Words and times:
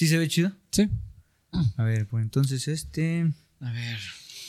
¿Sí 0.00 0.08
se 0.08 0.16
ve 0.16 0.28
chido? 0.28 0.50
Sí. 0.70 0.88
A 1.76 1.82
ver, 1.82 2.08
pues 2.08 2.22
entonces 2.22 2.66
este. 2.68 3.30
A 3.60 3.70
ver. 3.70 3.98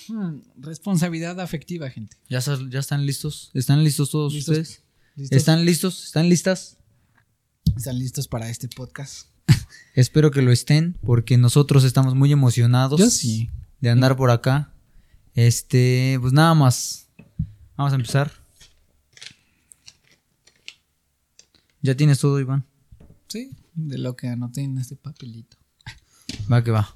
Hmm, 0.08 0.40
responsabilidad 0.56 1.42
afectiva, 1.42 1.90
gente. 1.90 2.16
¿Ya, 2.30 2.38
están 2.40 3.06
listos? 3.06 3.52
¿Están 3.54 3.84
listos 3.84 4.12
todos 4.12 4.32
¿Listos? 4.32 4.58
ustedes? 4.58 4.84
¿Listos? 5.18 5.38
¿Están 5.38 5.66
listos? 5.66 6.06
¿Están 6.06 6.30
listas? 6.30 6.78
¿Están 7.76 8.00
listos 8.00 8.30
para 8.30 8.50
este 8.50 8.70
podcast? 8.70 9.28
Espero 9.94 10.32
que 10.32 10.42
lo 10.42 10.54
estén, 10.54 10.98
porque 11.02 11.38
nosotros 11.38 11.84
estamos 11.84 12.16
muy 12.16 12.32
emocionados 12.32 12.98
Yo 12.98 13.10
sí. 13.10 13.50
de 13.82 13.90
andar 13.90 14.16
por 14.16 14.32
acá. 14.32 14.72
Este, 15.34 16.18
pues 16.22 16.32
nada 16.32 16.56
más. 16.56 17.10
Vamos 17.76 17.92
a 17.92 17.98
empezar. 17.98 18.32
¿Ya 21.82 21.94
tienes 21.94 22.20
todo, 22.20 22.40
Iván? 22.40 22.66
Sí, 23.28 23.52
de 23.74 23.98
lo 23.98 24.16
que 24.16 24.28
anoté 24.28 24.62
en 24.62 24.78
este 24.78 24.96
papelito. 24.96 25.58
Va 26.52 26.64
que 26.64 26.72
va. 26.72 26.96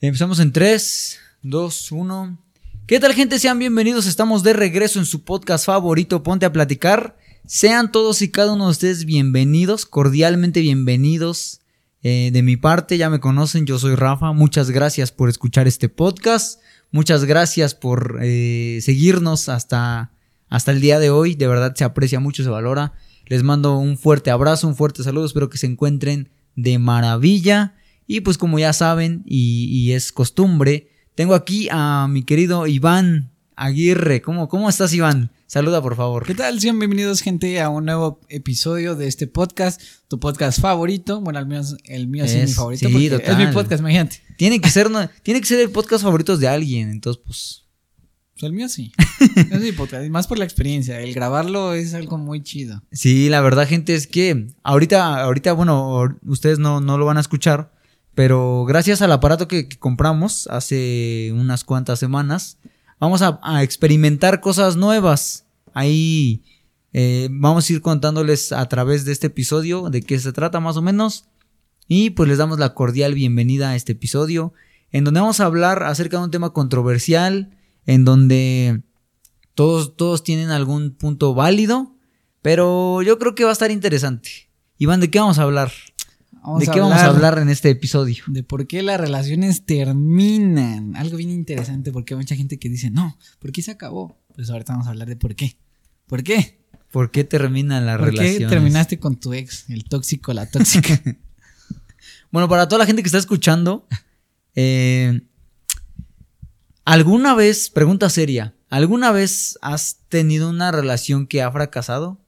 Empezamos 0.00 0.40
en 0.40 0.52
3, 0.52 1.18
2, 1.42 1.92
1. 1.92 2.38
¿Qué 2.86 3.00
tal 3.00 3.14
gente? 3.14 3.38
Sean 3.38 3.58
bienvenidos. 3.58 4.06
Estamos 4.06 4.42
de 4.42 4.52
regreso 4.52 4.98
en 4.98 5.06
su 5.06 5.24
podcast 5.24 5.66
favorito, 5.66 6.22
Ponte 6.22 6.46
a 6.46 6.52
Platicar. 6.52 7.16
Sean 7.46 7.92
todos 7.92 8.22
y 8.22 8.30
cada 8.30 8.52
uno 8.52 8.66
de 8.66 8.70
ustedes 8.70 9.04
bienvenidos, 9.04 9.86
cordialmente 9.86 10.60
bienvenidos. 10.60 11.60
Eh, 12.02 12.30
de 12.32 12.42
mi 12.42 12.56
parte, 12.56 12.96
ya 12.96 13.10
me 13.10 13.20
conocen, 13.20 13.66
yo 13.66 13.78
soy 13.78 13.94
Rafa. 13.94 14.32
Muchas 14.32 14.70
gracias 14.70 15.12
por 15.12 15.28
escuchar 15.28 15.68
este 15.68 15.88
podcast. 15.88 16.60
Muchas 16.90 17.24
gracias 17.24 17.74
por 17.74 18.18
eh, 18.22 18.78
seguirnos 18.82 19.48
hasta, 19.48 20.12
hasta 20.48 20.72
el 20.72 20.80
día 20.80 20.98
de 20.98 21.10
hoy. 21.10 21.34
De 21.34 21.46
verdad 21.46 21.74
se 21.76 21.84
aprecia 21.84 22.20
mucho, 22.20 22.42
se 22.42 22.48
valora. 22.48 22.94
Les 23.30 23.44
mando 23.44 23.78
un 23.78 23.96
fuerte 23.96 24.32
abrazo, 24.32 24.66
un 24.66 24.74
fuerte 24.74 25.04
saludo. 25.04 25.24
Espero 25.24 25.48
que 25.48 25.56
se 25.56 25.66
encuentren 25.66 26.30
de 26.56 26.80
maravilla. 26.80 27.76
Y 28.08 28.22
pues 28.22 28.36
como 28.36 28.58
ya 28.58 28.72
saben 28.72 29.22
y, 29.24 29.66
y 29.66 29.92
es 29.92 30.10
costumbre, 30.10 30.90
tengo 31.14 31.34
aquí 31.34 31.68
a 31.70 32.08
mi 32.10 32.24
querido 32.24 32.66
Iván 32.66 33.30
Aguirre. 33.54 34.20
¿Cómo, 34.20 34.48
cómo 34.48 34.68
estás 34.68 34.92
Iván? 34.94 35.30
Saluda 35.46 35.80
por 35.80 35.94
favor. 35.94 36.26
¿Qué 36.26 36.34
tal? 36.34 36.60
Sean 36.60 36.80
bienvenidos, 36.80 37.20
gente, 37.20 37.60
a 37.60 37.68
un 37.68 37.84
nuevo 37.84 38.18
episodio 38.28 38.96
de 38.96 39.06
este 39.06 39.28
podcast, 39.28 39.80
tu 40.08 40.18
podcast 40.18 40.60
favorito. 40.60 41.20
Bueno, 41.20 41.38
al 41.38 41.46
menos 41.46 41.76
el 41.84 42.08
mío 42.08 42.26
sí 42.26 42.36
es, 42.36 42.48
mi 42.50 42.54
favorito, 42.54 42.88
sí, 42.88 42.92
porque 42.92 43.10
total. 43.10 43.40
es 43.40 43.46
mi 43.48 43.54
podcast, 43.54 43.80
imagínate. 43.80 44.22
Tiene 44.38 44.60
que 44.60 44.70
ser, 44.70 44.90
no- 44.90 45.08
tiene 45.22 45.40
que 45.40 45.46
ser 45.46 45.60
el 45.60 45.70
podcast 45.70 46.02
favorito 46.02 46.36
de 46.36 46.48
alguien. 46.48 46.90
Entonces, 46.90 47.22
pues. 47.24 47.64
El 48.42 48.52
mío 48.52 48.68
sí. 48.68 48.92
es 49.36 49.60
mi 49.60 49.72
podcast, 49.72 50.04
y 50.04 50.10
más 50.10 50.26
por 50.26 50.38
la 50.38 50.44
experiencia. 50.44 51.00
El 51.00 51.12
grabarlo 51.14 51.74
es 51.74 51.94
algo 51.94 52.18
muy 52.18 52.42
chido. 52.42 52.82
Sí, 52.92 53.28
la 53.28 53.40
verdad, 53.40 53.68
gente, 53.68 53.94
es 53.94 54.06
que 54.06 54.48
ahorita, 54.62 55.22
ahorita, 55.22 55.52
bueno, 55.52 56.16
ustedes 56.26 56.58
no, 56.58 56.80
no 56.80 56.98
lo 56.98 57.04
van 57.04 57.16
a 57.16 57.20
escuchar, 57.20 57.72
pero 58.14 58.64
gracias 58.64 59.02
al 59.02 59.12
aparato 59.12 59.48
que, 59.48 59.68
que 59.68 59.78
compramos 59.78 60.46
hace 60.48 61.32
unas 61.34 61.64
cuantas 61.64 61.98
semanas, 61.98 62.58
vamos 62.98 63.22
a, 63.22 63.40
a 63.42 63.62
experimentar 63.62 64.40
cosas 64.40 64.76
nuevas. 64.76 65.46
Ahí 65.74 66.42
eh, 66.92 67.28
vamos 67.30 67.68
a 67.68 67.72
ir 67.72 67.80
contándoles 67.80 68.52
a 68.52 68.66
través 68.68 69.04
de 69.04 69.12
este 69.12 69.28
episodio 69.28 69.90
de 69.90 70.02
qué 70.02 70.18
se 70.18 70.32
trata 70.32 70.60
más 70.60 70.76
o 70.76 70.82
menos. 70.82 71.24
Y 71.88 72.10
pues 72.10 72.28
les 72.28 72.38
damos 72.38 72.58
la 72.58 72.74
cordial 72.74 73.14
bienvenida 73.14 73.70
a 73.70 73.76
este 73.76 73.92
episodio, 73.92 74.52
en 74.92 75.04
donde 75.04 75.20
vamos 75.20 75.40
a 75.40 75.46
hablar 75.46 75.82
acerca 75.82 76.18
de 76.18 76.24
un 76.24 76.30
tema 76.30 76.52
controversial, 76.52 77.50
en 77.90 78.04
donde 78.04 78.84
todos, 79.56 79.96
todos 79.96 80.22
tienen 80.22 80.50
algún 80.50 80.92
punto 80.92 81.34
válido, 81.34 81.96
pero 82.40 83.02
yo 83.02 83.18
creo 83.18 83.34
que 83.34 83.42
va 83.42 83.50
a 83.50 83.52
estar 83.52 83.72
interesante. 83.72 84.30
Iván, 84.78 85.00
¿de 85.00 85.10
qué 85.10 85.18
vamos 85.18 85.40
a 85.40 85.42
hablar? 85.42 85.72
Vamos 86.30 86.60
¿De 86.60 86.68
qué 86.68 86.78
vamos 86.78 86.98
a 86.98 87.06
hablar 87.06 87.38
en 87.38 87.48
este 87.48 87.68
episodio? 87.68 88.22
De 88.28 88.44
por 88.44 88.68
qué 88.68 88.82
las 88.82 89.00
relaciones 89.00 89.66
terminan. 89.66 90.94
Algo 90.94 91.16
bien 91.16 91.30
interesante, 91.30 91.90
porque 91.90 92.14
hay 92.14 92.18
mucha 92.18 92.36
gente 92.36 92.60
que 92.60 92.68
dice, 92.68 92.90
no, 92.90 93.18
¿por 93.40 93.50
qué 93.50 93.60
se 93.60 93.72
acabó? 93.72 94.16
Pues 94.36 94.48
ahorita 94.50 94.72
vamos 94.72 94.86
a 94.86 94.90
hablar 94.90 95.08
de 95.08 95.16
por 95.16 95.34
qué. 95.34 95.58
¿Por 96.06 96.22
qué? 96.22 96.60
¿Por 96.92 97.10
qué 97.10 97.24
terminan 97.24 97.86
las 97.86 97.98
¿Por 97.98 98.10
qué 98.10 98.18
relaciones? 98.18 98.50
terminaste 98.50 99.00
con 99.00 99.16
tu 99.16 99.34
ex, 99.34 99.68
el 99.68 99.82
tóxico, 99.84 100.32
la 100.32 100.48
tóxica? 100.48 101.02
Bueno, 102.32 102.48
para 102.48 102.68
toda 102.68 102.78
la 102.78 102.86
gente 102.86 103.02
que 103.02 103.08
está 103.08 103.18
escuchando, 103.18 103.88
eh, 104.54 105.22
¿alguna 106.92 107.34
vez, 107.34 107.70
pregunta 107.70 108.08
seria, 108.10 108.54
¿alguna 108.68 109.12
vez 109.12 109.58
has 109.62 109.98
tenido 110.08 110.48
una 110.50 110.72
relación 110.72 111.26
que 111.26 111.42
ha 111.42 111.50
fracasado? 111.50 112.20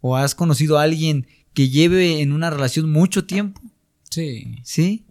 ¿O 0.00 0.16
has 0.16 0.34
conocido 0.34 0.78
a 0.78 0.82
alguien 0.82 1.26
que 1.54 1.68
lleve 1.68 2.20
en 2.20 2.32
una 2.32 2.50
relación 2.50 2.90
mucho 2.90 3.24
tiempo? 3.26 3.60
sí. 4.10 4.56
¿Sí? 4.64 5.04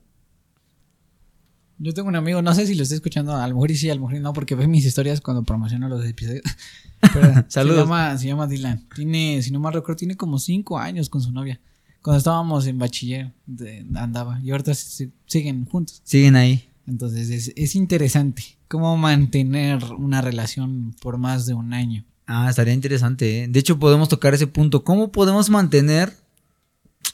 Yo 1.81 1.93
tengo 1.93 2.09
un 2.09 2.17
amigo, 2.17 2.41
no 2.41 2.53
sé 2.53 2.67
si 2.67 2.75
lo 2.75 2.83
estoy 2.83 2.97
escuchando, 2.97 3.33
a 3.33 3.47
lo 3.47 3.55
mejor 3.55 3.71
y 3.71 3.77
sí, 3.77 3.89
a 3.89 3.95
lo 3.95 4.01
mejor 4.01 4.19
no, 4.19 4.33
porque 4.33 4.53
ve 4.53 4.67
mis 4.67 4.85
historias 4.85 5.21
cuando 5.21 5.43
promociono 5.43 5.87
los 5.87 6.05
episodios. 6.05 6.43
Pero 7.13 7.45
Saludos. 7.47 7.77
Se 7.77 7.83
llama, 7.83 8.17
se 8.17 8.27
llama 8.27 8.47
Dylan. 8.47 8.85
Tiene, 8.93 9.41
si 9.41 9.49
no 9.51 9.61
mal 9.61 9.71
recuerdo, 9.73 9.95
tiene 9.99 10.17
como 10.17 10.39
cinco 10.39 10.77
años 10.77 11.07
con 11.09 11.21
su 11.21 11.31
novia. 11.31 11.61
Cuando 12.01 12.17
estábamos 12.17 12.67
en 12.67 12.79
bachiller, 12.79 13.33
de- 13.45 13.85
andaba. 13.95 14.41
Y 14.43 14.51
ahorita 14.51 14.73
se- 14.73 15.11
siguen 15.25 15.63
juntos. 15.63 16.01
Siguen 16.03 16.35
ahí. 16.35 16.67
Entonces 16.85 17.29
es, 17.29 17.53
es 17.55 17.75
interesante 17.75 18.57
cómo 18.69 18.95
mantener 18.95 19.83
una 19.97 20.21
relación 20.21 20.95
por 21.01 21.17
más 21.17 21.45
de 21.45 21.53
un 21.55 21.73
año. 21.73 22.05
Ah, 22.27 22.47
estaría 22.49 22.73
interesante. 22.73 23.43
¿eh? 23.43 23.47
De 23.49 23.59
hecho, 23.59 23.79
podemos 23.79 24.07
tocar 24.07 24.33
ese 24.33 24.47
punto. 24.47 24.83
¿Cómo 24.83 25.11
podemos 25.11 25.49
mantener 25.49 26.13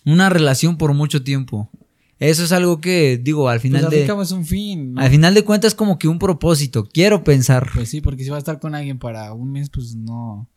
una 0.05 0.29
relación 0.29 0.77
por 0.77 0.93
mucho 0.93 1.23
tiempo? 1.23 1.71
Eso 2.19 2.43
es 2.43 2.51
algo 2.51 2.79
que, 2.79 3.17
digo, 3.17 3.49
al 3.49 3.55
Pues 3.57 3.63
final 3.63 3.85
al 3.85 3.91
de... 3.91 4.11
un 4.35 4.45
fin, 4.45 4.93
¿no? 4.93 5.01
Al 5.01 5.09
final 5.09 5.33
de 5.33 5.43
cuentas 5.43 5.69
es 5.69 5.75
como 5.75 5.97
que 5.97 6.07
un 6.07 6.19
propósito. 6.19 6.87
Quiero 6.91 7.23
pensar. 7.23 7.69
Pues 7.73 7.89
sí, 7.89 8.01
porque 8.01 8.23
si 8.23 8.29
va 8.29 8.35
a 8.35 8.39
estar 8.39 8.59
con 8.59 8.75
alguien 8.75 8.99
para 8.99 9.33
un 9.33 9.51
mes, 9.51 9.69
pues 9.69 9.95
no, 9.95 10.49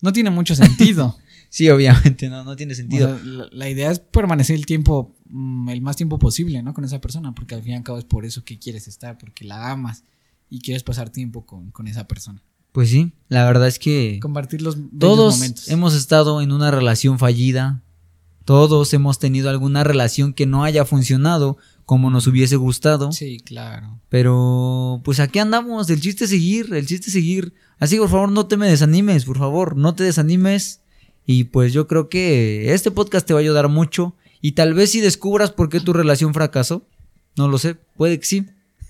no 0.00 0.12
tiene 0.12 0.30
mucho 0.30 0.54
sentido. 0.54 1.16
Sí, 1.52 1.68
obviamente, 1.68 2.30
no, 2.30 2.44
no 2.44 2.56
tiene 2.56 2.72
O 2.72 2.76
sentido. 2.76 3.14
sea, 3.14 3.26
la, 3.26 3.46
la 3.52 3.68
idea 3.68 3.90
es 3.90 3.98
permanecer 3.98 4.56
el 4.56 4.64
tiempo, 4.64 5.14
mm, 5.28 5.68
el 5.68 5.82
más 5.82 5.96
tiempo 5.96 6.18
posible, 6.18 6.62
¿no? 6.62 6.72
Con 6.72 6.82
esa 6.86 6.98
persona, 6.98 7.34
porque 7.34 7.54
al 7.54 7.62
fin 7.62 7.72
y 7.72 7.76
al 7.76 7.82
cabo 7.82 7.98
es 7.98 8.06
por 8.06 8.24
eso 8.24 8.42
que 8.42 8.58
quieres 8.58 8.88
estar, 8.88 9.18
porque 9.18 9.44
la 9.44 9.70
amas 9.70 10.02
y 10.52 10.60
quieres 10.60 10.82
pasar 10.82 11.08
tiempo 11.10 11.46
con, 11.46 11.70
con 11.70 11.88
esa 11.88 12.06
persona. 12.06 12.42
Pues 12.72 12.90
sí, 12.90 13.12
la 13.28 13.44
verdad 13.46 13.68
es 13.68 13.78
que 13.78 14.18
Compartir 14.20 14.60
los 14.60 14.76
todos 14.98 15.34
momentos. 15.34 15.68
hemos 15.68 15.94
estado 15.94 16.40
en 16.42 16.52
una 16.52 16.70
relación 16.70 17.18
fallida. 17.18 17.82
Todos 18.44 18.92
hemos 18.92 19.18
tenido 19.18 19.48
alguna 19.50 19.82
relación 19.84 20.34
que 20.34 20.46
no 20.46 20.64
haya 20.64 20.84
funcionado 20.84 21.56
como 21.86 22.10
nos 22.10 22.26
hubiese 22.26 22.56
gustado. 22.56 23.12
Sí, 23.12 23.38
claro. 23.40 24.00
Pero 24.08 25.00
pues 25.04 25.20
aquí 25.20 25.38
andamos, 25.38 25.88
el 25.90 26.00
chiste 26.00 26.24
es 26.24 26.30
seguir, 26.30 26.72
el 26.74 26.86
chiste 26.86 27.06
es 27.06 27.12
seguir. 27.12 27.54
Así 27.78 27.96
que 27.96 28.00
por 28.00 28.10
favor 28.10 28.30
no 28.32 28.46
te 28.46 28.56
me 28.56 28.68
desanimes, 28.68 29.24
por 29.24 29.38
favor, 29.38 29.76
no 29.76 29.94
te 29.94 30.04
desanimes. 30.04 30.80
Y 31.24 31.44
pues 31.44 31.72
yo 31.72 31.86
creo 31.86 32.08
que 32.08 32.72
este 32.74 32.90
podcast 32.90 33.26
te 33.26 33.32
va 33.32 33.40
a 33.40 33.42
ayudar 33.42 33.68
mucho. 33.68 34.16
Y 34.40 34.52
tal 34.52 34.74
vez 34.74 34.90
si 34.90 35.00
descubras 35.00 35.50
por 35.52 35.68
qué 35.68 35.80
tu 35.80 35.92
relación 35.92 36.34
fracasó, 36.34 36.86
no 37.36 37.48
lo 37.48 37.58
sé, 37.58 37.76
puede 37.96 38.18
que 38.18 38.26
sí. 38.26 38.46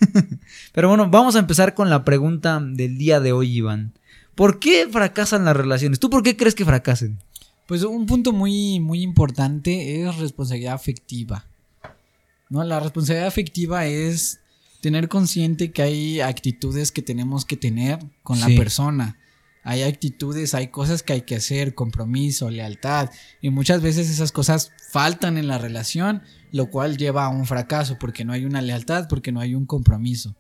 Pero 0.73 0.89
bueno, 0.89 1.09
vamos 1.11 1.37
a 1.37 1.39
empezar 1.39 1.75
con 1.75 1.91
la 1.91 2.05
pregunta 2.05 2.61
del 2.61 2.99
día 2.99 3.21
de 3.21 3.33
hoy, 3.33 3.57
Iván. 3.57 3.93
¿Por 4.35 4.59
qué 4.59 4.89
fracasan 4.91 5.45
las 5.45 5.57
relaciones? 5.57 5.99
¿Tú 6.01 6.09
por 6.11 6.23
qué 6.23 6.37
crees 6.37 6.55
que 6.55 6.65
fracasen? 6.65 7.19
Pues 7.67 7.83
un 7.85 8.07
punto 8.07 8.33
muy, 8.33 8.81
muy 8.81 9.03
importante 9.03 10.03
es 10.03 10.17
responsabilidad 10.17 10.75
afectiva. 10.75 11.45
¿No? 12.49 12.65
La 12.65 12.81
responsabilidad 12.81 13.29
afectiva 13.29 13.87
es 13.87 14.41
tener 14.81 15.09
consciente 15.09 15.71
que 15.71 15.83
hay 15.83 16.21
actitudes 16.21 16.93
que 16.93 17.03
tenemos 17.03 17.45
que 17.45 17.57
tener 17.57 17.99
con 18.23 18.37
Sí. 18.39 18.51
la 18.51 18.59
persona. 18.59 19.17
Hay 19.65 19.83
actitudes, 19.83 20.55
hay 20.55 20.69
cosas 20.69 21.03
que 21.03 21.13
hay 21.13 21.23
que 21.23 21.37
hacer, 21.37 21.75
compromiso, 21.75 22.51
lealtad. 22.51 23.11
Y 23.41 23.51
muchas 23.51 23.81
veces 23.81 24.11
esas 24.11 24.33
cosas 24.33 24.73
faltan 24.91 25.39
en 25.39 25.47
la 25.47 25.59
relación, 25.59 26.23
lo 26.51 26.67
cual 26.71 26.97
lleva 26.97 27.25
a 27.27 27.29
un 27.29 27.47
fracaso 27.47 27.97
porque 28.01 28.25
no 28.25 28.33
hay 28.33 28.45
una 28.45 28.61
lealtad, 28.61 29.07
porque 29.09 29.31
no 29.33 29.41
hay 29.41 29.55
un 29.55 29.67
compromiso. 29.67 30.35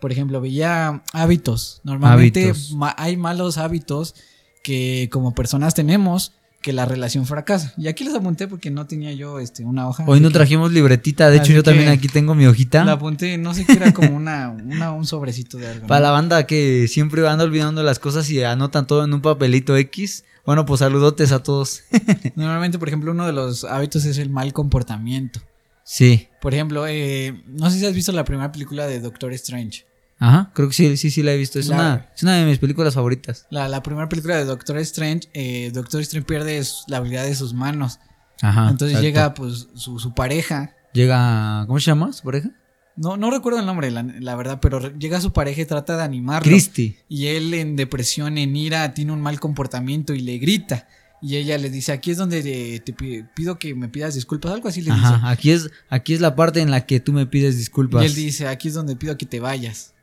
Por 0.00 0.12
ejemplo, 0.12 0.40
veía 0.40 1.02
hábitos. 1.12 1.80
Normalmente 1.84 2.44
Hábitos. 2.44 2.72
ma- 2.72 2.94
hay 2.96 3.16
malos 3.16 3.58
hábitos 3.58 4.14
que 4.62 5.08
como 5.12 5.34
personas 5.34 5.74
tenemos 5.74 6.32
que 6.60 6.72
la 6.72 6.84
relación 6.84 7.24
fracasa. 7.26 7.72
Y 7.78 7.88
aquí 7.88 8.04
les 8.04 8.14
apunté 8.14 8.46
porque 8.46 8.70
no 8.70 8.86
tenía 8.86 9.12
yo 9.12 9.38
este, 9.40 9.64
una 9.64 9.88
hoja. 9.88 10.04
Hoy 10.06 10.20
no 10.20 10.28
que 10.28 10.34
trajimos 10.34 10.72
libretita, 10.72 11.30
de 11.30 11.38
hecho 11.38 11.52
yo 11.52 11.62
también 11.62 11.88
aquí 11.88 12.08
tengo 12.08 12.34
mi 12.34 12.46
hojita. 12.46 12.84
La 12.84 12.92
apunté, 12.92 13.38
no 13.38 13.54
sé 13.54 13.64
qué 13.64 13.72
era 13.72 13.92
como 13.94 14.14
una, 14.14 14.50
una- 14.50 14.92
un 14.92 15.06
sobrecito 15.06 15.56
de 15.58 15.68
algo. 15.68 15.82
¿no? 15.82 15.86
Para 15.88 16.00
la 16.02 16.10
banda 16.10 16.46
que 16.46 16.86
siempre 16.88 17.26
anda 17.26 17.44
olvidando 17.44 17.82
las 17.82 17.98
cosas 17.98 18.28
y 18.30 18.42
anotan 18.42 18.86
todo 18.86 19.04
en 19.04 19.14
un 19.14 19.22
papelito 19.22 19.76
X. 19.76 20.24
Bueno, 20.44 20.66
pues 20.66 20.80
saludotes 20.80 21.32
a 21.32 21.42
todos. 21.42 21.82
Normalmente, 22.34 22.78
por 22.78 22.88
ejemplo, 22.88 23.12
uno 23.12 23.26
de 23.26 23.32
los 23.32 23.64
hábitos 23.64 24.04
es 24.04 24.18
el 24.18 24.30
mal 24.30 24.52
comportamiento. 24.52 25.40
Sí. 25.84 26.28
Por 26.40 26.54
ejemplo, 26.54 26.86
eh, 26.86 27.42
no 27.46 27.70
sé 27.70 27.78
si 27.78 27.86
has 27.86 27.94
visto 27.94 28.12
la 28.12 28.24
primera 28.24 28.52
película 28.52 28.86
de 28.86 29.00
Doctor 29.00 29.32
Strange. 29.32 29.84
Ajá, 30.20 30.50
creo 30.54 30.68
que 30.68 30.74
sí, 30.74 30.96
sí, 30.96 31.10
sí 31.10 31.22
la 31.22 31.32
he 31.32 31.36
visto. 31.36 31.58
Es, 31.58 31.66
La- 31.68 31.74
una, 31.74 32.08
es 32.14 32.22
una 32.22 32.36
de 32.36 32.44
mis 32.44 32.58
películas 32.58 32.94
favoritas. 32.94 33.46
La, 33.50 33.68
la 33.68 33.82
primera 33.82 34.08
película 34.08 34.36
de 34.36 34.44
Doctor 34.44 34.78
Strange, 34.78 35.70
Doctor 35.72 36.00
Strange 36.02 36.26
pierde 36.26 36.62
su- 36.62 36.84
la 36.88 36.98
habilidad 36.98 37.24
de 37.24 37.34
sus 37.34 37.54
manos. 37.54 37.98
Ajá. 38.42 38.68
Entonces 38.70 38.98
exacto. 38.98 39.02
llega 39.06 39.34
pues 39.34 39.68
su, 39.74 39.98
su 39.98 40.14
pareja 40.14 40.74
llega, 40.92 41.64
¿cómo 41.66 41.78
se 41.78 41.86
llama 41.86 42.12
su 42.12 42.22
pareja? 42.22 42.50
No, 42.96 43.16
no 43.16 43.30
recuerdo 43.30 43.60
el 43.60 43.66
nombre, 43.66 43.90
la, 43.90 44.02
la 44.02 44.34
verdad, 44.36 44.58
pero 44.60 44.92
llega 44.98 45.20
su 45.20 45.32
pareja 45.32 45.62
y 45.62 45.64
trata 45.64 45.96
de 45.96 46.02
animarlo. 46.02 46.50
Christy. 46.50 46.96
Y 47.08 47.26
él 47.28 47.54
en 47.54 47.76
depresión, 47.76 48.36
en 48.36 48.54
ira, 48.56 48.92
tiene 48.92 49.12
un 49.12 49.20
mal 49.22 49.40
comportamiento 49.40 50.12
y 50.12 50.20
le 50.20 50.36
grita. 50.38 50.86
Y 51.22 51.36
ella 51.36 51.56
le 51.58 51.70
dice, 51.70 51.92
aquí 51.92 52.10
es 52.10 52.16
donde 52.18 52.40
eh, 52.74 52.80
te 52.80 52.92
pi- 52.92 53.24
pido 53.34 53.58
que 53.58 53.74
me 53.74 53.88
pidas 53.88 54.14
disculpas, 54.14 54.52
algo 54.52 54.68
así 54.68 54.82
le 54.82 54.92
dice. 54.92 55.06
Ajá, 55.06 55.30
aquí 55.30 55.50
es, 55.50 55.70
aquí 55.88 56.12
es 56.14 56.20
la 56.20 56.34
parte 56.34 56.60
en 56.60 56.70
la 56.70 56.84
que 56.86 56.98
tú 57.00 57.12
me 57.12 57.26
pides 57.26 57.56
disculpas. 57.56 58.02
Y 58.02 58.06
él 58.06 58.14
dice, 58.14 58.48
aquí 58.48 58.68
es 58.68 58.74
donde 58.74 58.96
pido 58.96 59.16
que 59.16 59.26
te 59.26 59.38
vayas. 59.40 59.94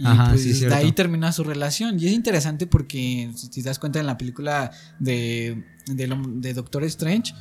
Y 0.00 0.06
Ajá, 0.06 0.30
pues 0.30 0.42
sí, 0.42 0.64
de 0.64 0.74
ahí 0.74 0.92
termina 0.92 1.30
su 1.30 1.44
relación. 1.44 2.00
Y 2.00 2.06
es 2.06 2.12
interesante 2.12 2.66
porque, 2.66 3.30
si 3.34 3.50
te 3.50 3.60
das 3.60 3.78
cuenta 3.78 4.00
en 4.00 4.06
la 4.06 4.16
película 4.16 4.70
de, 4.98 5.62
de, 5.86 6.54
Doctor 6.54 6.84
Strange, 6.84 7.34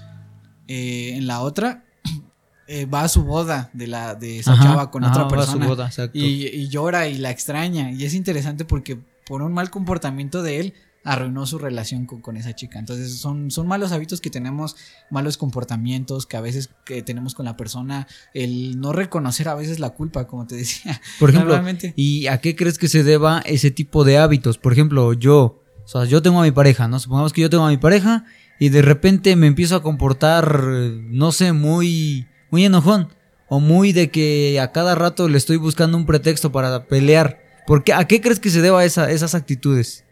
eh, 0.68 1.14
en 1.16 1.26
la 1.26 1.40
otra, 1.40 1.86
eh, 2.68 2.86
va 2.86 3.04
a 3.04 3.08
su 3.08 3.24
boda 3.24 3.70
de, 3.72 3.88
la, 3.88 4.14
de 4.16 4.40
esa 4.40 4.54
Ajá, 4.54 4.64
chava 4.64 4.92
con 4.92 5.06
ajá, 5.06 5.14
otra 5.14 5.28
persona. 5.30 5.68
boda, 5.68 5.90
y, 6.12 6.48
y 6.48 6.68
llora 6.68 7.08
y 7.08 7.18
la 7.18 7.32
extraña. 7.32 7.92
Y 7.94 8.04
es 8.04 8.14
interesante 8.14 8.66
porque 8.66 9.00
por 9.26 9.42
un 9.42 9.54
mal 9.54 9.70
comportamiento 9.70 10.44
de 10.44 10.60
él, 10.60 10.74
arruinó 11.04 11.46
su 11.46 11.58
relación 11.58 12.06
con, 12.06 12.22
con 12.22 12.38
esa 12.38 12.54
chica. 12.54 12.80
Entonces 12.80 13.18
son, 13.18 13.52
son 13.52 13.68
malos 13.68 13.92
hábitos 13.92 14.22
que 14.22 14.30
tenemos, 14.30 14.76
malos 15.10 15.38
comportamientos 15.38 16.26
que 16.26 16.38
a 16.38 16.42
veces 16.42 16.70
que 16.86 17.02
tenemos 17.02 17.36
con 17.36 17.46
la 17.46 17.56
persona, 17.58 18.08
el 18.34 18.80
no 18.80 18.94
reconocer 18.94 19.48
a 19.48 19.56
veces 19.56 19.80
la 19.80 19.92
culpa, 19.92 20.28
como 20.28 20.46
te 20.46 20.56
decía. 20.58 21.02
Por 21.20 21.30
ejemplo, 21.30 21.54
Normalmente. 21.54 21.94
¿y 21.96 22.28
a 22.28 22.40
qué 22.40 22.56
crees 22.56 22.78
que 22.78 22.88
se 22.88 23.04
deba 23.04 23.40
ese 23.46 23.72
tipo 23.72 24.04
de 24.04 24.18
hábitos? 24.18 24.58
Por 24.58 24.74
ejemplo, 24.74 25.14
yo, 25.14 25.64
o 25.84 25.88
sea, 25.88 26.06
yo 26.06 26.22
tengo 26.22 26.40
a 26.40 26.44
mi 26.44 26.52
pareja, 26.52 26.88
¿no? 26.88 27.00
Supongamos 27.00 27.34
que 27.34 27.42
yo 27.42 27.50
tengo 27.50 27.66
a 27.66 27.70
mi 27.70 27.78
pareja 27.78 28.26
y 28.60 28.70
de 28.70 28.82
repente 28.82 29.36
me 29.36 29.48
empiezo 29.48 29.76
a 29.76 29.84
comportar, 29.84 30.62
no 30.62 31.32
sé, 31.32 31.54
muy, 31.54 32.28
muy 32.52 32.66
enojón. 32.66 33.10
O 33.52 33.60
muy 33.60 33.94
de 33.94 34.12
que 34.12 34.60
a 34.60 34.72
cada 34.72 34.94
rato 34.94 35.28
le 35.28 35.40
estoy 35.40 35.58
buscando 35.58 35.98
un 35.98 36.06
pretexto 36.06 36.52
para 36.52 36.86
pelear. 36.86 37.42
¿Por 37.66 37.84
qué? 37.84 37.94
¿A 37.94 38.06
qué 38.06 38.22
crees 38.22 38.40
que 38.40 38.52
se 38.52 38.62
deba 38.62 38.86
esa, 38.86 39.10
esas 39.10 39.34
actitudes? 39.34 40.06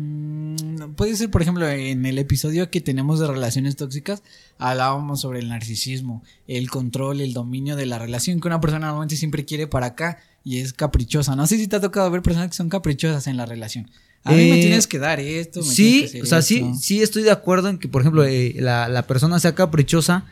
Mm, 0.00 0.92
Puede 0.94 1.16
ser, 1.16 1.30
por 1.30 1.40
ejemplo, 1.42 1.66
en 1.68 2.04
el 2.06 2.18
episodio 2.18 2.70
que 2.70 2.80
tenemos 2.82 3.18
de 3.18 3.26
relaciones 3.26 3.76
tóxicas, 3.76 4.22
hablábamos 4.58 5.20
sobre 5.22 5.40
el 5.40 5.48
narcisismo, 5.48 6.22
el 6.46 6.70
control, 6.70 7.20
el 7.22 7.32
dominio 7.32 7.76
de 7.76 7.86
la 7.86 7.98
relación, 7.98 8.40
que 8.40 8.48
una 8.48 8.60
persona 8.60 8.86
normalmente 8.86 9.16
siempre 9.16 9.44
quiere 9.46 9.66
para 9.66 9.86
acá 9.86 10.18
y 10.44 10.58
es 10.58 10.72
caprichosa. 10.74 11.34
No 11.34 11.46
sé 11.46 11.56
si 11.56 11.66
te 11.66 11.76
ha 11.76 11.80
tocado 11.80 12.10
ver 12.10 12.20
personas 12.22 12.48
que 12.50 12.56
son 12.56 12.68
caprichosas 12.68 13.26
en 13.26 13.36
la 13.38 13.46
relación. 13.46 13.90
A 14.24 14.32
mí 14.32 14.36
me 14.50 14.58
Eh, 14.58 14.60
tienes 14.62 14.86
que 14.86 14.98
dar 14.98 15.18
esto. 15.18 15.60
me 15.60 15.66
Sí, 15.66 15.92
tienes 15.92 16.10
que 16.12 16.18
hacer 16.18 16.22
o 16.22 16.26
sea, 16.26 16.42
sí, 16.42 16.56
esto. 16.56 16.74
sí 16.78 17.02
estoy 17.02 17.22
de 17.22 17.30
acuerdo 17.30 17.68
en 17.68 17.78
que, 17.78 17.88
por 17.88 18.02
ejemplo, 18.02 18.24
eh, 18.24 18.54
la, 18.58 18.88
la 18.88 19.06
persona 19.06 19.38
sea 19.40 19.54
caprichosa, 19.54 20.24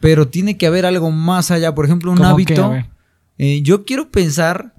pero 0.00 0.28
tiene 0.28 0.58
que 0.58 0.66
haber 0.66 0.84
algo 0.84 1.10
más 1.10 1.50
allá. 1.50 1.74
Por 1.74 1.86
ejemplo, 1.86 2.12
un 2.12 2.22
hábito. 2.22 2.74
eh, 3.38 3.62
yo 3.62 3.84
quiero 3.86 4.10
pensar 4.10 4.74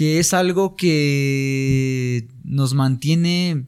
que 0.00 0.18
es 0.18 0.32
algo 0.32 0.76
que 0.76 2.26
nos 2.42 2.72
mantiene. 2.72 3.66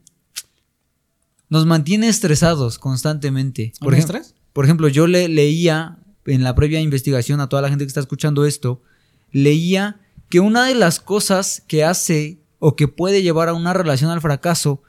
Nos 1.51 1.67
mantiene 1.67 2.09
estresados 2.09 2.79
constantemente. 2.79 3.75
¿Un 3.83 3.85
Por, 3.85 3.93
ejem- 3.95 3.99
estrés? 3.99 4.35
por 4.55 4.65
ejemplo, 4.65 4.89
yo 4.89 5.07
le 5.07 5.29
leía 5.29 5.99
en 6.25 6.43
la 6.43 6.55
previa 6.55 6.81
investigación 6.81 7.41
a 7.43 7.51
toda 7.51 7.61
la 7.61 7.69
gente 7.69 7.85
que 7.85 7.89
está 7.89 8.01
escuchando 8.01 8.47
esto, 8.47 8.81
leía 9.31 10.01
que 10.31 10.41
una 10.41 10.65
de 10.65 10.75
las 10.75 11.01
cosas 11.01 11.63
que 11.69 11.85
hace 11.85 12.39
o 12.59 12.77
que 12.77 12.89
puede 12.89 13.23
llevar 13.23 13.51
a 13.51 13.53
una 13.53 13.75
relación 13.75 14.11
al 14.11 14.23
fracaso 14.23 14.83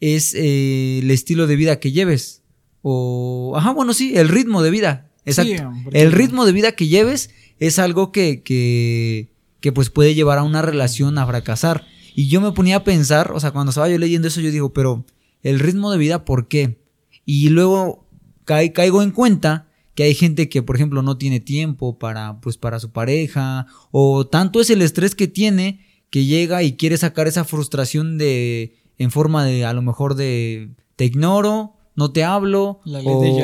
es 0.00 0.34
eh, 0.34 0.98
el 0.98 1.10
estilo 1.10 1.46
de 1.46 1.56
vida 1.56 1.80
que 1.80 1.92
lleves. 1.92 2.42
O, 2.82 3.54
ajá, 3.56 3.70
bueno, 3.72 3.94
sí, 3.94 4.18
el 4.18 4.28
ritmo 4.28 4.62
de 4.62 4.70
vida. 4.70 5.08
Exacto. 5.24 5.50
Sí, 5.50 5.88
el 5.92 6.12
ritmo 6.12 6.44
de 6.44 6.52
vida 6.52 6.72
que 6.72 6.88
lleves 6.88 7.30
es 7.58 7.78
algo 7.78 8.12
que, 8.12 8.42
que, 8.42 9.30
que 9.60 9.72
pues 9.72 9.90
puede 9.90 10.14
llevar 10.14 10.38
a 10.38 10.42
una 10.42 10.62
relación 10.62 11.18
a 11.18 11.26
fracasar. 11.26 11.86
Y 12.14 12.28
yo 12.28 12.40
me 12.40 12.52
ponía 12.52 12.76
a 12.76 12.84
pensar, 12.84 13.32
o 13.32 13.40
sea, 13.40 13.50
cuando 13.52 13.70
estaba 13.70 13.88
yo 13.88 13.98
leyendo 13.98 14.28
eso, 14.28 14.40
yo 14.40 14.50
digo, 14.50 14.72
pero 14.72 15.04
el 15.42 15.58
ritmo 15.60 15.90
de 15.92 15.98
vida, 15.98 16.24
¿por 16.24 16.48
qué? 16.48 16.82
Y 17.24 17.48
luego 17.50 18.08
ca- 18.44 18.72
caigo 18.72 19.02
en 19.02 19.10
cuenta 19.12 19.68
que 19.94 20.02
hay 20.04 20.14
gente 20.14 20.48
que, 20.48 20.62
por 20.62 20.76
ejemplo, 20.76 21.02
no 21.02 21.16
tiene 21.18 21.40
tiempo 21.40 21.98
para, 21.98 22.40
pues, 22.40 22.56
para 22.56 22.80
su 22.80 22.90
pareja, 22.90 23.66
o 23.90 24.26
tanto 24.26 24.60
es 24.60 24.70
el 24.70 24.82
estrés 24.82 25.14
que 25.14 25.28
tiene 25.28 25.86
que 26.10 26.24
llega 26.24 26.62
y 26.62 26.72
quiere 26.76 26.96
sacar 26.96 27.28
esa 27.28 27.44
frustración 27.44 28.18
de, 28.18 28.74
en 28.98 29.10
forma 29.12 29.44
de, 29.44 29.64
a 29.64 29.72
lo 29.72 29.82
mejor 29.82 30.14
de, 30.16 30.70
te 30.96 31.04
ignoro, 31.04 31.76
no 31.94 32.10
te 32.12 32.24
hablo, 32.24 32.80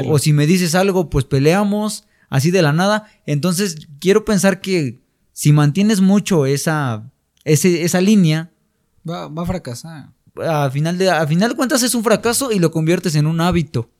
o 0.09 0.19
si 0.19 0.33
me 0.33 0.47
dices 0.47 0.75
algo, 0.75 1.09
pues 1.11 1.25
peleamos, 1.25 2.05
así 2.29 2.51
de 2.51 2.63
la 2.63 2.73
nada. 2.73 3.07
Entonces, 3.27 3.87
quiero 4.01 4.25
pensar 4.25 4.61
que 4.61 5.01
si 5.37 5.53
mantienes 5.53 6.01
mucho 6.01 6.47
esa, 6.47 7.13
ese, 7.45 7.83
esa 7.85 8.01
línea, 8.01 8.51
Va, 9.09 9.29
va 9.29 9.43
a 9.43 9.47
fracasar. 9.47 10.09
a 10.43 10.71
final, 10.71 10.97
de, 10.97 11.11
a 11.11 11.27
final 11.27 11.51
de 11.51 11.57
cuentas 11.57 11.83
es 11.83 11.95
un 11.95 12.03
fracaso 12.03 12.53
y 12.53 12.59
lo 12.59 12.71
conviertes 12.71 13.15
en 13.17 13.27
un 13.27 13.43
hábito. 13.43 13.91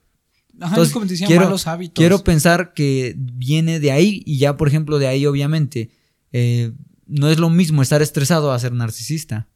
Ajá, 0.59 0.71
Entonces, 0.71 0.89
es 0.89 0.93
como 0.95 1.05
te 1.05 1.13
decía, 1.13 1.27
quiero, 1.27 1.45
malos 1.45 1.67
hábitos. 1.67 2.01
quiero 2.01 2.25
pensar 2.25 2.73
que 2.73 3.15
viene 3.19 3.81
de 3.81 3.93
ahí 3.93 4.23
y 4.25 4.39
ya, 4.39 4.57
por 4.57 4.67
ejemplo, 4.67 4.99
de 4.99 5.09
ahí 5.09 5.27
obviamente 5.27 5.91
eh, 6.33 6.73
no 7.07 7.29
es 7.29 7.39
lo 7.39 7.51
mismo 7.51 7.83
estar 7.83 8.01
estresado 8.01 8.51
a 8.51 8.59
ser 8.59 8.73
narcisista. 8.73 9.47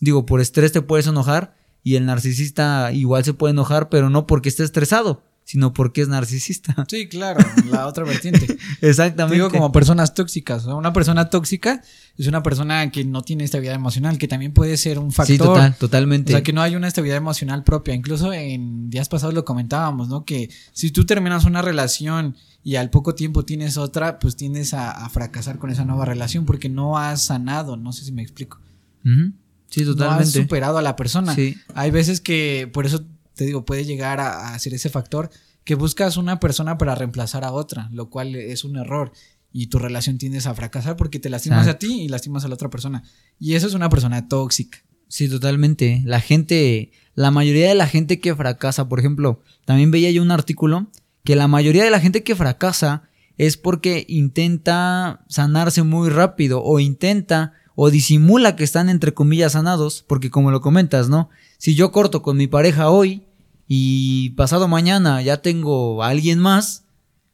Digo, 0.00 0.24
por 0.24 0.40
estrés 0.40 0.70
te 0.70 0.82
puedes 0.82 1.08
enojar 1.08 1.56
y 1.82 1.96
el 1.96 2.06
narcisista 2.06 2.92
igual 2.92 3.24
se 3.24 3.34
puede 3.34 3.50
enojar, 3.50 3.88
pero 3.88 4.08
no 4.08 4.28
porque 4.28 4.48
esté 4.50 4.62
estresado, 4.62 5.24
sino 5.48 5.72
porque 5.72 6.02
es 6.02 6.08
narcisista. 6.08 6.74
Sí, 6.88 7.08
claro, 7.08 7.40
la 7.70 7.86
otra 7.86 8.04
vertiente. 8.04 8.46
Te 8.46 8.58
Exactamente. 8.90 9.34
digo 9.36 9.48
como 9.50 9.72
personas 9.72 10.12
tóxicas. 10.12 10.66
Una 10.66 10.92
persona 10.92 11.30
tóxica 11.30 11.80
es 12.18 12.26
una 12.26 12.42
persona 12.42 12.90
que 12.90 13.06
no 13.06 13.22
tiene 13.22 13.44
estabilidad 13.44 13.74
emocional, 13.74 14.18
que 14.18 14.28
también 14.28 14.52
puede 14.52 14.76
ser 14.76 14.98
un 14.98 15.10
factor. 15.10 15.34
Sí, 15.34 15.38
total, 15.38 15.72
O 15.72 15.76
totalmente. 15.78 16.32
sea, 16.32 16.42
que 16.42 16.52
no 16.52 16.60
hay 16.60 16.76
una 16.76 16.86
estabilidad 16.86 17.16
emocional 17.16 17.64
propia. 17.64 17.94
Incluso 17.94 18.30
en 18.34 18.90
días 18.90 19.08
pasados 19.08 19.34
lo 19.34 19.46
comentábamos, 19.46 20.08
¿no? 20.08 20.26
Que 20.26 20.50
si 20.74 20.90
tú 20.90 21.06
terminas 21.06 21.46
una 21.46 21.62
relación 21.62 22.36
y 22.62 22.76
al 22.76 22.90
poco 22.90 23.14
tiempo 23.14 23.46
tienes 23.46 23.78
otra, 23.78 24.18
pues 24.18 24.36
tiendes 24.36 24.74
a, 24.74 24.90
a 24.90 25.08
fracasar 25.08 25.58
con 25.58 25.70
esa 25.70 25.86
nueva 25.86 26.04
relación 26.04 26.44
porque 26.44 26.68
no 26.68 26.98
has 26.98 27.22
sanado. 27.22 27.78
No 27.78 27.92
sé 27.94 28.04
si 28.04 28.12
me 28.12 28.20
explico. 28.20 28.60
Sí, 29.02 29.82
No 29.84 29.90
has 29.90 29.96
totalmente. 29.96 30.42
superado 30.42 30.76
a 30.76 30.82
la 30.82 30.94
persona. 30.94 31.34
Sí. 31.34 31.56
Hay 31.74 31.90
veces 31.90 32.20
que, 32.20 32.68
por 32.70 32.84
eso 32.84 33.06
te 33.38 33.46
digo, 33.46 33.64
puede 33.64 33.84
llegar 33.84 34.18
a, 34.18 34.52
a 34.52 34.58
ser 34.58 34.74
ese 34.74 34.90
factor 34.90 35.30
que 35.62 35.76
buscas 35.76 36.16
una 36.16 36.40
persona 36.40 36.76
para 36.76 36.96
reemplazar 36.96 37.44
a 37.44 37.52
otra, 37.52 37.88
lo 37.92 38.10
cual 38.10 38.34
es 38.34 38.64
un 38.64 38.76
error. 38.76 39.12
Y 39.52 39.68
tu 39.68 39.78
relación 39.78 40.18
tiendes 40.18 40.46
a 40.46 40.54
fracasar 40.54 40.96
porque 40.96 41.20
te 41.20 41.30
lastimas 41.30 41.66
Exacto. 41.66 41.86
a 41.86 41.88
ti 41.88 42.02
y 42.02 42.08
lastimas 42.08 42.44
a 42.44 42.48
la 42.48 42.54
otra 42.54 42.68
persona. 42.68 43.04
Y 43.38 43.54
eso 43.54 43.68
es 43.68 43.74
una 43.74 43.88
persona 43.88 44.28
tóxica. 44.28 44.78
Sí, 45.06 45.28
totalmente. 45.28 46.02
La 46.04 46.20
gente, 46.20 46.90
la 47.14 47.30
mayoría 47.30 47.68
de 47.68 47.74
la 47.74 47.86
gente 47.86 48.18
que 48.18 48.34
fracasa, 48.34 48.88
por 48.88 48.98
ejemplo, 48.98 49.42
también 49.64 49.90
veía 49.90 50.10
yo 50.10 50.20
un 50.20 50.32
artículo 50.32 50.88
que 51.22 51.36
la 51.36 51.48
mayoría 51.48 51.84
de 51.84 51.90
la 51.90 52.00
gente 52.00 52.24
que 52.24 52.34
fracasa 52.34 53.04
es 53.36 53.56
porque 53.56 54.04
intenta 54.08 55.24
sanarse 55.28 55.82
muy 55.84 56.10
rápido 56.10 56.62
o 56.62 56.80
intenta 56.80 57.52
o 57.76 57.90
disimula 57.90 58.56
que 58.56 58.64
están 58.64 58.88
entre 58.88 59.14
comillas 59.14 59.52
sanados, 59.52 60.04
porque 60.08 60.30
como 60.30 60.50
lo 60.50 60.60
comentas, 60.60 61.08
¿no? 61.08 61.30
Si 61.58 61.76
yo 61.76 61.92
corto 61.92 62.22
con 62.22 62.36
mi 62.36 62.48
pareja 62.48 62.90
hoy 62.90 63.27
y 63.68 64.30
pasado 64.30 64.66
mañana 64.66 65.20
ya 65.22 65.42
tengo 65.42 66.02
a 66.02 66.08
alguien 66.08 66.38
más, 66.38 66.84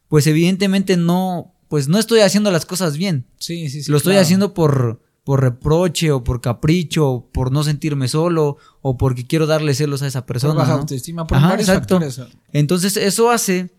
pues 0.08 0.26
evidentemente 0.26 0.96
no, 0.96 1.54
pues 1.68 1.86
no 1.88 1.98
estoy 1.98 2.20
haciendo 2.20 2.50
las 2.50 2.66
cosas 2.66 2.96
bien. 2.96 3.26
Sí, 3.38 3.68
sí, 3.68 3.82
sí. 3.84 3.90
Lo 3.90 3.96
estoy 3.96 4.14
claro. 4.14 4.22
haciendo 4.22 4.52
por, 4.52 5.00
por 5.22 5.40
reproche 5.40 6.10
o 6.10 6.24
por 6.24 6.40
capricho, 6.40 7.08
o 7.08 7.30
por 7.30 7.52
no 7.52 7.62
sentirme 7.62 8.08
solo 8.08 8.58
o 8.82 8.96
porque 8.98 9.26
quiero 9.26 9.46
darle 9.46 9.74
celos 9.74 10.02
a 10.02 10.08
esa 10.08 10.22
por 10.22 10.26
persona. 10.26 10.54
baja 10.54 10.72
¿no? 10.72 10.80
autoestima, 10.80 11.26
por 11.26 11.38
Ajá, 11.38 11.50
varios 11.50 11.68
exacto. 11.68 12.00
factores. 12.00 12.34
Entonces 12.52 12.96
eso 12.96 13.30
hace 13.30 13.72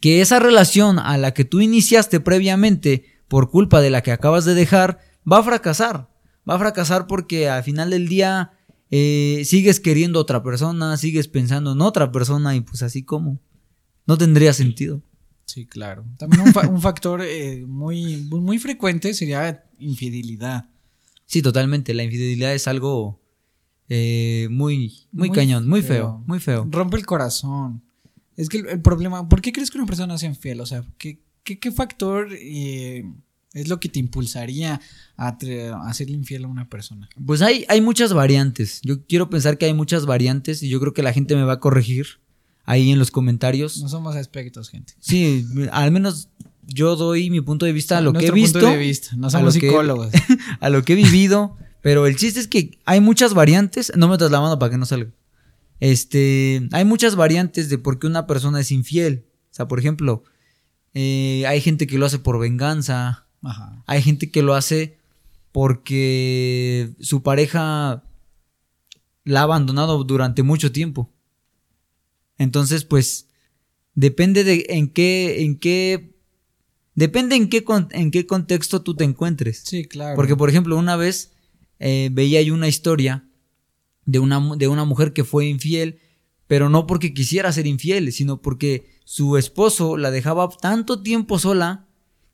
que 0.00 0.20
esa 0.20 0.40
relación 0.40 0.98
a 0.98 1.16
la 1.16 1.32
que 1.32 1.44
tú 1.44 1.60
iniciaste 1.60 2.20
previamente 2.20 3.06
por 3.28 3.50
culpa 3.50 3.80
de 3.80 3.88
la 3.88 4.02
que 4.02 4.12
acabas 4.12 4.44
de 4.44 4.54
dejar 4.54 4.98
va 5.30 5.38
a 5.38 5.42
fracasar. 5.42 6.10
Va 6.48 6.56
a 6.56 6.58
fracasar 6.58 7.06
porque 7.06 7.48
al 7.48 7.62
final 7.62 7.90
del 7.90 8.08
día 8.08 8.52
eh, 8.92 9.42
sigues 9.44 9.80
queriendo 9.80 10.18
a 10.20 10.22
otra 10.22 10.42
persona, 10.44 10.96
sigues 10.96 11.26
pensando 11.26 11.72
en 11.72 11.80
otra 11.80 12.12
persona 12.12 12.54
y 12.54 12.60
pues 12.60 12.82
así 12.82 13.02
como 13.02 13.40
no 14.06 14.16
tendría 14.18 14.52
sentido. 14.52 15.02
Sí, 15.46 15.66
claro. 15.66 16.04
También 16.18 16.42
un, 16.42 16.52
fa- 16.52 16.68
un 16.68 16.80
factor 16.80 17.20
eh, 17.22 17.64
muy, 17.66 18.18
muy 18.30 18.58
frecuente 18.58 19.12
sería 19.14 19.64
infidelidad. 19.78 20.66
Sí, 21.26 21.42
totalmente. 21.42 21.94
La 21.94 22.04
infidelidad 22.04 22.54
es 22.54 22.68
algo 22.68 23.20
eh, 23.88 24.46
muy, 24.50 25.06
muy, 25.10 25.28
Muy 25.28 25.30
cañón, 25.30 25.68
muy 25.68 25.82
feo. 25.82 25.88
feo, 25.88 26.24
muy 26.26 26.38
feo. 26.40 26.68
Rompe 26.70 26.96
el 26.96 27.04
corazón. 27.06 27.82
Es 28.36 28.48
que 28.48 28.58
el, 28.58 28.66
el 28.68 28.80
problema, 28.80 29.28
¿por 29.28 29.40
qué 29.42 29.52
crees 29.52 29.70
que 29.70 29.78
una 29.78 29.86
persona 29.86 30.16
sea 30.18 30.28
infiel? 30.28 30.60
O 30.60 30.66
sea, 30.66 30.84
¿qué, 30.98 31.20
qué, 31.42 31.58
qué 31.58 31.70
factor 31.72 32.28
eh, 32.32 33.04
es 33.54 33.68
lo 33.68 33.80
que 33.80 33.88
te 33.88 33.98
impulsaría 33.98 34.80
a, 35.16 35.36
a 35.86 35.94
ser 35.94 36.10
infiel 36.10 36.44
a 36.44 36.48
una 36.48 36.68
persona? 36.68 37.08
Pues 37.24 37.42
hay, 37.42 37.64
hay 37.68 37.80
muchas 37.80 38.12
variantes. 38.12 38.80
Yo 38.82 39.04
quiero 39.06 39.28
pensar 39.30 39.58
que 39.58 39.66
hay 39.66 39.74
muchas 39.74 40.06
variantes 40.06 40.62
y 40.62 40.68
yo 40.68 40.80
creo 40.80 40.92
que 40.94 41.02
la 41.02 41.12
gente 41.12 41.36
me 41.36 41.44
va 41.44 41.54
a 41.54 41.60
corregir 41.60 42.06
ahí 42.64 42.90
en 42.90 42.98
los 42.98 43.10
comentarios. 43.10 43.80
No 43.82 43.88
somos 43.88 44.16
aspectos, 44.16 44.70
gente. 44.70 44.94
Sí, 45.00 45.44
al 45.72 45.90
menos 45.92 46.28
yo 46.66 46.96
doy 46.96 47.28
mi 47.30 47.40
punto 47.40 47.66
de 47.66 47.72
vista 47.72 47.98
a 47.98 48.00
lo 48.00 48.12
que 48.12 48.26
he 48.26 48.30
visto. 48.30 48.60
punto 48.60 48.72
de 48.72 48.78
vista, 48.78 49.16
no 49.16 49.26
a 49.26 49.30
somos 49.30 49.54
lo 49.54 49.60
que- 49.60 49.66
psicólogos. 49.68 50.08
a 50.60 50.68
lo 50.70 50.84
que 50.84 50.92
he 50.94 50.96
vivido. 50.96 51.56
Pero 51.82 52.06
el 52.06 52.16
chiste 52.16 52.38
es 52.38 52.46
que 52.46 52.78
hay 52.84 53.00
muchas 53.00 53.34
variantes. 53.34 53.92
No 53.96 54.06
me 54.06 54.16
la 54.16 54.40
mano 54.40 54.58
para 54.58 54.70
que 54.70 54.78
no 54.78 54.86
salga. 54.86 55.10
Este, 55.80 56.68
hay 56.70 56.84
muchas 56.84 57.16
variantes 57.16 57.68
de 57.68 57.76
por 57.76 57.98
qué 57.98 58.06
una 58.06 58.28
persona 58.28 58.60
es 58.60 58.70
infiel. 58.70 59.24
O 59.50 59.54
sea, 59.54 59.66
por 59.66 59.80
ejemplo, 59.80 60.22
eh, 60.94 61.44
hay 61.48 61.60
gente 61.60 61.88
que 61.88 61.98
lo 61.98 62.06
hace 62.06 62.20
por 62.20 62.38
venganza. 62.38 63.26
Ajá. 63.42 63.82
Hay 63.86 64.02
gente 64.02 64.30
que 64.30 64.42
lo 64.42 64.54
hace 64.54 64.98
porque 65.52 66.94
su 67.00 67.22
pareja 67.22 68.04
la 69.24 69.40
ha 69.40 69.42
abandonado 69.44 70.02
durante 70.04 70.42
mucho 70.42 70.72
tiempo. 70.72 71.10
Entonces, 72.38 72.84
pues, 72.84 73.28
depende 73.94 74.44
de 74.44 74.66
en 74.70 74.88
qué, 74.88 75.42
en 75.42 75.58
qué, 75.58 76.16
depende 76.94 77.36
en 77.36 77.48
qué, 77.48 77.64
en 77.90 78.10
qué 78.10 78.26
contexto 78.26 78.82
tú 78.82 78.94
te 78.94 79.04
encuentres. 79.04 79.62
Sí, 79.64 79.84
claro. 79.84 80.16
Porque, 80.16 80.36
por 80.36 80.48
ejemplo, 80.48 80.76
una 80.76 80.96
vez 80.96 81.32
eh, 81.78 82.08
veía 82.12 82.42
yo 82.42 82.54
una 82.54 82.68
historia 82.68 83.28
de 84.04 84.18
una, 84.18 84.56
de 84.56 84.68
una 84.68 84.84
mujer 84.84 85.12
que 85.12 85.24
fue 85.24 85.46
infiel, 85.46 86.00
pero 86.46 86.68
no 86.68 86.86
porque 86.86 87.14
quisiera 87.14 87.52
ser 87.52 87.66
infiel, 87.66 88.12
sino 88.12 88.42
porque 88.42 88.90
su 89.04 89.36
esposo 89.36 89.96
la 89.96 90.10
dejaba 90.10 90.48
tanto 90.48 91.02
tiempo 91.02 91.38
sola 91.38 91.86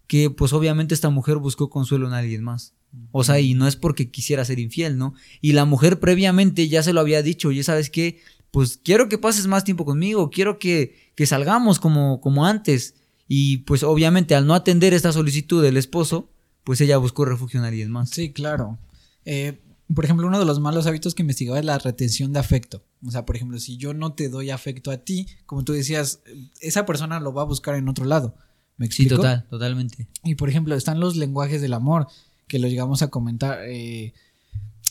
que 0.08 0.30
pues 0.30 0.52
obviamente 0.52 0.94
esta 0.94 1.10
mujer 1.10 1.36
buscó 1.36 1.70
consuelo 1.70 2.08
en 2.08 2.14
alguien 2.14 2.42
más. 2.42 2.74
O 3.12 3.22
sea, 3.22 3.38
y 3.38 3.54
no 3.54 3.68
es 3.68 3.76
porque 3.76 4.10
quisiera 4.10 4.44
ser 4.44 4.58
infiel, 4.58 4.96
¿no? 4.96 5.14
Y 5.42 5.52
la 5.52 5.66
mujer 5.66 6.00
previamente 6.00 6.68
ya 6.68 6.82
se 6.82 6.94
lo 6.94 7.00
había 7.00 7.22
dicho, 7.22 7.52
ya 7.52 7.62
sabes 7.62 7.90
qué, 7.90 8.20
pues 8.50 8.80
quiero 8.82 9.10
que 9.10 9.18
pases 9.18 9.46
más 9.46 9.64
tiempo 9.64 9.84
conmigo, 9.84 10.30
quiero 10.30 10.58
que, 10.58 11.12
que 11.14 11.26
salgamos 11.26 11.78
como, 11.78 12.20
como 12.22 12.46
antes. 12.46 12.94
Y 13.28 13.58
pues 13.58 13.82
obviamente 13.82 14.34
al 14.34 14.46
no 14.46 14.54
atender 14.54 14.94
esta 14.94 15.12
solicitud 15.12 15.62
del 15.62 15.76
esposo, 15.76 16.30
pues 16.64 16.80
ella 16.80 16.96
buscó 16.96 17.26
refugio 17.26 17.60
en 17.60 17.66
alguien 17.66 17.90
más. 17.90 18.08
Sí, 18.08 18.32
claro. 18.32 18.78
Eh, 19.26 19.60
por 19.94 20.06
ejemplo, 20.06 20.26
uno 20.26 20.38
de 20.38 20.46
los 20.46 20.60
malos 20.60 20.86
hábitos 20.86 21.14
que 21.14 21.22
investigaba 21.22 21.58
es 21.58 21.64
la 21.66 21.78
retención 21.78 22.32
de 22.32 22.40
afecto. 22.40 22.82
O 23.06 23.10
sea, 23.10 23.26
por 23.26 23.36
ejemplo, 23.36 23.58
si 23.58 23.76
yo 23.76 23.92
no 23.92 24.14
te 24.14 24.30
doy 24.30 24.48
afecto 24.48 24.90
a 24.90 24.98
ti, 24.98 25.26
como 25.44 25.64
tú 25.64 25.74
decías, 25.74 26.20
esa 26.60 26.86
persona 26.86 27.20
lo 27.20 27.34
va 27.34 27.42
a 27.42 27.46
buscar 27.46 27.74
en 27.74 27.88
otro 27.88 28.06
lado. 28.06 28.34
¿Me 28.78 28.86
Sí, 28.86 29.02
explico? 29.02 29.16
total, 29.16 29.44
totalmente. 29.50 30.06
Y 30.24 30.34
por 30.36 30.48
ejemplo, 30.48 30.74
están 30.74 30.98
los 31.00 31.16
lenguajes 31.16 31.60
del 31.60 31.74
amor, 31.74 32.06
que 32.46 32.58
los 32.58 32.70
llegamos 32.70 33.02
a 33.02 33.08
comentar. 33.08 33.58
eh, 33.68 34.14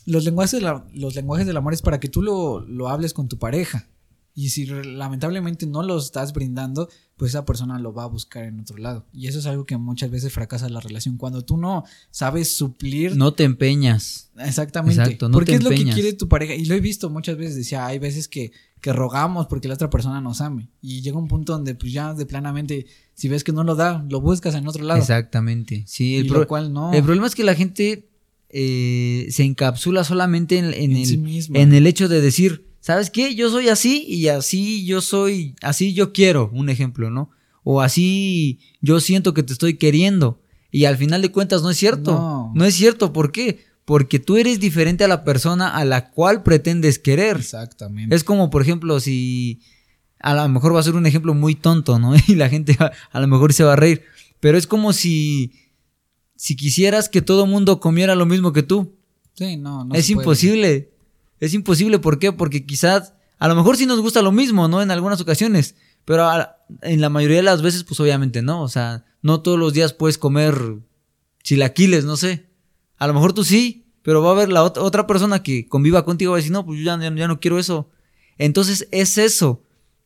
los, 0.06 0.24
lenguajes 0.24 0.52
de 0.52 0.62
la- 0.62 0.86
los 0.94 1.16
lenguajes 1.16 1.48
del 1.48 1.58
amor 1.58 1.74
es 1.74 1.82
para 1.82 2.00
que 2.00 2.08
tú 2.10 2.22
lo, 2.22 2.60
lo 2.62 2.88
hables 2.90 3.14
con 3.14 3.28
tu 3.28 3.38
pareja. 3.38 3.88
Y 4.36 4.50
si 4.50 4.66
lamentablemente 4.68 5.66
no 5.66 5.82
lo 5.84 5.98
estás 5.98 6.32
brindando, 6.34 6.90
pues 7.18 7.32
esa 7.32 7.46
persona 7.46 7.80
lo 7.80 7.94
va 7.94 8.04
a 8.04 8.08
buscar 8.08 8.44
en 8.46 8.60
otro 8.60 8.78
lado. 8.78 9.06
Y 9.12 9.28
eso 9.28 9.40
es 9.40 9.46
algo 9.48 9.66
que 9.66 9.76
muchas 9.76 10.12
veces 10.12 10.32
fracasa 10.32 10.70
la 10.70 10.80
relación. 10.80 11.18
Cuando 11.18 11.44
tú 11.44 11.58
no 11.58 11.84
sabes 12.12 12.54
suplir 12.56 13.18
No 13.18 13.34
te 13.34 13.44
empeñas. 13.44 14.30
Exactamente. 14.38 15.02
Exacto, 15.02 15.28
no 15.28 15.34
porque 15.34 15.54
te 15.54 15.58
es 15.58 15.64
lo 15.64 15.72
que 15.72 15.84
quiere 15.84 16.14
tu 16.14 16.28
pareja. 16.28 16.54
Y 16.54 16.66
lo 16.66 16.76
he 16.76 16.80
visto 16.80 17.10
muchas 17.10 17.36
veces. 17.36 17.56
Decía, 17.56 17.88
hay 17.88 17.98
veces 17.98 18.28
que, 18.28 18.52
que 18.82 18.94
rogamos 18.94 19.48
porque 19.48 19.68
la 19.68 19.74
otra 19.74 19.90
persona 19.90 20.22
nos 20.22 20.42
ame. 20.42 20.70
Y 20.80 21.02
llega 21.02 21.18
un 21.18 21.28
punto 21.28 21.54
donde, 21.54 21.74
pues 21.74 21.92
ya 21.92 22.14
de 22.14 22.28
planamente, 22.28 22.86
si 23.16 23.28
ves 23.28 23.44
que 23.44 23.52
no 23.52 23.64
lo 23.64 23.74
da, 23.74 24.06
lo 24.10 24.22
buscas 24.22 24.54
en 24.54 24.68
otro 24.68 24.84
lado. 24.84 25.00
Exactamente. 25.00 25.84
Sí, 25.88 26.12
Y 26.12 26.16
el, 26.18 26.28
lo 26.28 26.34
pro- 26.36 26.48
cual 26.48 26.72
no. 26.72 26.94
el 26.94 27.02
problema 27.04 27.26
es 27.26 27.34
que 27.34 27.44
la 27.44 27.56
gente 27.56 28.10
eh, 28.50 29.28
se 29.32 29.44
encapsula 29.44 30.04
solamente 30.04 30.60
en, 30.60 30.66
en 30.66 30.92
En 30.92 30.98
el, 30.98 31.06
sí 31.08 31.50
en 31.56 31.74
el 31.74 31.88
hecho 31.88 32.08
de 32.08 32.22
decir, 32.22 32.67
¿sabes 32.88 33.10
qué? 33.10 33.36
Yo 33.36 33.50
soy 33.50 33.68
así 33.68 34.06
y 34.08 34.30
así 34.30 34.86
yo 34.86 35.02
soy, 35.02 35.56
así 35.62 35.94
yo 35.94 36.14
quiero, 36.14 36.50
un 36.54 36.70
ejemplo, 36.70 37.10
¿no? 37.10 37.30
O 37.66 37.82
así 37.82 38.60
yo 38.80 39.02
siento 39.02 39.34
que 39.34 39.44
te 39.44 39.52
estoy 39.52 39.74
queriendo. 39.74 40.40
Y 40.72 40.86
al 40.86 40.96
final 40.96 41.22
de 41.22 41.30
cuentas 41.30 41.62
no 41.64 41.70
es 41.70 41.76
cierto. 41.76 42.12
No. 42.14 42.52
No, 42.56 42.64
es 42.64 42.76
cierto. 42.76 43.12
¿Por 43.12 43.34
qué? 43.34 43.66
Porque 43.84 44.20
tú 44.20 44.38
eres 44.38 44.62
diferente 44.62 45.04
a 45.04 45.10
la 45.10 45.26
persona 45.26 45.76
a 45.76 45.84
la 45.84 46.12
cual 46.12 46.44
pretendes 46.44 46.98
querer. 46.98 47.36
Exactamente. 47.36 48.16
Es 48.16 48.24
como, 48.24 48.50
por 48.50 48.62
ejemplo, 48.62 49.02
si 49.02 49.60
a 50.20 50.34
lo 50.34 50.48
mejor 50.48 50.74
va 50.74 50.80
a 50.80 50.84
ser 50.84 50.96
un 50.96 51.06
ejemplo 51.06 51.34
muy 51.34 51.56
tonto, 51.56 52.00
¿no? 52.00 52.14
Y 52.30 52.36
la 52.36 52.48
gente 52.48 52.78
va- 52.80 52.94
a 53.12 53.20
lo 53.20 53.28
mejor 53.28 53.52
se 53.52 53.66
va 53.66 53.74
a 53.74 53.76
reír. 53.76 54.04
Pero 54.40 54.58
es 54.58 54.66
como 54.66 54.94
si, 54.94 55.52
si 56.38 56.56
quisieras 56.56 57.10
que 57.10 57.22
todo 57.22 57.48
mundo 57.48 57.82
comiera 57.82 58.16
lo 58.16 58.26
mismo 58.26 58.54
que 58.54 58.64
tú. 58.64 58.96
Sí, 59.34 59.58
no, 59.58 59.84
no 59.84 59.94
es 59.94 60.06
puede. 60.14 60.26
Es 61.40 61.54
imposible. 61.54 62.00
¿Por 62.00 62.20
qué? 62.20 62.32
Porque 62.32 62.66
quizás, 62.66 63.14
a 63.40 63.48
lo 63.48 63.56
mejor 63.56 63.78
sí 63.78 63.86
nos 63.86 64.00
gusta 64.02 64.22
lo 64.22 64.32
mismo, 64.32 64.68
¿no? 64.68 64.82
En 64.82 64.92
algunas 64.92 65.22
ocasiones. 65.22 65.76
Pero 66.06 66.28
en 66.82 67.02
la 67.02 67.10
mayoría 67.10 67.38
de 67.38 67.44
las 67.44 67.62
veces, 67.62 67.84
pues 67.84 68.00
obviamente 68.00 68.42
no. 68.42 68.62
O 68.62 68.68
sea, 68.70 69.06
no 69.22 69.42
todos 69.42 69.60
los 69.60 69.74
días 69.74 69.94
puedes 69.94 70.18
comer 70.18 70.78
chilaquiles, 71.44 72.06
no 72.06 72.18
sé. 72.18 72.50
A 72.98 73.08
lo 73.08 73.14
mejor 73.14 73.34
tú 73.34 73.44
sí, 73.44 73.86
pero 74.02 74.22
va 74.22 74.30
a 74.30 74.32
haber 74.34 74.50
la 74.50 74.64
ot- 74.64 74.78
otra 74.80 75.06
persona 75.08 75.44
que 75.44 75.68
conviva 75.68 76.06
contigo 76.06 76.30
y 76.30 76.32
va 76.32 76.36
a 76.38 76.38
decir, 76.38 76.52
no, 76.52 76.66
pues 76.66 76.80
yo 76.80 76.86
ya, 76.86 76.98
no 77.28 77.40
quiero 77.40 77.60
eso. 77.60 77.90
Entonces 78.38 78.88
es 78.92 79.18
eso. 79.18 79.64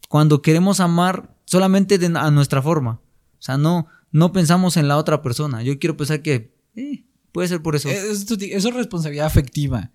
Cuando 0.10 0.42
queremos 0.42 0.80
amar 0.80 1.36
solamente 1.46 2.00
a 2.16 2.32
nuestra 2.32 2.62
forma. 2.62 3.00
O 3.40 3.42
sea, 3.44 3.58
no, 3.58 3.88
no 4.12 4.32
pensamos 4.34 4.78
en 4.78 4.88
la 4.88 4.98
otra 4.98 5.22
persona. 5.22 5.64
Yo 5.64 5.80
quiero 5.80 5.98
pensar 5.98 6.22
que 6.22 6.54
eh, 6.76 7.06
puede 7.32 7.48
ser 7.48 7.62
por 7.62 7.76
eso. 7.76 7.90
Es- 7.90 8.04
Eso, 8.24 8.36
eso 8.40 8.70
es 8.70 8.76
responsabilidad 8.76 9.26
afectiva. 9.28 9.92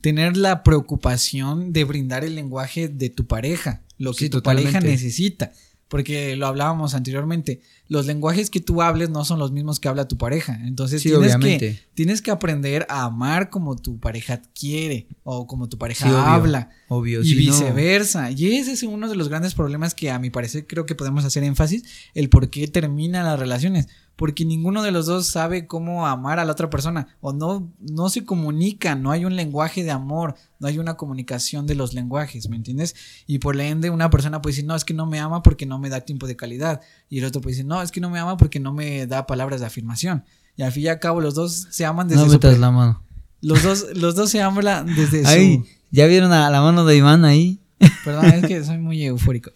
Tener 0.00 0.36
la 0.36 0.62
preocupación 0.62 1.72
de 1.72 1.84
brindar 1.84 2.24
el 2.24 2.34
lenguaje 2.34 2.88
de 2.88 3.10
tu 3.10 3.26
pareja, 3.26 3.82
lo 3.98 4.12
que 4.12 4.18
Sí, 4.26 4.30
tu 4.30 4.38
totalmente. 4.38 4.72
pareja 4.72 4.86
necesita. 4.90 5.52
Porque 5.88 6.36
lo 6.36 6.46
hablábamos 6.46 6.94
anteriormente, 6.94 7.62
los 7.88 8.06
lenguajes 8.06 8.48
que 8.48 8.60
tú 8.60 8.80
hables 8.80 9.10
no 9.10 9.24
son 9.24 9.40
los 9.40 9.50
mismos 9.50 9.80
que 9.80 9.88
habla 9.88 10.06
tu 10.06 10.16
pareja. 10.16 10.56
Entonces 10.64 11.02
Sí, 11.02 11.08
tienes, 11.08 11.34
obviamente. 11.34 11.58
que, 11.74 11.80
tienes 11.94 12.22
que 12.22 12.30
aprender 12.30 12.86
a 12.88 13.02
amar 13.04 13.50
como 13.50 13.74
tu 13.74 13.98
pareja 13.98 14.40
quiere 14.54 15.08
o 15.24 15.48
como 15.48 15.68
tu 15.68 15.78
pareja 15.78 16.06
Sí, 16.08 16.14
habla. 16.16 16.58
Obvio. 16.70 16.79
Y 17.22 17.24
si 17.24 17.34
no- 17.46 17.52
viceversa. 17.52 18.30
Y 18.32 18.56
ese 18.56 18.72
es 18.72 18.82
uno 18.82 19.08
de 19.08 19.14
los 19.14 19.28
grandes 19.28 19.54
problemas 19.54 19.94
que 19.94 20.10
a 20.10 20.18
mi 20.18 20.28
parecer 20.30 20.66
creo 20.66 20.86
que 20.86 20.94
podemos 20.96 21.24
hacer 21.24 21.44
énfasis, 21.44 21.84
el 22.14 22.28
por 22.28 22.50
qué 22.50 22.66
terminan 22.66 23.24
las 23.24 23.38
relaciones. 23.38 23.88
Porque 24.16 24.44
ninguno 24.44 24.82
de 24.82 24.90
los 24.90 25.06
dos 25.06 25.28
sabe 25.28 25.66
cómo 25.66 26.06
amar 26.06 26.38
a 26.40 26.44
la 26.44 26.52
otra 26.52 26.68
persona. 26.68 27.16
O 27.20 27.32
no, 27.32 27.72
no 27.78 28.10
se 28.10 28.24
comunican, 28.24 29.02
no 29.02 29.12
hay 29.12 29.24
un 29.24 29.34
lenguaje 29.34 29.82
de 29.82 29.92
amor, 29.92 30.34
no 30.58 30.66
hay 30.68 30.78
una 30.78 30.96
comunicación 30.98 31.66
de 31.66 31.74
los 31.74 31.94
lenguajes, 31.94 32.48
¿me 32.50 32.56
entiendes? 32.56 32.94
Y 33.26 33.38
por 33.38 33.56
la 33.56 33.64
ende 33.66 33.88
una 33.88 34.10
persona 34.10 34.42
puede 34.42 34.52
decir, 34.54 34.66
no, 34.66 34.74
es 34.76 34.84
que 34.84 34.92
no 34.92 35.06
me 35.06 35.20
ama 35.20 35.42
porque 35.42 35.64
no 35.64 35.78
me 35.78 35.88
da 35.88 36.02
tiempo 36.02 36.26
de 36.26 36.36
calidad. 36.36 36.80
Y 37.08 37.20
el 37.20 37.24
otro 37.24 37.40
puede 37.40 37.52
decir, 37.54 37.66
no, 37.66 37.80
es 37.80 37.92
que 37.92 38.00
no 38.00 38.10
me 38.10 38.18
ama 38.18 38.36
porque 38.36 38.60
no 38.60 38.74
me 38.74 39.06
da 39.06 39.26
palabras 39.26 39.60
de 39.60 39.66
afirmación. 39.66 40.24
Y 40.56 40.62
al 40.62 40.72
fin 40.72 40.82
y 40.82 40.88
al 40.88 40.98
cabo 40.98 41.20
los 41.20 41.34
dos 41.34 41.68
se 41.70 41.86
aman 41.86 42.08
desde 42.08 42.26
no 42.26 42.30
su... 42.30 42.58
la 42.58 42.70
mano. 42.70 43.02
Los 43.40 43.62
dos, 43.62 43.86
los 43.94 44.14
dos 44.16 44.28
se 44.28 44.42
aman 44.42 44.86
desde 44.94 45.26
Ahí, 45.26 45.56
su... 45.56 45.79
ya 45.90 46.06
vieron 46.06 46.32
a 46.32 46.50
la 46.50 46.60
mano 46.60 46.84
de 46.84 46.96
Iván 46.96 47.24
ahí. 47.24 47.60
Perdón, 48.04 48.26
es 48.26 48.46
que 48.46 48.64
soy 48.64 48.78
muy 48.78 49.02
eufórico. 49.04 49.50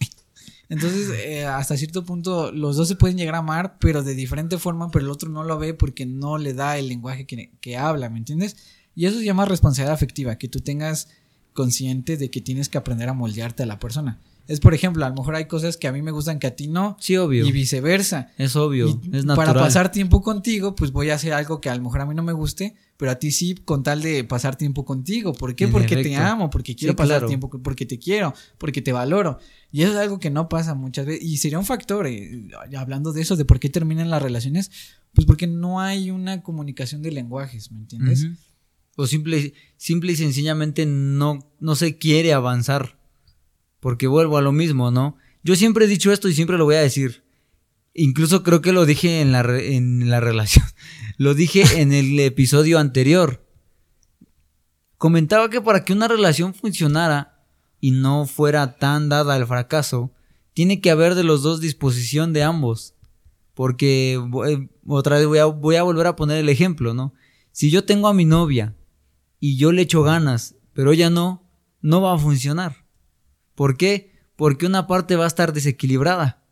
Entonces, 0.69 1.11
eh, 1.25 1.45
hasta 1.45 1.76
cierto 1.76 2.05
punto, 2.05 2.50
los 2.50 2.76
dos 2.76 2.88
se 2.88 2.97
pueden 2.97 3.19
llegar 3.19 3.35
a 3.35 3.38
amar, 3.38 3.76
pero 3.79 4.03
de 4.03 4.14
diferente 4.14 4.59
forma, 4.59 4.91
pero 4.91 5.05
el 5.05 5.11
otro 5.11 5.29
no 5.29 5.45
lo 5.45 5.59
ve 5.59 5.75
porque 5.75 6.07
no 6.07 6.38
le 6.38 6.55
da 6.55 6.79
el 6.79 6.88
lenguaje 6.88 7.26
que, 7.26 7.53
que 7.61 7.76
habla, 7.76 8.09
¿me 8.09 8.19
entiendes? 8.19 8.57
Y 8.95 9.07
eso 9.07 9.19
se 9.19 9.25
llama 9.25 9.45
responsabilidad 9.45 9.95
afectiva, 9.95 10.37
que 10.38 10.49
tú 10.49 10.61
tengas 10.61 11.09
consciente 11.53 12.17
de 12.17 12.31
que 12.31 12.41
tienes 12.41 12.69
que 12.69 12.79
aprender 12.79 13.09
a 13.09 13.12
moldearte 13.12 13.62
a 13.62 13.67
la 13.67 13.79
persona. 13.79 14.21
Es, 14.47 14.61
por 14.61 14.75
ejemplo, 14.75 15.05
a 15.07 15.09
lo 15.09 15.15
mejor 15.15 15.35
hay 15.37 15.47
cosas 15.47 15.79
que 15.79 15.89
a 15.89 15.93
mí 15.93 16.03
me 16.03 16.11
gustan 16.11 16.39
que 16.39 16.47
a 16.47 16.55
ti 16.55 16.69
no, 16.69 16.99
Sí, 17.01 17.17
obvio. 17.17 17.47
y 17.47 17.53
viceversa. 17.53 18.31
Es 18.37 18.57
obvio. 18.57 18.89
Y 18.89 19.17
es 19.17 19.25
natural. 19.25 19.37
Para 19.55 19.55
pasar 19.55 19.91
tiempo 19.91 20.21
contigo, 20.21 20.75
pues 20.75 20.93
voy 20.93 21.09
a 21.09 21.15
hacer 21.15 21.33
algo 21.33 21.63
que 21.63 21.71
a 21.71 21.75
lo 21.77 21.83
mejor 21.83 22.03
a 22.03 22.07
mí 22.07 22.15
no 22.15 22.23
me 22.23 22.35
guste, 22.35 22.75
pero 22.99 23.11
a 23.11 23.15
ti 23.15 23.31
sí, 23.31 23.55
con 23.55 23.83
tal 23.83 24.03
de 24.03 24.23
pasar 24.25 24.57
tiempo 24.57 24.85
contigo. 24.85 25.33
¿Por 25.33 25.55
qué? 25.55 25.65
En 25.65 25.73
Porque 25.73 25.97
te 25.97 26.15
amo, 26.17 26.51
porque 26.51 26.77
quiero 26.77 26.93
Sí, 26.93 26.97
pasar 26.97 27.09
claro. 27.21 27.27
tiempo, 27.29 27.49
porque 27.63 27.87
te 27.87 27.99
quiero, 27.99 28.35
porque 28.59 28.83
te 28.83 28.93
valoro. 28.93 29.39
Y 29.73 29.81
eso 29.83 29.93
es 29.93 29.99
algo 29.99 30.19
que 30.19 30.29
no 30.29 30.49
pasa 30.51 30.75
muchas 30.75 31.07
veces. 31.07 31.25
Y 31.25 31.39
sería 31.39 31.59
un 31.59 31.65
factor, 31.65 32.07
eh, 32.07 32.49
hablando 32.77 33.13
de 33.13 33.23
eso, 33.23 33.37
de 33.37 33.47
por 33.47 33.59
qué 33.61 33.71
terminan 33.71 34.11
las 34.11 34.23
relaciones, 34.23 34.71
pues 35.15 35.27
porque 35.27 35.47
no 35.47 35.81
hay 35.81 36.11
una 36.11 36.43
comunicación 36.43 37.01
de 37.01 37.13
lenguajes, 37.13 37.73
¿me 37.73 37.79
entiendes? 37.79 38.27
O 38.97 39.07
simple, 39.07 39.55
simple 39.79 40.13
y 40.13 40.17
sencillamente 40.17 40.85
no, 40.85 41.39
no 41.61 41.75
se 41.77 41.97
quiere 41.97 42.33
avanzar. 42.35 42.99
Porque 43.85 44.07
vuelvo 44.07 44.38
a 44.38 44.41
lo 44.41 44.50
mismo, 44.50 44.91
¿no? 44.91 45.19
Yo 45.43 45.57
siempre 45.57 45.85
he 45.85 45.88
dicho 45.88 46.11
esto 46.11 46.31
y 46.31 46.35
siempre 46.35 46.57
lo 46.57 46.64
voy 46.64 46.76
a 46.76 46.81
decir. 46.81 47.23
Incluso 47.93 48.43
creo 48.43 48.62
que 48.62 48.73
lo 48.73 48.87
dije 48.87 49.21
en 49.21 49.31
la, 49.31 49.41
en 49.43 50.09
la 50.09 50.21
relación. 50.21 50.64
Lo 51.19 51.35
dije 51.35 51.83
en 51.83 51.93
el 51.93 52.19
episodio 52.19 52.79
anterior. 52.79 53.47
Comentaba 54.97 55.50
que 55.50 55.61
para 55.61 55.85
que 55.85 55.93
una 55.93 56.09
relación 56.09 56.55
funcionara 56.55 57.45
y 57.79 57.91
no 57.91 58.25
fuera 58.25 58.79
tan 58.79 59.11
dada 59.11 59.35
al 59.35 59.47
fracaso, 59.47 60.12
tiene 60.55 60.81
que 60.81 60.91
haber 60.91 61.14
de 61.14 61.25
los 61.25 61.43
dos 61.43 61.61
disposición 61.61 62.33
de 62.33 62.43
ambos. 62.43 62.95
Porque 63.53 64.14
eh, 64.14 64.69
otra 64.87 65.19
vez 65.19 65.26
voy 65.26 65.41
a, 65.41 65.45
voy 65.45 65.76
a 65.76 65.83
volver 65.83 66.07
a 66.07 66.17
poner 66.17 66.38
el 66.38 66.49
ejemplo, 66.49 66.95
¿no? 66.95 67.12
Si 67.53 67.71
yo 67.71 67.85
tengo 67.85 68.09
a 68.09 68.14
mi 68.14 68.25
novia 68.25 68.75
y 69.41 69.59
yo 69.59 69.73
le 69.73 69.83
echo 69.83 70.03
ganas, 70.03 70.55
pero 70.73 70.93
ella 70.93 71.11
no, 71.11 71.47
no 71.83 72.00
va 72.00 72.14
a 72.14 72.19
funcionar. 72.19 72.84
¿Por 73.54 73.76
qué? 73.76 74.12
Porque 74.37 74.66
una 74.66 74.87
parte 74.87 75.16
va 75.16 75.25
a 75.25 75.28
estar 75.28 75.52
desequilibrada. 75.52 76.42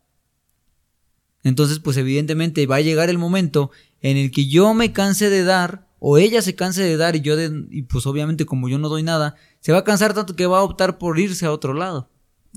Entonces, 1.42 1.80
pues 1.80 1.96
evidentemente 1.96 2.66
va 2.66 2.76
a 2.76 2.80
llegar 2.80 3.10
el 3.10 3.18
momento 3.18 3.70
en 4.00 4.16
el 4.16 4.30
que 4.30 4.46
yo 4.46 4.74
me 4.74 4.92
canse 4.92 5.28
de 5.28 5.44
dar 5.44 5.88
o 5.98 6.18
ella 6.18 6.42
se 6.42 6.54
canse 6.54 6.82
de 6.82 6.96
dar 6.96 7.14
y 7.14 7.20
yo 7.20 7.36
de, 7.36 7.66
y 7.70 7.82
pues 7.82 8.06
obviamente 8.06 8.44
como 8.44 8.68
yo 8.68 8.78
no 8.78 8.88
doy 8.88 9.04
nada, 9.04 9.36
se 9.60 9.70
va 9.70 9.78
a 9.78 9.84
cansar 9.84 10.14
tanto 10.14 10.34
que 10.34 10.46
va 10.46 10.58
a 10.58 10.62
optar 10.62 10.98
por 10.98 11.18
irse 11.18 11.46
a 11.46 11.52
otro 11.52 11.74
lado. 11.74 12.10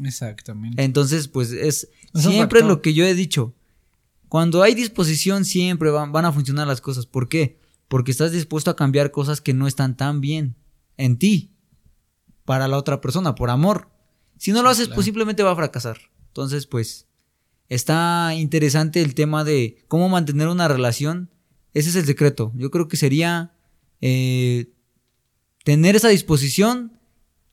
Exactamente. 0.04 0.84
Entonces, 0.84 1.28
pues 1.28 1.52
es 1.52 1.90
siempre 2.14 2.62
lo 2.62 2.82
que 2.82 2.94
yo 2.94 3.06
he 3.06 3.14
dicho. 3.14 3.54
Cuando 4.30 4.64
hay 4.64 4.74
disposición 4.74 5.46
siempre 5.46 5.92
van, 5.92 6.12
van 6.12 6.26
a 6.26 6.32
funcionar 6.32 6.68
las 6.68 6.82
cosas. 6.82 7.06
¿Por 7.06 7.30
qué? 7.30 7.60
Porque 7.88 8.12
estás 8.12 8.32
dispuesto 8.32 8.72
a 8.72 8.76
cambiar 8.76 9.12
cosas 9.12 9.42
que 9.42 9.54
no 9.54 9.68
están 9.68 9.96
tan 9.96 10.22
bien 10.22 10.56
en 10.98 11.18
ti 11.18 11.54
para 12.46 12.68
la 12.68 12.78
otra 12.78 13.00
persona, 13.00 13.36
por 13.36 13.50
amor. 13.52 13.90
Si 14.38 14.52
no 14.52 14.62
lo 14.62 14.70
haces, 14.70 14.90
pues 14.90 15.06
simplemente 15.06 15.44
va 15.44 15.52
a 15.52 15.56
fracasar. 15.56 15.98
Entonces, 16.28 16.68
pues 16.68 17.08
está 17.70 18.34
interesante 18.36 19.02
el 19.02 19.16
tema 19.16 19.44
de 19.44 19.84
cómo 19.88 20.10
mantener 20.10 20.48
una 20.48 20.68
relación. 20.68 21.30
Ese 21.74 21.90
es 21.90 21.96
el 21.96 22.06
secreto. 22.06 22.52
Yo 22.56 22.72
creo 22.72 22.88
que 22.88 22.98
sería 22.98 23.54
eh, 24.02 24.70
tener 25.64 25.96
esa 25.96 26.10
disposición. 26.10 27.00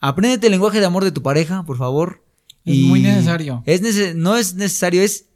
Apréndete 0.01 0.49
el 0.49 0.53
lenguaje 0.53 0.81
de 0.81 0.87
amor 0.87 1.05
de 1.05 1.13
tu 1.13 1.23
pareja, 1.23 1.65
por 1.65 1.79
favor. 1.79 2.25
Es 2.65 2.77
muy 2.79 3.01
necesario. 3.01 3.63
Es 3.67 4.15
no 4.15 4.37
es 4.37 4.55
necesario, 4.55 5.03
es 5.03 5.27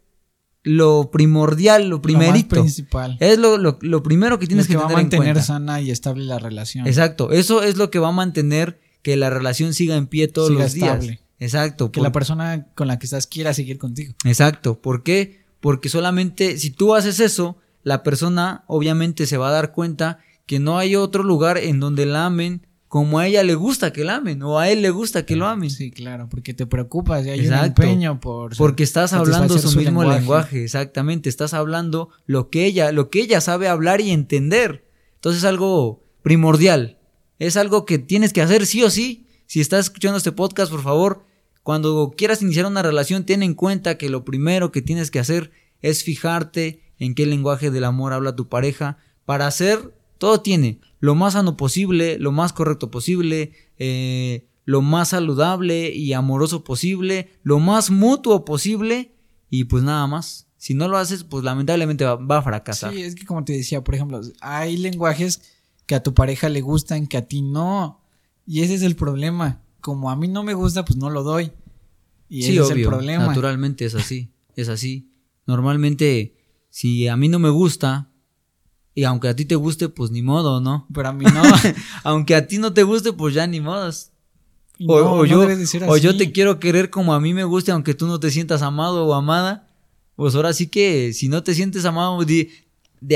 lo 0.62 1.10
primordial, 1.12 1.88
lo 1.88 2.02
primerito. 2.02 2.56
Lo 2.56 2.62
principal. 2.62 3.16
Es 3.20 3.38
lo, 3.38 3.56
lo, 3.58 4.02
primero 4.02 4.38
que 4.38 4.48
tienes 4.48 4.66
que, 4.66 4.74
tener 4.74 4.86
va 4.86 4.90
a 4.90 4.94
mantener 4.94 5.42
sana 5.42 5.80
y 5.80 5.90
estable 5.92 6.24
la 6.24 6.38
relación. 6.38 6.86
Exacto. 6.86 7.30
Eso 7.30 7.62
es 7.62 7.76
lo 7.76 7.90
que 7.90 8.00
va 8.00 8.08
a 8.08 8.12
mantener 8.12 8.80
que 9.02 9.16
la 9.16 9.30
relación 9.30 9.74
siga 9.74 9.96
en 9.96 10.08
pie 10.08 10.26
todos 10.26 10.50
los 10.50 10.72
días. 10.72 11.06
Exacto. 11.38 11.90
Que 11.90 12.00
la 12.00 12.12
persona 12.12 12.66
con 12.74 12.88
la 12.88 12.98
que 12.98 13.06
estás 13.06 13.26
quiera 13.26 13.52
seguir 13.54 13.78
contigo. 13.78 14.14
Exacto. 14.24 14.80
¿Por 14.80 15.02
qué? 15.02 15.44
Porque 15.60 15.88
solamente 15.88 16.58
si 16.58 16.70
tú 16.70 16.94
haces 16.94 17.20
eso, 17.20 17.56
la 17.82 18.02
persona 18.02 18.64
obviamente 18.66 19.26
se 19.26 19.36
va 19.36 19.48
a 19.48 19.52
dar 19.52 19.72
cuenta 19.72 20.20
que 20.46 20.58
no 20.58 20.78
hay 20.78 20.96
otro 20.96 21.22
lugar 21.22 21.58
en 21.58 21.80
donde 21.80 22.06
la 22.06 22.26
amen 22.26 22.66
como 22.88 23.18
a 23.18 23.26
ella 23.26 23.42
le 23.42 23.56
gusta 23.56 23.92
que 23.92 24.04
la 24.04 24.16
amen 24.16 24.42
o 24.42 24.58
a 24.58 24.70
él 24.70 24.80
le 24.80 24.90
gusta 24.90 25.26
que 25.26 25.36
lo 25.36 25.46
amen. 25.46 25.70
Sí, 25.70 25.90
claro, 25.90 26.28
porque 26.30 26.54
te 26.54 26.66
preocupas 26.66 27.26
y 27.26 27.30
hay 27.30 27.46
un 27.46 27.52
empeño 27.52 28.20
por 28.20 28.56
porque 28.56 28.84
estás 28.84 29.12
hablando 29.12 29.58
su, 29.58 29.76
mismo 29.76 30.04
lenguaje. 30.04 30.64
exactamente, 30.64 31.28
estás 31.28 31.52
hablando 31.52 32.10
lo 32.26 32.48
que 32.48 32.64
ella 32.64 32.92
lo 32.92 33.10
que 33.10 33.20
ella 33.20 33.40
sabe 33.40 33.68
hablar 33.68 34.00
y 34.00 34.12
entender. 34.12 34.86
Entonces 35.16 35.42
es 35.42 35.48
algo 35.48 36.04
primordial. 36.22 36.98
Es 37.38 37.56
algo 37.56 37.84
que 37.84 37.98
tienes 37.98 38.32
que 38.32 38.40
hacer 38.40 38.64
sí 38.66 38.82
o 38.82 38.90
sí. 38.90 39.26
Si 39.46 39.60
estás 39.60 39.86
escuchando 39.86 40.16
este 40.16 40.32
podcast, 40.32 40.70
por 40.70 40.82
favor, 40.82 41.25
cuando 41.66 42.14
quieras 42.16 42.42
iniciar 42.42 42.64
una 42.66 42.80
relación, 42.80 43.26
ten 43.26 43.42
en 43.42 43.54
cuenta 43.54 43.98
que 43.98 44.08
lo 44.08 44.24
primero 44.24 44.70
que 44.70 44.82
tienes 44.82 45.10
que 45.10 45.18
hacer 45.18 45.50
es 45.82 46.04
fijarte 46.04 46.80
en 47.00 47.16
qué 47.16 47.26
lenguaje 47.26 47.72
del 47.72 47.82
amor 47.82 48.12
habla 48.12 48.36
tu 48.36 48.48
pareja 48.48 48.98
para 49.24 49.48
hacer 49.48 49.92
todo 50.18 50.42
tiene 50.42 50.78
lo 51.00 51.16
más 51.16 51.32
sano 51.32 51.56
posible, 51.56 52.20
lo 52.20 52.30
más 52.30 52.52
correcto 52.52 52.92
posible, 52.92 53.50
eh, 53.80 54.46
lo 54.64 54.80
más 54.80 55.08
saludable 55.08 55.90
y 55.90 56.12
amoroso 56.12 56.62
posible, 56.62 57.32
lo 57.42 57.58
más 57.58 57.90
mutuo 57.90 58.44
posible 58.44 59.10
y 59.50 59.64
pues 59.64 59.82
nada 59.82 60.06
más. 60.06 60.46
Si 60.58 60.74
no 60.74 60.86
lo 60.86 60.98
haces, 60.98 61.24
pues 61.24 61.42
lamentablemente 61.42 62.04
va, 62.04 62.38
a 62.38 62.42
fracasar. 62.42 62.94
Sí, 62.94 63.02
es 63.02 63.16
que 63.16 63.26
como 63.26 63.42
te 63.42 63.54
decía, 63.54 63.82
por 63.82 63.96
ejemplo, 63.96 64.20
hay 64.40 64.76
lenguajes 64.76 65.42
que 65.84 65.96
a 65.96 66.02
tu 66.04 66.14
pareja 66.14 66.48
le 66.48 66.60
gustan, 66.60 67.08
que 67.08 67.16
a 67.16 67.26
ti 67.26 67.42
no. 67.42 68.04
Y 68.46 68.60
ese 68.60 68.74
es 68.74 68.82
el 68.82 68.94
problema. 68.94 69.65
Como 69.86 70.10
a 70.10 70.16
mí 70.16 70.26
no 70.26 70.42
me 70.42 70.52
gusta, 70.52 70.84
pues 70.84 70.96
no 70.96 71.10
lo 71.10 71.22
doy. 71.22 71.52
Y 72.28 72.42
ese 72.42 72.60
es 72.60 72.70
el 72.70 72.82
problema. 72.82 73.28
Naturalmente 73.28 73.84
es 73.84 73.94
así. 73.94 74.32
Es 74.56 74.68
así. 74.68 75.12
Normalmente, 75.46 76.34
si 76.70 77.06
a 77.06 77.16
mí 77.16 77.28
no 77.28 77.38
me 77.38 77.50
gusta, 77.50 78.10
y 78.96 79.04
aunque 79.04 79.28
a 79.28 79.36
ti 79.36 79.44
te 79.44 79.54
guste, 79.54 79.88
pues 79.88 80.10
ni 80.10 80.22
modo, 80.22 80.60
¿no? 80.60 80.88
Pero 80.92 81.10
a 81.10 81.12
mí 81.12 81.24
no. 81.24 81.40
aunque 82.02 82.34
a 82.34 82.48
ti 82.48 82.58
no 82.58 82.72
te 82.72 82.82
guste, 82.82 83.12
pues 83.12 83.32
ya 83.32 83.46
ni 83.46 83.60
modos. 83.60 84.10
O, 84.88 85.24
yo, 85.24 85.46
o 85.86 85.96
yo 85.98 86.16
te 86.16 86.32
quiero 86.32 86.58
querer 86.58 86.90
como 86.90 87.14
a 87.14 87.20
mí 87.20 87.32
me 87.32 87.44
guste, 87.44 87.70
aunque 87.70 87.94
tú 87.94 88.08
no 88.08 88.18
te 88.18 88.32
sientas 88.32 88.62
amado 88.62 89.06
o 89.06 89.14
amada. 89.14 89.68
Pues 90.16 90.34
ahora 90.34 90.52
sí 90.52 90.66
que 90.66 91.12
si 91.12 91.28
no 91.28 91.44
te 91.44 91.54
sientes 91.54 91.84
amado, 91.84 92.18
de, 92.24 92.50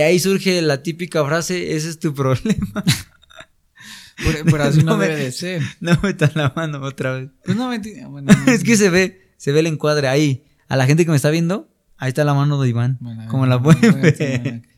ahí 0.00 0.20
surge 0.20 0.62
la 0.62 0.84
típica 0.84 1.26
frase, 1.26 1.74
ese 1.74 1.88
es 1.88 1.98
tu 1.98 2.14
problema. 2.14 2.84
Pero, 4.44 4.62
así 4.64 4.82
no, 4.84 4.98
debe 4.98 5.16
de 5.16 5.32
ser. 5.32 5.62
No 5.80 5.98
metas 6.02 6.34
la 6.36 6.52
mano 6.54 6.82
otra 6.82 7.14
vez. 7.14 7.30
Pues 7.44 7.56
no 7.56 7.72
es 8.46 8.64
que 8.64 8.76
se 8.76 8.90
ve, 8.90 9.32
se 9.36 9.52
ve 9.52 9.60
el 9.60 9.66
encuadre 9.66 10.08
ahí. 10.08 10.44
A 10.68 10.76
la 10.76 10.86
gente 10.86 11.04
que 11.04 11.10
me 11.10 11.16
está 11.16 11.30
viendo, 11.30 11.68
ahí 11.96 12.08
está 12.08 12.24
la 12.24 12.34
mano 12.34 12.60
de 12.60 12.68
Iván. 12.68 12.98
como 13.28 13.46
la 13.46 13.62
pueden 13.62 14.00
ver. 14.00 14.62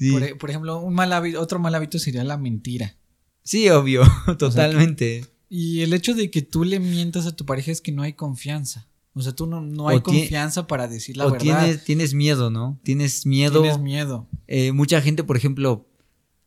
E, 0.00 0.34
por, 0.34 0.50
ejemplo, 0.50 0.80
un 0.80 0.92
mal 0.92 1.12
otro 1.36 1.60
mal 1.60 1.74
hábito 1.74 2.00
sería 2.00 2.24
la 2.24 2.36
mentira. 2.36 2.96
Sí, 3.42 3.70
obvio, 3.70 4.02
totalmente. 4.38 5.24
y 5.48 5.82
el 5.82 5.94
hecho 5.94 6.14
de 6.14 6.32
que 6.32 6.42
tú 6.42 6.64
le 6.64 6.80
mientas 6.80 7.26
a 7.26 7.36
tu 7.36 7.46
pareja 7.46 7.70
es 7.70 7.80
que 7.80 7.92
no 7.92 8.02
hay 8.02 8.14
confianza. 8.14 8.88
O 9.14 9.22
sea, 9.22 9.32
tú 9.32 9.46
no, 9.46 9.60
no 9.60 9.88
hay 9.88 10.00
confianza 10.00 10.66
para 10.66 10.88
decir 10.88 11.16
la 11.16 11.26
o 11.26 11.30
verdad. 11.30 11.42
Tienes, 11.42 11.84
tienes 11.84 12.14
miedo, 12.14 12.50
¿no? 12.50 12.80
Tienes 12.82 13.24
miedo. 13.24 13.62
Tienes 13.62 13.78
miedo. 13.78 14.28
Eh, 14.48 14.72
mucha 14.72 15.00
gente, 15.00 15.22
por 15.22 15.36
ejemplo, 15.36 15.86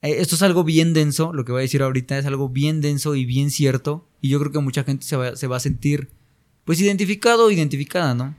esto 0.01 0.35
es 0.35 0.41
algo 0.41 0.63
bien 0.63 0.93
denso, 0.93 1.33
lo 1.33 1.45
que 1.45 1.51
voy 1.51 1.59
a 1.59 1.61
decir 1.63 1.81
ahorita 1.81 2.17
es 2.17 2.25
algo 2.25 2.49
bien 2.49 2.81
denso 2.81 3.15
y 3.15 3.25
bien 3.25 3.51
cierto. 3.51 4.07
Y 4.21 4.29
yo 4.29 4.39
creo 4.39 4.51
que 4.51 4.59
mucha 4.59 4.83
gente 4.83 5.05
se 5.05 5.15
va, 5.15 5.35
se 5.35 5.47
va 5.47 5.57
a 5.57 5.61
sentir, 5.61 6.09
pues, 6.65 6.79
identificado 6.79 7.45
o 7.45 7.51
identificada, 7.51 8.13
¿no? 8.13 8.35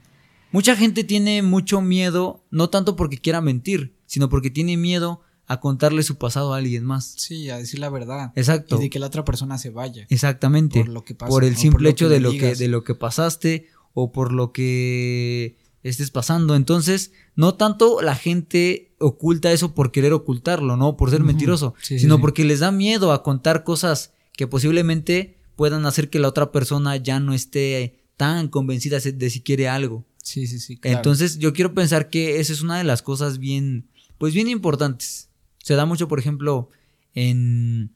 Mucha 0.51 0.75
gente 0.75 1.03
tiene 1.03 1.41
mucho 1.43 1.81
miedo, 1.81 2.43
no 2.49 2.69
tanto 2.69 2.95
porque 2.95 3.17
quiera 3.17 3.41
mentir, 3.41 3.93
sino 4.05 4.29
porque 4.29 4.49
tiene 4.49 4.77
miedo 4.77 5.21
a 5.45 5.59
contarle 5.59 6.03
su 6.03 6.17
pasado 6.17 6.53
a 6.53 6.57
alguien 6.57 6.85
más. 6.85 7.15
Sí, 7.17 7.49
a 7.49 7.57
decir 7.57 7.79
la 7.79 7.89
verdad. 7.89 8.31
Exacto. 8.35 8.77
Y 8.77 8.83
de 8.83 8.89
que 8.89 8.99
la 8.99 9.07
otra 9.07 9.25
persona 9.25 9.57
se 9.57 9.71
vaya. 9.71 10.05
Exactamente. 10.09 10.79
Por 10.79 10.89
lo 10.89 11.03
que 11.03 11.15
pasa, 11.15 11.29
Por 11.29 11.43
el 11.43 11.57
simple 11.57 11.89
hecho 11.89 12.07
de 12.07 12.19
lo 12.19 12.31
que 12.31 12.55
de 12.55 12.67
lo 12.67 12.83
que 12.83 12.95
pasaste 12.95 13.67
o 13.93 14.11
por 14.11 14.31
lo 14.31 14.51
que 14.51 15.57
estés 15.89 16.11
pasando. 16.11 16.55
Entonces, 16.55 17.11
no 17.35 17.55
tanto 17.55 18.01
la 18.01 18.15
gente 18.15 18.93
oculta 18.99 19.51
eso 19.51 19.73
por 19.73 19.91
querer 19.91 20.13
ocultarlo, 20.13 20.77
no 20.77 20.97
por 20.97 21.09
ser 21.09 21.23
mentiroso, 21.23 21.73
sino 21.81 22.19
porque 22.19 22.45
les 22.45 22.59
da 22.59 22.71
miedo 22.71 23.11
a 23.11 23.23
contar 23.23 23.63
cosas 23.63 24.13
que 24.35 24.47
posiblemente 24.47 25.37
puedan 25.55 25.85
hacer 25.85 26.09
que 26.09 26.19
la 26.19 26.27
otra 26.27 26.51
persona 26.51 26.95
ya 26.97 27.19
no 27.19 27.33
esté 27.33 27.99
tan 28.17 28.47
convencida 28.47 28.99
de 28.99 29.29
si 29.29 29.41
quiere 29.41 29.67
algo. 29.67 30.05
Sí, 30.21 30.47
sí, 30.47 30.59
sí. 30.59 30.79
Entonces, 30.83 31.39
yo 31.39 31.53
quiero 31.53 31.73
pensar 31.73 32.09
que 32.09 32.39
esa 32.39 32.53
es 32.53 32.61
una 32.61 32.77
de 32.77 32.83
las 32.83 33.01
cosas 33.01 33.39
bien 33.39 33.89
pues 34.19 34.33
bien 34.33 34.47
importantes. 34.49 35.31
Se 35.63 35.73
da 35.73 35.85
mucho, 35.85 36.07
por 36.07 36.19
ejemplo, 36.19 36.69
en, 37.15 37.95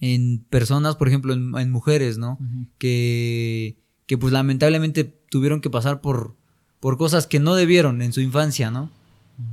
en 0.00 0.46
personas, 0.48 0.96
por 0.96 1.08
ejemplo, 1.08 1.34
en, 1.34 1.70
mujeres, 1.70 2.16
¿no? 2.16 2.38
que, 2.78 3.76
que 4.06 4.16
pues 4.16 4.32
lamentablemente 4.32 5.04
tuvieron 5.04 5.60
que 5.60 5.68
pasar 5.68 6.00
por, 6.00 6.36
por 6.82 6.98
cosas 6.98 7.28
que 7.28 7.38
no 7.38 7.54
debieron 7.54 8.02
en 8.02 8.12
su 8.12 8.20
infancia, 8.20 8.72
¿no? 8.72 8.90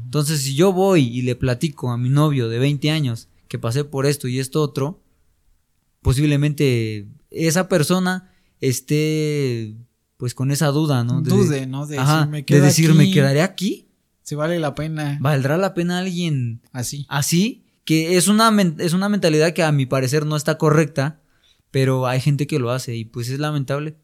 Entonces, 0.06 0.42
si 0.42 0.56
yo 0.56 0.74
voy 0.74 1.04
y 1.04 1.22
le 1.22 1.36
platico 1.36 1.92
a 1.92 1.98
mi 1.98 2.10
novio 2.10 2.50
de 2.50 2.58
20 2.58 2.90
años 2.90 3.28
que 3.48 3.60
pasé 3.60 3.84
por 3.84 4.08
esto 4.08 4.28
y 4.28 4.40
esto 4.40 4.64
otro, 4.64 5.04
posiblemente 6.02 7.08
esa 7.30 7.70
persona 7.70 8.32
esté 8.62 9.76
pues 10.18 10.34
con 10.34 10.50
esa 10.50 10.70
duda, 10.70 11.04
¿no? 11.04 11.22
Dude, 11.22 11.68
¿no? 11.68 11.86
De, 11.86 11.98
de 12.48 12.62
decir, 12.62 12.96
¿me 12.96 13.12
quedaré 13.12 13.44
aquí? 13.44 13.90
Si 14.24 14.34
vale 14.34 14.60
la 14.60 14.74
pena. 14.74 15.20
¿Valdrá 15.22 15.58
la 15.58 15.76
pena 15.76 16.00
alguien 16.00 16.62
así? 16.72 17.06
Así, 17.10 17.64
que 17.86 18.18
es 18.18 18.28
una, 18.28 18.52
es 18.80 18.94
una 18.94 19.08
mentalidad 19.08 19.54
que 19.54 19.62
a 19.62 19.72
mi 19.72 19.86
parecer 19.86 20.26
no 20.26 20.36
está 20.36 20.58
correcta, 20.58 21.22
pero 21.70 22.08
hay 22.08 22.22
gente 22.22 22.48
que 22.48 22.58
lo 22.58 22.72
hace 22.72 22.96
y 22.96 23.06
pues 23.06 23.30
es 23.30 23.38
lamentable. 23.38 23.98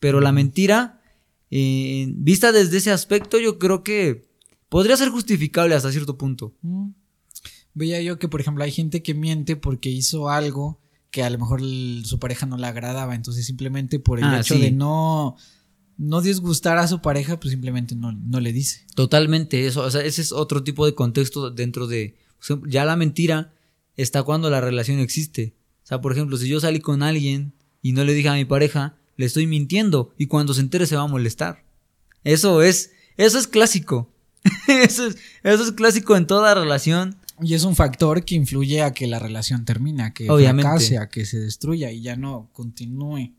Pero 0.00 0.22
la 0.22 0.32
mentira, 0.32 1.02
eh, 1.50 2.06
vista 2.16 2.52
desde 2.52 2.78
ese 2.78 2.90
aspecto, 2.90 3.38
yo 3.38 3.58
creo 3.58 3.82
que 3.82 4.28
podría 4.68 4.96
ser 4.96 5.08
justificable 5.10 5.74
hasta 5.74 5.92
cierto 5.92 6.18
punto. 6.18 6.54
Mm. 6.62 6.90
Veía 7.74 8.00
yo 8.02 8.18
que, 8.18 8.28
por 8.28 8.40
ejemplo, 8.40 8.64
hay 8.64 8.70
gente 8.70 9.02
que 9.02 9.14
miente 9.14 9.56
porque 9.56 9.90
hizo 9.90 10.28
algo 10.28 10.80
que 11.10 11.22
a 11.22 11.30
lo 11.30 11.38
mejor 11.38 11.60
su 12.04 12.18
pareja 12.18 12.46
no 12.46 12.56
le 12.56 12.66
agradaba, 12.66 13.14
entonces 13.14 13.46
simplemente 13.46 13.98
por 13.98 14.18
el 14.18 14.24
ah, 14.24 14.40
hecho 14.40 14.58
de 14.58 14.72
no 14.72 15.36
no 15.96 16.20
disgustar 16.20 16.78
a 16.78 16.88
su 16.88 17.00
pareja, 17.00 17.38
pues 17.38 17.52
simplemente 17.52 17.94
no, 17.94 18.12
no 18.12 18.40
le 18.40 18.52
dice. 18.52 18.84
Totalmente, 18.94 19.66
eso, 19.66 19.82
o 19.82 19.90
sea, 19.90 20.02
ese 20.02 20.22
es 20.22 20.32
otro 20.32 20.64
tipo 20.64 20.86
de 20.86 20.94
contexto 20.94 21.50
dentro 21.50 21.86
de, 21.86 22.16
ya 22.66 22.84
la 22.84 22.96
mentira 22.96 23.54
está 23.96 24.22
cuando 24.22 24.50
la 24.50 24.60
relación 24.60 24.98
existe. 24.98 25.54
O 25.84 25.86
sea, 25.86 26.00
por 26.00 26.12
ejemplo, 26.12 26.36
si 26.36 26.48
yo 26.48 26.60
salí 26.60 26.80
con 26.80 27.02
alguien 27.02 27.54
y 27.82 27.92
no 27.92 28.04
le 28.04 28.14
dije 28.14 28.28
a 28.28 28.34
mi 28.34 28.44
pareja, 28.44 28.96
le 29.16 29.26
estoy 29.26 29.46
mintiendo 29.46 30.14
y 30.18 30.26
cuando 30.26 30.54
se 30.54 30.60
entere 30.60 30.86
se 30.86 30.96
va 30.96 31.02
a 31.02 31.06
molestar. 31.06 31.64
Eso 32.22 32.62
es, 32.62 32.92
eso 33.16 33.38
es 33.38 33.46
clásico. 33.46 34.10
eso, 34.68 35.06
es, 35.06 35.16
eso 35.42 35.62
es 35.62 35.72
clásico 35.72 36.16
en 36.16 36.26
toda 36.26 36.54
relación. 36.54 37.16
Y 37.42 37.54
es 37.54 37.64
un 37.64 37.74
factor 37.74 38.24
que 38.24 38.36
influye 38.36 38.82
a 38.82 38.92
que 38.92 39.08
la 39.08 39.18
relación 39.18 39.64
termine, 39.64 40.04
a 40.04 40.14
que 40.14 40.30
Obviamente. 40.30 40.62
fracase, 40.62 40.98
a 40.98 41.08
que 41.08 41.26
se 41.26 41.40
destruya 41.40 41.90
y 41.90 42.00
ya 42.00 42.16
no 42.16 42.48
continúe. 42.52 43.32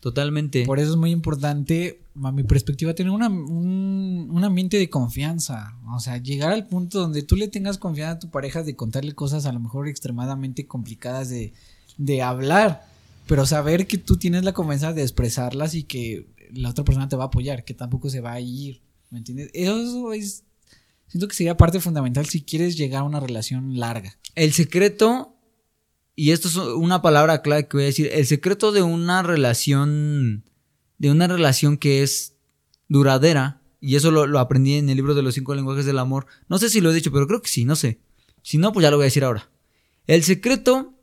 Totalmente. 0.00 0.64
Por 0.64 0.78
eso 0.78 0.92
es 0.92 0.96
muy 0.96 1.10
importante, 1.10 2.00
a 2.22 2.32
mi 2.32 2.42
perspectiva, 2.42 2.94
tener 2.94 3.12
una, 3.12 3.28
un, 3.28 4.28
un 4.30 4.44
ambiente 4.44 4.78
de 4.78 4.88
confianza. 4.88 5.76
O 5.94 6.00
sea, 6.00 6.16
llegar 6.16 6.52
al 6.52 6.66
punto 6.66 7.00
donde 7.00 7.22
tú 7.22 7.36
le 7.36 7.48
tengas 7.48 7.78
confianza 7.78 8.12
a 8.12 8.18
tu 8.18 8.30
pareja 8.30 8.62
de 8.62 8.74
contarle 8.74 9.14
cosas 9.14 9.44
a 9.46 9.52
lo 9.52 9.60
mejor 9.60 9.88
extremadamente 9.88 10.66
complicadas 10.66 11.28
de, 11.28 11.52
de 11.98 12.22
hablar, 12.22 12.86
pero 13.26 13.46
saber 13.46 13.86
que 13.86 13.98
tú 13.98 14.16
tienes 14.16 14.44
la 14.44 14.52
confianza 14.52 14.92
de 14.92 15.02
expresarlas 15.02 15.74
y 15.74 15.84
que 15.84 16.26
la 16.52 16.70
otra 16.70 16.84
persona 16.84 17.08
te 17.08 17.16
va 17.16 17.24
a 17.24 17.26
apoyar, 17.28 17.64
que 17.64 17.74
tampoco 17.74 18.10
se 18.10 18.20
va 18.20 18.32
a 18.32 18.40
ir. 18.40 18.82
¿Me 19.10 19.18
entiendes? 19.18 19.50
Eso 19.52 20.12
es. 20.12 20.44
Siento 21.06 21.28
que 21.28 21.34
sería 21.34 21.56
parte 21.56 21.80
fundamental 21.80 22.26
si 22.26 22.42
quieres 22.42 22.76
llegar 22.76 23.02
a 23.02 23.04
una 23.04 23.20
relación 23.20 23.78
larga. 23.78 24.18
El 24.34 24.52
secreto, 24.52 25.36
y 26.16 26.30
esto 26.30 26.48
es 26.48 26.56
una 26.56 27.02
palabra 27.02 27.42
clave 27.42 27.68
que 27.68 27.76
voy 27.76 27.84
a 27.84 27.86
decir, 27.86 28.08
el 28.12 28.26
secreto 28.26 28.72
de 28.72 28.82
una 28.82 29.22
relación, 29.22 30.44
de 30.98 31.10
una 31.10 31.26
relación 31.26 31.76
que 31.76 32.02
es 32.02 32.34
duradera, 32.88 33.60
y 33.80 33.96
eso 33.96 34.10
lo, 34.10 34.26
lo 34.26 34.38
aprendí 34.38 34.74
en 34.74 34.88
el 34.88 34.96
libro 34.96 35.14
de 35.14 35.22
los 35.22 35.34
cinco 35.34 35.54
lenguajes 35.54 35.84
del 35.84 35.98
amor, 35.98 36.26
no 36.48 36.58
sé 36.58 36.70
si 36.70 36.80
lo 36.80 36.90
he 36.90 36.94
dicho, 36.94 37.12
pero 37.12 37.26
creo 37.26 37.42
que 37.42 37.50
sí, 37.50 37.66
no 37.66 37.76
sé. 37.76 38.00
Si 38.42 38.56
no, 38.56 38.72
pues 38.72 38.82
ya 38.82 38.90
lo 38.90 38.96
voy 38.96 39.04
a 39.04 39.06
decir 39.06 39.24
ahora. 39.24 39.50
El 40.06 40.22
secreto 40.22 40.94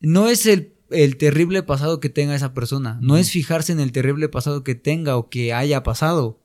no 0.00 0.28
es 0.28 0.46
el, 0.46 0.73
el 0.90 1.16
terrible 1.16 1.62
pasado 1.62 2.00
que 2.00 2.08
tenga 2.08 2.34
esa 2.34 2.54
persona, 2.54 2.98
no 3.00 3.16
es 3.16 3.30
fijarse 3.30 3.72
en 3.72 3.80
el 3.80 3.92
terrible 3.92 4.28
pasado 4.28 4.64
que 4.64 4.74
tenga 4.74 5.16
o 5.16 5.28
que 5.28 5.52
haya 5.52 5.82
pasado. 5.82 6.40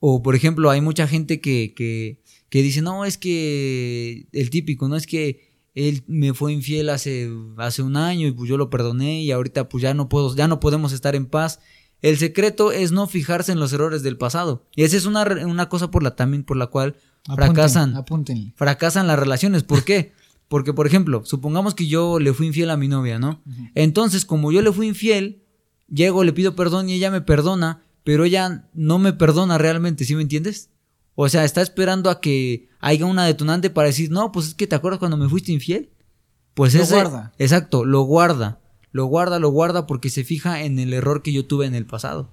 O, 0.00 0.22
por 0.22 0.34
ejemplo, 0.34 0.70
hay 0.70 0.80
mucha 0.80 1.06
gente 1.06 1.40
que, 1.40 1.74
que, 1.74 2.20
que 2.48 2.62
dice, 2.62 2.82
no, 2.82 3.04
es 3.04 3.18
que 3.18 4.26
el 4.32 4.50
típico, 4.50 4.88
no 4.88 4.96
es 4.96 5.06
que 5.06 5.52
él 5.74 6.02
me 6.06 6.34
fue 6.34 6.52
infiel 6.52 6.90
hace, 6.90 7.30
hace 7.56 7.82
un 7.82 7.96
año 7.96 8.26
y 8.26 8.32
pues 8.32 8.48
yo 8.48 8.56
lo 8.56 8.68
perdoné 8.68 9.22
y 9.22 9.30
ahorita 9.30 9.68
pues 9.68 9.82
ya 9.82 9.94
no 9.94 10.08
puedo, 10.08 10.34
ya 10.34 10.48
no 10.48 10.60
podemos 10.60 10.92
estar 10.92 11.14
en 11.14 11.26
paz. 11.26 11.60
El 12.02 12.18
secreto 12.18 12.72
es 12.72 12.90
no 12.90 13.06
fijarse 13.06 13.52
en 13.52 13.60
los 13.60 13.72
errores 13.72 14.02
del 14.02 14.18
pasado. 14.18 14.66
Y 14.74 14.82
esa 14.82 14.96
es 14.96 15.06
una, 15.06 15.22
una 15.46 15.68
cosa 15.68 15.90
por 15.90 16.02
la 16.02 16.16
también 16.16 16.42
por 16.42 16.56
la 16.56 16.66
cual 16.66 16.96
fracasan, 17.24 17.96
Apúntenle. 17.96 18.52
fracasan 18.56 19.06
las 19.06 19.18
relaciones. 19.18 19.62
¿Por 19.62 19.84
qué? 19.84 20.12
Porque, 20.52 20.74
por 20.74 20.86
ejemplo, 20.86 21.22
supongamos 21.24 21.74
que 21.74 21.86
yo 21.86 22.18
le 22.20 22.34
fui 22.34 22.46
infiel 22.46 22.68
a 22.68 22.76
mi 22.76 22.86
novia, 22.86 23.18
¿no? 23.18 23.40
Entonces, 23.74 24.26
como 24.26 24.52
yo 24.52 24.60
le 24.60 24.70
fui 24.70 24.86
infiel, 24.86 25.42
llego, 25.88 26.24
le 26.24 26.34
pido 26.34 26.54
perdón 26.54 26.90
y 26.90 26.92
ella 26.92 27.10
me 27.10 27.22
perdona, 27.22 27.80
pero 28.04 28.26
ella 28.26 28.68
no 28.74 28.98
me 28.98 29.14
perdona 29.14 29.56
realmente, 29.56 30.04
¿sí 30.04 30.14
me 30.14 30.20
entiendes? 30.20 30.68
O 31.14 31.26
sea, 31.30 31.44
está 31.46 31.62
esperando 31.62 32.10
a 32.10 32.20
que 32.20 32.68
haya 32.80 33.06
una 33.06 33.24
detonante 33.24 33.70
para 33.70 33.88
decir, 33.88 34.10
no, 34.10 34.30
pues 34.30 34.48
es 34.48 34.54
que 34.54 34.66
te 34.66 34.74
acuerdas 34.76 34.98
cuando 34.98 35.16
me 35.16 35.26
fuiste 35.26 35.52
infiel. 35.52 35.88
Pues 36.52 36.74
Lo 36.74 36.82
ese- 36.82 36.96
guarda. 36.96 37.32
Exacto, 37.38 37.86
lo 37.86 38.02
guarda. 38.02 38.60
Lo 38.90 39.06
guarda, 39.06 39.38
lo 39.38 39.48
guarda 39.48 39.86
porque 39.86 40.10
se 40.10 40.22
fija 40.22 40.64
en 40.64 40.78
el 40.78 40.92
error 40.92 41.22
que 41.22 41.32
yo 41.32 41.46
tuve 41.46 41.64
en 41.64 41.74
el 41.74 41.86
pasado. 41.86 42.28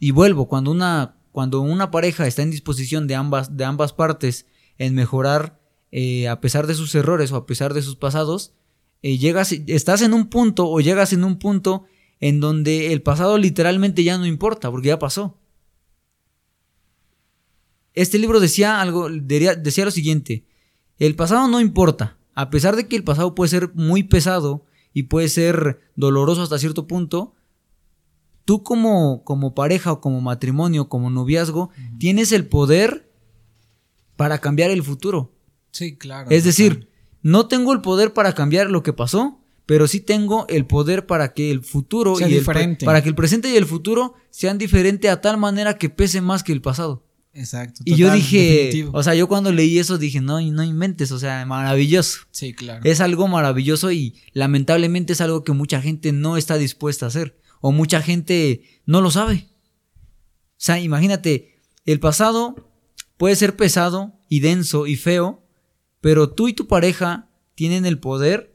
Y 0.00 0.10
vuelvo, 0.10 0.48
cuando 0.48 0.72
una, 0.72 1.14
cuando 1.30 1.60
una 1.60 1.92
pareja 1.92 2.26
está 2.26 2.42
en 2.42 2.50
disposición 2.50 3.06
de 3.06 3.14
ambas, 3.14 3.56
de 3.56 3.64
ambas 3.64 3.92
partes 3.92 4.46
en 4.76 4.96
mejorar 4.96 5.61
eh, 5.92 6.26
a 6.26 6.40
pesar 6.40 6.66
de 6.66 6.74
sus 6.74 6.94
errores 6.94 7.30
o 7.32 7.36
a 7.36 7.46
pesar 7.46 7.74
de 7.74 7.82
sus 7.82 7.96
pasados, 7.96 8.54
eh, 9.02 9.18
llegas, 9.18 9.52
estás 9.52 10.00
en 10.00 10.14
un 10.14 10.28
punto 10.28 10.68
o 10.68 10.80
llegas 10.80 11.12
en 11.12 11.22
un 11.22 11.38
punto 11.38 11.84
en 12.18 12.40
donde 12.40 12.92
el 12.92 13.02
pasado 13.02 13.36
literalmente 13.36 14.02
ya 14.02 14.16
no 14.16 14.26
importa, 14.26 14.70
porque 14.70 14.88
ya 14.88 14.98
pasó. 14.98 15.38
Este 17.94 18.18
libro 18.18 18.40
decía 18.40 18.80
algo, 18.80 19.10
decía, 19.10 19.84
lo 19.84 19.90
siguiente, 19.90 20.46
el 20.98 21.14
pasado 21.14 21.46
no 21.48 21.60
importa, 21.60 22.16
a 22.34 22.48
pesar 22.48 22.74
de 22.74 22.88
que 22.88 22.96
el 22.96 23.04
pasado 23.04 23.34
puede 23.34 23.50
ser 23.50 23.74
muy 23.74 24.02
pesado 24.04 24.64
y 24.94 25.04
puede 25.04 25.28
ser 25.28 25.80
doloroso 25.94 26.42
hasta 26.42 26.58
cierto 26.58 26.86
punto, 26.86 27.34
tú 28.46 28.62
como, 28.62 29.24
como 29.24 29.54
pareja 29.54 29.92
o 29.92 30.00
como 30.00 30.22
matrimonio, 30.22 30.88
como 30.88 31.10
noviazgo, 31.10 31.68
tienes 31.98 32.32
el 32.32 32.46
poder 32.46 33.12
para 34.16 34.38
cambiar 34.38 34.70
el 34.70 34.82
futuro. 34.82 35.32
Sí, 35.72 35.96
claro. 35.96 36.30
Es 36.30 36.44
decir, 36.44 36.88
no 37.22 37.48
tengo 37.48 37.72
el 37.72 37.80
poder 37.80 38.12
para 38.12 38.34
cambiar 38.34 38.70
lo 38.70 38.82
que 38.82 38.92
pasó, 38.92 39.40
pero 39.66 39.88
sí 39.88 40.00
tengo 40.00 40.46
el 40.48 40.66
poder 40.66 41.06
para 41.06 41.32
que 41.32 41.50
el 41.50 41.62
futuro 41.62 42.16
Sea 42.16 42.28
y 42.28 42.36
el 42.36 42.44
para 42.44 43.02
que 43.02 43.08
el 43.08 43.14
presente 43.14 43.50
y 43.50 43.56
el 43.56 43.66
futuro 43.66 44.14
sean 44.30 44.58
diferentes 44.58 45.10
a 45.10 45.20
tal 45.20 45.38
manera 45.38 45.78
que 45.78 45.88
pese 45.88 46.20
más 46.20 46.42
que 46.42 46.52
el 46.52 46.60
pasado. 46.60 47.06
Exacto. 47.34 47.80
y 47.86 47.96
yo 47.96 48.12
dije, 48.12 48.36
definitivo. 48.36 48.90
o 48.92 49.02
sea, 49.02 49.14
yo 49.14 49.26
cuando 49.26 49.52
leí 49.52 49.78
eso 49.78 49.96
dije, 49.96 50.20
no, 50.20 50.38
no 50.38 50.62
inventes, 50.64 51.12
o 51.12 51.18
sea, 51.18 51.46
maravilloso. 51.46 52.26
sí, 52.30 52.52
claro. 52.52 52.82
Es 52.84 53.00
algo 53.00 53.26
maravilloso 53.26 53.90
y 53.90 54.20
lamentablemente 54.34 55.14
es 55.14 55.22
algo 55.22 55.42
que 55.42 55.52
mucha 55.52 55.80
gente 55.80 56.12
no 56.12 56.36
está 56.36 56.58
dispuesta 56.58 57.06
a 57.06 57.08
hacer 57.08 57.38
o 57.62 57.72
mucha 57.72 58.02
gente 58.02 58.82
no 58.84 59.00
lo 59.00 59.10
sabe. 59.10 59.48
O 59.96 60.64
sea, 60.64 60.78
imagínate, 60.78 61.62
el 61.86 62.00
pasado 62.00 62.70
puede 63.16 63.36
ser 63.36 63.56
pesado 63.56 64.20
y 64.28 64.40
denso 64.40 64.86
y 64.86 64.96
feo, 64.96 65.41
pero 66.02 66.30
tú 66.30 66.48
y 66.48 66.52
tu 66.52 66.66
pareja 66.66 67.30
tienen 67.54 67.86
el 67.86 67.98
poder 67.98 68.54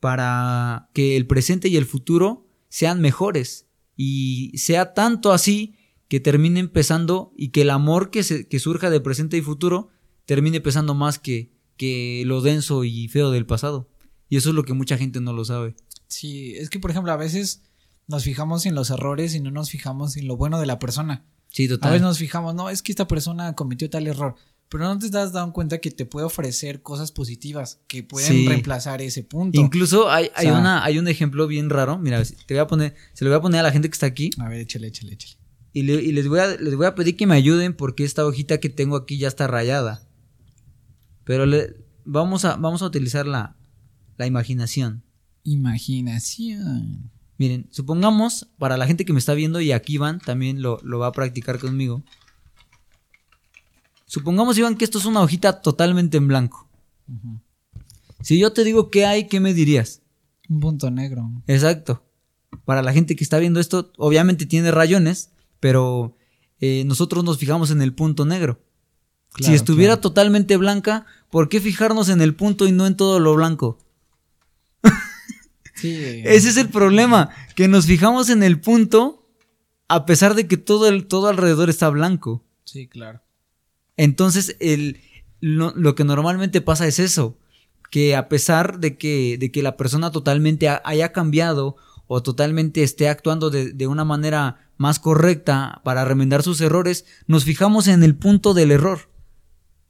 para 0.00 0.90
que 0.92 1.16
el 1.16 1.26
presente 1.26 1.68
y 1.68 1.76
el 1.76 1.86
futuro 1.86 2.46
sean 2.68 3.00
mejores 3.00 3.66
y 3.96 4.52
sea 4.58 4.92
tanto 4.92 5.32
así 5.32 5.74
que 6.08 6.20
termine 6.20 6.66
pesando 6.68 7.32
y 7.36 7.48
que 7.48 7.62
el 7.62 7.70
amor 7.70 8.10
que, 8.10 8.22
se, 8.22 8.46
que 8.48 8.58
surja 8.58 8.90
de 8.90 9.00
presente 9.00 9.36
y 9.36 9.42
futuro 9.42 9.88
termine 10.26 10.60
pesando 10.60 10.94
más 10.94 11.18
que, 11.18 11.52
que 11.76 12.22
lo 12.26 12.40
denso 12.42 12.84
y 12.84 13.08
feo 13.08 13.30
del 13.30 13.46
pasado. 13.46 13.88
Y 14.28 14.36
eso 14.36 14.50
es 14.50 14.54
lo 14.54 14.64
que 14.64 14.72
mucha 14.74 14.98
gente 14.98 15.20
no 15.20 15.32
lo 15.32 15.44
sabe. 15.44 15.74
Sí, 16.06 16.54
es 16.56 16.68
que 16.70 16.78
por 16.80 16.90
ejemplo 16.90 17.12
a 17.12 17.16
veces 17.16 17.62
nos 18.06 18.24
fijamos 18.24 18.66
en 18.66 18.74
los 18.74 18.90
errores 18.90 19.34
y 19.34 19.40
no 19.40 19.50
nos 19.50 19.70
fijamos 19.70 20.16
en 20.16 20.26
lo 20.26 20.36
bueno 20.36 20.58
de 20.58 20.66
la 20.66 20.78
persona. 20.78 21.24
Sí, 21.50 21.66
A 21.66 21.68
total. 21.70 21.92
veces 21.92 22.02
nos 22.02 22.18
fijamos, 22.18 22.54
no, 22.54 22.70
es 22.70 22.82
que 22.82 22.92
esta 22.92 23.06
persona 23.06 23.54
cometió 23.54 23.88
tal 23.88 24.06
error, 24.06 24.34
pero 24.68 24.84
no 24.84 24.98
te 24.98 25.06
estás 25.06 25.32
dando 25.32 25.52
cuenta 25.52 25.78
que 25.78 25.90
te 25.90 26.04
puede 26.06 26.26
ofrecer 26.26 26.82
cosas 26.82 27.10
positivas 27.12 27.80
que 27.88 28.02
pueden 28.02 28.28
Sí. 28.32 28.48
reemplazar 28.48 29.00
ese 29.02 29.22
punto. 29.24 29.58
Incluso 29.60 30.10
hay, 30.10 30.30
hay, 30.34 30.46
O 30.46 30.50
sea- 30.50 30.60
una, 30.60 30.84
hay 30.84 30.98
un 30.98 31.08
ejemplo 31.08 31.46
bien 31.46 31.70
raro. 31.70 31.98
Mira, 31.98 32.22
te 32.24 32.54
voy 32.54 32.58
a 32.58 32.66
poner, 32.66 32.94
se 33.14 33.24
lo 33.24 33.30
voy 33.30 33.38
a 33.38 33.40
poner 33.40 33.60
a 33.60 33.62
la 33.64 33.72
gente 33.72 33.88
que 33.88 33.94
está 33.94 34.06
aquí. 34.06 34.30
A 34.38 34.48
ver, 34.48 34.60
échale, 34.60 34.88
échale, 34.88 35.12
échale. 35.14 35.36
Y, 35.72 35.82
le- 35.82 36.02
y 36.02 36.12
les, 36.12 36.28
voy 36.28 36.40
a, 36.40 36.48
les 36.56 36.74
voy 36.76 36.86
a 36.86 36.94
pedir 36.94 37.16
que 37.16 37.26
me 37.26 37.34
ayuden 37.34 37.74
porque 37.74 38.04
esta 38.04 38.26
hojita 38.26 38.58
que 38.58 38.68
tengo 38.68 38.96
aquí 38.96 39.16
ya 39.18 39.28
está 39.28 39.46
rayada. 39.46 40.06
Pero 41.24 41.46
le- 41.46 41.74
vamos, 42.04 42.44
a, 42.44 42.56
vamos 42.56 42.82
a 42.82 42.86
utilizar 42.86 43.26
la, 43.26 43.56
la 44.16 44.26
imaginación. 44.26 45.02
Imaginación. 45.44 47.10
Miren, 47.38 47.68
supongamos, 47.70 48.48
para 48.58 48.76
la 48.76 48.86
gente 48.86 49.04
que 49.04 49.12
me 49.12 49.18
está 49.18 49.34
viendo 49.34 49.60
y 49.60 49.72
aquí 49.72 49.94
Iván 49.94 50.18
también 50.18 50.60
lo, 50.60 50.80
lo 50.82 50.98
va 50.98 51.08
a 51.08 51.12
practicar 51.12 51.58
conmigo. 51.58 52.02
Supongamos, 54.08 54.56
Iván, 54.56 54.74
que 54.74 54.86
esto 54.86 54.98
es 54.98 55.04
una 55.04 55.20
hojita 55.20 55.60
totalmente 55.60 56.16
en 56.16 56.28
blanco. 56.28 56.66
Si 58.22 58.38
yo 58.38 58.52
te 58.52 58.64
digo 58.64 58.90
qué 58.90 59.04
hay, 59.04 59.28
¿qué 59.28 59.38
me 59.38 59.52
dirías? 59.52 60.00
Un 60.48 60.60
punto 60.60 60.90
negro. 60.90 61.30
Exacto. 61.46 62.02
Para 62.64 62.82
la 62.82 62.94
gente 62.94 63.14
que 63.16 63.22
está 63.22 63.38
viendo 63.38 63.60
esto, 63.60 63.92
obviamente 63.98 64.46
tiene 64.46 64.70
rayones, 64.70 65.30
pero 65.60 66.16
eh, 66.58 66.84
nosotros 66.86 67.22
nos 67.22 67.36
fijamos 67.36 67.70
en 67.70 67.82
el 67.82 67.92
punto 67.92 68.24
negro. 68.24 68.58
si 69.40 69.52
estuviera 69.52 69.92
claro. 69.92 70.00
totalmente 70.00 70.56
blanca, 70.56 71.04
¿por 71.30 71.50
qué 71.50 71.60
fijarnos 71.60 72.08
en 72.08 72.22
el 72.22 72.34
punto 72.34 72.66
y 72.66 72.72
no 72.72 72.86
en 72.86 72.96
todo 72.96 73.20
lo 73.20 73.34
blanco? 73.34 73.78
Sí. 75.74 76.22
Ese 76.24 76.48
es 76.48 76.56
el 76.56 76.70
problema, 76.70 77.30
que 77.54 77.68
nos 77.68 77.86
fijamos 77.86 78.30
en 78.30 78.42
el 78.42 78.60
punto 78.60 79.30
a 79.86 80.06
pesar 80.06 80.34
de 80.34 80.48
que 80.48 80.56
todo, 80.56 80.88
el, 80.88 81.06
todo 81.06 81.28
alrededor 81.28 81.70
está 81.70 81.88
blanco. 81.88 82.44
Sí, 82.64 82.88
claro. 82.88 83.20
Entonces, 83.98 84.56
el, 84.60 85.00
lo, 85.40 85.94
que 85.94 86.04
normalmente 86.04 86.62
pasa 86.62 86.86
es 86.86 86.98
eso, 86.98 87.36
que 87.90 88.16
a 88.16 88.28
pesar 88.30 88.78
de 88.78 88.96
que, 88.96 89.36
de 89.38 89.50
que 89.52 89.62
la 89.62 89.76
persona 89.76 90.10
totalmente 90.10 90.68
ha- 90.70 90.80
haya 90.84 91.12
cambiado 91.12 91.76
o 92.06 92.22
totalmente 92.22 92.82
esté 92.82 93.08
actuando 93.08 93.50
de, 93.50 93.72
de 93.74 93.86
una 93.86 94.04
manera 94.06 94.70
más 94.78 94.98
correcta 95.00 95.82
para 95.84 96.04
remendar 96.06 96.42
sus 96.42 96.60
errores, 96.60 97.04
nos 97.26 97.44
fijamos 97.44 97.88
en 97.88 98.02
el 98.02 98.14
punto 98.14 98.54
del 98.54 98.70
error 98.70 99.10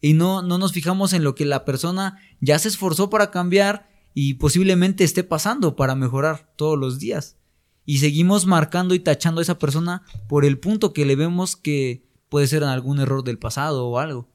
y 0.00 0.14
no, 0.14 0.40
no 0.42 0.58
nos 0.58 0.72
fijamos 0.72 1.12
en 1.12 1.22
lo 1.22 1.34
que 1.34 1.44
la 1.44 1.64
persona 1.64 2.18
ya 2.40 2.58
se 2.58 2.68
esforzó 2.68 3.10
para 3.10 3.30
cambiar 3.30 3.88
y 4.14 4.34
posiblemente 4.34 5.04
esté 5.04 5.22
pasando 5.22 5.76
para 5.76 5.94
mejorar 5.94 6.50
todos 6.56 6.78
los 6.78 6.98
días. 6.98 7.36
Y 7.84 7.98
seguimos 7.98 8.46
marcando 8.46 8.94
y 8.94 9.00
tachando 9.00 9.40
a 9.40 9.42
esa 9.42 9.58
persona 9.58 10.02
por 10.28 10.44
el 10.44 10.58
punto 10.58 10.92
que 10.92 11.04
le 11.04 11.14
vemos 11.14 11.56
que 11.56 12.07
puede 12.28 12.46
ser 12.46 12.64
algún 12.64 13.00
error 13.00 13.24
del 13.24 13.38
pasado 13.38 13.86
o 13.86 13.98
algo. 13.98 14.28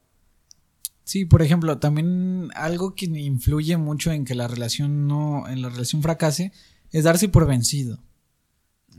Sí, 1.03 1.25
por 1.25 1.41
ejemplo, 1.41 1.77
también 1.79 2.49
algo 2.55 2.95
que 2.95 3.05
influye 3.05 3.75
mucho 3.77 4.11
en 4.11 4.25
que 4.25 4.35
la 4.35 4.47
relación 4.47 5.07
no, 5.07 5.47
en 5.49 5.61
la 5.61 5.69
relación 5.69 6.01
fracase, 6.01 6.53
es 6.91 7.03
darse 7.03 7.27
por 7.27 7.45
vencido. 7.45 7.99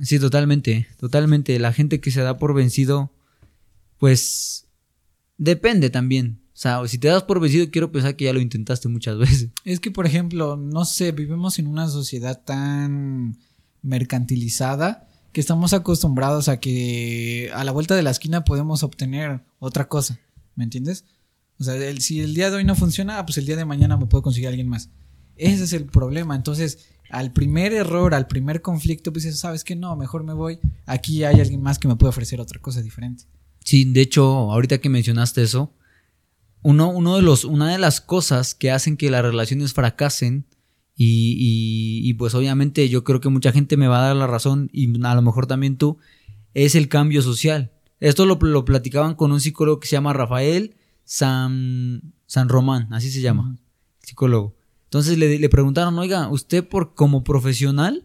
Sí, 0.00 0.18
totalmente, 0.18 0.88
totalmente. 0.98 1.58
La 1.58 1.72
gente 1.72 2.00
que 2.00 2.10
se 2.10 2.20
da 2.20 2.36
por 2.36 2.52
vencido, 2.52 3.12
pues 3.98 4.66
depende 5.38 5.88
también. 5.88 6.40
O 6.48 6.56
sea, 6.56 6.86
si 6.86 6.98
te 6.98 7.08
das 7.08 7.22
por 7.22 7.40
vencido, 7.40 7.70
quiero 7.70 7.90
pensar 7.90 8.16
que 8.16 8.26
ya 8.26 8.32
lo 8.32 8.40
intentaste 8.40 8.88
muchas 8.88 9.16
veces. 9.18 9.50
Es 9.64 9.80
que, 9.80 9.90
por 9.90 10.06
ejemplo, 10.06 10.56
no 10.56 10.84
sé, 10.84 11.12
vivimos 11.12 11.58
en 11.58 11.68
una 11.68 11.88
sociedad 11.88 12.42
tan 12.44 13.38
mercantilizada 13.82 15.08
que 15.34 15.40
estamos 15.40 15.74
acostumbrados 15.74 16.48
a 16.48 16.60
que 16.60 17.50
a 17.52 17.64
la 17.64 17.72
vuelta 17.72 17.96
de 17.96 18.02
la 18.02 18.10
esquina 18.10 18.44
podemos 18.44 18.84
obtener 18.84 19.42
otra 19.58 19.88
cosa, 19.88 20.20
¿me 20.54 20.62
entiendes? 20.62 21.04
O 21.58 21.64
sea, 21.64 21.74
si 22.00 22.20
el 22.20 22.34
día 22.34 22.50
de 22.50 22.56
hoy 22.56 22.64
no 22.64 22.76
funciona, 22.76 23.26
pues 23.26 23.36
el 23.38 23.44
día 23.44 23.56
de 23.56 23.64
mañana 23.64 23.96
me 23.96 24.06
puedo 24.06 24.22
conseguir 24.22 24.46
a 24.46 24.50
alguien 24.50 24.68
más. 24.68 24.90
Ese 25.36 25.64
es 25.64 25.72
el 25.72 25.86
problema. 25.86 26.36
Entonces, 26.36 26.86
al 27.10 27.32
primer 27.32 27.72
error, 27.72 28.14
al 28.14 28.28
primer 28.28 28.62
conflicto, 28.62 29.12
pues 29.12 29.38
sabes 29.38 29.64
que 29.64 29.74
no, 29.74 29.96
mejor 29.96 30.22
me 30.22 30.32
voy. 30.32 30.60
Aquí 30.86 31.24
hay 31.24 31.40
alguien 31.40 31.62
más 31.62 31.80
que 31.80 31.88
me 31.88 31.96
puede 31.96 32.10
ofrecer 32.10 32.40
otra 32.40 32.60
cosa 32.60 32.80
diferente. 32.80 33.24
Sí, 33.64 33.84
de 33.84 34.02
hecho, 34.02 34.24
ahorita 34.52 34.78
que 34.78 34.88
mencionaste 34.88 35.42
eso, 35.42 35.74
uno, 36.62 36.90
uno 36.90 37.16
de 37.16 37.22
los, 37.22 37.44
una 37.44 37.72
de 37.72 37.78
las 37.78 38.00
cosas 38.00 38.54
que 38.54 38.70
hacen 38.70 38.96
que 38.96 39.10
las 39.10 39.22
relaciones 39.22 39.72
fracasen, 39.72 40.46
y, 40.96 42.00
y, 42.04 42.14
pues 42.14 42.34
obviamente 42.34 42.88
yo 42.88 43.02
creo 43.02 43.20
que 43.20 43.28
mucha 43.28 43.50
gente 43.50 43.76
me 43.76 43.88
va 43.88 43.98
a 43.98 44.06
dar 44.08 44.16
la 44.16 44.26
razón, 44.26 44.70
y 44.72 45.04
a 45.04 45.14
lo 45.14 45.22
mejor 45.22 45.46
también 45.46 45.76
tú, 45.76 45.98
es 46.54 46.74
el 46.74 46.88
cambio 46.88 47.20
social. 47.22 47.72
Esto 48.00 48.26
lo, 48.26 48.36
lo 48.40 48.64
platicaban 48.64 49.14
con 49.14 49.32
un 49.32 49.40
psicólogo 49.40 49.80
que 49.80 49.88
se 49.88 49.96
llama 49.96 50.12
Rafael 50.12 50.76
San, 51.04 52.14
San 52.26 52.48
Román, 52.48 52.92
así 52.92 53.10
se 53.10 53.20
llama, 53.20 53.56
psicólogo. 54.02 54.56
Entonces 54.84 55.18
le, 55.18 55.38
le, 55.38 55.48
preguntaron, 55.48 55.98
oiga, 55.98 56.28
usted 56.28 56.66
por 56.66 56.94
como 56.94 57.24
profesional 57.24 58.04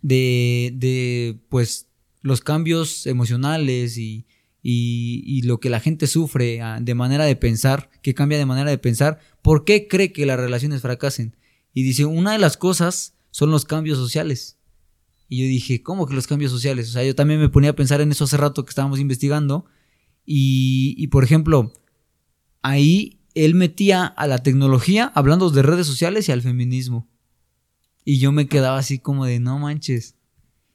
de, 0.00 0.72
de 0.74 1.38
pues 1.50 1.88
los 2.22 2.40
cambios 2.40 3.06
emocionales 3.06 3.98
y, 3.98 4.26
y, 4.62 5.42
lo 5.42 5.60
que 5.60 5.70
la 5.70 5.80
gente 5.80 6.06
sufre 6.06 6.60
ah, 6.60 6.78
de 6.80 6.94
manera 6.94 7.24
de 7.24 7.36
pensar, 7.36 7.90
que 8.02 8.14
cambia 8.14 8.38
de 8.38 8.46
manera 8.46 8.70
de 8.70 8.78
pensar, 8.78 9.18
¿por 9.42 9.64
qué 9.64 9.88
cree 9.88 10.12
que 10.12 10.26
las 10.26 10.38
relaciones 10.38 10.82
fracasen? 10.82 11.36
Y 11.72 11.82
dice, 11.82 12.04
una 12.04 12.32
de 12.32 12.38
las 12.38 12.56
cosas 12.56 13.14
son 13.30 13.50
los 13.50 13.64
cambios 13.64 13.98
sociales. 13.98 14.58
Y 15.28 15.38
yo 15.38 15.44
dije, 15.44 15.82
¿cómo 15.82 16.06
que 16.06 16.14
los 16.14 16.26
cambios 16.26 16.50
sociales? 16.50 16.88
O 16.88 16.92
sea, 16.92 17.04
yo 17.04 17.14
también 17.14 17.38
me 17.38 17.48
ponía 17.48 17.70
a 17.70 17.76
pensar 17.76 18.00
en 18.00 18.10
eso 18.10 18.24
hace 18.24 18.36
rato 18.36 18.64
que 18.64 18.70
estábamos 18.70 18.98
investigando. 18.98 19.64
Y, 20.26 21.06
por 21.08 21.22
ejemplo, 21.22 21.72
ahí 22.62 23.20
él 23.34 23.54
metía 23.54 24.06
a 24.06 24.26
la 24.26 24.38
tecnología 24.38 25.10
hablando 25.14 25.50
de 25.50 25.62
redes 25.62 25.86
sociales 25.86 26.28
y 26.28 26.32
al 26.32 26.42
feminismo. 26.42 27.08
Y 28.04 28.18
yo 28.18 28.32
me 28.32 28.48
quedaba 28.48 28.78
así 28.78 28.98
como 28.98 29.24
de, 29.24 29.38
no 29.38 29.58
manches. 29.60 30.16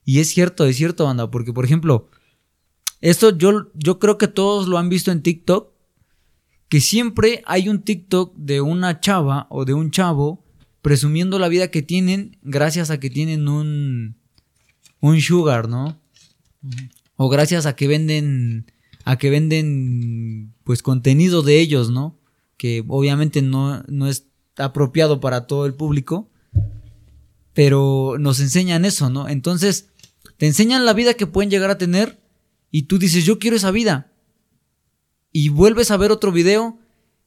Y 0.06 0.20
es 0.20 0.30
cierto, 0.30 0.66
es 0.66 0.78
cierto, 0.78 1.04
banda, 1.04 1.30
porque 1.30 1.52
por 1.52 1.66
ejemplo, 1.66 2.10
esto 3.02 3.38
yo, 3.38 3.72
yo 3.74 4.00
creo 4.00 4.18
que 4.18 4.28
todos 4.28 4.68
lo 4.68 4.78
han 4.78 4.88
visto 4.88 5.12
en 5.12 5.22
TikTok, 5.22 5.74
que 6.70 6.80
siempre 6.80 7.44
hay 7.46 7.68
un 7.68 7.82
TikTok 7.82 8.36
de 8.36 8.62
una 8.62 9.02
chava 9.02 9.48
o 9.50 9.66
de 9.66 9.74
un 9.74 9.92
chavo 9.92 10.45
presumiendo 10.86 11.40
la 11.40 11.48
vida 11.48 11.72
que 11.72 11.82
tienen 11.82 12.38
gracias 12.44 12.92
a 12.92 13.00
que 13.00 13.10
tienen 13.10 13.48
un, 13.48 14.18
un 15.00 15.20
sugar, 15.20 15.68
¿no? 15.68 16.00
O 17.16 17.28
gracias 17.28 17.66
a 17.66 17.76
que 17.76 17.88
venden, 17.88 18.72
a 19.04 19.18
que 19.18 19.32
venden, 19.32 20.54
pues, 20.64 20.84
contenido 20.84 21.42
de 21.42 21.60
ellos, 21.60 21.90
¿no? 21.90 22.20
Que 22.56 22.84
obviamente 22.88 23.42
no, 23.42 23.82
no 23.88 24.08
es 24.08 24.28
apropiado 24.58 25.20
para 25.20 25.48
todo 25.48 25.66
el 25.66 25.74
público, 25.74 26.30
pero 27.56 28.18
nos 28.20 28.40
enseñan 28.40 28.86
eso, 28.86 29.10
¿no? 29.10 29.28
Entonces, 29.28 29.88
te 30.38 30.46
enseñan 30.46 30.86
la 30.86 30.94
vida 30.94 31.16
que 31.16 31.26
pueden 31.26 31.50
llegar 31.50 31.72
a 31.72 31.80
tener 31.80 32.22
y 32.70 32.84
tú 32.84 33.00
dices, 33.00 33.26
yo 33.26 33.40
quiero 33.40 33.58
esa 33.58 33.72
vida. 33.72 34.12
Y 35.32 35.50
vuelves 35.50 35.90
a 35.90 35.98
ver 35.98 36.12
otro 36.12 36.32
video 36.32 36.78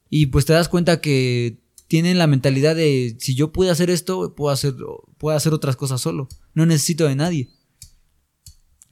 y 0.09 0.27
pues 0.27 0.45
te 0.45 0.53
das 0.53 0.69
cuenta 0.69 1.01
que 1.01 1.59
tienen 1.89 2.19
la 2.19 2.27
mentalidad 2.27 2.77
de 2.77 3.17
si 3.19 3.35
yo 3.35 3.53
puedo 3.53 3.73
hacer 3.73 3.91
esto, 3.91 4.35
puedo 4.35 4.53
hacer, 4.53 4.75
puedo 5.17 5.37
hacer 5.37 5.55
otras 5.55 5.75
cosas 5.75 6.01
solo. 6.01 6.29
No 6.55 6.67
necesito 6.67 7.07
de 7.07 7.17
nadie. 7.17 7.49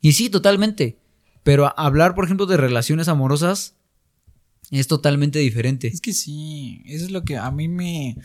Y 0.00 0.12
sí, 0.12 0.30
totalmente. 0.30 0.98
Pero 1.42 1.78
hablar, 1.78 2.14
por 2.14 2.24
ejemplo, 2.24 2.46
de 2.46 2.56
relaciones 2.56 3.09
amorosas 3.09 3.74
es 4.70 4.88
totalmente 4.88 5.38
diferente. 5.38 5.88
Es 5.88 6.00
que 6.00 6.12
sí, 6.12 6.82
eso 6.87 7.04
es 7.04 7.11
lo 7.11 7.22
que 7.22 7.37
a 7.37 7.50
mí 7.50 7.68
me, 7.68 8.16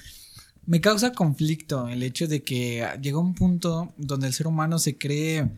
me 0.65 0.81
causa 0.81 1.11
conflicto, 1.11 1.87
el 1.87 2.01
hecho 2.01 2.27
de 2.27 2.43
que 2.43 2.87
llega 3.01 3.19
un 3.19 3.35
punto 3.35 3.93
donde 3.97 4.27
el 4.27 4.33
ser 4.33 4.47
humano 4.47 4.79
se 4.79 4.97
cree 4.97 5.51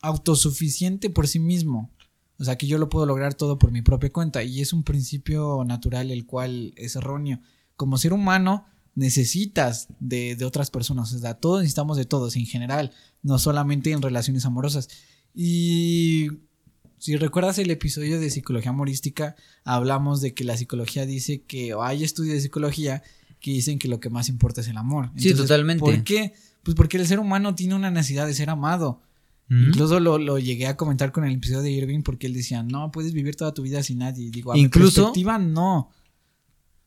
autosuficiente 0.00 1.10
por 1.10 1.28
sí 1.28 1.40
mismo. 1.40 1.90
O 2.38 2.44
sea, 2.44 2.56
que 2.56 2.66
yo 2.66 2.78
lo 2.78 2.88
puedo 2.88 3.06
lograr 3.06 3.34
todo 3.34 3.58
por 3.58 3.70
mi 3.70 3.82
propia 3.82 4.12
cuenta. 4.12 4.42
Y 4.42 4.60
es 4.60 4.72
un 4.72 4.84
principio 4.84 5.64
natural 5.64 6.10
el 6.10 6.24
cual 6.24 6.72
es 6.76 6.96
erróneo. 6.96 7.40
Como 7.76 7.98
ser 7.98 8.12
humano 8.12 8.66
necesitas 8.94 9.88
de, 9.98 10.36
otras 10.44 10.70
personas. 10.70 11.12
O 11.12 11.18
sea, 11.18 11.34
todos 11.34 11.60
necesitamos 11.60 11.96
de 11.96 12.04
todos 12.04 12.36
en 12.36 12.46
general. 12.46 12.92
No 13.22 13.38
solamente 13.38 13.90
en 13.90 14.02
relaciones 14.02 14.44
amorosas. 14.44 14.88
Y 15.34 16.28
si 16.98 17.16
recuerdas 17.16 17.58
el 17.58 17.70
episodio 17.70 18.20
de 18.20 18.30
psicología 18.30 18.70
amorística, 18.70 19.36
hablamos 19.64 20.20
de 20.20 20.34
que 20.34 20.44
la 20.44 20.56
psicología 20.56 21.06
dice 21.06 21.42
que 21.42 21.74
hay 21.80 22.04
estudios 22.04 22.34
de 22.34 22.40
psicología 22.40 23.02
que 23.40 23.50
dicen 23.50 23.78
que 23.78 23.88
lo 23.88 24.00
que 24.00 24.10
más 24.10 24.28
importa 24.28 24.60
es 24.60 24.68
el 24.68 24.76
amor. 24.76 25.10
sí, 25.16 25.34
totalmente. 25.34 25.80
¿Por 25.80 26.02
qué? 26.02 26.32
Pues 26.62 26.74
porque 26.74 26.96
el 26.96 27.06
ser 27.06 27.18
humano 27.18 27.54
tiene 27.54 27.74
una 27.74 27.90
necesidad 27.90 28.26
de 28.26 28.34
ser 28.34 28.48
amado. 28.50 29.02
Incluso 29.50 30.00
lo, 30.00 30.38
llegué 30.38 30.66
a 30.66 30.76
comentar 30.76 31.12
con 31.12 31.24
el 31.24 31.34
episodio 31.34 31.60
de 31.60 31.70
Irving 31.70 32.00
porque 32.02 32.26
él 32.26 32.32
decía, 32.32 32.62
no, 32.62 32.90
puedes 32.90 33.12
vivir 33.12 33.36
toda 33.36 33.52
tu 33.52 33.62
vida 33.62 33.82
sin 33.82 33.98
nadie. 33.98 34.24
Y 34.24 34.30
digo, 34.30 34.52
a 34.52 34.58
Incluso, 34.58 35.00
mi 35.00 35.04
perspectiva, 35.04 35.38
no. 35.38 35.90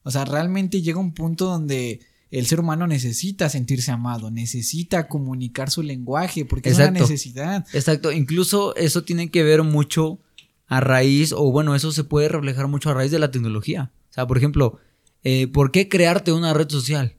O 0.07 0.11
sea, 0.11 0.23
realmente 0.23 0.81
llega 0.81 1.01
un 1.01 1.13
punto 1.13 1.47
donde 1.47 1.99
el 2.31 2.45
ser 2.45 2.61
humano 2.61 2.87
necesita 2.87 3.49
sentirse 3.49 3.91
amado, 3.91 4.31
necesita 4.31 5.09
comunicar 5.09 5.69
su 5.69 5.83
lenguaje, 5.83 6.45
porque 6.45 6.69
es 6.69 6.77
una 6.77 6.91
necesidad. 6.91 7.65
Exacto, 7.73 8.13
incluso 8.13 8.73
eso 8.77 9.03
tiene 9.03 9.29
que 9.29 9.43
ver 9.43 9.63
mucho 9.63 10.21
a 10.65 10.79
raíz, 10.79 11.33
o 11.33 11.51
bueno, 11.51 11.75
eso 11.75 11.91
se 11.91 12.05
puede 12.05 12.29
reflejar 12.29 12.69
mucho 12.69 12.89
a 12.89 12.93
raíz 12.93 13.11
de 13.11 13.19
la 13.19 13.31
tecnología. 13.31 13.91
O 14.09 14.13
sea, 14.13 14.25
por 14.25 14.37
ejemplo, 14.37 14.79
eh, 15.25 15.47
¿por 15.47 15.71
qué 15.71 15.89
crearte 15.89 16.31
una 16.31 16.53
red 16.53 16.69
social? 16.69 17.17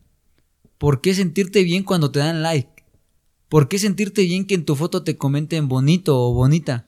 ¿Por 0.78 1.02
qué 1.02 1.12
sentirte 1.12 1.64
bien 1.64 1.82
cuando 1.82 2.10
te 2.10 2.20
dan 2.20 2.40
like? 2.40 2.86
¿Por 3.50 3.68
qué 3.68 3.78
sentirte 3.78 4.22
bien 4.22 4.46
que 4.46 4.54
en 4.54 4.64
tu 4.64 4.76
foto 4.76 5.04
te 5.04 5.18
comenten 5.18 5.68
bonito 5.68 6.18
o 6.18 6.32
bonita? 6.32 6.87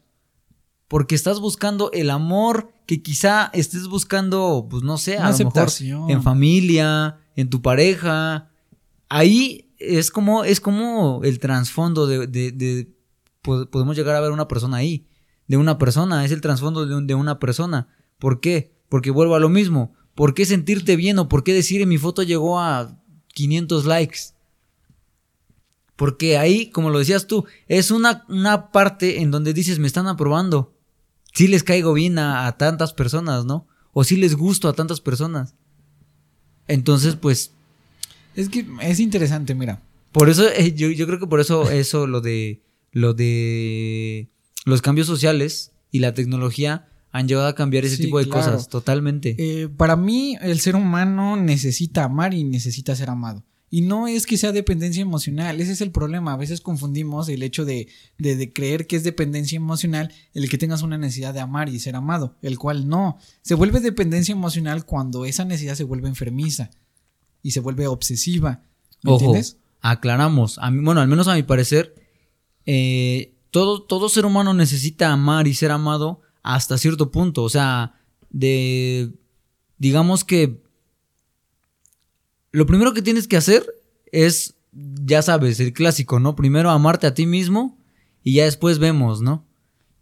Porque 0.90 1.14
estás 1.14 1.38
buscando 1.38 1.92
el 1.92 2.11
amor 2.11 2.72
que 2.85 3.00
quizá 3.00 3.48
estés 3.53 3.87
buscando, 3.87 4.66
pues 4.68 4.83
no 4.83 4.98
sé, 4.98 5.18
a 5.18 5.31
lo 5.31 5.38
mejor 5.38 5.68
en 6.09 6.20
familia, 6.20 7.20
en 7.37 7.48
tu 7.48 7.62
pareja. 7.62 8.50
Ahí 9.09 9.72
es 9.79 10.11
como, 10.11 10.42
es 10.42 10.61
como 10.61 11.20
el 11.22 11.38
trasfondo 11.38 12.09
de, 12.09 12.26
de, 12.26 12.92
podemos 13.40 13.94
llegar 13.94 14.16
a 14.16 14.20
ver 14.20 14.33
una 14.33 14.48
persona 14.48 14.79
ahí. 14.79 15.07
De 15.46 15.57
una 15.57 15.79
persona, 15.79 16.24
es 16.24 16.33
el 16.33 16.40
trasfondo 16.40 16.85
de, 16.85 17.07
de 17.07 17.14
una 17.14 17.38
persona. 17.38 17.87
¿Por 18.18 18.40
qué? 18.40 18.74
Porque 18.88 19.12
vuelvo 19.12 19.37
a 19.37 19.40
lo 19.40 19.48
mismo. 19.48 19.94
¿Por 20.16 20.35
qué 20.35 20.44
sentirte 20.44 20.96
bien 20.96 21.20
o 21.20 21.29
por 21.29 21.44
qué 21.44 21.55
decir 21.55 21.81
en 21.83 21.88
mi 21.88 21.98
foto 21.98 22.24
llegó 22.24 22.59
a 22.59 23.00
500 23.35 23.87
likes? 23.87 24.18
Porque 25.94 26.37
ahí, 26.37 26.68
como 26.70 26.90
lo 26.90 26.98
decías 26.98 27.29
tú, 27.29 27.44
es 27.68 27.92
una, 27.92 28.24
una 28.29 28.72
parte 28.72 29.20
en 29.20 29.31
donde 29.31 29.55
dices, 29.55 29.79
me 29.79 29.87
están 29.87 30.09
aprobando. 30.09 30.80
Si 31.33 31.49
les 31.49 31.62
caigo 31.62 31.93
bien 31.93 32.19
a, 32.19 32.51
tantas 32.59 32.93
personas, 32.93 33.45
¿no? 33.45 33.66
O 33.93 34.05
si 34.05 34.16
les 34.16 34.35
gusto 34.35 34.69
a 34.69 34.73
tantas 34.73 35.01
personas. 35.01 35.55
Entonces, 36.69 37.16
pues... 37.16 37.53
Es 38.37 38.49
que 38.49 38.66
es 38.83 39.01
interesante, 39.01 39.55
mira. 39.55 39.83
Por 40.12 40.29
eso, 40.29 40.49
eh, 40.49 40.75
yo, 40.75 40.88
yo, 40.90 41.07
creo 41.07 41.19
que 41.19 41.27
por 41.27 41.40
eso, 41.40 41.71
eso, 41.71 42.07
lo 42.07 42.21
de, 42.21 42.62
lo 42.93 43.14
de 43.14 44.29
los 44.64 44.83
cambios 44.83 45.07
sociales 45.07 45.73
y 45.90 46.01
la 46.01 46.14
tecnología 46.14 46.88
han 47.12 47.27
llegado 47.27 47.49
a 47.49 47.55
cambiar 47.55 47.85
ese 47.85 47.99
tipo 47.99 48.19
de 48.19 48.29
cosas, 48.29 48.69
totalmente. 48.69 49.35
Eh, 49.38 49.69
para 49.69 49.97
mí, 49.97 50.37
el 50.40 50.61
ser 50.61 50.77
humano 50.77 51.37
necesita 51.37 52.05
amar 52.05 52.35
y 52.35 52.45
necesita 52.45 52.95
ser 52.95 53.11
amado. 53.11 53.43
Y 53.73 53.83
no 53.83 54.09
es 54.09 54.27
que 54.27 54.37
sea 54.37 54.51
dependencia 54.51 55.01
emocional, 55.01 55.61
ese 55.61 55.71
es 55.71 55.81
el 55.81 55.93
problema. 55.93 56.33
A 56.33 56.37
veces 56.37 56.61
confundimos 56.61 57.29
el 57.29 57.45
hecho 57.45 57.65
de, 57.65 57.87
de, 58.19 58.53
creer 58.53 58.89
que 58.89 58.97
es 58.97 59.05
dependencia 59.05 59.57
emocional 59.57 60.13
el 60.35 60.49
que 60.49 60.59
tengas 60.59 60.83
una 60.83 60.99
necesidad 60.99 61.33
de 61.33 61.39
amar 61.39 61.69
y 61.69 61.79
ser 61.79 61.95
amado, 61.95 62.35
el 62.43 62.59
cual 62.59 62.89
no. 62.89 63.19
Se 63.43 63.55
vuelve 63.55 63.79
dependencia 63.79 64.33
emocional 64.33 64.85
cuando 64.85 65.25
esa 65.25 65.45
necesidad 65.45 65.77
se 65.77 65.85
vuelve 65.85 66.09
enfermiza 66.09 66.71
y 67.45 67.53
se 67.53 67.61
vuelve 67.61 67.87
obsesiva. 67.87 68.65
¿Me 69.03 69.13
entiendes? 69.13 69.57
Aclaramos. 69.81 70.59
A 70.59 70.73
mí, 70.73 70.83
bueno, 70.83 71.01
al 71.01 71.09
menos 71.09 71.29
a 71.29 71.37
mi 71.37 71.45
parecer, 71.45 71.95
eh, 72.67 73.35
todo, 73.53 73.83
todo 73.83 74.09
ser 74.09 74.27
humano 74.27 74.53
necesita 74.53 75.13
amar 75.13 75.47
y 75.47 75.55
ser 75.55 75.71
amado 75.71 76.23
hasta 76.43 76.77
cierto 76.77 77.13
punto. 77.13 77.45
O 77.45 77.49
sea, 77.49 77.95
de. 78.31 79.13
Digamos 79.79 80.25
que 80.25 80.61
lo 82.53 82.67
primero 82.67 82.93
que 82.95 83.03
tienes 83.03 83.29
que 83.29 83.37
hacer 83.37 83.65
es, 84.13 84.55
ya 84.73 85.23
sabes, 85.23 85.61
el 85.61 85.73
clásico, 85.73 86.21
¿no? 86.21 86.37
Primero 86.37 86.71
amarte 86.71 87.07
a 87.07 87.15
ti 87.15 87.27
mismo 87.27 87.79
y 88.23 88.35
ya 88.35 88.45
después 88.45 88.79
vemos, 88.79 89.23
¿no? 89.23 89.45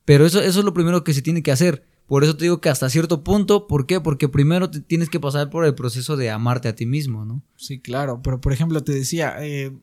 Pero 0.04 0.24
eso, 0.24 0.40
eso 0.40 0.60
es 0.60 0.64
lo 0.64 0.72
primero 0.72 1.04
que 1.04 1.14
se 1.14 1.22
tiene 1.22 1.42
que 1.42 1.52
hacer. 1.52 1.84
Por 2.06 2.24
eso 2.24 2.36
te 2.36 2.44
digo 2.44 2.62
que 2.62 2.70
hasta 2.70 2.88
cierto 2.88 3.22
punto, 3.22 3.66
¿por 3.66 3.84
qué? 3.84 4.00
Porque 4.00 4.30
primero 4.30 4.70
tienes 4.70 5.10
que 5.10 5.20
pasar 5.20 5.50
por 5.50 5.66
el 5.66 5.74
proceso 5.74 6.16
de 6.16 6.30
amarte 6.30 6.68
a 6.68 6.74
ti 6.74 6.86
mismo, 6.86 7.26
¿no? 7.26 7.42
Sí, 7.56 7.80
claro, 7.80 8.22
pero 8.22 8.40
por 8.40 8.54
ejemplo 8.54 8.82
te 8.82 8.92
decía, 8.92 9.36
eh, 9.40 9.76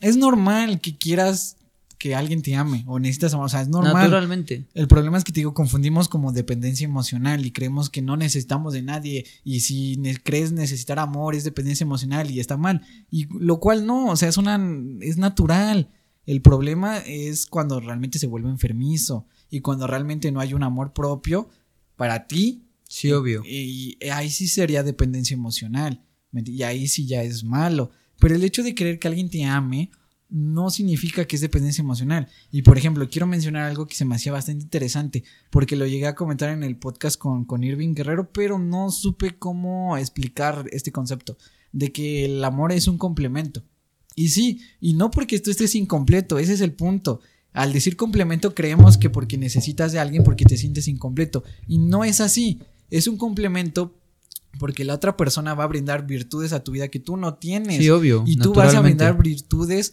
es 0.00 0.16
normal 0.16 0.80
que 0.80 0.96
quieras 0.96 1.57
que 1.98 2.14
alguien 2.14 2.42
te 2.42 2.54
ame 2.54 2.84
o 2.86 2.98
necesitas 2.98 3.34
amor, 3.34 3.46
o 3.46 3.48
sea, 3.48 3.60
es 3.60 3.68
normal. 3.68 3.94
Naturalmente. 3.94 4.66
El 4.74 4.86
problema 4.86 5.18
es 5.18 5.24
que 5.24 5.32
te 5.32 5.40
digo, 5.40 5.52
confundimos 5.52 6.08
como 6.08 6.32
dependencia 6.32 6.84
emocional 6.84 7.44
y 7.44 7.50
creemos 7.50 7.90
que 7.90 8.02
no 8.02 8.16
necesitamos 8.16 8.72
de 8.72 8.82
nadie 8.82 9.26
y 9.44 9.60
si 9.60 10.00
crees 10.22 10.52
necesitar 10.52 10.98
amor 10.98 11.34
es 11.34 11.44
dependencia 11.44 11.84
emocional 11.84 12.30
y 12.30 12.40
está 12.40 12.56
mal. 12.56 12.82
Y 13.10 13.26
lo 13.38 13.58
cual 13.58 13.84
no, 13.84 14.06
o 14.06 14.16
sea, 14.16 14.28
es 14.28 14.36
una 14.36 14.60
es 15.00 15.18
natural. 15.18 15.90
El 16.24 16.40
problema 16.40 16.98
es 16.98 17.46
cuando 17.46 17.80
realmente 17.80 18.18
se 18.18 18.26
vuelve 18.26 18.50
enfermizo 18.50 19.26
y 19.50 19.60
cuando 19.60 19.86
realmente 19.86 20.30
no 20.30 20.40
hay 20.40 20.54
un 20.54 20.62
amor 20.62 20.92
propio 20.92 21.48
para 21.96 22.26
ti. 22.26 22.64
Sí, 22.86 23.12
obvio. 23.12 23.42
Y, 23.44 23.98
ahí 24.12 24.30
sí 24.30 24.46
sería 24.46 24.82
dependencia 24.82 25.34
emocional. 25.34 26.04
Y 26.32 26.62
ahí 26.62 26.86
sí 26.86 27.06
ya 27.06 27.22
es 27.22 27.44
malo. 27.44 27.90
Pero 28.18 28.34
el 28.34 28.44
hecho 28.44 28.62
de 28.62 28.74
querer 28.74 28.98
que 28.98 29.08
alguien 29.08 29.30
te 29.30 29.44
ame 29.44 29.90
no 30.30 30.70
significa 30.70 31.24
que 31.24 31.36
es 31.36 31.42
dependencia 31.42 31.82
emocional. 31.82 32.28
Y 32.50 32.62
por 32.62 32.76
ejemplo, 32.76 33.08
quiero 33.08 33.26
mencionar 33.26 33.64
algo 33.64 33.86
que 33.86 33.94
se 33.94 34.04
me 34.04 34.14
hacía 34.14 34.32
bastante 34.32 34.62
interesante, 34.62 35.24
porque 35.50 35.76
lo 35.76 35.86
llegué 35.86 36.06
a 36.06 36.14
comentar 36.14 36.50
en 36.50 36.62
el 36.62 36.76
podcast 36.76 37.18
con, 37.18 37.44
con 37.44 37.64
Irving 37.64 37.94
Guerrero, 37.94 38.30
pero 38.32 38.58
no 38.58 38.90
supe 38.90 39.38
cómo 39.38 39.96
explicar 39.96 40.66
este 40.72 40.92
concepto, 40.92 41.38
de 41.72 41.92
que 41.92 42.26
el 42.26 42.44
amor 42.44 42.72
es 42.72 42.88
un 42.88 42.98
complemento. 42.98 43.64
Y 44.14 44.28
sí, 44.28 44.60
y 44.80 44.94
no 44.94 45.10
porque 45.10 45.38
tú 45.38 45.50
estés 45.50 45.74
incompleto, 45.74 46.38
ese 46.38 46.52
es 46.52 46.60
el 46.60 46.72
punto. 46.72 47.20
Al 47.52 47.72
decir 47.72 47.96
complemento 47.96 48.54
creemos 48.54 48.98
que 48.98 49.10
porque 49.10 49.38
necesitas 49.38 49.92
de 49.92 49.98
alguien 49.98 50.24
porque 50.24 50.44
te 50.44 50.56
sientes 50.56 50.88
incompleto. 50.88 51.44
Y 51.66 51.78
no 51.78 52.04
es 52.04 52.20
así. 52.20 52.60
Es 52.90 53.06
un 53.06 53.16
complemento 53.16 53.98
porque 54.58 54.84
la 54.84 54.94
otra 54.94 55.16
persona 55.16 55.54
va 55.54 55.64
a 55.64 55.68
brindar 55.68 56.06
virtudes 56.06 56.52
a 56.52 56.62
tu 56.62 56.72
vida 56.72 56.88
que 56.88 57.00
tú 57.00 57.16
no 57.16 57.34
tienes. 57.34 57.78
Sí, 57.78 57.90
obvio. 57.90 58.24
Y 58.26 58.36
tú 58.36 58.52
vas 58.52 58.74
a 58.74 58.80
brindar 58.80 59.20
virtudes 59.22 59.92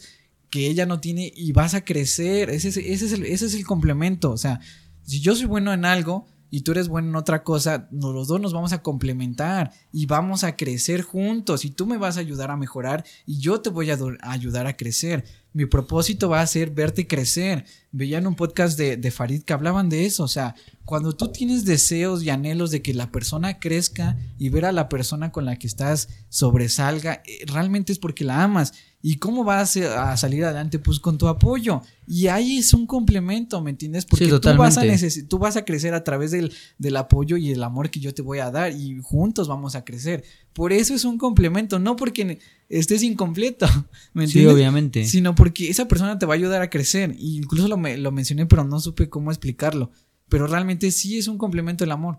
que 0.50 0.66
ella 0.66 0.86
no 0.86 1.00
tiene 1.00 1.32
y 1.34 1.52
vas 1.52 1.74
a 1.74 1.84
crecer. 1.84 2.50
Ese 2.50 2.68
es, 2.68 2.76
ese 2.76 3.06
es, 3.06 3.12
el, 3.12 3.24
ese 3.24 3.46
es 3.46 3.54
el 3.54 3.66
complemento. 3.66 4.30
O 4.30 4.36
sea, 4.36 4.60
si 5.02 5.20
yo 5.20 5.34
soy 5.34 5.46
bueno 5.46 5.72
en 5.72 5.84
algo, 5.84 6.26
y 6.50 6.60
tú 6.60 6.72
eres 6.72 6.88
bueno 6.88 7.08
en 7.08 7.16
otra 7.16 7.42
cosa, 7.42 7.88
los 7.90 8.28
dos 8.28 8.40
nos 8.40 8.52
vamos 8.52 8.72
a 8.72 8.82
complementar 8.82 9.72
y 9.92 10.06
vamos 10.06 10.44
a 10.44 10.56
crecer 10.56 11.02
juntos 11.02 11.64
y 11.64 11.70
tú 11.70 11.86
me 11.86 11.98
vas 11.98 12.16
a 12.16 12.20
ayudar 12.20 12.50
a 12.50 12.56
mejorar 12.56 13.04
y 13.26 13.38
yo 13.38 13.60
te 13.60 13.70
voy 13.70 13.90
a, 13.90 13.98
ayudar 14.22 14.66
a 14.66 14.76
crecer. 14.76 15.24
Mi 15.52 15.66
propósito 15.66 16.28
va 16.28 16.40
a 16.40 16.46
ser 16.46 16.70
verte 16.70 17.06
crecer. 17.06 17.64
Veía 17.90 18.18
en 18.18 18.26
un 18.26 18.36
podcast 18.36 18.78
de, 18.78 18.96
de, 18.96 19.10
Farid 19.10 19.42
que 19.42 19.54
hablaban 19.54 19.88
de 19.88 20.04
eso. 20.04 20.22
O 20.22 20.28
sea, 20.28 20.54
cuando 20.84 21.16
tú 21.16 21.32
tienes 21.32 21.64
deseos 21.64 22.22
y 22.22 22.30
anhelos 22.30 22.70
de 22.70 22.82
que 22.82 22.92
la 22.92 23.10
persona 23.10 23.58
crezca 23.58 24.18
y 24.38 24.50
ver 24.50 24.66
a 24.66 24.72
la 24.72 24.88
persona 24.88 25.32
con 25.32 25.46
la 25.46 25.56
que 25.56 25.66
estás 25.66 26.08
sobresalga, 26.28 27.22
eh, 27.24 27.44
realmente 27.46 27.92
es 27.92 27.98
porque 27.98 28.24
la 28.24 28.42
amas. 28.42 28.74
¿Y 29.08 29.18
cómo 29.18 29.44
vas 29.44 29.76
a 29.76 30.16
salir 30.16 30.44
adelante? 30.44 30.80
Pues 30.80 30.98
con 30.98 31.16
tu 31.16 31.28
apoyo. 31.28 31.80
Y 32.08 32.26
ahí 32.26 32.58
es 32.58 32.74
un 32.74 32.88
complemento, 32.88 33.62
¿me 33.62 33.70
entiendes? 33.70 34.04
Porque 34.04 34.26
tú, 34.26 34.40
vas 34.56 34.78
a 34.78 34.82
tú 35.28 35.38
vas 35.38 35.56
a 35.56 35.64
crecer 35.64 35.94
a 35.94 36.02
través 36.02 36.32
del, 36.32 36.52
del, 36.76 36.96
apoyo 36.96 37.36
y 37.36 37.52
el 37.52 37.62
amor 37.62 37.88
que 37.88 38.00
yo 38.00 38.12
te 38.12 38.22
voy 38.22 38.40
a 38.40 38.50
dar 38.50 38.72
y 38.72 38.98
juntos 39.00 39.46
vamos 39.46 39.76
a 39.76 39.84
crecer. 39.84 40.24
Por 40.52 40.72
eso 40.72 40.92
es 40.92 41.04
un 41.04 41.18
complemento, 41.18 41.78
no 41.78 41.94
porque 41.94 42.40
estés 42.68 43.04
incompleto, 43.04 43.68
¿me 44.12 44.24
entiendes? 44.24 44.52
Sí, 44.52 44.56
obviamente. 44.56 45.04
Sino 45.04 45.36
porque 45.36 45.70
esa 45.70 45.86
persona 45.86 46.18
te 46.18 46.26
va 46.26 46.34
a 46.34 46.38
ayudar 46.38 46.60
a 46.60 46.68
crecer. 46.68 47.14
Y 47.16 47.36
incluso 47.36 47.68
lo, 47.68 47.76
lo 47.76 48.10
mencioné, 48.10 48.46
pero 48.46 48.64
no 48.64 48.80
supe 48.80 49.08
cómo 49.08 49.30
explicarlo. 49.30 49.92
Pero 50.28 50.48
realmente 50.48 50.90
sí 50.90 51.16
es 51.16 51.28
un 51.28 51.38
complemento 51.38 51.84
el 51.84 51.92
amor 51.92 52.18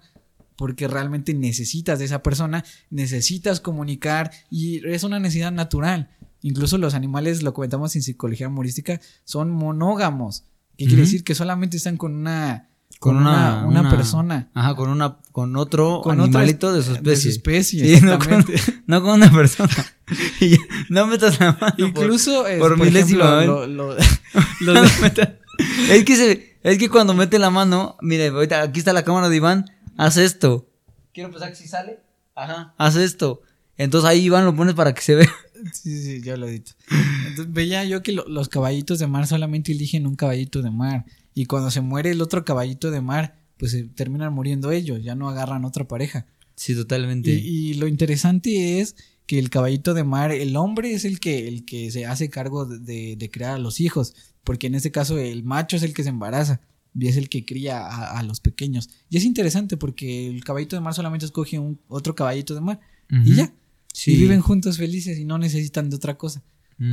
porque 0.55 0.87
realmente 0.87 1.33
necesitas 1.33 1.99
de 1.99 2.05
esa 2.05 2.23
persona, 2.23 2.63
necesitas 2.89 3.59
comunicar 3.59 4.31
y 4.49 4.87
es 4.87 5.03
una 5.03 5.19
necesidad 5.19 5.51
natural. 5.51 6.09
Incluso 6.47 6.77
los 6.77 6.93
animales, 6.93 7.43
lo 7.43 7.53
comentamos 7.53 7.93
en 7.97 8.01
psicología 8.01 8.47
humorística, 8.47 9.01
son 9.25 9.51
monógamos. 9.51 10.45
¿Qué 10.77 10.85
quiere 10.85 11.01
decir? 11.01 11.25
Que 11.25 11.35
solamente 11.35 11.75
están 11.75 11.97
con 11.97 12.15
una 12.15 12.69
con, 12.99 13.17
una, 13.17 13.65
una, 13.67 13.89
persona. 13.89 14.49
Ajá, 14.53 14.73
con 14.75 14.89
una, 14.89 15.17
con 15.33 15.57
otro 15.57 16.09
animalito 16.09 16.71
de 16.71 16.83
su 16.83 16.93
especie. 16.93 17.31
especie, 17.31 18.01
no, 18.01 18.17
con, 18.17 18.45
no, 18.87 19.01
con, 19.03 19.11
una 19.15 19.29
persona. 19.29 19.75
no 20.89 21.05
metas 21.07 21.37
la 21.41 21.57
mano. 21.59 21.75
Incluso, 21.77 22.45
por, 22.59 22.77
por 22.77 22.87
ejemplo, 22.87 23.67
lo, 23.67 23.93
es 25.89 26.05
que 26.05 26.15
se, 26.15 26.57
es 26.63 26.77
que 26.77 26.87
cuando 26.89 27.13
mete 27.13 27.39
la 27.39 27.49
mano, 27.49 27.97
mire, 27.99 28.27
ahorita 28.27 28.61
aquí 28.61 28.79
está 28.79 28.93
la 28.93 29.03
cámara 29.03 29.27
de 29.27 29.35
Iván, 29.35 29.65
haz 29.97 30.15
esto. 30.15 30.69
Quiero 31.13 31.29
pensar 31.29 31.49
que 31.49 31.55
si 31.55 31.67
sale. 31.67 31.99
Ajá. 32.35 32.73
Haz 32.77 32.95
esto. 32.95 33.41
Entonces 33.77 34.09
ahí 34.09 34.23
Iván 34.23 34.45
lo 34.45 34.55
pones 34.55 34.75
para 34.75 34.93
que 34.93 35.01
se 35.01 35.15
vea. 35.15 35.31
Sí, 35.73 36.01
sí, 36.01 36.21
ya 36.21 36.37
lo 36.37 36.47
he 36.47 36.51
dicho. 36.51 36.73
Entonces 37.27 37.53
veía 37.53 37.83
yo 37.85 38.03
que 38.03 38.11
los 38.11 38.49
caballitos 38.49 38.99
de 38.99 39.07
mar 39.07 39.27
solamente 39.27 39.71
eligen 39.71 40.07
un 40.07 40.15
caballito 40.15 40.61
de 40.61 40.71
mar. 40.71 41.05
Y 41.33 41.45
cuando 41.45 41.71
se 41.71 41.81
muere 41.81 42.11
el 42.11 42.21
otro 42.21 42.43
caballito 42.43 42.91
de 42.91 43.01
mar, 43.01 43.39
pues 43.57 43.71
se 43.71 43.83
terminan 43.83 44.33
muriendo 44.33 44.71
ellos, 44.71 45.03
ya 45.03 45.15
no 45.15 45.29
agarran 45.29 45.65
otra 45.65 45.87
pareja. 45.87 46.25
Sí, 46.55 46.75
totalmente. 46.75 47.31
Y, 47.31 47.75
lo 47.75 47.87
interesante 47.87 48.79
es 48.79 48.95
que 49.27 49.37
el 49.37 49.49
caballito 49.49 49.93
de 49.93 50.03
mar, 50.03 50.31
el 50.31 50.55
hombre 50.55 50.93
es 50.93 51.05
el 51.05 51.19
que, 51.19 51.47
el 51.47 51.65
que 51.65 51.91
se 51.91 52.05
hace 52.05 52.29
cargo 52.29 52.65
de, 52.65 53.15
de, 53.15 53.29
crear 53.29 53.55
a 53.55 53.59
los 53.59 53.79
hijos, 53.79 54.15
porque 54.43 54.67
en 54.67 54.75
este 54.75 54.91
caso 54.91 55.19
el 55.19 55.43
macho 55.43 55.75
es 55.75 55.83
el 55.83 55.93
que 55.93 56.03
se 56.03 56.09
embaraza 56.09 56.61
y 56.95 57.07
es 57.07 57.17
el 57.17 57.29
que 57.29 57.45
cría 57.45 57.85
a, 57.87 58.23
los 58.23 58.39
pequeños. 58.39 58.89
Y 59.09 59.17
es 59.17 59.25
interesante 59.25 59.77
porque 59.77 60.27
el 60.27 60.43
caballito 60.43 60.75
de 60.75 60.81
mar 60.81 60.93
solamente 60.95 61.25
escoge 61.25 61.59
un 61.59 61.79
otro 61.87 62.15
caballito 62.15 62.55
de 62.55 62.61
mar 62.61 62.79
y 63.09 63.35
ya. 63.35 63.53
Y 64.05 64.17
viven 64.17 64.41
juntos 64.41 64.77
felices 64.77 65.17
y 65.17 65.25
no 65.25 65.37
necesitan 65.37 65.89
de 65.89 65.95
otra 65.95 66.17
cosa. 66.17 66.43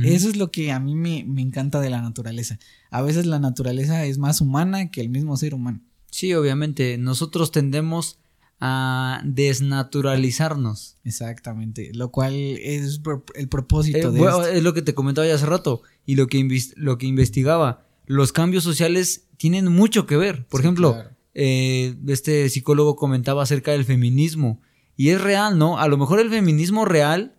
Eso 0.03 0.29
es 0.29 0.35
lo 0.35 0.49
que 0.49 0.71
a 0.71 0.79
mí 0.79 0.95
me, 0.95 1.19
encanta 1.41 1.79
de 1.79 1.91
la 1.91 2.01
naturaleza. 2.01 2.57
A 2.89 3.03
veces 3.03 3.27
la 3.27 3.37
naturaleza 3.37 4.03
es 4.05 4.17
más 4.17 4.41
humana 4.41 4.89
que 4.89 4.99
el 5.01 5.09
mismo 5.09 5.37
ser 5.37 5.53
humano. 5.53 5.79
Sí, 6.09 6.33
obviamente. 6.33 6.97
Nosotros 6.97 7.51
tendemos 7.51 8.17
a 8.59 9.21
desnaturalizarnos. 9.23 10.97
Exactamente. 11.03 11.91
Lo 11.93 12.09
cual 12.09 12.33
es 12.33 12.99
el 13.35 13.47
propósito 13.47 14.09
eh, 14.09 14.11
de 14.11 14.19
bueno, 14.19 14.43
Es 14.43 14.63
lo 14.63 14.73
que 14.73 14.81
te 14.81 14.95
comentaba 14.95 15.27
ya 15.27 15.35
hace 15.35 15.45
rato 15.45 15.83
y 16.05 16.15
lo 16.15 16.25
que, 16.25 16.47
lo 16.75 16.97
que 16.97 17.05
investigaba. 17.05 17.85
Los 18.07 18.31
cambios 18.31 18.63
sociales 18.63 19.27
tienen 19.37 19.67
mucho 19.71 20.07
que 20.07 20.17
ver. 20.17 20.47
Por 20.47 20.61
ejemplo, 20.61 20.97
eh, 21.35 21.95
este 22.07 22.49
psicólogo 22.49 22.95
comentaba 22.95 23.43
acerca 23.43 23.71
del 23.71 23.85
feminismo 23.85 24.61
y 24.95 25.09
es 25.09 25.21
real, 25.21 25.57
¿no? 25.57 25.77
A 25.77 25.87
lo 25.87 25.97
mejor 25.97 26.19
el 26.19 26.29
feminismo 26.29 26.85
real, 26.85 27.35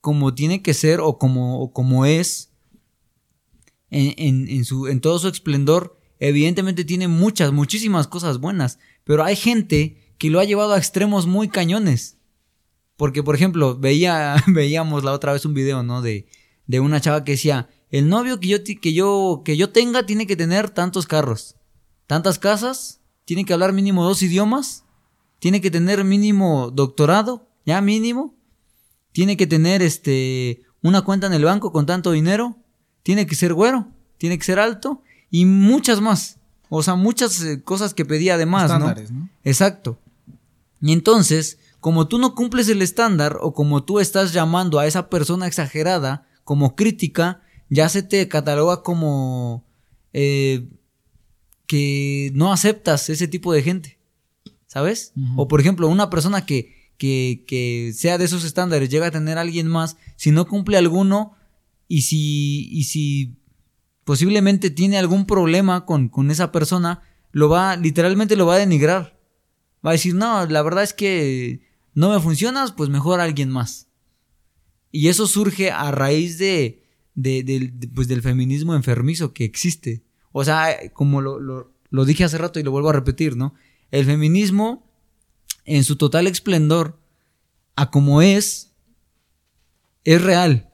como 0.00 0.34
tiene 0.34 0.62
que 0.62 0.74
ser 0.74 1.00
o 1.00 1.18
como, 1.18 1.72
como 1.72 2.06
es, 2.06 2.52
en, 3.90 4.48
en, 4.48 4.64
su, 4.64 4.88
en 4.88 5.00
todo 5.00 5.18
su 5.18 5.28
esplendor, 5.28 5.98
evidentemente 6.18 6.84
tiene 6.84 7.08
muchas, 7.08 7.52
muchísimas 7.52 8.06
cosas 8.06 8.38
buenas, 8.38 8.78
pero 9.04 9.24
hay 9.24 9.36
gente 9.36 10.14
que 10.18 10.30
lo 10.30 10.40
ha 10.40 10.44
llevado 10.44 10.72
a 10.72 10.78
extremos 10.78 11.26
muy 11.26 11.48
cañones. 11.48 12.18
Porque, 12.96 13.22
por 13.22 13.34
ejemplo, 13.34 13.76
veía, 13.76 14.42
veíamos 14.46 15.04
la 15.04 15.12
otra 15.12 15.32
vez 15.32 15.44
un 15.44 15.54
video, 15.54 15.82
¿no? 15.82 16.02
De, 16.02 16.26
de 16.66 16.80
una 16.80 17.00
chava 17.00 17.24
que 17.24 17.32
decía, 17.32 17.68
el 17.90 18.08
novio 18.08 18.40
que 18.40 18.48
yo, 18.48 18.58
que, 18.64 18.92
yo, 18.92 19.42
que 19.44 19.56
yo 19.56 19.70
tenga 19.70 20.06
tiene 20.06 20.26
que 20.26 20.36
tener 20.36 20.70
tantos 20.70 21.06
carros, 21.06 21.56
tantas 22.06 22.38
casas, 22.38 23.00
tiene 23.24 23.44
que 23.44 23.52
hablar 23.52 23.72
mínimo 23.72 24.04
dos 24.04 24.22
idiomas 24.22 24.85
tiene 25.38 25.60
que 25.60 25.70
tener 25.70 26.04
mínimo 26.04 26.70
doctorado, 26.70 27.48
ya 27.64 27.80
mínimo, 27.80 28.34
tiene 29.12 29.36
que 29.36 29.46
tener 29.46 29.82
este 29.82 30.62
una 30.82 31.02
cuenta 31.02 31.26
en 31.26 31.32
el 31.32 31.44
banco 31.44 31.72
con 31.72 31.86
tanto 31.86 32.12
dinero, 32.12 32.56
tiene 33.02 33.26
que 33.26 33.34
ser 33.34 33.54
güero, 33.54 33.88
tiene 34.18 34.38
que 34.38 34.44
ser 34.44 34.58
alto 34.58 35.02
y 35.30 35.44
muchas 35.44 36.00
más. 36.00 36.38
O 36.68 36.82
sea, 36.82 36.94
muchas 36.94 37.40
eh, 37.42 37.62
cosas 37.62 37.94
que 37.94 38.04
pedía 38.04 38.34
además, 38.34 38.70
¿no? 38.78 38.94
¿no? 38.94 39.28
Exacto. 39.44 39.98
Y 40.80 40.92
entonces, 40.92 41.58
como 41.80 42.08
tú 42.08 42.18
no 42.18 42.34
cumples 42.34 42.68
el 42.68 42.82
estándar 42.82 43.38
o 43.40 43.54
como 43.54 43.84
tú 43.84 44.00
estás 44.00 44.32
llamando 44.32 44.78
a 44.78 44.86
esa 44.86 45.08
persona 45.08 45.46
exagerada 45.46 46.26
como 46.44 46.76
crítica, 46.76 47.42
ya 47.68 47.88
se 47.88 48.02
te 48.02 48.28
cataloga 48.28 48.82
como 48.82 49.64
eh, 50.12 50.68
que 51.66 52.30
no 52.34 52.52
aceptas 52.52 53.08
ese 53.10 53.28
tipo 53.28 53.52
de 53.52 53.62
gente. 53.62 53.95
¿Sabes? 54.76 55.14
O 55.36 55.48
por 55.48 55.62
ejemplo, 55.62 55.88
una 55.88 56.10
persona 56.10 56.44
que, 56.44 56.92
que, 56.98 57.92
sea 57.94 58.18
de 58.18 58.26
esos 58.26 58.44
estándares 58.44 58.90
llega 58.90 59.06
a 59.06 59.10
tener 59.10 59.38
a 59.38 59.40
alguien 59.40 59.68
más, 59.68 59.96
si 60.16 60.32
no 60.32 60.46
cumple 60.46 60.76
alguno 60.76 61.34
y 61.88 62.02
si, 62.02 62.68
y 62.70 62.84
si 62.84 63.38
posiblemente 64.04 64.68
tiene 64.68 64.98
algún 64.98 65.24
problema 65.24 65.86
con, 65.86 66.10
con 66.10 66.30
esa 66.30 66.52
persona, 66.52 67.00
lo 67.32 67.48
va, 67.48 67.76
literalmente 67.76 68.36
lo 68.36 68.44
va 68.44 68.56
a 68.56 68.58
denigrar. 68.58 69.18
Va 69.82 69.92
a 69.92 69.92
decir, 69.92 70.14
no, 70.14 70.44
la 70.44 70.60
verdad 70.60 70.84
es 70.84 70.92
que 70.92 71.62
no 71.94 72.10
me 72.10 72.20
funcionas, 72.20 72.72
pues 72.72 72.90
mejor 72.90 73.20
alguien 73.20 73.48
más. 73.48 73.88
Y 74.92 75.08
eso 75.08 75.26
surge 75.26 75.70
a 75.70 75.90
raíz 75.90 76.36
de, 76.36 76.82
de, 77.14 77.72
pues 77.94 78.08
del 78.08 78.20
feminismo 78.20 78.74
enfermizo 78.74 79.32
que 79.32 79.46
existe. 79.46 80.04
O 80.32 80.44
sea, 80.44 80.76
como 80.92 81.22
lo, 81.22 81.40
lo, 81.40 81.72
lo, 81.88 82.04
dije 82.04 82.24
hace 82.24 82.36
rato 82.36 82.60
y 82.60 82.62
lo 82.62 82.72
vuelvo 82.72 82.90
a 82.90 82.92
repetir, 82.92 83.38
¿no? 83.38 83.54
El 83.90 84.04
feminismo, 84.04 84.84
en 85.64 85.84
su 85.84 85.96
total 85.96 86.26
esplendor, 86.26 86.98
a 87.76 87.90
como 87.90 88.22
es, 88.22 88.72
es 90.04 90.22
real. 90.22 90.70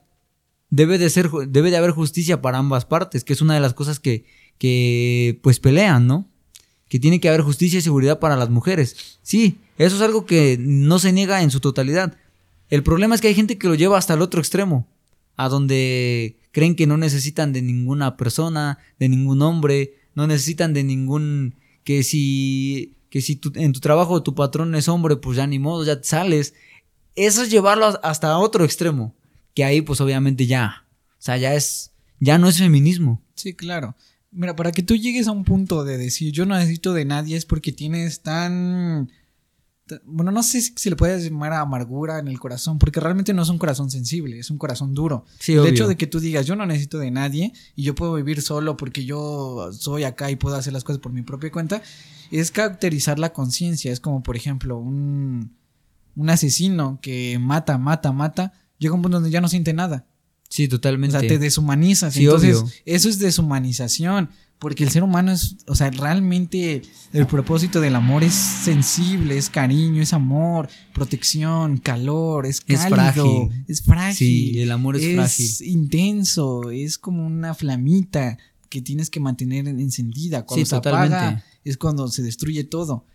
debe 0.70 0.98
de 0.98 1.10
ser, 1.10 1.30
debe 1.48 1.70
de 1.70 1.76
haber 1.76 1.90
justicia 1.90 2.40
para 2.40 2.58
ambas 2.58 2.84
partes, 2.84 3.24
que 3.24 3.32
es 3.32 3.42
una 3.42 3.54
de 3.54 3.60
las 3.60 3.74
cosas 3.74 4.00
que, 4.00 4.24
que 4.58 5.38
pues 5.42 5.60
pelean, 5.60 6.06
¿no? 6.06 6.28
Que 6.88 6.98
tiene 6.98 7.20
que 7.20 7.28
haber 7.28 7.42
justicia 7.42 7.78
y 7.78 7.82
seguridad 7.82 8.18
para 8.20 8.36
las 8.36 8.50
mujeres. 8.50 9.18
Sí, 9.22 9.58
eso 9.78 9.96
es 9.96 10.02
algo 10.02 10.26
que 10.26 10.56
no 10.60 10.98
se 10.98 11.12
niega 11.12 11.42
en 11.42 11.50
su 11.50 11.60
totalidad. 11.60 12.16
El 12.70 12.82
problema 12.82 13.14
es 13.14 13.20
que 13.20 13.28
hay 13.28 13.34
gente 13.34 13.58
que 13.58 13.68
lo 13.68 13.74
lleva 13.74 13.98
hasta 13.98 14.14
el 14.14 14.22
otro 14.22 14.40
extremo, 14.40 14.86
a 15.36 15.48
donde 15.48 16.38
creen 16.52 16.76
que 16.76 16.86
no 16.86 16.96
necesitan 16.96 17.52
de 17.52 17.62
ninguna 17.62 18.16
persona, 18.16 18.78
de 18.98 19.08
ningún 19.08 19.42
hombre, 19.42 19.94
no 20.14 20.26
necesitan 20.26 20.72
de 20.72 20.84
ningún 20.84 21.54
que 21.84 22.02
si 22.02 22.96
que 23.12 23.20
si 23.20 23.38
en 23.56 23.74
tu 23.74 23.80
trabajo 23.80 24.22
tu 24.22 24.34
patrón 24.34 24.74
es 24.74 24.88
hombre, 24.88 25.16
pues 25.16 25.36
ya 25.36 25.46
ni 25.46 25.58
modo, 25.58 25.84
ya 25.84 26.00
te 26.00 26.08
sales. 26.08 26.54
Eso 27.14 27.42
es 27.42 27.50
llevarlo 27.50 28.00
hasta 28.02 28.38
otro 28.38 28.64
extremo, 28.64 29.14
que 29.52 29.64
ahí 29.64 29.82
pues 29.82 30.00
obviamente 30.00 30.46
ya, 30.46 30.86
o 31.10 31.22
sea, 31.22 31.36
ya 31.36 31.54
es 31.54 31.92
ya 32.20 32.38
no 32.38 32.48
es 32.48 32.56
feminismo. 32.56 33.20
Sí, 33.34 33.52
claro. 33.52 33.94
Mira, 34.30 34.56
para 34.56 34.72
que 34.72 34.82
tú 34.82 34.96
llegues 34.96 35.26
a 35.26 35.32
un 35.32 35.44
punto 35.44 35.84
de 35.84 35.98
decir 35.98 36.32
yo 36.32 36.46
no 36.46 36.56
necesito 36.56 36.94
de 36.94 37.04
nadie 37.04 37.36
es 37.36 37.44
porque 37.44 37.70
tienes 37.70 38.22
tan 38.22 39.10
bueno, 40.04 40.30
no 40.30 40.42
sé 40.42 40.62
si 40.62 40.88
le 40.88 40.96
puedes 40.96 41.24
llamar 41.24 41.52
amargura 41.52 42.18
en 42.18 42.28
el 42.28 42.38
corazón, 42.38 42.78
porque 42.78 43.00
realmente 43.00 43.34
no 43.34 43.42
es 43.42 43.48
un 43.50 43.58
corazón 43.58 43.90
sensible, 43.90 44.38
es 44.38 44.50
un 44.50 44.56
corazón 44.56 44.94
duro. 44.94 45.26
el 45.46 45.66
hecho 45.66 45.86
de 45.86 45.96
que 45.96 46.06
tú 46.06 46.18
digas, 46.18 46.46
yo 46.46 46.56
no 46.56 46.64
necesito 46.64 46.98
de 46.98 47.10
nadie 47.10 47.52
y 47.74 47.82
yo 47.82 47.94
puedo 47.94 48.14
vivir 48.14 48.40
solo 48.40 48.76
porque 48.76 49.04
yo 49.04 49.70
soy 49.72 50.04
acá 50.04 50.30
y 50.30 50.36
puedo 50.36 50.56
hacer 50.56 50.72
las 50.72 50.84
cosas 50.84 51.00
por 51.00 51.12
mi 51.12 51.22
propia 51.22 51.50
cuenta, 51.50 51.82
es 52.32 52.50
caracterizar 52.50 53.18
la 53.18 53.32
conciencia. 53.32 53.92
Es 53.92 54.00
como, 54.00 54.22
por 54.22 54.36
ejemplo, 54.36 54.78
un, 54.78 55.54
un 56.16 56.30
asesino 56.30 56.98
que 57.02 57.38
mata, 57.38 57.78
mata, 57.78 58.10
mata, 58.12 58.52
llega 58.78 58.94
un 58.94 59.02
punto 59.02 59.18
donde 59.18 59.30
ya 59.30 59.40
no 59.40 59.48
siente 59.48 59.74
nada. 59.74 60.06
Sí, 60.48 60.66
totalmente. 60.66 61.16
O 61.16 61.20
sea, 61.20 61.28
te 61.28 61.38
deshumanizas. 61.38 62.16
Entonces, 62.16 62.82
eso 62.84 63.08
es 63.08 63.18
deshumanización. 63.18 64.30
Porque 64.58 64.84
el 64.84 64.90
ser 64.90 65.02
humano 65.02 65.32
es, 65.32 65.56
o 65.66 65.74
sea, 65.74 65.90
realmente 65.90 66.82
el 67.12 67.26
propósito 67.26 67.80
del 67.80 67.96
amor 67.96 68.22
es 68.22 68.32
sensible, 68.32 69.36
es 69.36 69.50
cariño, 69.50 70.00
es 70.00 70.12
amor, 70.12 70.68
protección, 70.94 71.78
calor, 71.78 72.46
es 72.46 72.60
cálido, 72.60 72.84
es 72.84 72.92
frágil. 72.92 73.64
Es 73.66 73.82
frágil. 73.82 74.16
Sí, 74.16 74.60
el 74.60 74.70
amor 74.70 74.94
es, 74.94 75.16
frágil. 75.16 75.46
Es 75.46 75.60
intenso, 75.62 76.70
es 76.70 76.96
como 76.96 77.26
una 77.26 77.54
flamita 77.54 78.38
que 78.68 78.80
tienes 78.80 79.10
que 79.10 79.18
mantener 79.18 79.66
encendida. 79.66 80.46
Cuando 80.46 80.64
se 80.64 80.76
apaga 80.76 81.42
es 81.64 81.76
cuando 81.76 82.08
se 82.08 82.22
destruye 82.22 82.64
todo. 82.64 83.06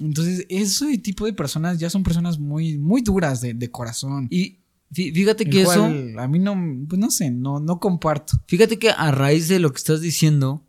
Entonces, 0.00 0.46
ese 0.48 0.98
tipo 0.98 1.26
de 1.26 1.32
personas 1.32 1.78
ya 1.78 1.90
son 1.90 2.02
personas 2.02 2.38
muy, 2.38 2.78
muy 2.78 3.02
duras 3.02 3.40
de, 3.40 3.54
de 3.54 3.70
corazón. 3.70 4.26
Y 4.30 4.58
fíjate 4.92 5.44
que 5.46 5.62
eso. 5.62 5.84
A 5.84 6.28
mí 6.28 6.38
no, 6.38 6.54
pues 6.88 6.98
no 6.98 7.10
sé, 7.10 7.30
no, 7.30 7.60
no 7.60 7.78
comparto. 7.78 8.38
Fíjate 8.46 8.78
que 8.78 8.90
a 8.90 9.10
raíz 9.10 9.48
de 9.48 9.58
lo 9.58 9.70
que 9.70 9.78
estás 9.78 10.00
diciendo, 10.00 10.62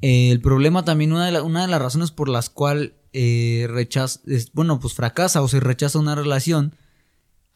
eh, 0.00 0.30
el 0.30 0.40
problema 0.40 0.84
también, 0.84 1.12
una 1.12 1.30
de, 1.30 1.40
una 1.40 1.62
de 1.62 1.68
las 1.68 1.82
razones 1.82 2.10
por 2.10 2.28
las 2.28 2.50
cuales 2.50 2.92
eh, 3.12 3.66
rechaza, 3.70 4.20
bueno, 4.52 4.78
pues 4.78 4.94
fracasa 4.94 5.42
o 5.42 5.48
se 5.48 5.60
rechaza 5.60 5.98
una 5.98 6.14
relación, 6.14 6.74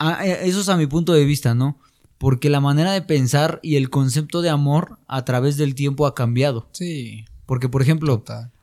eh, 0.00 0.40
eso 0.44 0.60
es 0.60 0.68
a 0.68 0.76
mi 0.76 0.86
punto 0.86 1.12
de 1.12 1.24
vista, 1.24 1.54
¿no? 1.54 1.78
Porque 2.18 2.50
la 2.50 2.60
manera 2.60 2.92
de 2.92 3.02
pensar 3.02 3.60
y 3.62 3.76
el 3.76 3.88
concepto 3.90 4.42
de 4.42 4.50
amor 4.50 4.98
a 5.06 5.24
través 5.24 5.56
del 5.56 5.74
tiempo 5.74 6.06
ha 6.06 6.14
cambiado. 6.14 6.68
Sí. 6.72 7.24
Porque, 7.46 7.68
por 7.68 7.82
ejemplo, 7.82 8.22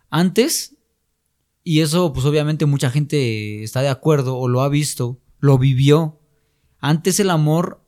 antes, 0.09 0.75
y 1.63 1.81
eso 1.81 2.13
pues 2.13 2.25
obviamente 2.25 2.65
mucha 2.65 2.89
gente 2.89 3.63
está 3.63 3.81
de 3.81 3.89
acuerdo 3.89 4.37
o 4.37 4.47
lo 4.47 4.61
ha 4.61 4.69
visto, 4.69 5.19
lo 5.39 5.57
vivió, 5.57 6.19
antes 6.79 7.19
el 7.19 7.29
amor 7.29 7.83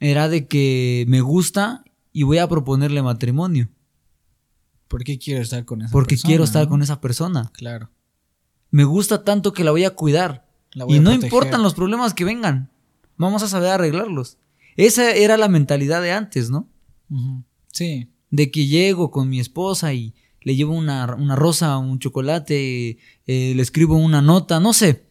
era 0.00 0.28
de 0.28 0.46
que 0.46 1.04
me 1.08 1.20
gusta 1.20 1.84
y 2.12 2.22
voy 2.22 2.38
a 2.38 2.48
proponerle 2.48 3.02
matrimonio. 3.02 3.68
¿Por 4.88 5.04
qué 5.04 5.18
quiero 5.18 5.42
estar 5.42 5.64
con 5.64 5.82
esa 5.82 5.92
Porque 5.92 6.14
persona? 6.14 6.22
Porque 6.22 6.28
quiero 6.28 6.44
estar 6.44 6.68
con 6.68 6.82
esa 6.82 7.00
persona. 7.00 7.50
Claro. 7.52 7.90
Me 8.70 8.84
gusta 8.84 9.22
tanto 9.22 9.52
que 9.52 9.64
la 9.64 9.70
voy 9.70 9.84
a 9.84 9.90
cuidar. 9.90 10.48
y 10.88 10.98
no 11.00 11.12
importan 11.12 11.62
los 11.62 11.74
problemas 11.74 12.14
que 12.14 12.24
vengan. 12.24 12.70
Vamos 13.16 13.42
a 13.42 13.48
saber 13.48 13.70
arreglarlos. 13.70 14.38
Esa 14.76 15.12
era 15.12 15.36
la 15.36 15.48
mentalidad 15.48 16.00
de 16.02 16.12
antes, 16.12 16.50
¿no? 16.50 16.68
Sí. 17.72 18.10
De 18.30 18.50
que 18.50 18.66
llego 18.66 19.10
con 19.10 19.28
mi 19.28 19.40
esposa 19.40 19.92
y 19.92 20.14
le 20.48 20.56
llevo 20.56 20.72
una, 20.72 21.06
rosa, 21.06 21.76
un 21.76 21.98
chocolate, 21.98 22.96
eh, 23.26 23.52
le 23.54 23.60
escribo 23.60 23.96
una 23.96 24.22
nota, 24.22 24.60
no 24.60 24.72
sé. 24.72 25.04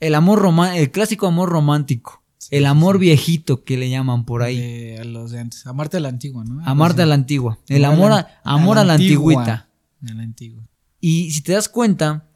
El 0.00 0.14
amor 0.14 0.46
el 0.74 0.90
clásico 0.90 1.26
amor 1.26 1.48
romántico 1.48 2.20
el 2.50 2.66
amor 2.66 2.98
viejito 2.98 3.64
que 3.64 3.78
le 3.78 3.88
llaman 3.88 4.24
por 4.24 4.42
ahí. 4.42 4.96
a 4.96 5.04
los 5.04 5.30
de 5.30 5.40
antes. 5.40 5.66
Amarte 5.66 5.96
a 5.96 6.00
la 6.00 6.08
antigua, 6.08 6.44
¿no? 6.44 6.60
Amarte 6.66 7.02
a 7.02 7.06
la 7.06 7.14
antigua. 7.14 7.58
El 7.68 7.84
amor 7.84 8.12
a, 8.12 8.40
amor 8.44 8.78
a 8.78 8.84
la, 8.84 8.94
antigüita. 8.94 9.68
A 10.06 10.14
la 10.14 10.22
antigua. 10.22 10.62
Y 11.00 11.30
si 11.30 11.42
te 11.42 11.52
das 11.52 11.68
cuenta, 11.68 12.26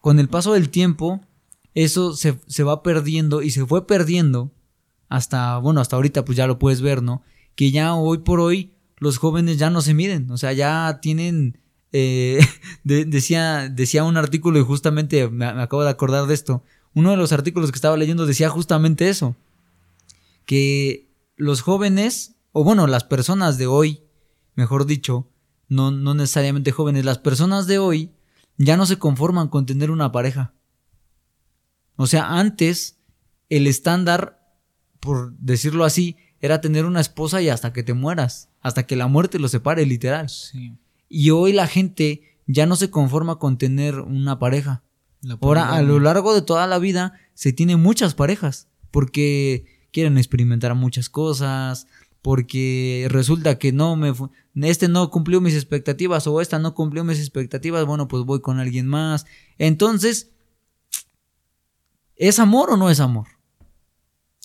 con 0.00 0.18
el 0.18 0.28
paso 0.28 0.54
del 0.54 0.70
tiempo, 0.70 1.20
eso 1.74 2.16
se, 2.16 2.40
se, 2.46 2.62
va 2.62 2.82
perdiendo 2.82 3.42
y 3.42 3.50
se 3.50 3.66
fue 3.66 3.86
perdiendo 3.86 4.50
hasta, 5.08 5.58
bueno, 5.58 5.80
hasta 5.80 5.96
ahorita 5.96 6.24
pues 6.24 6.36
ya 6.36 6.46
lo 6.46 6.58
puedes 6.58 6.80
ver, 6.80 7.02
¿no? 7.02 7.22
Que 7.54 7.70
ya 7.70 7.94
hoy 7.94 8.18
por 8.18 8.40
hoy 8.40 8.72
los 9.02 9.18
jóvenes 9.18 9.58
ya 9.58 9.68
no 9.68 9.82
se 9.82 9.94
miden, 9.94 10.30
o 10.30 10.38
sea, 10.38 10.52
ya 10.52 11.00
tienen, 11.02 11.58
eh, 11.90 12.38
decía, 12.84 13.68
decía 13.68 14.04
un 14.04 14.16
artículo 14.16 14.60
y 14.60 14.62
justamente 14.62 15.28
me 15.28 15.44
acabo 15.46 15.82
de 15.82 15.90
acordar 15.90 16.26
de 16.26 16.34
esto, 16.34 16.62
uno 16.94 17.10
de 17.10 17.16
los 17.16 17.32
artículos 17.32 17.72
que 17.72 17.76
estaba 17.76 17.96
leyendo 17.96 18.26
decía 18.26 18.48
justamente 18.48 19.08
eso, 19.08 19.34
que 20.46 21.10
los 21.34 21.62
jóvenes, 21.62 22.36
o 22.52 22.62
bueno, 22.62 22.86
las 22.86 23.02
personas 23.02 23.58
de 23.58 23.66
hoy, 23.66 24.04
mejor 24.54 24.86
dicho, 24.86 25.28
no, 25.66 25.90
no 25.90 26.14
necesariamente 26.14 26.70
jóvenes, 26.70 27.04
las 27.04 27.18
personas 27.18 27.66
de 27.66 27.80
hoy 27.80 28.12
ya 28.56 28.76
no 28.76 28.86
se 28.86 29.00
conforman 29.00 29.48
con 29.48 29.66
tener 29.66 29.90
una 29.90 30.12
pareja. 30.12 30.54
O 31.96 32.06
sea, 32.06 32.38
antes 32.38 33.00
el 33.48 33.66
estándar, 33.66 34.38
por 35.00 35.36
decirlo 35.38 35.84
así, 35.84 36.16
era 36.42 36.60
tener 36.60 36.84
una 36.84 37.00
esposa 37.00 37.40
y 37.40 37.48
hasta 37.48 37.72
que 37.72 37.84
te 37.84 37.94
mueras, 37.94 38.50
hasta 38.60 38.82
que 38.82 38.96
la 38.96 39.06
muerte 39.06 39.38
lo 39.38 39.48
separe, 39.48 39.86
literal. 39.86 40.30
Y 41.08 41.30
hoy 41.30 41.52
la 41.52 41.68
gente 41.68 42.36
ya 42.46 42.66
no 42.66 42.74
se 42.76 42.90
conforma 42.90 43.38
con 43.38 43.56
tener 43.56 44.00
una 44.00 44.38
pareja. 44.40 44.82
Ahora, 45.40 45.72
a 45.72 45.82
lo 45.82 46.00
largo 46.00 46.34
de 46.34 46.42
toda 46.42 46.66
la 46.66 46.80
vida, 46.80 47.14
se 47.32 47.52
tiene 47.52 47.76
muchas 47.76 48.14
parejas, 48.14 48.66
porque 48.90 49.66
quieren 49.92 50.18
experimentar 50.18 50.74
muchas 50.74 51.08
cosas, 51.08 51.86
porque 52.22 53.06
resulta 53.08 53.56
que 53.58 53.72
no 53.72 53.94
me 53.94 54.12
este 54.54 54.88
no 54.88 55.10
cumplió 55.10 55.40
mis 55.40 55.54
expectativas 55.54 56.26
o 56.26 56.40
esta 56.40 56.58
no 56.58 56.74
cumplió 56.74 57.04
mis 57.04 57.18
expectativas, 57.18 57.86
bueno, 57.86 58.08
pues 58.08 58.24
voy 58.24 58.40
con 58.40 58.58
alguien 58.58 58.88
más. 58.88 59.26
Entonces, 59.58 60.32
¿es 62.16 62.40
amor 62.40 62.70
o 62.70 62.76
no 62.76 62.90
es 62.90 62.98
amor? 62.98 63.28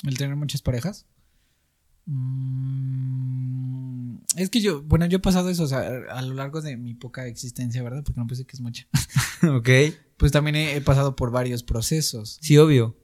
El 0.03 0.15
tener 0.15 0.35
muchas 0.35 0.61
parejas. 0.61 1.07
Mm, 2.07 3.77
es 4.35 4.49
que 4.49 4.59
yo, 4.61 4.81
bueno, 4.81 5.05
yo 5.05 5.17
he 5.17 5.21
pasado 5.21 5.49
eso, 5.49 5.63
o 5.63 5.67
sea, 5.67 5.87
a 6.09 6.21
lo 6.23 6.33
largo 6.33 6.61
de 6.61 6.75
mi 6.77 6.95
poca 6.95 7.27
existencia, 7.27 7.83
¿verdad? 7.83 8.03
Porque 8.03 8.19
no 8.19 8.27
pensé 8.27 8.45
que 8.45 8.55
es 8.55 8.61
mucha. 8.61 8.87
ok 9.55 9.69
pues 10.17 10.31
también 10.31 10.55
he, 10.55 10.81
pasado 10.81 11.15
por 11.15 11.31
varios 11.31 11.63
procesos. 11.63 12.39
Sí, 12.41 12.57
obvio. 12.57 12.97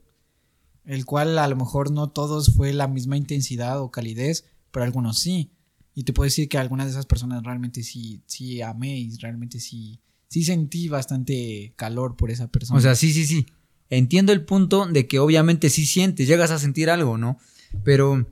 El 0.84 1.06
cual 1.06 1.38
a 1.38 1.48
lo 1.48 1.56
mejor 1.56 1.90
no 1.92 2.10
todos 2.10 2.54
fue 2.54 2.72
la 2.72 2.88
misma 2.88 3.16
intensidad 3.16 3.80
o 3.80 3.90
calidez, 3.90 4.44
pero 4.72 4.84
algunos 4.84 5.20
sí. 5.20 5.52
Y 5.94 6.02
te 6.02 6.12
puedo 6.12 6.24
decir 6.26 6.48
que 6.48 6.58
algunas 6.58 6.86
de 6.86 6.92
esas 6.92 7.06
personas 7.06 7.44
realmente 7.44 7.84
sí, 7.84 8.20
sí 8.26 8.60
amé 8.60 8.98
y 8.98 9.16
realmente 9.18 9.60
sí, 9.60 10.00
sí 10.28 10.42
sentí 10.42 10.88
bastante 10.88 11.72
calor 11.76 12.16
por 12.16 12.32
esa 12.32 12.48
persona. 12.48 12.78
O 12.78 12.82
sea, 12.82 12.96
sí, 12.96 13.12
sí, 13.12 13.24
sí. 13.26 13.46
Entiendo 13.90 14.32
el 14.32 14.44
punto 14.44 14.86
de 14.86 15.06
que 15.06 15.20
obviamente 15.20 15.70
sí 15.70 15.86
sientes, 15.86 16.26
llegas 16.26 16.50
a 16.50 16.58
sentir 16.58 16.90
algo, 16.90 17.16
¿no? 17.16 17.38
Pero 17.84 18.26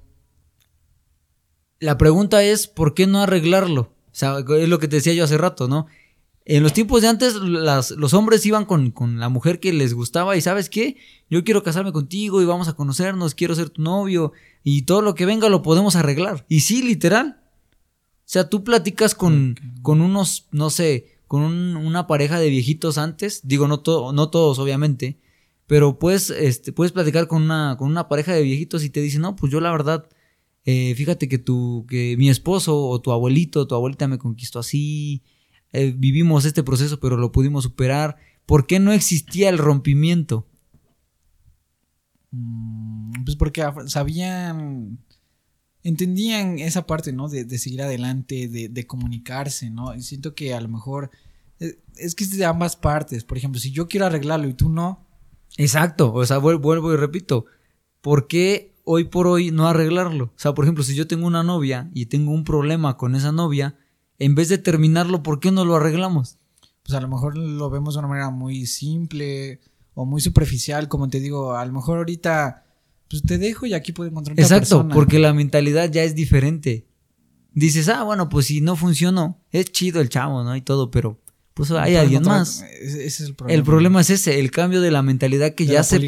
la 1.83 1.99
pregunta 1.99 2.43
es, 2.45 2.69
¿por 2.69 2.95
qué 2.95 3.09
no 3.09 3.21
arreglarlo? 3.21 3.83
O 3.83 4.15
sea, 4.15 4.39
es 4.39 4.69
lo 4.69 4.79
que 4.79 4.87
te 4.87 4.97
decía 4.97 5.15
yo 5.15 5.25
hace 5.25 5.37
rato, 5.37 5.67
¿no? 5.67 5.87
En 6.45 6.63
los 6.63 6.73
tiempos 6.73 7.03
de 7.03 7.09
antes, 7.09 7.35
los 7.35 8.15
hombres 8.15 8.47
iban 8.47 8.65
con, 8.65 8.93
la 9.19 9.29
mujer 9.29 9.59
que 9.59 9.73
les 9.73 9.93
gustaba 9.93 10.37
y 10.37 10.41
sabes 10.41 10.69
qué, 10.69 10.97
yo 11.29 11.45
quiero 11.45 11.63
casarme 11.63 11.93
contigo 11.93 12.41
y 12.41 12.45
vamos 12.45 12.69
a 12.69 12.75
conocernos, 12.75 13.35
quiero 13.35 13.55
ser 13.55 13.71
tu 13.71 13.83
novio 13.83 14.33
y 14.63 14.83
todo 14.83 15.03
lo 15.03 15.15
que 15.15 15.27
venga 15.27 15.49
lo 15.49 15.63
podemos 15.63 15.97
arreglar. 15.97 16.45
Y 16.49 16.61
sí, 16.61 16.83
literal. 16.83 17.41
O 17.43 18.33
sea, 18.33 18.49
tú 18.49 18.65
platicas 18.65 19.15
con, 19.15 19.57
con 19.83 20.01
unos, 20.01 20.47
no 20.53 20.71
sé, 20.71 21.19
con 21.27 21.43
una 21.43 22.07
pareja 22.07 22.39
de 22.39 22.49
viejitos 22.49 22.97
antes, 22.97 23.41
digo, 23.43 23.67
no, 23.67 23.83
no 24.13 24.31
todos 24.31 24.59
obviamente, 24.59 25.19
pero 25.67 25.99
puedes, 25.99 26.31
este, 26.31 26.73
puedes 26.73 26.93
platicar 26.93 27.27
con 27.27 27.43
una, 27.43 27.77
con 27.79 27.89
una 27.89 28.09
pareja 28.09 28.35
de 28.35 28.43
viejitos 28.43 28.85
y 28.85 28.91
te 28.91 29.01
dicen, 29.01 29.23
no, 29.23 29.35
pues 29.35 29.51
yo 29.51 29.61
la 29.61 29.73
verdad, 29.73 30.07
eh, 30.65 30.95
fíjate 30.95 31.29
que, 31.29 31.39
tu, 31.39 31.87
que 31.89 32.17
mi 32.17 32.29
esposo 32.29 32.79
o 32.87 33.01
tu 33.01 33.13
abuelito, 33.13 33.67
tu 33.67 33.75
abuelita 33.75 34.07
me 34.09 34.19
conquistó 34.19 34.61
así 34.61 35.23
eh, 35.73 35.95
vivimos 35.97 36.45
este 36.45 36.63
proceso 36.63 37.01
pero 37.01 37.17
lo 37.17 37.33
pudimos 37.33 37.65
superar. 37.65 38.17
¿Por 38.47 38.67
qué 38.67 38.79
no 38.79 38.93
existía 38.93 39.49
el 39.49 39.59
rompimiento? 39.59 40.47
Mm, 42.31 43.25
pues 43.25 43.37
porque 43.37 43.65
sabían... 43.87 44.99
entendían 45.83 46.59
esa 46.59 46.87
parte, 46.87 47.13
¿no? 47.13 47.29
De, 47.29 47.45
de 47.45 47.59
seguir 47.59 47.83
adelante, 47.83 48.49
de, 48.49 48.69
de, 48.69 48.87
comunicarse, 48.87 49.71
¿no? 49.71 49.95
Y 49.95 50.03
siento 50.03 50.35
que 50.35 50.55
a 50.55 50.61
lo 50.61 50.69
mejor 50.69 51.11
es, 51.59 51.79
es, 51.97 52.15
que 52.15 52.25
es 52.25 52.37
de 52.37 52.45
ambas 52.45 52.77
partes. 52.77 53.25
Por 53.25 53.39
ejemplo, 53.39 53.61
si 53.61 53.71
yo 53.71 53.89
quiero 53.89 54.07
arreglarlo 54.07 54.49
y 54.49 54.55
tú 54.55 54.69
no. 54.69 55.07
Exacto, 55.57 56.13
o 56.13 56.25
sea, 56.27 56.39
vuelvo 56.39 56.93
y 56.93 56.97
repito, 56.97 57.45
¿por 58.01 58.27
qué 58.27 58.72
hoy 58.85 59.05
por 59.05 59.27
hoy 59.27 59.51
no 59.51 59.67
arreglarlo? 59.67 60.27
O 60.27 60.39
sea, 60.39 60.55
por 60.55 60.65
ejemplo, 60.65 60.85
si 60.85 60.95
yo 60.95 61.07
tengo 61.07 61.27
una 61.27 61.43
novia 61.43 61.91
y 61.95 62.07
tengo 62.07 62.33
un 62.33 62.45
problema 62.45 62.97
con 62.97 63.15
esa 63.15 63.33
novia, 63.33 63.77
en 64.19 64.35
vez 64.35 64.49
de 64.49 64.59
terminarlo, 64.59 65.23
¿por 65.23 65.41
qué 65.41 65.51
no 65.51 65.65
lo 65.65 65.77
arreglamos? 65.77 66.39
Pues 66.83 66.95
a 66.95 67.01
lo 67.01 67.09
mejor 67.09 67.37
lo 67.37 67.71
vemos 67.71 67.95
de 67.95 68.01
una 68.01 68.09
manera 68.09 68.31
muy 68.31 68.67
simple 68.67 69.61
o 69.95 70.05
muy 70.05 70.21
superficial, 70.21 70.89
como 70.89 71.09
te 71.09 71.21
digo, 71.21 71.55
a 71.55 71.65
lo 71.65 71.73
mejor 71.73 71.99
ahorita 71.99 72.65
pues 73.09 73.23
te 73.23 73.37
dejo 73.37 73.67
y 73.67 73.75
aquí 73.75 73.93
puedo 73.93 74.09
encontrar 74.09 74.33
otra 74.33 74.43
Exacto, 74.43 74.89
porque 74.89 75.19
la 75.19 75.35
mentalidad 75.35 75.91
ya 75.91 76.03
es 76.03 76.15
diferente. 76.15 76.87
Dices, 77.53 77.91
ah, 77.91 78.05
bueno, 78.05 78.31
pues 78.31 78.47
si 78.47 78.63
no 78.63 78.75
funcionó, 78.75 79.39
es 79.51 79.71
chido 79.71 80.01
el 80.01 80.09
chavo, 80.09 80.43
¿no? 80.43 80.57
Y 80.57 80.63
todo, 80.63 80.91
pero 80.91 81.21
pues 81.53 81.71
hay 81.73 81.97
alguien 81.97 82.23
más. 82.23 82.63
Ese 82.63 83.05
es 83.05 83.21
el 83.21 83.35
problema. 83.35 83.59
El 83.59 83.65
problema 83.65 84.01
es 84.01 84.09
ese, 84.09 84.41
el 84.41 84.51
cambio 84.51 84.81
de 84.81 84.91
la 84.91 85.03
mentalidad 85.03 85.55
que, 85.55 85.67
ya 85.67 85.83
se, 85.83 86.01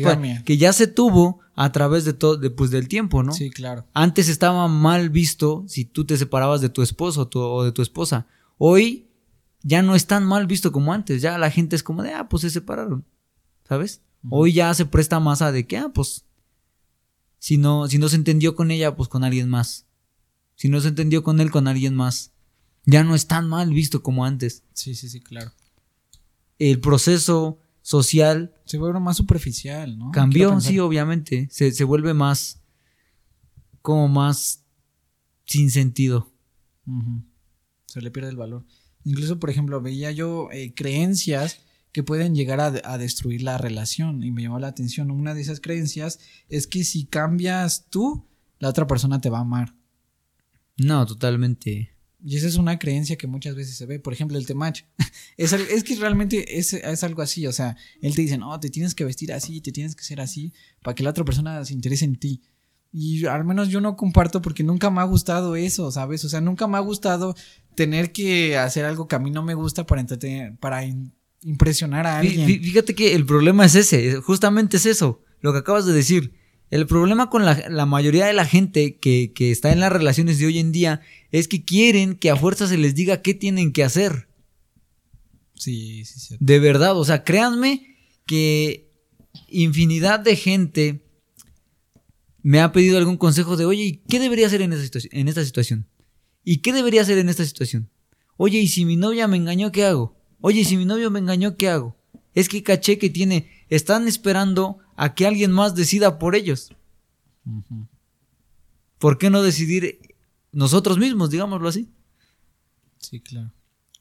que 0.44 0.56
ya 0.56 0.72
se 0.72 0.86
tuvo 0.86 1.40
a 1.56 1.72
través 1.72 2.04
de 2.04 2.12
todo, 2.12 2.40
pues 2.54 2.70
del 2.70 2.88
tiempo, 2.88 3.22
¿no? 3.22 3.32
Sí, 3.32 3.50
claro. 3.50 3.86
Antes 3.94 4.28
estaba 4.28 4.66
mal 4.68 5.10
visto 5.10 5.64
si 5.68 5.84
tú 5.84 6.04
te 6.04 6.16
separabas 6.16 6.60
de 6.60 6.68
tu 6.68 6.82
esposo 6.82 7.28
o 7.32 7.64
de 7.64 7.72
tu 7.72 7.82
esposa. 7.82 8.26
Hoy 8.58 9.08
ya 9.62 9.82
no 9.82 9.94
es 9.94 10.06
tan 10.06 10.24
mal 10.24 10.46
visto 10.46 10.72
como 10.72 10.92
antes. 10.92 11.22
Ya 11.22 11.38
la 11.38 11.50
gente 11.50 11.76
es 11.76 11.82
como 11.82 12.02
de, 12.02 12.12
ah, 12.12 12.28
pues 12.28 12.42
se 12.42 12.50
separaron. 12.50 13.04
¿Sabes? 13.68 14.02
Hoy 14.30 14.52
ya 14.52 14.72
se 14.74 14.86
presta 14.86 15.20
más 15.20 15.42
a 15.42 15.52
de 15.52 15.66
que, 15.66 15.76
ah, 15.76 15.90
pues 15.92 16.24
si 17.38 17.58
no, 17.58 17.88
si 17.88 17.98
no 17.98 18.08
se 18.08 18.16
entendió 18.16 18.54
con 18.54 18.70
ella, 18.70 18.96
pues 18.96 19.08
con 19.08 19.22
alguien 19.22 19.48
más. 19.48 19.86
Si 20.56 20.68
no 20.68 20.80
se 20.80 20.88
entendió 20.88 21.22
con 21.22 21.40
él, 21.40 21.50
con 21.50 21.68
alguien 21.68 21.94
más. 21.94 22.32
Ya 22.86 23.04
no 23.04 23.14
es 23.14 23.26
tan 23.26 23.48
mal 23.48 23.70
visto 23.70 24.02
como 24.02 24.24
antes. 24.24 24.62
Sí, 24.72 24.94
sí, 24.94 25.08
sí, 25.08 25.20
claro. 25.20 25.52
El 26.58 26.80
proceso 26.80 27.58
social. 27.84 28.54
Se 28.64 28.78
vuelve 28.78 28.98
más 28.98 29.18
superficial, 29.18 29.96
¿no? 29.96 30.10
Cambió, 30.10 30.58
sí, 30.60 30.80
obviamente. 30.80 31.46
Se, 31.52 31.70
se, 31.70 31.84
vuelve 31.84 32.14
más. 32.14 32.60
como 33.82 34.08
más. 34.08 34.64
sin 35.44 35.70
sentido. 35.70 36.32
Se 37.86 38.00
le 38.00 38.10
pierde 38.10 38.30
el 38.30 38.36
valor. 38.36 38.64
Incluso, 39.04 39.38
por 39.38 39.50
ejemplo, 39.50 39.80
veía 39.80 40.10
yo 40.10 40.48
eh, 40.50 40.74
creencias 40.74 41.60
que 41.92 42.02
pueden 42.02 42.34
llegar 42.34 42.60
a, 42.60 42.98
destruir 42.98 43.42
la 43.42 43.58
relación. 43.58 44.24
Y 44.24 44.32
me 44.32 44.42
llamó 44.42 44.58
la 44.58 44.68
atención, 44.68 45.12
una 45.12 45.34
de 45.34 45.42
esas 45.42 45.60
creencias 45.60 46.18
es 46.48 46.66
que 46.66 46.82
si 46.82 47.04
cambias 47.04 47.86
tú, 47.90 48.26
la 48.58 48.70
otra 48.70 48.86
persona 48.88 49.20
te 49.20 49.30
va 49.30 49.38
a 49.38 49.42
amar. 49.42 49.76
No, 50.76 51.06
totalmente. 51.06 51.93
Y 52.26 52.36
esa 52.36 52.48
es 52.48 52.56
una 52.56 52.78
creencia 52.78 53.16
que 53.16 53.26
muchas 53.26 53.54
veces 53.54 53.76
se 53.76 53.84
ve. 53.84 54.00
Por 54.00 54.14
ejemplo, 54.14 54.38
el 54.38 54.46
temach. 54.46 54.80
es, 55.36 55.52
es 55.52 55.84
que 55.84 55.94
realmente 55.96 56.58
es, 56.58 56.72
es, 56.72 57.04
algo 57.04 57.20
así. 57.20 57.46
O 57.46 57.52
sea, 57.52 57.76
él 58.00 58.14
te 58.14 58.22
dice, 58.22 58.38
no, 58.38 58.58
te 58.58 58.70
tienes 58.70 58.94
que 58.94 59.04
vestir 59.04 59.30
así, 59.30 59.60
te 59.60 59.72
tienes 59.72 59.94
que 59.94 60.04
ser 60.04 60.22
así, 60.22 60.54
para 60.82 60.94
que 60.94 61.02
la 61.02 61.10
otra 61.10 61.24
persona 61.24 61.62
se 61.66 61.74
interese 61.74 62.06
en 62.06 62.16
ti. 62.16 62.40
Y 62.90 63.26
al 63.26 63.44
menos 63.44 63.68
yo 63.68 63.82
no 63.82 63.94
comparto 63.96 64.40
porque 64.40 64.62
nunca 64.62 64.88
me 64.88 65.00
ha 65.00 65.04
gustado 65.04 65.54
eso, 65.54 65.90
¿sabes? 65.90 66.24
O 66.24 66.30
sea, 66.30 66.40
nunca 66.40 66.66
me 66.66 66.78
ha 66.78 66.80
gustado 66.80 67.34
tener 67.74 68.10
que 68.12 68.56
hacer 68.56 68.86
algo 68.86 69.06
que 69.06 69.16
a 69.16 69.18
mí 69.18 69.30
no 69.30 69.42
me 69.42 69.54
gusta 69.54 69.84
para 69.84 70.00
entretener, 70.00 70.56
para 70.56 70.82
impresionar 71.42 72.06
a 72.06 72.18
alguien. 72.20 72.46
Fíjate 72.46 72.94
que 72.94 73.14
el 73.14 73.26
problema 73.26 73.66
es 73.66 73.74
ese, 73.74 74.16
justamente 74.22 74.78
es 74.78 74.86
eso, 74.86 75.22
lo 75.40 75.52
que 75.52 75.58
acabas 75.58 75.84
de 75.84 75.92
decir. 75.92 76.32
El 76.74 76.88
problema 76.88 77.30
con 77.30 77.44
la, 77.44 77.86
mayoría 77.86 78.26
de 78.26 78.32
la 78.32 78.44
gente 78.44 78.96
que, 78.96 79.32
que, 79.32 79.52
está 79.52 79.70
en 79.70 79.78
las 79.78 79.92
relaciones 79.92 80.40
de 80.40 80.46
hoy 80.46 80.58
en 80.58 80.72
día 80.72 81.02
es 81.30 81.46
que 81.46 81.64
quieren 81.64 82.16
que 82.16 82.30
a 82.30 82.36
fuerza 82.36 82.66
se 82.66 82.76
les 82.76 82.96
diga 82.96 83.22
qué 83.22 83.32
tienen 83.32 83.72
que 83.72 83.84
hacer. 83.84 84.26
Sí, 85.54 86.04
sí, 86.04 86.18
sí. 86.18 86.36
De 86.40 86.58
verdad, 86.58 86.98
o 86.98 87.04
sea, 87.04 87.22
créanme 87.22 87.96
que 88.26 88.90
infinidad 89.46 90.18
de 90.18 90.34
gente 90.34 91.06
me 92.42 92.58
ha 92.58 92.72
pedido 92.72 92.98
algún 92.98 93.18
consejo 93.18 93.56
de, 93.56 93.66
oye, 93.66 93.84
¿y 93.84 93.96
qué 94.08 94.18
debería 94.18 94.48
hacer 94.48 94.60
en, 94.60 94.72
en 94.72 95.28
esta 95.28 95.44
situación? 95.44 95.86
¿Y 96.42 96.56
qué 96.56 96.72
debería 96.72 97.02
hacer 97.02 97.18
en 97.18 97.28
esta 97.28 97.44
situación? 97.44 97.88
Oye, 98.36 98.58
¿y 98.58 98.66
si 98.66 98.84
mi 98.84 98.96
novia 98.96 99.28
me 99.28 99.36
engañó, 99.36 99.70
qué 99.70 99.84
hago? 99.84 100.16
Oye, 100.40 100.64
si 100.64 100.76
mi 100.76 100.86
novio 100.86 101.08
me 101.12 101.20
engañó, 101.20 101.56
¿qué 101.56 101.68
hago? 101.68 101.96
Es 102.34 102.48
que 102.48 102.62
caché 102.62 102.98
que 102.98 103.10
tiene, 103.10 103.50
están 103.68 104.08
esperando 104.08 104.78
a 104.96 105.14
que 105.14 105.26
alguien 105.26 105.52
más 105.52 105.74
decida 105.74 106.18
por 106.18 106.34
ellos. 106.34 106.74
¿Por 108.98 109.18
qué 109.18 109.30
no 109.30 109.42
decidir 109.42 110.00
nosotros 110.52 110.98
mismos, 110.98 111.30
digámoslo 111.30 111.68
así? 111.68 111.88
Sí, 112.98 113.20
claro. 113.20 113.52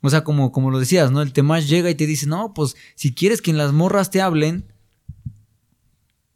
O 0.01 0.09
sea, 0.09 0.23
como, 0.23 0.51
como 0.51 0.69
lo 0.69 0.79
decías, 0.79 1.11
¿no? 1.11 1.21
El 1.21 1.33
tema 1.33 1.59
llega 1.59 1.89
y 1.89 1.95
te 1.95 2.07
dice, 2.07 2.27
no, 2.27 2.53
pues 2.53 2.75
si 2.95 3.13
quieres 3.13 3.41
que 3.41 3.51
en 3.51 3.57
las 3.57 3.71
morras 3.71 4.09
te 4.09 4.21
hablen, 4.21 4.65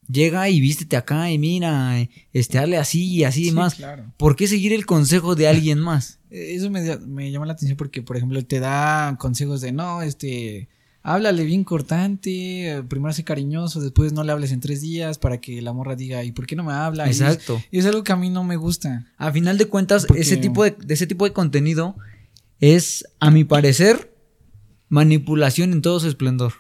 llega 0.10 0.50
y 0.50 0.62
vístete 0.62 0.96
acá 0.96 1.30
y 1.32 1.38
mira, 1.38 1.98
este, 2.32 2.60
hazle 2.60 2.78
así 2.78 3.06
y 3.08 3.24
así 3.24 3.50
y 3.50 3.52
más. 3.52 3.76
Claro. 3.76 4.14
¿Por 4.18 4.36
qué 4.36 4.48
seguir 4.48 4.74
el 4.74 4.86
consejo 4.86 5.36
de 5.36 5.48
alguien 5.48 5.80
más? 5.80 6.20
Eso 6.30 6.70
me, 6.70 6.98
me, 6.98 7.32
llama 7.32 7.46
la 7.46 7.54
atención 7.54 7.78
porque, 7.78 8.02
por 8.02 8.18
ejemplo, 8.18 8.44
te 8.46 8.60
da 8.60 9.18
consejos 9.20 9.62
de 9.62 9.72
no, 9.72 10.02
este, 10.02 10.70
háblale 11.08 11.46
bien 11.46 11.64
cortante, 11.64 12.84
primero 12.90 13.14
sé 13.14 13.24
cariñoso, 13.24 13.80
después 13.80 14.12
no 14.12 14.26
le 14.26 14.34
hables 14.34 14.52
en 14.52 14.60
tres 14.60 14.82
días 14.82 15.18
para 15.18 15.40
que 15.40 15.62
la 15.62 15.72
morra 15.72 15.96
diga, 15.96 16.26
¿y 16.26 16.34
por 16.34 16.46
qué 16.46 16.58
no 16.58 16.66
me 16.66 16.74
habla? 16.74 17.08
Exacto. 17.08 17.62
Y 17.72 17.80
es, 17.80 17.86
algo 17.86 18.04
que 18.04 18.12
a 18.12 18.18
mí 18.18 18.30
no 18.30 18.44
me 18.44 18.58
gusta. 18.58 19.08
A 19.18 19.32
final 19.32 19.58
de 19.58 19.68
cuentas, 19.68 20.06
ese 20.18 20.36
tipo 20.36 20.66
de, 20.66 20.76
ese 20.90 21.08
tipo 21.08 21.24
de 21.24 21.32
contenido 21.32 21.96
es, 22.60 23.06
a 23.22 23.32
mi 23.32 23.46
parecer, 23.46 24.14
manipulación 24.90 25.72
en 25.72 25.82
todo 25.82 26.02
su 26.02 26.10
esplendor. 26.10 26.52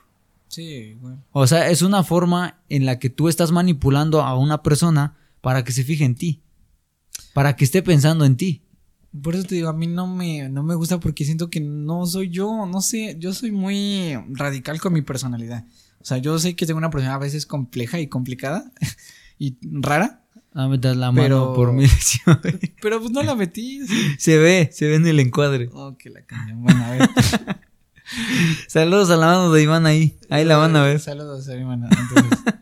Sí, 0.47 0.93
bueno. 1.01 1.21
O 1.33 1.45
sea, 1.45 1.69
es 1.69 1.81
una 1.81 2.05
forma 2.05 2.61
en 2.69 2.85
la 2.85 2.99
que 2.99 3.09
tú 3.09 3.27
estás 3.27 3.51
manipulando 3.51 4.21
a 4.21 4.37
una 4.37 4.63
persona 4.63 5.17
para 5.41 5.65
que 5.65 5.73
se 5.73 5.83
fije 5.83 6.05
en 6.05 6.15
ti, 6.15 6.41
para 7.33 7.57
que 7.57 7.65
esté 7.65 7.83
pensando 7.83 8.23
en 8.23 8.37
ti. 8.37 8.61
Por 9.21 9.35
eso 9.35 9.45
te 9.45 9.55
digo, 9.55 9.69
a 9.69 9.73
mí 9.73 9.87
no 9.87 10.07
me, 10.07 10.49
no 10.49 10.63
me 10.63 10.75
gusta 10.75 10.99
porque 10.99 11.25
siento 11.25 11.49
que 11.49 11.59
no 11.59 12.05
soy 12.05 12.29
yo, 12.29 12.65
no 12.65 12.81
sé, 12.81 13.15
yo 13.19 13.33
soy 13.33 13.51
muy 13.51 14.15
radical 14.29 14.79
con 14.79 14.93
mi 14.93 15.01
personalidad. 15.01 15.65
O 15.99 16.05
sea, 16.05 16.17
yo 16.17 16.37
sé 16.39 16.55
que 16.55 16.65
tengo 16.65 16.77
una 16.77 16.89
personalidad 16.89 17.21
a 17.21 17.25
veces 17.25 17.45
compleja 17.45 17.99
y 17.99 18.07
complicada 18.07 18.71
y 19.39 19.57
rara. 19.61 20.23
Ah, 20.53 20.67
metas 20.67 20.97
la 20.97 21.11
mano 21.11 21.53
por 21.53 21.71
mí. 21.71 21.85
pero 22.81 22.99
pues 22.99 23.11
no 23.11 23.21
la 23.21 23.35
metí. 23.35 23.81
Se 24.17 24.37
ve, 24.37 24.69
se 24.73 24.87
ve 24.87 24.95
en 24.95 25.05
el 25.05 25.19
encuadre. 25.19 25.69
Oh, 25.71 25.95
que 25.97 26.09
la 26.09 26.25
cambian. 26.25 26.63
Bueno, 26.63 26.83
a 26.83 26.91
ver. 26.91 27.09
Saludos 28.67 29.09
a 29.09 29.17
la 29.17 29.27
mano 29.27 29.51
de 29.51 29.63
Iván 29.63 29.85
ahí. 29.85 30.17
Ahí 30.29 30.45
la 30.45 30.57
van 30.57 30.75
a 30.75 30.83
ver. 30.83 30.99
Saludos 30.99 31.47
a 31.49 31.55
Iván. 31.55 31.83
Entonces, 31.83 32.55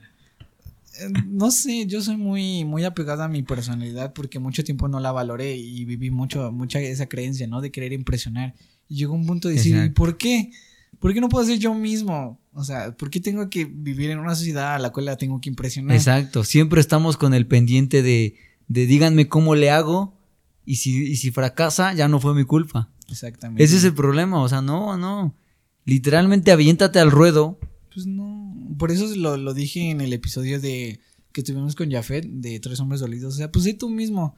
no 1.10 1.52
sé, 1.52 1.86
yo 1.88 2.02
soy 2.02 2.18
muy, 2.18 2.66
muy 2.66 2.84
apegado 2.84 3.24
a 3.24 3.28
mi 3.28 3.44
personalidad 3.44 4.14
porque 4.14 4.40
mucho 4.40 4.64
tiempo 4.64 4.88
no 4.88 5.00
la 5.00 5.12
valoré 5.12 5.56
y 5.56 5.86
viví 5.86 6.12
mucho, 6.12 6.52
mucha 6.52 6.80
esa 6.80 7.08
creencia, 7.08 7.48
¿no? 7.48 7.62
De 7.62 7.72
querer 7.72 7.94
impresionar. 7.94 8.54
Y 8.88 8.96
llegó 8.96 9.14
un 9.14 9.26
punto 9.26 9.48
de 9.48 9.56
decir, 9.56 9.94
¿por 9.94 10.18
qué? 10.18 10.52
¿Por 11.00 11.14
qué 11.14 11.22
no 11.22 11.30
puedo 11.30 11.46
ser 11.46 11.60
yo 11.60 11.74
mismo? 11.74 12.40
O 12.54 12.64
sea, 12.64 12.96
¿por 12.96 13.10
qué 13.10 13.20
tengo 13.20 13.50
que 13.50 13.66
vivir 13.66 14.10
en 14.12 14.20
una 14.20 14.36
sociedad 14.36 14.76
a 14.76 14.80
la 14.80 14.92
cual 14.92 15.06
la 15.06 15.18
tengo 15.18 15.42
que 15.42 15.50
impresionar? 15.50 15.96
Exacto, 15.96 16.44
siempre 16.44 16.82
estamos 16.82 17.18
con 17.18 17.34
el 17.34 17.48
pendiente 17.48 18.02
de, 18.02 18.36
de 18.68 18.86
díganme 18.86 19.28
cómo 19.28 19.56
le 19.56 19.70
hago 19.70 20.18
y 20.66 20.78
si, 20.78 21.04
y 21.04 21.16
si 21.18 21.32
fracasa 21.32 21.94
ya 21.94 22.08
no 22.08 22.20
fue 22.20 22.34
mi 22.34 22.44
culpa. 22.44 22.90
Exactamente. 23.10 23.64
Ese 23.64 23.78
es 23.78 23.84
el 23.84 23.94
problema, 23.94 24.42
o 24.42 24.50
sea, 24.50 24.62
no, 24.62 24.98
no. 24.98 25.36
Literalmente 25.84 26.52
aviéntate 26.52 27.00
al 27.00 27.12
ruedo 27.12 27.60
pues 27.96 28.06
no. 28.06 28.35
Por 28.78 28.92
eso 28.92 29.08
lo, 29.16 29.38
lo 29.38 29.54
dije 29.54 29.90
en 29.90 30.02
el 30.02 30.14
episodio 30.14 30.60
de 30.60 31.00
que 31.32 31.44
tuvimos 31.44 31.76
con 31.76 31.92
Jafet 31.92 32.26
de 32.26 32.60
Tres 32.60 32.80
Hombres 32.80 33.02
Dolidos. 33.02 33.34
O 33.34 33.38
sea, 33.38 33.52
pues 33.52 33.66
sé 33.66 33.74
tú 33.74 33.90
mismo. 33.90 34.36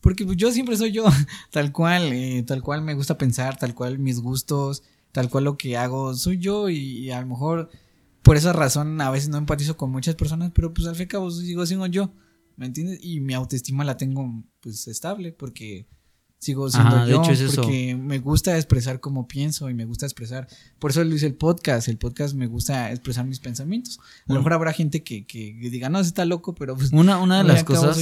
Porque 0.00 0.24
pues, 0.24 0.36
yo 0.36 0.50
siempre 0.50 0.76
soy 0.76 0.92
yo, 0.92 1.04
tal 1.50 1.72
cual, 1.72 2.12
eh, 2.12 2.42
tal 2.46 2.62
cual 2.62 2.82
me 2.82 2.94
gusta 2.94 3.18
pensar, 3.18 3.58
tal 3.58 3.74
cual 3.74 3.98
mis 3.98 4.20
gustos, 4.20 4.82
tal 5.12 5.28
cual 5.28 5.44
lo 5.44 5.58
que 5.58 5.76
hago, 5.76 6.14
soy 6.14 6.38
yo 6.38 6.68
y, 6.70 7.10
a 7.10 7.20
lo 7.20 7.26
mejor 7.26 7.70
por 8.22 8.36
esa 8.36 8.52
razón 8.52 9.00
a 9.00 9.10
veces 9.10 9.28
no 9.28 9.38
empatizo 9.38 9.76
con 9.76 9.90
muchas 9.90 10.14
personas, 10.14 10.52
pero 10.54 10.72
pues 10.74 10.86
al 10.86 10.94
fin 10.94 11.02
y 11.02 11.04
al 11.04 11.08
cabo 11.08 11.30
sigo 11.30 11.64
siendo 11.66 11.86
yo, 11.86 12.12
¿me 12.56 12.66
entiendes? 12.66 13.00
Y 13.02 13.20
mi 13.20 13.34
autoestima 13.34 13.84
la 13.84 13.96
tengo 13.96 14.44
pues 14.60 14.86
estable 14.88 15.32
porque 15.32 15.86
sigo 16.38 16.70
siendo 16.70 17.06
yo 17.06 17.22
porque 17.56 17.96
me 17.96 18.18
gusta 18.18 18.56
expresar 18.56 19.00
como 19.00 19.26
pienso 19.26 19.68
y 19.68 19.74
me 19.74 19.84
gusta 19.84 20.06
expresar. 20.06 20.48
Por 20.78 20.92
eso 20.92 21.02
lo 21.04 21.14
hice 21.14 21.26
el 21.26 21.34
podcast. 21.34 21.88
El 21.88 21.98
podcast 21.98 22.34
me 22.34 22.46
gusta 22.46 22.90
expresar 22.90 23.26
mis 23.26 23.40
pensamientos. 23.40 23.98
A 24.28 24.32
lo 24.32 24.40
mejor 24.40 24.54
habrá 24.54 24.72
gente 24.72 25.02
que, 25.02 25.26
que, 25.26 25.54
diga, 25.54 25.88
no, 25.88 26.00
está 26.00 26.24
loco, 26.24 26.54
pero 26.54 26.76
pues. 26.76 26.92
Una, 26.92 27.18
una 27.18 27.38
de 27.38 27.44
las 27.44 27.64
cosas 27.64 27.98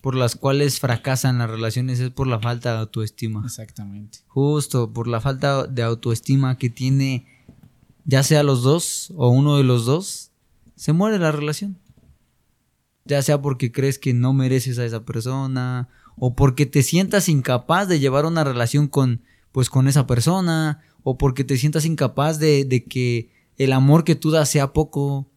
por 0.00 0.14
las 0.14 0.36
cuales 0.36 0.78
fracasan 0.78 1.38
las 1.38 1.50
relaciones 1.50 1.98
es 1.98 2.10
por 2.10 2.26
la 2.26 2.38
falta 2.38 2.72
de 2.72 2.78
autoestima. 2.78 3.42
Exactamente. 3.44 4.20
Justo, 4.28 4.92
por 4.92 5.08
la 5.08 5.20
falta 5.20 5.66
de 5.66 5.82
autoestima 5.82 6.56
que 6.56 6.70
tiene, 6.70 7.26
ya 8.04 8.22
sea 8.22 8.42
los 8.42 8.62
dos 8.62 9.12
o 9.16 9.28
uno 9.30 9.56
de 9.56 9.64
los 9.64 9.86
dos, 9.86 10.30
se 10.76 10.92
muere 10.92 11.18
la 11.18 11.32
relación. 11.32 11.78
Ya 13.04 13.22
sea 13.22 13.40
porque 13.40 13.72
crees 13.72 13.98
que 13.98 14.12
no 14.12 14.34
mereces 14.34 14.78
a 14.78 14.84
esa 14.84 15.04
persona 15.04 15.88
o 16.20 16.34
porque 16.34 16.66
te 16.66 16.82
sientas 16.82 17.28
incapaz 17.28 17.88
de 17.88 18.00
llevar 18.00 18.26
una 18.26 18.44
relación 18.44 18.88
con, 18.88 19.22
pues, 19.52 19.70
con 19.70 19.88
esa 19.88 20.06
persona, 20.06 20.80
o 21.02 21.16
porque 21.18 21.44
te 21.44 21.56
sientas 21.56 21.84
incapaz 21.84 22.38
de, 22.38 22.84
que 22.88 23.30
el 23.56 23.72
amor 23.72 24.04
que 24.04 24.14
tú 24.14 24.30
das 24.30 24.48
sea 24.48 24.72
poco, 24.72 25.30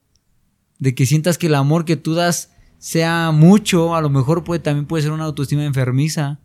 de 0.79 0.95
que 0.95 1.05
sientas 1.05 1.37
que 1.37 1.47
el 1.47 1.55
amor 1.55 1.85
que 1.85 1.95
tú 1.95 2.13
das 2.13 2.51
sea 2.77 3.31
mucho, 3.31 3.95
a 3.95 4.01
lo 4.01 4.09
mejor 4.09 4.43
puede, 4.43 4.59
también 4.59 4.87
puede 4.87 5.03
ser 5.03 5.11
una 5.11 5.25
autoestima 5.25 5.63
enfermiza. 5.65 6.39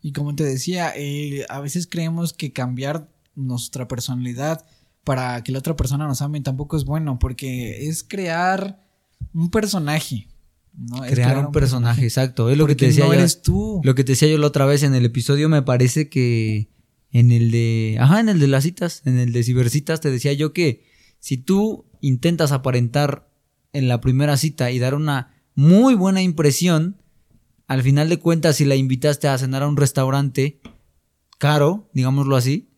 Y 0.00 0.12
como 0.12 0.34
te 0.34 0.44
decía, 0.44 0.92
a 1.48 1.60
veces 1.60 1.86
creemos 1.86 2.32
que 2.32 2.52
cambiar 2.52 3.08
nuestra 3.34 3.86
personalidad 3.86 4.66
para 5.04 5.42
que 5.42 5.52
la 5.52 5.60
otra 5.60 5.76
persona 5.76 6.06
nos 6.06 6.22
ame 6.22 6.40
tampoco 6.40 6.76
es 6.76 6.84
bueno, 6.84 7.18
porque 7.18 7.88
es 7.88 8.02
crear 8.02 8.84
un 9.32 9.50
personaje. 9.50 10.28
Crear, 11.08 11.38
un, 11.38 11.52
personaje, 11.52 12.04
exacto. 12.04 12.50
Es 12.50 12.58
lo 12.58 12.66
que 12.66 12.74
te 12.74 12.86
decía 12.86 13.04
no 13.04 13.12
yo. 13.12 13.18
eres 13.18 13.42
tú. 13.42 13.80
Lo 13.84 13.94
que 13.94 14.04
te 14.04 14.12
decía 14.12 14.28
yo 14.28 14.38
la 14.38 14.46
otra 14.46 14.66
vez 14.66 14.82
en 14.82 14.94
el 14.94 15.04
episodio, 15.04 15.48
me 15.48 15.62
parece 15.62 16.08
que 16.08 16.68
en 17.10 17.30
el 17.30 17.50
de. 17.50 17.96
Ajá, 18.00 18.20
en 18.20 18.28
el 18.28 18.40
de 18.40 18.48
las 18.48 18.64
citas, 18.64 19.02
en 19.04 19.18
el 19.18 19.32
de 19.32 19.42
cibercitas, 19.42 20.00
te 20.00 20.10
decía 20.10 20.32
yo 20.32 20.52
que 20.52 20.84
si 21.20 21.36
tú 21.36 21.84
intentas 22.00 22.52
aparentar 22.52 23.28
en 23.72 23.88
la 23.88 24.00
primera 24.00 24.36
cita 24.36 24.70
y 24.70 24.78
dar 24.78 24.94
una 24.94 25.34
muy 25.54 25.94
buena 25.94 26.22
impresión, 26.22 26.96
al 27.66 27.82
final 27.82 28.08
de 28.08 28.18
cuentas, 28.18 28.56
si 28.56 28.64
la 28.64 28.74
invitaste 28.74 29.28
a 29.28 29.38
cenar 29.38 29.62
a 29.62 29.68
un 29.68 29.76
restaurante 29.76 30.60
caro, 31.38 31.88
digámoslo 31.92 32.36
así, 32.36 32.68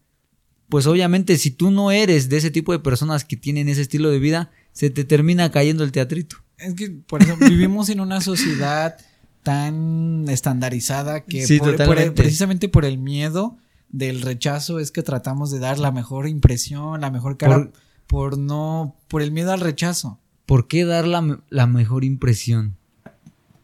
pues 0.68 0.86
obviamente 0.86 1.36
si 1.38 1.50
tú 1.50 1.70
no 1.70 1.90
eres 1.90 2.28
de 2.28 2.36
ese 2.36 2.50
tipo 2.50 2.72
de 2.72 2.78
personas 2.78 3.24
que 3.24 3.36
tienen 3.36 3.68
ese 3.68 3.82
estilo 3.82 4.10
de 4.10 4.18
vida, 4.18 4.50
se 4.72 4.90
te 4.90 5.04
termina 5.04 5.50
cayendo 5.50 5.84
el 5.84 5.92
teatrito. 5.92 6.43
Es 6.58 6.74
que, 6.74 6.90
por 6.90 7.22
eso, 7.22 7.36
vivimos 7.36 7.88
en 7.88 8.00
una 8.00 8.20
sociedad 8.20 8.96
tan 9.42 10.24
estandarizada 10.28 11.24
que 11.24 11.46
Sí, 11.46 11.58
por- 11.58 11.66
por 11.66 11.72
el- 11.74 11.78
totalmente. 11.88 12.22
precisamente 12.22 12.68
por 12.68 12.84
el 12.84 12.98
miedo 12.98 13.56
del 13.90 14.22
rechazo 14.22 14.78
es 14.80 14.90
que 14.90 15.02
tratamos 15.02 15.50
de 15.50 15.58
dar 15.58 15.78
la 15.78 15.92
mejor 15.92 16.26
impresión, 16.28 17.00
la 17.00 17.10
mejor 17.10 17.36
cara 17.36 17.56
Por- 17.56 17.72
por, 18.06 18.38
no, 18.38 18.96
por 19.08 19.22
el 19.22 19.32
miedo 19.32 19.52
al 19.52 19.60
rechazo. 19.60 20.18
¿Por 20.46 20.68
qué 20.68 20.84
dar 20.84 21.06
la, 21.06 21.42
la 21.50 21.66
mejor 21.66 22.04
impresión? 22.04 22.76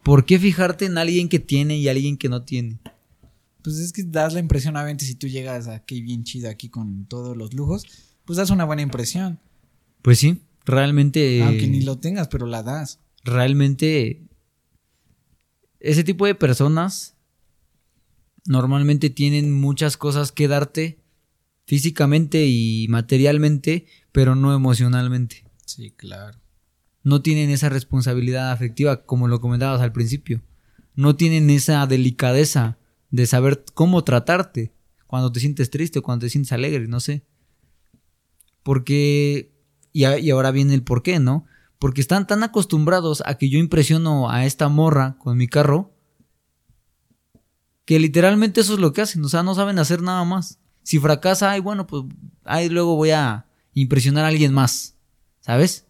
¿Por 0.03 0.25
qué 0.25 0.39
fijarte 0.39 0.87
en 0.87 0.99
alguien 0.99 1.29
que 1.29 1.39
tiene 1.39 1.77
y 1.79 1.89
alguien 1.89 2.17
que 2.17 2.29
no 2.29 2.43
tiene? 2.43 2.79
Pues 3.63 3.77
es 3.79 3.93
que 3.93 4.03
das 4.03 4.33
la 4.33 4.41
impresión, 4.41 4.75
obviamente, 4.77 5.05
si 5.05 5.15
tú 5.15 5.29
llegas 5.29 5.69
aquí 5.69 6.01
bien 6.01 6.25
chido, 6.25 6.49
aquí 6.49 6.71
con 6.71 7.05
todos 7.05 7.37
los 7.37 7.53
lujos, 7.53 7.85
pues 8.25 8.39
das 8.39 8.49
una 8.51 8.65
buena 8.65 8.81
impresión. 8.83 9.39
Pues 10.03 10.19
sí, 10.19 10.41
realmente. 10.71 11.43
Aunque 11.43 11.67
ni 11.67 11.83
lo 11.83 11.99
tengas, 11.99 12.29
pero 12.29 12.47
la 12.47 12.63
das. 12.63 13.01
realmente 13.25 14.23
ese 15.81 16.05
tipo 16.05 16.27
de 16.27 16.35
personas 16.35 17.17
normalmente 18.45 19.11
tienen 19.11 19.53
muchas 19.53 19.97
cosas 19.97 20.31
que 20.31 20.49
darte 20.49 21.01
físicamente 21.67 22.47
y 22.47 22.87
materialmente, 22.89 23.87
pero 24.13 24.35
no 24.35 24.55
emocionalmente. 24.55 25.45
Sí, 25.65 25.91
claro. 25.91 26.39
No 27.03 27.23
tienen 27.23 27.51
esa 27.51 27.71
responsabilidad 27.71 28.53
afectiva 28.53 29.05
como 29.05 29.27
lo 29.27 29.41
comentabas 29.41 29.81
al 29.81 29.93
principio. 29.93 30.43
No 30.95 31.17
tienen 31.17 31.49
esa 31.49 31.87
delicadeza 31.87 32.79
de 33.11 33.27
saber 33.27 33.65
cómo 33.75 34.05
tratarte 34.05 34.73
cuando 35.07 35.33
te 35.33 35.41
sientes 35.41 35.71
triste 35.71 36.01
o 36.01 36.03
cuando 36.03 36.27
te 36.27 36.31
sientes 36.31 36.53
alegre, 36.53 36.89
no 36.89 37.01
sé. 37.01 37.25
Porque 38.63 39.50
y, 39.93 40.31
ahora 40.31 40.51
viene 40.51 40.75
el 40.75 40.83
por 40.83 41.03
qué, 41.03 41.19
¿no? 41.19 41.45
Porque 41.79 42.01
están 42.01 42.27
tan 42.27 42.43
acostumbrados 42.43 43.23
a 43.27 43.35
que 43.35 43.49
yo 43.49 43.59
impresiono 43.59 44.31
a 44.31 44.45
esta 44.45 44.69
morra 44.69 45.17
con 45.19 45.37
mi 45.37 45.49
carro 45.49 45.93
que 47.91 47.99
literalmente 47.99 48.61
eso 48.61 48.75
es 48.75 48.79
lo 48.79 48.93
que 48.93 49.01
hacen, 49.01 49.25
o 49.25 49.29
sea, 49.29 49.43
no 49.43 49.53
saben 49.57 49.81
hacer 49.81 50.01
nada 50.01 50.25
más. 50.25 50.61
Si 50.85 51.01
fracasa, 51.01 51.51
ay, 51.51 51.59
bueno, 51.59 51.89
pues 51.89 52.05
ahí 52.45 52.69
luego 52.69 52.95
voy 52.95 53.11
a 53.11 53.47
impresionar 53.75 54.25
a 54.25 54.29
alguien 54.29 54.53
más, 54.53 54.95
¿sabes? 55.41 55.87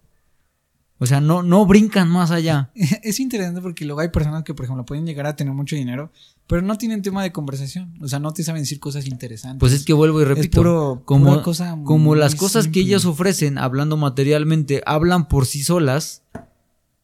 O 0.98 1.04
sea, 1.04 1.20
no, 1.20 1.42
no 1.42 1.66
brincan 1.66 2.08
más 2.08 2.30
allá. 2.30 2.70
Es 3.02 3.20
interesante 3.20 3.60
porque 3.60 3.84
luego 3.84 4.00
hay 4.00 4.08
personas 4.08 4.44
que, 4.44 4.54
por 4.54 4.64
ejemplo, 4.64 4.86
pueden 4.86 5.04
llegar 5.04 5.26
a 5.26 5.36
tener 5.36 5.52
mucho 5.52 5.76
dinero, 5.76 6.10
pero 6.50 6.60
no 6.62 6.76
tienen 6.76 7.00
tema 7.00 7.22
de 7.22 7.32
conversación. 7.32 7.94
O 8.02 8.08
sea, 8.08 8.18
no 8.18 8.32
te 8.32 8.42
saben 8.42 8.62
decir 8.62 8.78
cosas 8.80 9.06
interesantes. 9.06 9.58
Pues 9.60 9.72
es 9.72 9.84
que 9.86 9.94
vuelvo 9.94 10.20
y 10.20 10.24
repito, 10.24 10.58
puro- 10.60 11.02
como, 11.06 11.30
pura 11.30 11.42
cosa 11.42 11.78
como 11.84 12.14
las 12.14 12.34
cosas 12.34 12.68
que 12.68 12.80
ellas 12.80 13.06
ofrecen, 13.06 13.56
hablando 13.56 13.96
materialmente, 13.96 14.82
hablan 14.84 15.28
por 15.28 15.46
sí 15.46 15.62
solas, 15.64 16.22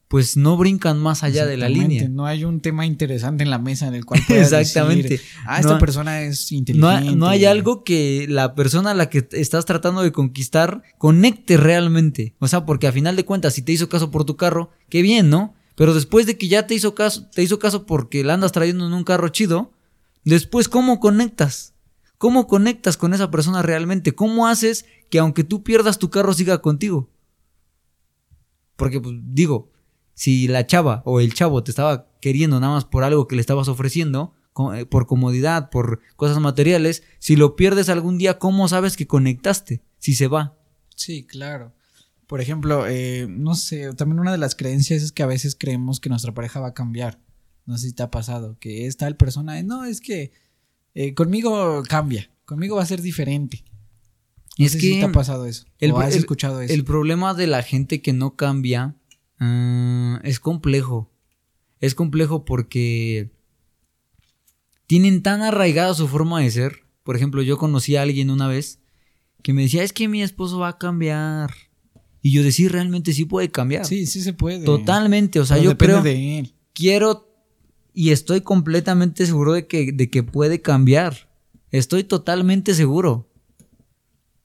pues 0.08 0.36
no 0.36 0.56
brincan 0.56 0.98
más 1.00 1.24
allá 1.24 1.46
de 1.46 1.56
la 1.56 1.68
línea. 1.68 2.08
No 2.08 2.26
hay 2.26 2.44
un 2.44 2.60
tema 2.60 2.86
interesante 2.86 3.42
en 3.42 3.50
la 3.50 3.58
mesa 3.58 3.88
en 3.88 3.94
el 3.94 4.04
cual 4.04 4.20
puedas 4.28 4.52
Exactamente. 4.52 5.08
decir, 5.08 5.26
ah, 5.46 5.58
esta 5.58 5.72
No- 5.72 5.78
persona 5.80 6.20
es 6.22 6.52
No, 6.52 6.58
inteligente. 6.58 7.08
ha- 7.08 7.14
no 7.16 7.26
hay 7.26 7.44
algo 7.44 7.82
que 7.82 8.26
la 8.28 8.54
persona 8.54 8.92
a 8.92 8.94
la 8.94 9.10
que 9.10 9.26
estás 9.32 9.64
tratando 9.64 10.02
de 10.02 10.12
conquistar 10.12 10.82
conecte 10.98 11.56
realmente. 11.56 12.36
O 12.38 12.46
sea, 12.46 12.64
porque 12.64 12.86
a 12.86 12.92
final 12.92 13.16
de 13.16 13.24
cuentas, 13.24 13.54
si 13.54 13.62
te 13.62 13.72
hizo 13.72 13.88
caso 13.88 14.12
por 14.12 14.24
tu 14.24 14.36
carro, 14.36 14.70
qué 14.88 15.02
bien, 15.02 15.28
¿no? 15.28 15.54
Pero 15.76 15.94
después 15.94 16.26
de 16.26 16.36
que 16.36 16.48
ya 16.48 16.66
te 16.66 16.74
hizo 16.74 16.94
caso, 16.94 17.28
te 17.30 17.42
hizo 17.42 17.58
caso 17.60 17.86
porque 17.86 18.24
la 18.24 18.34
andas 18.34 18.50
trayendo 18.50 18.86
en 18.86 18.92
un 18.92 19.04
carro 19.04 19.28
chido, 19.28 19.72
después, 20.24 20.68
¿cómo 20.68 20.98
conectas? 20.98 21.74
¿Cómo 22.18 22.46
conectas 22.46 22.96
con 22.96 23.12
esa 23.14 23.30
persona 23.30 23.62
realmente? 23.62 24.14
¿Cómo 24.14 24.48
haces 24.48 24.86
que 25.10 25.18
aunque 25.18 25.44
tú 25.44 25.62
pierdas 25.62 25.98
tu 25.98 26.10
carro 26.10 26.32
siga 26.32 26.62
contigo? 26.62 27.10
Porque, 28.76 29.00
pues, 29.00 29.14
digo, 29.22 29.70
si 30.14 30.48
la 30.48 30.66
chava 30.66 31.02
o 31.04 31.20
el 31.20 31.34
chavo 31.34 31.62
te 31.62 31.70
estaba 31.70 32.08
queriendo 32.20 32.58
nada 32.58 32.72
más 32.72 32.86
por 32.86 33.04
algo 33.04 33.28
que 33.28 33.36
le 33.36 33.40
estabas 33.40 33.68
ofreciendo, 33.68 34.34
eh, 34.74 34.86
por 34.86 35.06
comodidad, 35.06 35.68
por 35.68 36.00
cosas 36.16 36.40
materiales, 36.40 37.02
si 37.18 37.36
lo 37.36 37.54
pierdes 37.54 37.90
algún 37.90 38.16
día, 38.16 38.38
¿cómo 38.38 38.66
sabes 38.68 38.96
que 38.96 39.06
conectaste? 39.06 39.82
Si 39.98 40.14
se 40.14 40.28
va. 40.28 40.56
Sí, 40.94 41.26
claro. 41.26 41.74
Por 42.26 42.40
ejemplo, 42.40 42.86
eh, 42.88 43.26
no 43.28 43.54
sé, 43.54 43.92
también 43.94 44.18
una 44.20 44.32
de 44.32 44.38
las 44.38 44.54
creencias 44.56 45.02
es 45.02 45.12
que 45.12 45.22
a 45.22 45.26
veces 45.26 45.54
creemos 45.58 46.00
que 46.00 46.08
nuestra 46.08 46.34
pareja 46.34 46.58
va 46.60 46.68
a 46.68 46.74
cambiar. 46.74 47.20
No 47.66 47.78
sé 47.78 47.88
si 47.88 47.92
te 47.94 48.02
ha 48.02 48.10
pasado, 48.10 48.56
que 48.60 48.86
es 48.86 48.96
tal 48.96 49.16
persona, 49.16 49.60
no, 49.62 49.84
es 49.84 50.00
que 50.00 50.32
eh, 50.94 51.14
conmigo 51.14 51.82
cambia, 51.88 52.30
conmigo 52.44 52.76
va 52.76 52.82
a 52.82 52.86
ser 52.86 53.02
diferente. 53.02 53.64
No 54.58 54.64
Es 54.66 54.72
sé 54.72 54.78
que 54.78 54.86
si 54.94 54.98
te 55.00 55.04
ha 55.04 55.12
pasado 55.12 55.46
eso. 55.46 55.66
el- 55.78 55.92
o 55.92 55.98
has 55.98 56.14
el- 56.14 56.20
escuchado 56.20 56.60
eso. 56.62 56.72
El 56.72 56.84
problema 56.84 57.34
de 57.34 57.46
la 57.46 57.62
gente 57.62 58.00
que 58.02 58.12
no 58.12 58.34
cambia 58.36 58.96
ah, 59.38 60.20
es 60.24 60.40
complejo. 60.40 61.10
Es 61.80 61.94
complejo 61.94 62.44
porque 62.44 63.30
tienen 64.86 65.22
tan 65.22 65.42
arraigada 65.42 65.92
su 65.94 66.08
forma 66.08 66.40
de 66.40 66.50
ser. 66.50 66.84
Por 67.02 67.16
ejemplo, 67.16 67.42
yo 67.42 67.58
conocí 67.58 67.96
a 67.96 68.02
alguien 68.02 68.30
una 68.30 68.48
vez 68.48 68.78
que 69.42 69.52
me 69.52 69.62
decía, 69.62 69.82
es 69.82 69.92
que 69.92 70.08
mi 70.08 70.22
esposo 70.22 70.58
va 70.58 70.68
a 70.68 70.78
cambiar. 70.78 71.50
Y 72.26 72.32
yo 72.32 72.42
decía, 72.42 72.68
realmente 72.68 73.12
sí 73.12 73.24
puede 73.24 73.52
cambiar. 73.52 73.84
sí, 73.84 74.04
sí 74.04 74.20
se 74.20 74.32
puede. 74.32 74.64
Totalmente. 74.64 75.38
O 75.38 75.46
sea, 75.46 75.58
Pero 75.58 75.70
yo 75.70 75.78
creo, 75.78 76.02
de 76.02 76.40
él. 76.40 76.54
quiero 76.72 77.32
y 77.94 78.10
estoy 78.10 78.40
completamente 78.40 79.24
seguro 79.26 79.52
de 79.52 79.68
que, 79.68 79.92
de 79.92 80.10
que 80.10 80.24
puede 80.24 80.60
cambiar. 80.60 81.30
Estoy 81.70 82.02
totalmente 82.02 82.74
seguro. 82.74 83.30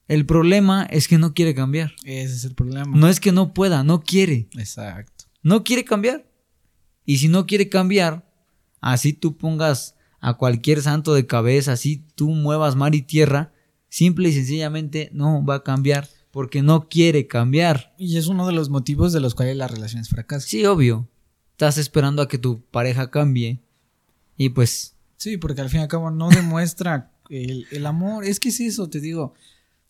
El 0.06 0.26
problema 0.26 0.84
es 0.84 1.08
que 1.08 1.18
no 1.18 1.34
quiere 1.34 1.56
cambiar. 1.56 1.90
Ese 2.04 2.36
es 2.36 2.44
el 2.44 2.54
problema. 2.54 2.96
No 2.96 3.08
es 3.08 3.18
que 3.18 3.32
no 3.32 3.52
pueda, 3.52 3.82
no 3.82 4.04
quiere. 4.04 4.48
Exacto. 4.56 5.24
No 5.42 5.64
quiere 5.64 5.84
cambiar. 5.84 6.24
Y 7.04 7.16
si 7.16 7.26
no 7.26 7.46
quiere 7.48 7.68
cambiar, 7.68 8.32
así 8.80 9.12
tú 9.12 9.36
pongas 9.36 9.96
a 10.20 10.34
cualquier 10.34 10.82
santo 10.82 11.14
de 11.14 11.26
cabeza, 11.26 11.72
así 11.72 12.06
tú 12.14 12.30
muevas 12.30 12.76
mar 12.76 12.94
y 12.94 13.02
tierra, 13.02 13.52
simple 13.88 14.28
y 14.28 14.34
sencillamente 14.34 15.10
no 15.12 15.44
va 15.44 15.56
a 15.56 15.62
cambiar 15.64 16.06
porque 16.32 16.62
no 16.62 16.88
quiere 16.88 17.28
cambiar. 17.28 17.94
Y 17.98 18.16
es 18.16 18.26
uno 18.26 18.46
de 18.46 18.52
los 18.52 18.68
motivos 18.70 19.12
de 19.12 19.20
los 19.20 19.34
cuales 19.36 19.56
las 19.56 19.70
relaciones 19.70 20.08
fracasan. 20.08 20.48
Sí, 20.48 20.64
obvio. 20.64 21.08
Estás 21.52 21.78
esperando 21.78 22.20
a 22.22 22.26
que 22.28 22.38
tu 22.38 22.60
pareja 22.62 23.10
cambie. 23.10 23.60
Y 24.36 24.48
pues, 24.48 24.96
Sí, 25.18 25.36
porque 25.36 25.60
al 25.60 25.70
fin 25.70 25.78
y 25.80 25.82
al 25.84 25.88
cabo 25.88 26.10
no 26.10 26.28
demuestra 26.30 27.12
el, 27.28 27.66
el 27.70 27.86
amor. 27.86 28.24
Es 28.24 28.40
que 28.40 28.48
es 28.48 28.58
eso, 28.58 28.88
te 28.88 28.98
digo. 29.00 29.34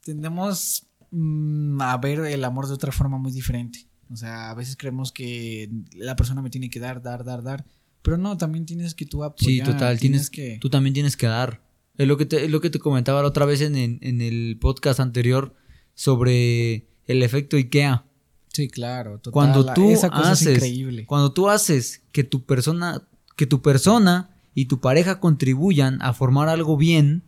Tendemos 0.04 0.84
mm, 1.10 1.80
a 1.80 1.96
ver 1.98 2.20
el 2.20 2.44
amor 2.44 2.66
de 2.66 2.74
otra 2.74 2.92
forma 2.92 3.18
muy 3.18 3.32
diferente. 3.32 3.86
O 4.12 4.16
sea, 4.16 4.50
a 4.50 4.54
veces 4.54 4.76
creemos 4.76 5.10
que 5.12 5.70
la 5.94 6.16
persona 6.16 6.42
me 6.42 6.50
tiene 6.50 6.68
que 6.68 6.80
dar, 6.80 7.02
dar, 7.02 7.24
dar, 7.24 7.42
dar. 7.42 7.64
Pero 8.02 8.18
no, 8.18 8.36
también 8.36 8.66
tienes 8.66 8.94
que 8.94 9.06
tú 9.06 9.22
apoyar. 9.24 9.48
sí, 9.66 9.72
total, 9.72 9.98
tienes, 9.98 10.28
que... 10.28 10.58
tú 10.60 10.68
también 10.68 10.92
tienes 10.92 11.16
que 11.16 11.26
dar. 11.28 11.62
Es 11.96 12.08
lo 12.08 12.16
que 12.16 12.26
te, 12.26 12.44
es 12.44 12.50
lo 12.50 12.60
que 12.60 12.68
te 12.68 12.78
comentaba 12.80 13.22
la 13.22 13.28
otra 13.28 13.46
vez 13.46 13.60
en, 13.60 13.76
en- 13.76 13.98
en 14.02 14.20
el 14.20 14.58
podcast 14.60 14.98
anterior 15.00 15.54
sobre 15.94 16.86
el 17.06 17.22
efecto 17.22 17.56
IKEA. 17.56 18.04
Sí, 18.48 18.68
claro. 18.68 19.18
Total, 19.18 19.32
Cuando 19.32 19.62
la- 19.62 19.74
tú 19.74 19.90
esa 19.90 20.10
cosa 20.10 20.32
haces, 20.32 20.46
es 20.48 20.54
increíble. 20.56 21.06
cuando 21.06 21.32
tú 21.32 21.48
haces 21.48 22.02
que 22.12 22.22
tu 22.24 22.44
persona, 22.44 23.02
que 23.36 23.46
tu 23.46 23.62
persona 23.62 24.30
y 24.54 24.66
tu 24.66 24.80
pareja 24.80 25.20
contribuyan 25.20 26.00
a 26.02 26.12
formar 26.12 26.48
algo 26.48 26.76
bien, 26.76 27.22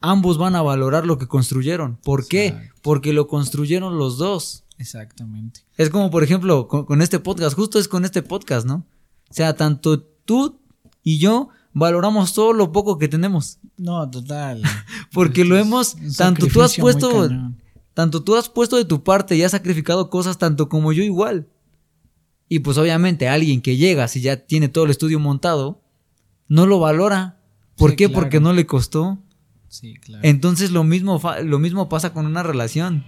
ambos 0.00 0.38
van 0.38 0.54
a 0.54 0.62
valorar 0.62 1.06
lo 1.06 1.18
que 1.18 1.26
construyeron. 1.26 1.96
¿Por 2.04 2.28
qué? 2.28 2.70
Porque 2.82 3.12
lo 3.12 3.26
construyeron 3.26 3.98
los 3.98 4.16
dos. 4.18 4.64
Exactamente. 4.78 5.62
Es 5.76 5.90
como, 5.90 6.10
por 6.10 6.22
ejemplo, 6.22 6.68
con, 6.68 6.84
con 6.84 7.02
este 7.02 7.18
podcast, 7.18 7.56
justo 7.56 7.80
es 7.80 7.88
con 7.88 8.04
este 8.04 8.22
podcast, 8.22 8.64
¿no? 8.64 8.86
O 9.28 9.34
sea, 9.34 9.56
tanto 9.56 10.00
tú 10.24 10.60
y 11.02 11.18
yo 11.18 11.48
valoramos 11.72 12.32
todo 12.32 12.52
lo 12.52 12.70
poco 12.70 12.96
que 12.98 13.08
tenemos. 13.08 13.58
No, 13.76 14.08
total. 14.08 14.62
Porque 15.12 15.44
lo 15.44 15.56
hemos, 15.56 15.96
tanto 16.16 16.46
tú 16.46 16.62
has 16.62 16.76
puesto. 16.76 17.28
Tanto 17.98 18.22
tú 18.22 18.36
has 18.36 18.48
puesto 18.48 18.76
de 18.76 18.84
tu 18.84 19.02
parte 19.02 19.34
y 19.34 19.42
has 19.42 19.50
sacrificado 19.50 20.08
cosas 20.08 20.38
tanto 20.38 20.68
como 20.68 20.92
yo 20.92 21.02
igual. 21.02 21.48
Y 22.48 22.60
pues 22.60 22.78
obviamente 22.78 23.26
alguien 23.26 23.60
que 23.60 23.76
llega, 23.76 24.06
si 24.06 24.20
ya 24.20 24.36
tiene 24.36 24.68
todo 24.68 24.84
el 24.84 24.92
estudio 24.92 25.18
montado, 25.18 25.82
no 26.46 26.64
lo 26.66 26.78
valora. 26.78 27.40
¿Por 27.76 27.90
Sí, 27.90 27.96
qué? 27.96 28.04
claro. 28.06 28.20
Porque 28.20 28.38
no 28.38 28.52
le 28.52 28.66
costó. 28.66 29.18
Sí, 29.66 29.94
claro. 29.94 30.22
Entonces 30.22 30.70
lo 30.70 30.84
mismo, 30.84 31.20
lo 31.42 31.58
mismo 31.58 31.88
pasa 31.88 32.12
con 32.12 32.24
una 32.24 32.44
relación. 32.44 33.04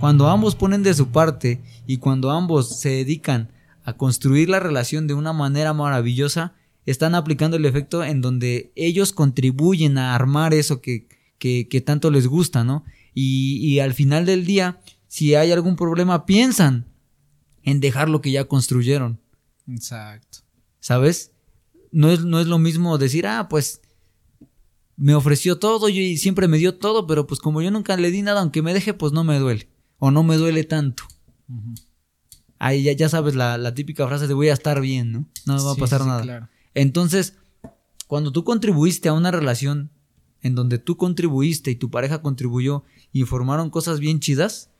Cuando 0.00 0.26
ambos 0.28 0.56
ponen 0.56 0.82
de 0.82 0.94
su 0.94 1.12
parte 1.12 1.62
y 1.86 1.98
cuando 1.98 2.32
ambos 2.32 2.80
se 2.80 2.88
dedican 2.88 3.52
a 3.84 3.92
construir 3.92 4.48
la 4.48 4.58
relación 4.58 5.06
de 5.06 5.14
una 5.14 5.32
manera 5.32 5.72
maravillosa, 5.72 6.54
están 6.84 7.14
aplicando 7.14 7.58
el 7.58 7.64
efecto 7.64 8.02
en 8.02 8.20
donde 8.20 8.72
ellos 8.74 9.12
contribuyen 9.12 9.98
a 9.98 10.16
armar 10.16 10.52
eso 10.52 10.80
que, 10.80 11.06
que, 11.38 11.68
que 11.68 11.80
tanto 11.80 12.10
les 12.10 12.26
gusta, 12.26 12.64
¿no? 12.64 12.82
Y, 13.14 13.58
y 13.62 13.80
al 13.80 13.94
final 13.94 14.26
del 14.26 14.46
día, 14.46 14.80
si 15.08 15.34
hay 15.34 15.52
algún 15.52 15.76
problema, 15.76 16.24
piensan 16.26 16.86
en 17.62 17.80
dejar 17.80 18.08
lo 18.08 18.20
que 18.20 18.32
ya 18.32 18.44
construyeron. 18.46 19.20
Exacto. 19.68 20.38
¿Sabes? 20.80 21.32
No 21.90 22.10
es, 22.10 22.24
no 22.24 22.40
es 22.40 22.46
lo 22.46 22.58
mismo 22.58 22.98
decir, 22.98 23.26
ah, 23.26 23.48
pues 23.48 23.82
me 24.96 25.14
ofreció 25.14 25.58
todo 25.58 25.88
y 25.88 26.16
siempre 26.16 26.48
me 26.48 26.58
dio 26.58 26.76
todo, 26.76 27.06
pero 27.06 27.26
pues 27.26 27.40
como 27.40 27.60
yo 27.62 27.70
nunca 27.70 27.96
le 27.96 28.10
di 28.10 28.22
nada, 28.22 28.40
aunque 28.40 28.62
me 28.62 28.74
deje, 28.74 28.94
pues 28.94 29.12
no 29.12 29.24
me 29.24 29.38
duele. 29.38 29.68
O 29.98 30.10
no 30.10 30.22
me 30.22 30.36
duele 30.36 30.64
tanto. 30.64 31.04
Ahí 32.58 32.82
ya, 32.82 32.92
ya 32.92 33.08
sabes 33.08 33.34
la, 33.34 33.58
la 33.58 33.74
típica 33.74 34.06
frase 34.06 34.26
de 34.26 34.34
voy 34.34 34.48
a 34.48 34.52
estar 34.52 34.80
bien, 34.80 35.12
¿no? 35.12 35.28
No 35.46 35.56
me 35.56 35.62
va 35.62 35.72
a 35.72 35.76
pasar 35.76 36.02
sí, 36.02 36.06
nada. 36.06 36.22
claro. 36.22 36.48
Entonces, 36.74 37.34
cuando 38.06 38.32
tú 38.32 38.44
contribuiste 38.44 39.08
a 39.08 39.12
una 39.12 39.30
relación 39.30 39.90
en 40.40 40.54
donde 40.54 40.78
tú 40.78 40.96
contribuiste 40.96 41.70
y 41.70 41.76
tu 41.76 41.90
pareja 41.90 42.22
contribuyó 42.22 42.84
y 43.12 43.24
formaron 43.24 43.70
cosas 43.70 44.00
bien 44.00 44.20
chidas, 44.20 44.70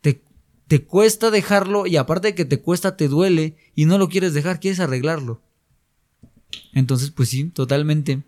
te, 0.00 0.22
te 0.66 0.84
cuesta 0.84 1.30
dejarlo 1.30 1.86
y 1.86 1.96
aparte 1.96 2.28
de 2.28 2.34
que 2.34 2.44
te 2.44 2.60
cuesta, 2.60 2.96
te 2.96 3.08
duele 3.08 3.56
y 3.74 3.86
no 3.86 3.98
lo 3.98 4.08
quieres 4.08 4.34
dejar, 4.34 4.60
quieres 4.60 4.80
arreglarlo. 4.80 5.40
Entonces, 6.72 7.10
pues 7.10 7.28
sí, 7.28 7.44
totalmente. 7.44 8.22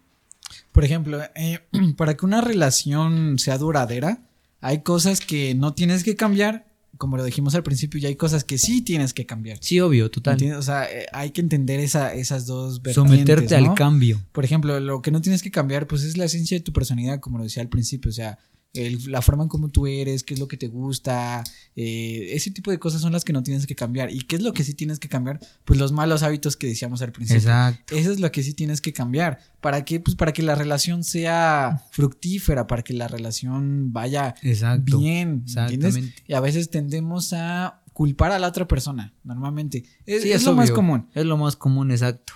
Por 0.73 0.85
ejemplo, 0.85 1.21
eh, 1.35 1.61
para 1.97 2.17
que 2.17 2.27
una 2.27 2.41
relación 2.41 3.39
sea 3.39 3.59
duradera, 3.59 4.23
hay 4.61 4.83
cosas 4.83 5.21
que 5.21 5.55
no 5.55 5.75
tienes 5.75 6.05
que 6.05 6.17
cambiar, 6.17 6.67
como 6.97 7.17
lo 7.17 7.25
dijimos 7.25 7.55
al 7.55 7.63
principio, 7.63 8.01
y 8.01 8.07
hay 8.07 8.17
cosas 8.17 8.45
que 8.45 8.59
sí 8.59 8.83
tienes 8.83 9.13
que 9.13 9.27
cambiar. 9.27 9.59
Sí, 9.61 9.81
obvio, 9.81 10.11
total. 10.11 10.35
¿Entiendes? 10.35 10.59
O 10.59 10.63
sea, 10.63 10.85
eh, 10.85 11.07
hay 11.13 11.31
que 11.31 11.41
entender 11.41 11.81
esa, 11.81 12.15
esas 12.15 12.47
dos 12.47 12.83
vertientes, 12.83 13.13
Someterte 13.13 13.61
¿no? 13.61 13.71
al 13.71 13.75
cambio. 13.75 14.23
Por 14.33 14.45
ejemplo, 14.45 14.79
lo 14.81 15.03
que 15.03 15.11
no 15.11 15.21
tienes 15.21 15.43
que 15.43 15.51
cambiar, 15.51 15.87
pues 15.87 16.03
es 16.03 16.17
la 16.17 16.25
esencia 16.25 16.57
de 16.57 16.63
tu 16.63 16.73
personalidad, 16.73 17.21
como 17.21 17.39
lo 17.39 17.45
decía 17.45 17.63
al 17.63 17.69
principio. 17.69 18.09
O 18.11 18.15
sea, 18.15 18.39
el- 18.75 19.11
la 19.11 19.23
forma 19.23 19.45
en 19.45 19.49
cómo 19.49 19.69
tú 19.71 19.87
eres, 19.87 20.23
qué 20.25 20.35
es 20.35 20.41
lo 20.41 20.49
que 20.49 20.57
te 20.57 20.69
gusta, 20.69 21.43
eh, 21.77 22.29
ese 22.33 22.51
tipo 22.51 22.71
de 22.71 22.79
cosas 22.79 23.01
son 23.01 23.13
las 23.13 23.25
que 23.25 23.33
no 23.33 23.43
tienes 23.43 23.67
que 23.67 23.75
cambiar. 23.75 24.11
¿Y 24.13 24.21
qué 24.23 24.37
es 24.37 24.43
lo 24.43 24.53
que 24.53 24.65
sí 24.65 24.75
tienes 24.75 24.99
que 24.99 25.09
cambiar? 25.09 25.41
Pues 25.65 25.79
los 25.79 25.93
malos 25.93 26.23
hábitos 26.23 26.57
que 26.57 26.67
decíamos 26.67 27.01
al 27.03 27.13
principio. 27.13 27.39
Exacto. 27.41 27.95
Eso 27.97 28.13
es 28.13 28.21
lo 28.21 28.31
que 28.33 28.43
sí 28.43 28.53
tienes 28.55 28.81
que 28.81 28.93
cambiar. 28.93 29.39
¿Para 29.61 29.85
qué? 29.85 30.01
Pues 30.01 30.17
para 30.17 30.33
que 30.33 30.43
la 30.43 30.55
relación 30.55 31.05
sea 31.05 31.83
fructífera, 31.93 32.67
para 32.67 32.83
que 32.83 32.95
la 32.95 33.09
relación 33.09 33.93
vaya 33.93 34.35
Exacto. 34.43 34.99
bien. 34.99 35.45
¿entiendes? 35.47 35.97
Exactamente. 35.97 36.23
Y 36.27 36.35
a 36.35 36.41
veces 36.41 36.71
tendemos 36.71 37.33
a 37.33 37.81
culpar 37.93 38.33
a 38.33 38.39
la 38.41 38.49
otra 38.49 38.67
persona, 38.67 39.15
normalmente. 39.23 39.85
Es, 40.05 40.23
Sí, 40.25 40.33
es 40.33 40.43
lo 40.45 40.53
más 40.55 40.71
común. 40.73 41.09
Es 41.15 41.25
lo 41.25 41.37
más 41.37 41.55
común, 41.57 41.91
exacto. 41.93 42.33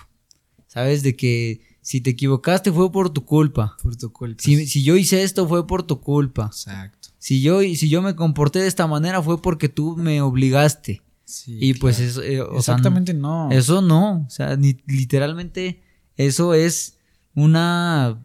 Sabes 0.67 1.03
de 1.03 1.15
que 1.15 1.61
si 1.89 2.01
te 2.01 2.11
equivocaste 2.11 2.71
fue 2.71 2.91
por 2.91 3.09
tu 3.09 3.25
culpa. 3.25 3.75
Por 3.81 3.95
tu 3.95 4.11
culpa. 4.13 4.43
Si, 4.43 4.67
si 4.67 4.83
yo 4.83 4.95
hice 4.95 5.23
esto 5.23 5.47
fue 5.47 5.65
por 5.65 5.81
tu 5.81 5.99
culpa. 6.01 6.45
Exacto. 6.45 7.09
Si 7.17 7.41
yo, 7.41 7.61
si 7.61 7.89
yo 7.89 8.03
me 8.03 8.15
comporté 8.15 8.59
de 8.59 8.67
esta 8.67 8.85
manera 8.85 9.23
fue 9.23 9.41
porque 9.41 9.69
tú 9.69 9.95
me 9.97 10.21
obligaste. 10.21 11.01
Sí, 11.25 11.57
y 11.59 11.73
pues 11.73 11.99
eso, 11.99 12.21
eh, 12.21 12.41
o 12.41 12.49
sea, 12.61 12.75
Exactamente 12.75 13.15
no. 13.15 13.49
eso 13.49 13.81
no. 13.81 14.23
O 14.27 14.29
sea, 14.29 14.55
ni- 14.55 14.77
literalmente 14.85 15.81
eso 16.15 16.53
es 16.53 16.99
una... 17.33 18.23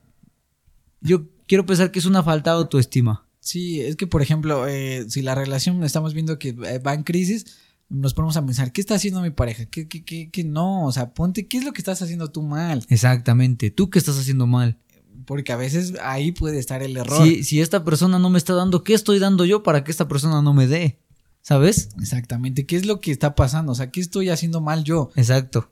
Yo 1.00 1.26
quiero 1.48 1.64
pensar 1.64 1.90
que 1.90 2.00
es 2.00 2.04
una 2.04 2.22
falta 2.22 2.50
de 2.50 2.58
autoestima. 2.58 3.26
Sí, 3.40 3.80
es 3.80 3.96
que 3.96 4.06
por 4.06 4.20
ejemplo, 4.20 4.66
eh, 4.68 5.06
si 5.08 5.22
la 5.22 5.34
relación 5.34 5.82
estamos 5.84 6.12
viendo 6.12 6.38
que 6.38 6.50
eh, 6.50 6.78
va 6.80 6.92
en 6.92 7.02
crisis, 7.02 7.46
nos 7.94 8.14
ponemos 8.14 8.36
a 8.36 8.44
pensar, 8.44 8.72
¿qué 8.72 8.80
está 8.80 8.94
haciendo 8.94 9.20
mi 9.22 9.30
pareja? 9.30 9.66
¿Qué, 9.66 9.88
qué, 9.88 10.04
qué, 10.04 10.30
qué 10.30 10.44
no? 10.44 10.86
O 10.86 10.92
sea, 10.92 11.14
ponte, 11.14 11.46
¿qué 11.46 11.58
es 11.58 11.64
lo 11.64 11.72
que 11.72 11.80
estás 11.80 12.02
haciendo 12.02 12.30
tú 12.30 12.42
mal? 12.42 12.84
Exactamente. 12.88 13.70
¿Tú 13.70 13.90
qué 13.90 13.98
estás 13.98 14.18
haciendo 14.18 14.46
mal? 14.46 14.78
Porque 15.26 15.52
a 15.52 15.56
veces 15.56 15.94
ahí 16.02 16.32
puede 16.32 16.58
estar 16.58 16.82
el 16.82 16.96
error. 16.96 17.26
Si, 17.26 17.44
si 17.44 17.60
esta 17.60 17.84
persona 17.84 18.18
no 18.18 18.30
me 18.30 18.38
está 18.38 18.54
dando, 18.54 18.84
¿qué 18.84 18.94
estoy 18.94 19.18
dando 19.18 19.44
yo 19.44 19.62
para 19.62 19.84
que 19.84 19.90
esta 19.90 20.08
persona 20.08 20.42
no 20.42 20.52
me 20.52 20.66
dé? 20.66 21.00
¿Sabes? 21.40 21.90
Exactamente, 22.00 22.64
¿qué 22.64 22.76
es 22.76 22.86
lo 22.86 23.00
que 23.00 23.10
está 23.10 23.34
pasando? 23.34 23.72
O 23.72 23.74
sea, 23.74 23.90
¿qué 23.90 24.00
estoy 24.00 24.30
haciendo 24.30 24.62
mal 24.62 24.82
yo? 24.82 25.10
Exacto. 25.14 25.70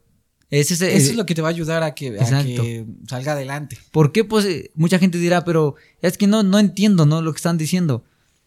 Ese 0.50 0.74
es, 0.74 0.82
Eso 0.82 1.10
es 1.12 1.16
lo 1.16 1.24
que 1.24 1.34
te 1.34 1.40
va 1.40 1.48
a 1.48 1.50
ayudar 1.50 1.82
a 1.82 1.94
que, 1.94 2.20
a 2.20 2.44
que 2.44 2.84
salga 3.08 3.32
adelante. 3.32 3.78
¿Por 3.90 4.12
qué? 4.12 4.22
Pues 4.22 4.44
eh, 4.44 4.70
mucha 4.74 4.98
gente 4.98 5.16
dirá, 5.16 5.46
pero 5.46 5.76
es 6.02 6.18
que 6.18 6.26
no, 6.26 6.42
no 6.42 6.58
entiendo, 6.58 7.06
¿no? 7.06 7.22
Lo 7.22 7.32
que 7.32 7.38
están 7.38 7.56
diciendo. 7.56 8.04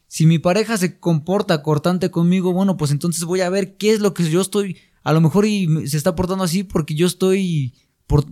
Si 0.07 0.25
mi 0.25 0.39
pareja 0.39 0.77
se 0.77 0.99
comporta 0.99 1.61
cortante 1.63 2.11
conmigo, 2.11 2.53
bueno, 2.53 2.77
pues 2.77 2.91
entonces 2.91 3.23
voy 3.25 3.41
a 3.41 3.49
ver 3.49 3.77
qué 3.77 3.91
es 3.93 3.99
lo 3.99 4.13
que 4.13 4.29
yo 4.29 4.41
estoy, 4.41 4.77
a 5.03 5.13
lo 5.13 5.21
mejor 5.21 5.45
y 5.45 5.87
se 5.87 5.97
está 5.97 6.15
portando 6.15 6.43
así 6.43 6.63
porque 6.63 6.95
yo 6.95 7.07
estoy, 7.07 7.73
por, 8.07 8.25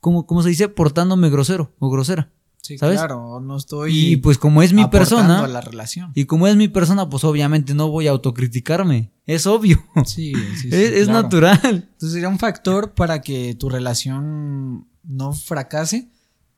¿cómo, 0.00 0.26
cómo 0.26 0.42
se 0.42 0.48
dice? 0.50 0.68
Portándome 0.68 1.30
grosero 1.30 1.74
o 1.78 1.90
grosera. 1.90 2.30
Sí, 2.62 2.78
¿Sabes? 2.78 2.96
claro, 2.98 3.40
no 3.40 3.58
estoy 3.58 4.12
Y 4.12 4.16
pues 4.16 4.38
como 4.38 4.62
es 4.62 4.72
mi 4.72 4.86
persona, 4.86 5.44
a 5.44 5.48
la 5.48 5.60
relación. 5.60 6.12
y 6.14 6.24
como 6.24 6.46
es 6.46 6.56
mi 6.56 6.68
persona, 6.68 7.10
pues 7.10 7.22
obviamente 7.24 7.74
no 7.74 7.88
voy 7.90 8.06
a 8.06 8.12
autocriticarme. 8.12 9.12
Es 9.26 9.46
obvio. 9.46 9.84
Sí, 10.06 10.32
sí, 10.34 10.56
sí, 10.62 10.68
es 10.68 10.92
es 10.92 11.04
claro. 11.04 11.22
natural. 11.24 11.58
Entonces 11.62 12.12
sería 12.12 12.30
un 12.30 12.38
factor 12.38 12.94
para 12.94 13.20
que 13.20 13.54
tu 13.54 13.68
relación 13.68 14.88
no 15.02 15.34
fracase. 15.34 16.10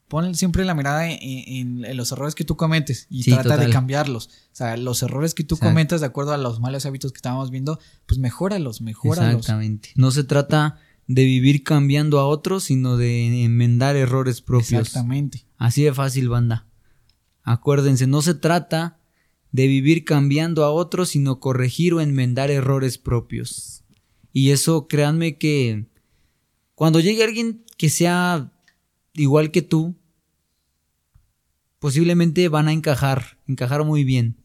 Pon 0.09 0.35
siempre 0.37 0.65
la 0.65 0.75
mirada 0.75 1.11
en, 1.11 1.19
en- 1.21 1.85
en 1.85 1.97
los 1.97 2.13
errores 2.13 2.35
que 2.37 2.45
tú 2.45 2.57
cometes 2.57 3.07
y 3.11 3.25
Sí, 3.25 3.33
trata 3.33 3.51
total. 3.51 3.67
de 3.67 3.73
cambiarlos. 3.73 4.27
O 4.27 4.31
sea, 4.57 4.77
los 4.77 5.03
errores 5.03 5.35
que 5.35 5.43
tú 5.43 5.57
Exacto. 5.57 5.71
cometas 5.73 6.01
de 6.01 6.07
acuerdo 6.07 6.33
a 6.33 6.37
los 6.39 6.61
malos 6.61 6.87
hábitos 6.87 7.13
que 7.13 7.17
estábamos 7.19 7.51
viendo, 7.51 7.81
pues 8.07 8.19
mejóralos, 8.19 8.81
mejóralos. 8.83 9.35
Exactamente. 9.41 9.91
No 9.97 10.11
se 10.13 10.23
trata 10.23 10.79
de 11.09 11.25
vivir 11.25 11.65
cambiando 11.65 12.21
a 12.21 12.27
otros, 12.27 12.65
sino 12.65 12.97
de 12.97 13.45
enmendar 13.45 13.97
errores 13.97 14.43
propios. 14.43 14.81
Exactamente. 14.87 15.45
Así 15.57 15.83
de 15.83 15.93
fácil, 15.93 16.29
banda. 16.29 16.67
Acuérdense, 17.43 18.07
no 18.07 18.23
se 18.23 18.35
trata 18.35 18.99
de 19.53 19.67
vivir 19.69 20.05
cambiando 20.05 20.65
a 20.65 20.71
otros, 20.71 21.11
sino 21.11 21.41
corregir 21.41 21.95
o 21.95 22.01
enmendar 22.01 22.51
errores 22.51 22.99
propios. 22.99 23.85
Y 24.33 24.51
eso, 24.51 24.87
créanme 24.89 25.39
que 25.39 25.87
cuando 26.75 27.01
llegue 27.01 27.25
alguien 27.25 27.65
que 27.77 27.89
sea 27.89 28.53
igual 29.17 29.51
que 29.51 29.63
tú, 29.63 29.97
posiblemente 31.79 32.49
van 32.49 32.69
a 32.69 32.73
encajar, 32.73 33.39
encajar 33.47 33.85
muy 33.85 34.05
bien. 34.05 34.37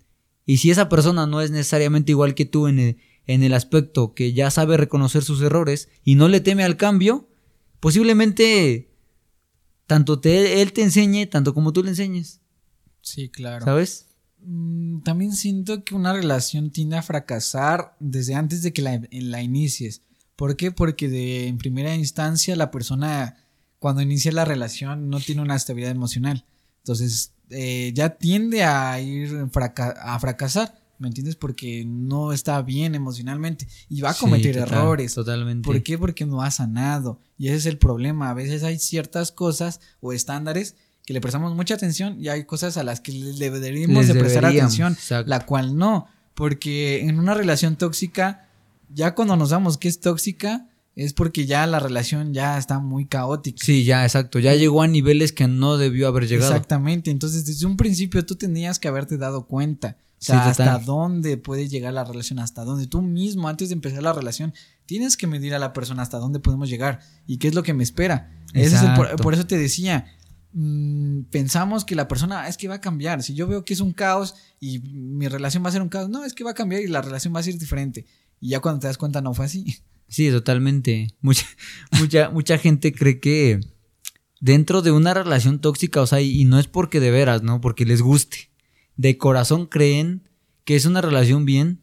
Y 0.46 0.58
si 0.58 0.72
esa 0.72 0.90
persona 0.90 1.28
no 1.28 1.42
es 1.42 1.52
necesariamente 1.52 2.12
igual 2.12 2.36
que 2.36 2.46
tú 2.46 2.68
en 2.68 2.80
el, 2.80 2.98
en 3.26 3.44
el 3.44 3.54
aspecto 3.54 4.14
que 4.14 4.34
ya 4.34 4.52
sabe 4.52 4.78
reconocer 4.78 5.24
sus 5.24 5.42
errores 5.42 5.90
y 6.04 6.16
no 6.16 6.28
le 6.28 6.42
teme 6.42 6.64
al 6.64 6.78
cambio, 6.78 7.30
posiblemente 7.80 8.92
tanto 9.88 10.20
te, 10.20 10.62
él 10.62 10.74
te 10.74 10.84
enseñe, 10.84 11.26
tanto 11.28 11.54
como 11.54 11.74
tú 11.74 11.84
le 11.84 11.90
enseñes, 11.90 12.40
Sí, 13.04 13.30
claro. 13.30 13.66
¿sabes? 13.66 14.08
Mm, 14.44 15.02
También 15.02 15.34
siento 15.34 15.84
que 15.84 15.96
una 15.96 16.14
relación 16.14 16.70
tiende 16.72 16.98
a 16.98 17.02
fracasar 17.02 17.96
desde 18.00 18.36
antes 18.36 18.62
de 18.62 18.74
que 18.74 18.84
la, 18.84 19.02
la 19.12 19.42
inicies. 19.42 20.04
¿Por 20.36 20.56
qué? 20.56 20.72
Porque 20.72 21.10
de, 21.10 21.48
en 21.48 21.58
primera 21.58 21.96
instancia 21.96 22.56
la 22.56 22.70
persona 22.70 23.38
cuando 23.82 24.04
inicia 24.04 24.32
la 24.32 24.46
relación 24.46 25.10
no 25.10 25.20
tiene 25.20 25.42
una 25.42 25.56
estabilidad 25.56 25.92
emocional. 25.92 26.46
Entonces 26.84 27.32
eh, 27.50 27.92
ya 27.96 28.10
tiende 28.12 28.64
a 28.64 29.02
ir 29.02 29.48
fraca- 29.52 29.96
a 30.00 30.20
fracasar, 30.20 30.80
¿me 31.00 31.08
entiendes? 31.08 31.36
Porque 31.36 31.84
no 31.88 32.32
está 32.32 32.62
bien 32.62 32.94
emocionalmente 32.94 33.68
y 33.90 34.02
va 34.02 34.12
a 34.12 34.14
cometer 34.14 34.54
Sí, 34.54 34.60
total, 34.62 34.78
errores. 34.78 35.14
Totalmente. 35.16 35.66
¿Por 35.66 35.82
qué? 35.82 35.98
Porque 35.98 36.28
no 36.28 36.44
ha 36.44 36.52
sanado. 36.52 37.20
Y 37.40 37.48
ese 37.48 37.56
es 37.58 37.66
el 37.66 37.80
problema. 37.80 38.30
A 38.30 38.36
veces 38.36 38.62
hay 38.64 38.78
ciertas 38.78 39.32
cosas 39.32 39.82
o 40.00 40.14
estándares 40.14 40.76
que 41.04 41.14
le 41.14 41.20
prestamos 41.22 41.56
mucha 41.56 41.74
atención 41.74 42.24
y 42.24 42.28
hay 42.30 42.46
cosas 42.46 42.78
a 42.78 42.84
las 42.84 43.02
que 43.02 43.12
le 43.14 43.50
deberíamos 43.50 44.08
de 44.08 44.14
prestar 44.14 44.46
atención, 44.46 44.94
exacto. 44.94 45.28
la 45.28 45.44
cual 45.48 45.76
no. 45.76 46.06
Porque 46.36 47.02
en 47.02 47.18
una 47.18 47.34
relación 47.34 47.78
tóxica, 47.78 48.48
ya 48.94 49.16
cuando 49.16 49.36
nos 49.36 49.50
damos 49.50 49.80
que 49.80 49.88
es 49.88 50.00
tóxica, 50.00 50.68
es 50.96 51.14
porque 51.14 51.46
ya 51.46 51.66
la 51.68 51.80
relación 51.80 52.34
ya 52.34 52.58
está 52.58 52.80
muy 52.80 53.06
caótica. 53.06 53.64
Sí, 53.64 53.86
ya, 53.86 54.04
exacto. 54.04 54.40
Ya 54.40 54.56
llegó 54.56 54.82
a 54.82 54.88
niveles 54.88 55.32
que 55.32 55.48
no 55.48 55.78
debió 55.78 56.08
haber 56.08 56.28
llegado. 56.28 56.52
Exactamente. 56.52 57.12
Entonces, 57.12 57.46
desde 57.46 57.66
un 57.66 57.78
principio 57.78 58.26
tú 58.26 58.36
tenías 58.36 58.78
que 58.80 58.88
haberte 58.88 59.18
dado 59.18 59.48
cuenta. 59.48 59.98
O 60.20 60.24
sea, 60.24 60.44
Sí, 60.44 60.50
hasta 60.50 60.78
dónde 60.80 61.38
puede 61.38 61.68
llegar 61.68 61.94
la 61.94 62.04
relación, 62.04 62.40
hasta 62.40 62.64
dónde 62.64 62.86
tú 62.86 63.02
mismo, 63.02 63.48
antes 63.48 63.70
de 63.70 63.74
empezar 63.74 64.04
la 64.04 64.14
relación, 64.14 64.54
tienes 64.86 65.18
que 65.18 65.26
medir 65.26 65.56
a 65.56 65.60
la 65.60 65.74
persona 65.74 66.04
hasta 66.04 66.20
dónde 66.20 66.40
podemos 66.40 66.70
llegar 66.70 67.00
y 67.26 67.38
qué 67.38 67.48
es 67.48 67.56
lo 67.56 67.64
que 67.64 67.74
me 67.74 67.84
espera. 67.84 68.32
Ese 68.54 68.76
es 68.76 68.84
el 68.84 68.94
por, 69.18 69.34
eso 69.34 69.48
te 69.48 69.58
decía, 69.58 70.06
mm, 70.54 71.22
pensamos 71.32 71.86
que 71.86 71.96
la 71.96 72.08
persona 72.08 72.48
es 72.48 72.58
que 72.58 72.68
va 72.68 72.76
a 72.76 72.82
cambiar. 72.82 73.24
Si 73.24 73.34
yo 73.34 73.48
veo 73.48 73.66
que 73.66 73.74
es 73.74 73.80
un 73.80 73.94
caos 73.94 74.36
y 74.60 74.80
mi 74.80 75.28
relación 75.28 75.64
va 75.64 75.70
a 75.70 75.72
ser 75.72 75.82
un 75.82 75.90
caos, 75.90 76.10
no, 76.10 76.24
es 76.24 76.34
que 76.34 76.44
va 76.44 76.52
a 76.52 76.56
cambiar 76.56 76.82
y 76.82 76.88
la 76.88 77.02
relación 77.02 77.34
va 77.34 77.40
a 77.40 77.44
ser 77.44 77.58
diferente. 77.58 78.06
Y 78.40 78.50
ya 78.50 78.60
cuando 78.60 78.82
te 78.82 78.88
das 78.88 78.98
cuenta 78.98 79.22
no 79.22 79.34
fue 79.34 79.46
así. 79.46 79.78
Sí, 80.12 80.30
totalmente. 80.30 81.08
Mucha, 81.22 81.48
mucha, 81.98 82.30
mucha 82.30 82.58
gente 82.58 82.94
cree 82.94 83.22
que 83.22 83.62
dentro 84.42 84.82
de 84.82 84.92
una 84.92 85.14
relación 85.14 85.62
tóxica, 85.62 86.02
o 86.02 86.06
sea, 86.06 86.20
y, 86.20 86.44
no 86.44 86.60
es 86.60 86.68
porque 86.68 87.00
de 87.00 87.12
veras, 87.12 87.44
¿no? 87.44 87.62
Porque 87.62 87.86
les 87.86 88.02
guste. 88.02 88.50
De 88.98 89.18
corazón 89.18 89.68
creen 89.68 90.28
que 90.66 90.76
es 90.76 90.86
una 90.86 91.00
relación 91.00 91.46
bien 91.46 91.80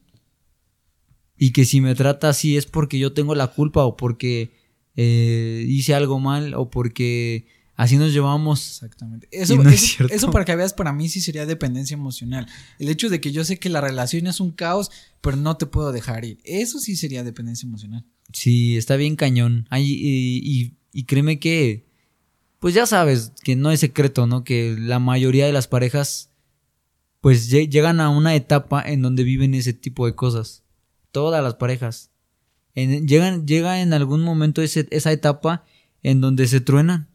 y 1.37 1.53
que 1.53 1.65
si 1.65 1.81
me 1.81 1.95
trata 1.95 2.29
así 2.29 2.55
es 2.55 2.67
porque 2.67 2.99
yo 2.99 3.13
tengo 3.13 3.33
la 3.33 3.47
culpa 3.47 3.83
o 3.83 3.97
porque 3.97 4.51
eh, 4.95 5.65
hice 5.67 5.95
algo 5.95 6.19
mal 6.19 6.53
o 6.53 6.69
porque 6.69 7.47
así 7.79 7.97
nos 7.97 8.11
llevamos. 8.13 8.59
Exactamente. 8.75 9.27
Eso, 9.31 9.55
no 9.55 9.69
eso- 9.69 10.31
para 10.31 10.45
que 10.45 10.55
veas, 10.55 10.73
para 10.73 10.91
mí 10.93 11.07
sí 11.09 11.21
sería 11.21 11.45
dependencia 11.45 11.95
emocional. 11.95 12.45
El 12.77 12.89
hecho 12.89 13.09
de 13.09 13.19
que 13.21 13.31
yo 13.31 13.43
sé 13.45 13.57
que 13.57 13.69
la 13.69 13.81
relación 13.81 14.27
es 14.27 14.39
un 14.39 14.51
caos, 14.51 14.91
pero 15.21 15.37
no 15.37 15.57
te 15.57 15.65
puedo 15.65 15.91
dejar 15.91 16.25
ir. 16.25 16.39
Eso 16.43 16.79
sí 16.79 16.95
sería 16.95 17.23
dependencia 17.23 17.65
emocional. 17.67 18.05
Sí, 18.33 18.77
está 18.77 18.95
bien 18.95 19.15
cañón. 19.15 19.65
Ay, 19.69 19.85
y, 19.91 20.37
y- 20.43 20.75
y 20.91 21.03
créeme 21.05 21.39
que, 21.39 21.87
pues 22.59 22.73
ya 22.73 22.85
sabes 22.85 23.31
que 23.43 23.55
no 23.55 23.71
es 23.71 23.79
secreto, 23.79 24.27
¿no? 24.27 24.43
Que 24.43 24.75
la 24.77 24.99
mayoría 24.99 25.45
de 25.45 25.53
las 25.53 25.67
parejas, 25.67 26.29
pues 27.21 27.51
lle- 27.51 27.69
llegan 27.69 27.99
a 27.99 28.09
una 28.09 28.35
etapa 28.35 28.81
en 28.81 29.01
donde 29.01 29.23
viven 29.23 29.53
ese 29.53 29.73
tipo 29.73 30.05
de 30.05 30.15
cosas. 30.15 30.63
Todas 31.11 31.43
las 31.43 31.55
parejas. 31.55 32.11
En- 32.75 33.07
llegan, 33.07 33.45
llega 33.47 33.81
en 33.81 33.93
algún 33.93 34.21
momento 34.21 34.61
ese- 34.61 34.87
esa 34.91 35.11
etapa 35.11 35.65
en 36.03 36.21
donde 36.21 36.47
se 36.47 36.61
truenan. 36.61 37.08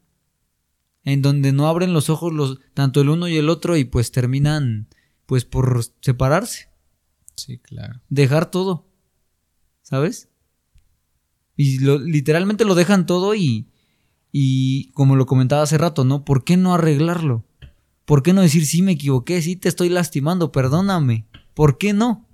En 1.05 1.21
donde 1.21 1.53
no 1.53 1.67
abren 1.67 1.93
los 1.93 2.09
ojos 2.09 2.33
los, 2.33 2.59
tanto 2.73 2.99
el 2.99 3.09
uno 3.09 3.27
y 3.27 3.37
el 3.37 3.47
otro 3.49 3.77
y 3.77 3.85
pues 3.85 4.11
terminan 4.11 4.87
pues 5.27 5.45
por 5.45 5.81
separarse 6.01 6.67
Sí, 7.35 7.57
claro. 7.59 8.01
dejar 8.09 8.49
todo. 8.51 8.87
¿Sabes? 9.83 10.29
Y 11.55 11.79
lo- 11.79 11.99
literalmente 11.99 12.65
lo 12.65 12.75
dejan 12.75 13.05
todo 13.05 13.35
y, 13.35 13.69
y 14.31 14.89
como 14.91 15.15
lo 15.15 15.25
comentaba 15.25 15.61
hace 15.61 15.77
rato, 15.77 16.03
¿no? 16.05 16.25
¿Por 16.25 16.43
qué 16.43 16.57
no 16.57 16.73
arreglarlo? 16.73 17.45
¿Por 18.05 18.23
qué 18.23 18.33
no 18.33 18.41
decir 18.41 18.65
sí 18.65 18.81
me 18.81 18.93
equivoqué, 18.93 19.41
sí 19.41 19.55
te 19.55 19.69
estoy 19.69 19.89
lastimando, 19.89 20.51
perdóname? 20.51 21.25
¿Por 21.53 21.77
qué 21.77 21.93
no? 21.93 22.27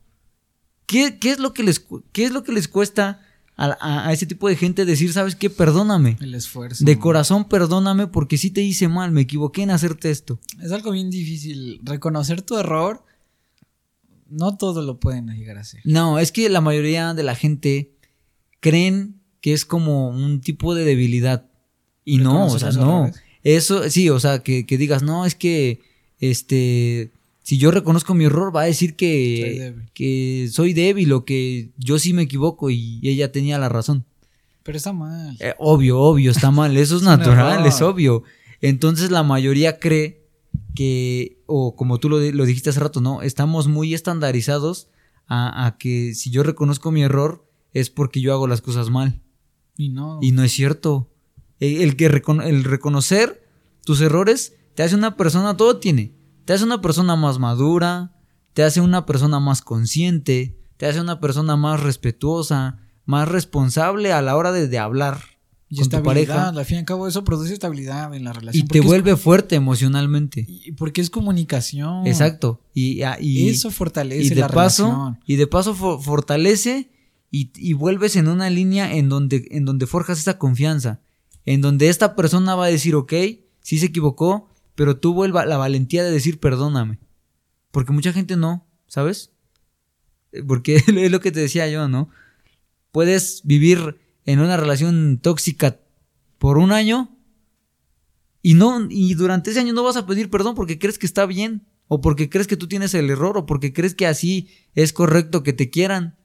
¿Qué, 0.86 1.18
qué 1.20 1.32
es, 1.32 1.40
lo 1.40 1.54
que 1.54 1.64
les, 1.64 1.86
qué 2.12 2.26
es 2.26 2.32
lo 2.32 2.44
que 2.44 2.52
les 2.52 2.68
cuesta 2.68 3.22
a, 3.64 3.78
a- 3.80 4.07
a 4.07 4.14
ese 4.14 4.26
tipo 4.26 4.47
de 4.47 4.55
gente 4.55 4.86
decir, 4.86 5.12
sabes 5.14 5.36
qué, 5.36 5.49
perdóname? 5.49 6.18
El 6.22 6.34
esfuerzo. 6.36 6.84
De 6.86 6.97
corazón, 6.97 7.45
perdóname 7.47 8.07
porque 8.07 8.38
sí 8.38 8.49
te 8.51 8.62
hice 8.62 8.88
mal, 8.88 9.12
me 9.12 9.22
equivoqué 9.22 9.64
en 9.64 9.72
hacerte 9.72 10.09
esto. 10.12 10.39
Es 10.62 10.72
algo 10.72 10.91
bien 10.91 11.09
difícil. 11.09 11.80
Reconocer 11.84 12.41
tu 12.41 12.57
error, 12.57 13.03
no 14.30 14.57
todo 14.57 14.82
lo 14.82 14.99
pueden 14.99 15.28
llegar 15.28 15.57
a 15.57 15.62
hacer. 15.62 15.82
No, 15.84 16.20
es 16.20 16.32
que 16.32 16.49
la 16.49 16.62
mayoría 16.62 17.14
de 17.14 17.24
la 17.24 17.36
gente 17.36 17.91
creen 18.59 19.20
que 19.41 19.53
es 19.53 19.66
como 19.66 20.09
un 20.09 20.41
tipo 20.41 20.74
de 20.76 20.86
debilidad. 20.86 21.45
Y 22.05 22.18
no, 22.18 22.47
o 22.47 22.59
sea, 22.59 22.72
no. 22.72 23.05
errores. 23.05 23.22
Eso, 23.43 23.89
sí, 23.89 24.09
o 24.09 24.20
sea, 24.20 24.39
que, 24.43 24.66
que 24.66 24.78
digas, 24.78 25.01
no, 25.03 25.26
es 25.26 25.36
que, 25.36 25.82
este, 26.20 27.12
si 27.52 27.58
yo 27.58 27.70
reconozco 27.70 28.14
mi 28.14 28.24
error, 28.24 28.56
va 28.56 28.62
a 28.62 28.66
decir 28.66 28.91
Soy 28.91 28.95
que, 28.97 29.56
débil. 29.60 29.89
que 29.93 30.49
soy 30.49 30.74
débil 30.74 31.12
o 31.12 31.26
que 31.26 31.72
yo 31.78 31.99
sí 31.99 32.14
me 32.14 32.22
equivoco 32.22 32.70
y 32.70 33.02
ella 33.04 33.34
tenía 33.34 33.60
la 33.60 33.68
razón. 33.68 34.06
Pero 34.64 34.78
está 34.78 34.93
mal. 34.93 35.36
Eh, 35.41 35.54
obvio, 35.60 35.99
obvio, 35.99 36.32
está 36.32 36.49
mal, 36.49 36.78
eso 36.78 36.95
es 36.95 37.02
natural, 37.14 37.66
es 37.66 37.82
obvio. 37.82 38.24
Entonces 38.62 39.12
la 39.12 39.24
mayoría 39.24 39.80
cree 39.80 40.24
que, 40.76 41.41
o 41.45 41.76
como 41.76 41.99
tú 41.99 42.08
lo, 42.08 42.20
lo 42.22 42.45
dijiste 42.45 42.70
hace 42.70 42.80
rato, 42.80 43.02
¿no? 43.02 43.22
Estamos 43.22 43.68
muy 43.68 43.93
estandarizados 43.93 44.88
a, 45.28 45.66
a 45.66 45.78
que 45.78 46.14
si 46.16 46.30
yo 46.32 46.43
reconozco 46.43 46.89
mi 46.91 47.04
error 47.04 47.45
es 47.74 47.89
porque 47.89 48.22
yo 48.22 48.32
hago 48.32 48.47
las 48.47 48.62
cosas 48.62 48.89
mal. 48.89 49.20
Y 49.76 49.89
no. 49.89 50.20
Y 50.22 50.32
no 50.32 50.41
es 50.45 50.54
cierto. 50.54 51.10
El, 51.60 51.82
el 51.82 51.95
que 51.97 52.10
recono- 52.10 52.43
el 52.47 52.64
reconocer 52.64 53.45
tus 53.84 53.99
errores 53.99 54.54
te 54.74 54.84
hace 54.84 54.95
una 54.95 55.18
persona, 55.18 55.58
todo 55.58 55.80
tiene. 55.80 56.14
Te 56.46 56.54
hace 56.54 56.64
una 56.64 56.82
persona 56.82 57.16
más 57.16 57.39
madura, 57.39 58.14
te 58.54 58.64
hace 58.64 58.82
una 58.82 59.06
persona 59.06 59.39
más 59.39 59.62
consciente, 59.62 60.58
te 60.78 60.86
hace 60.86 61.00
una 61.00 61.20
persona 61.20 61.56
más 61.56 61.80
respetuosa, 61.82 62.78
más 63.06 63.28
responsable 63.28 64.12
a 64.14 64.22
la 64.22 64.36
hora 64.36 64.52
de, 64.52 64.68
de 64.68 64.78
hablar 64.80 65.22
y 65.70 65.78
con 65.78 65.89
tu 65.89 66.04
pareja. 66.04 66.50
Al 66.50 66.66
fin 66.66 66.78
y 66.78 66.80
al 66.80 66.86
cabo, 66.86 67.08
eso 67.08 67.24
produce 67.24 67.54
estabilidad 67.54 68.14
en 68.14 68.24
la 68.26 68.34
relación. 68.34 68.66
Y 68.66 68.68
te 68.68 68.80
es- 68.80 68.86
vuelve 68.86 69.16
fuerte 69.16 69.56
emocionalmente. 69.56 70.46
y- 70.48 70.72
porque 70.74 71.00
es 71.02 71.10
comunicación. 71.10 72.06
Exacto. 72.08 72.62
Y, 72.74 73.02
y, 73.22 73.50
Eso 73.50 73.72
fortalece 73.72 74.24
y 74.24 74.30
de 74.30 74.36
la 74.42 74.50
paso, 74.50 74.86
relación. 74.86 75.20
y 75.26 75.36
de 75.38 75.48
paso 75.48 75.76
fo- 75.76 76.02
fortalece 76.02 76.92
y, 77.32 77.52
y 77.56 77.74
vuelves 77.74 78.16
en 78.18 78.28
una 78.28 78.50
línea 78.50 78.94
en 78.94 79.08
donde, 79.08 79.48
en 79.52 79.64
donde 79.66 79.88
forjas 79.88 80.20
esa 80.20 80.38
confianza. 80.38 81.00
En 81.46 81.62
donde 81.62 81.88
esta 81.89 82.16
persona 82.16 82.56
va 82.56 82.66
a 82.66 82.70
decir, 82.70 82.94
ok, 82.96 83.14
sí 83.62 83.80
se 83.80 83.86
equivocó, 83.88 84.50
pero 84.76 85.00
vuelva 85.14 85.46
la 85.46 85.58
valentía 85.58 86.04
de 86.04 86.12
decir 86.12 86.40
perdóname. 86.40 87.00
Porque 87.72 87.94
mucha 87.94 88.14
gente 88.14 88.36
no, 88.36 88.68
¿sabes? 88.88 89.32
Eh, 90.32 90.44
Porque 90.44 90.76
es 90.88 91.12
lo 91.12 91.20
que 91.20 91.32
te 91.32 91.40
decía 91.40 91.70
yo, 91.70 91.88
¿no? 91.88 92.10
Puedes 92.92 93.42
vivir 93.44 94.00
en 94.26 94.40
una 94.40 94.58
relación 94.58 95.20
tóxica 95.20 95.80
por 96.38 96.58
un 96.58 96.72
año 96.72 97.18
y 98.42 98.56
no, 98.56 98.88
y 98.90 99.14
durante 99.14 99.52
ese 99.52 99.60
año 99.60 99.74
no 99.74 99.84
vas 99.84 99.98
a 99.98 100.06
pedir 100.06 100.30
perdón 100.30 100.56
porque 100.56 100.80
crees 100.80 100.98
que 100.98 101.06
está 101.06 101.26
bien, 101.26 101.68
o 101.88 102.02
porque 102.02 102.30
crees 102.30 102.48
que 102.48 102.58
tú 102.58 102.68
tienes 102.68 102.94
el 102.94 103.10
error, 103.10 103.38
o 103.38 103.46
porque 103.46 103.74
crees 103.74 103.94
que 103.94 104.08
así 104.08 104.50
es 104.74 104.94
correcto 104.94 105.44
que 105.44 105.54
te 105.54 105.70
quieran. 105.70 106.18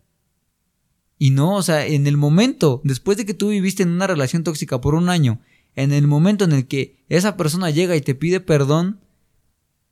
Y 1.18 1.30
no, 1.30 1.56
o 1.56 1.62
sea, 1.62 1.86
en 1.86 2.06
el 2.06 2.16
momento, 2.16 2.80
después 2.84 3.16
de 3.16 3.26
que 3.26 3.34
tú 3.34 3.48
viviste 3.48 3.82
en 3.82 3.90
una 3.90 4.06
relación 4.06 4.44
tóxica 4.44 4.80
por 4.80 4.94
un 4.94 5.08
año, 5.08 5.40
en 5.76 5.92
el 5.92 6.06
momento 6.06 6.44
en 6.44 6.52
el 6.52 6.66
que 6.66 7.04
esa 7.08 7.36
persona 7.36 7.70
llega 7.70 7.94
y 7.96 8.00
te 8.00 8.14
pide 8.14 8.40
perdón, 8.40 9.00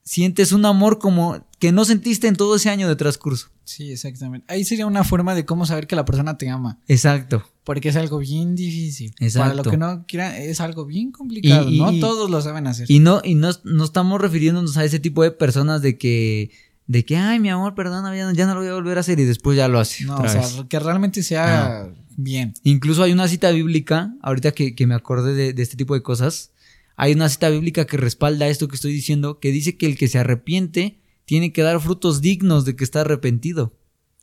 sientes 0.03 0.51
un 0.51 0.65
amor 0.65 0.99
como 0.99 1.47
que 1.59 1.71
no 1.71 1.85
sentiste 1.85 2.27
en 2.27 2.35
todo 2.35 2.55
ese 2.57 2.69
año 2.69 2.87
de 2.87 2.95
transcurso. 2.95 3.47
Sí, 3.63 3.91
exactamente. 3.91 4.45
Ahí 4.53 4.63
sería 4.63 4.85
una 4.85 5.03
forma 5.03 5.33
de 5.33 5.45
cómo 5.45 5.65
saber 5.65 5.87
que 5.87 5.95
la 5.95 6.05
persona 6.05 6.37
te 6.37 6.49
ama. 6.49 6.79
Exacto. 6.87 7.43
Porque 7.63 7.89
es 7.89 7.95
algo 7.95 8.19
bien 8.19 8.55
difícil. 8.55 9.13
Exacto. 9.19 9.49
Para 9.49 9.63
lo 9.63 9.71
que 9.71 9.77
no 9.77 10.05
quieran, 10.07 10.35
es 10.35 10.61
algo 10.61 10.85
bien 10.85 11.11
complicado. 11.11 11.67
Y- 11.67 11.77
y- 11.77 11.79
no 11.79 11.91
y- 11.91 11.99
todos 11.99 12.29
lo 12.29 12.39
saben 12.41 12.67
hacer. 12.67 12.89
Y 12.91 12.99
no, 12.99 13.21
y 13.23 13.33
no, 13.33 13.49
no 13.63 13.83
estamos 13.85 14.21
refiriéndonos 14.21 14.77
a 14.77 14.85
ese 14.85 14.99
tipo 14.99 15.23
de 15.23 15.31
personas 15.31 15.81
de 15.81 15.97
que, 15.97 16.51
de 16.85 17.03
que, 17.05 17.17
ay, 17.17 17.39
mi 17.39 17.49
amor, 17.49 17.73
perdona, 17.73 18.15
ya 18.15 18.25
no, 18.25 18.33
ya 18.33 18.45
no 18.45 18.53
lo 18.53 18.59
voy 18.59 18.69
a 18.69 18.73
volver 18.75 18.97
a 18.97 19.01
hacer 19.01 19.19
y 19.19 19.23
después 19.23 19.57
ya 19.57 19.67
lo 19.67 19.79
hace. 19.79 20.03
no, 20.05 20.17
o 20.17 20.29
sea, 20.29 20.43
que 20.69 20.79
realmente 20.79 21.23
sea 21.23 21.91
bien. 22.15 22.53
Incluso 22.63 23.03
hay 23.03 23.11
una 23.11 23.27
cita 23.27 23.51
bíblica, 23.51 24.15
ahorita 24.21 24.51
que, 24.51 24.75
que 24.75 24.87
me 24.87 24.95
acordé 24.95 25.33
de, 25.33 25.53
de 25.53 25.63
este 25.63 25.77
tipo 25.77 25.93
de 25.93 26.01
cosas, 26.01 26.51
hay 26.95 27.13
una 27.13 27.29
cita 27.29 27.49
bíblica 27.49 27.85
que 27.85 27.97
respalda 27.97 28.47
esto 28.47 28.67
que 28.67 28.75
estoy 28.75 28.93
diciendo, 28.93 29.39
que 29.39 29.51
dice 29.51 29.77
que 29.77 29.85
el 29.85 29.97
que 29.97 30.07
se 30.07 30.19
arrepiente 30.19 30.99
tiene 31.25 31.51
que 31.51 31.61
dar 31.61 31.79
frutos 31.81 32.21
dignos 32.21 32.65
de 32.65 32.75
que 32.75 32.83
está 32.83 33.01
arrepentido. 33.01 33.73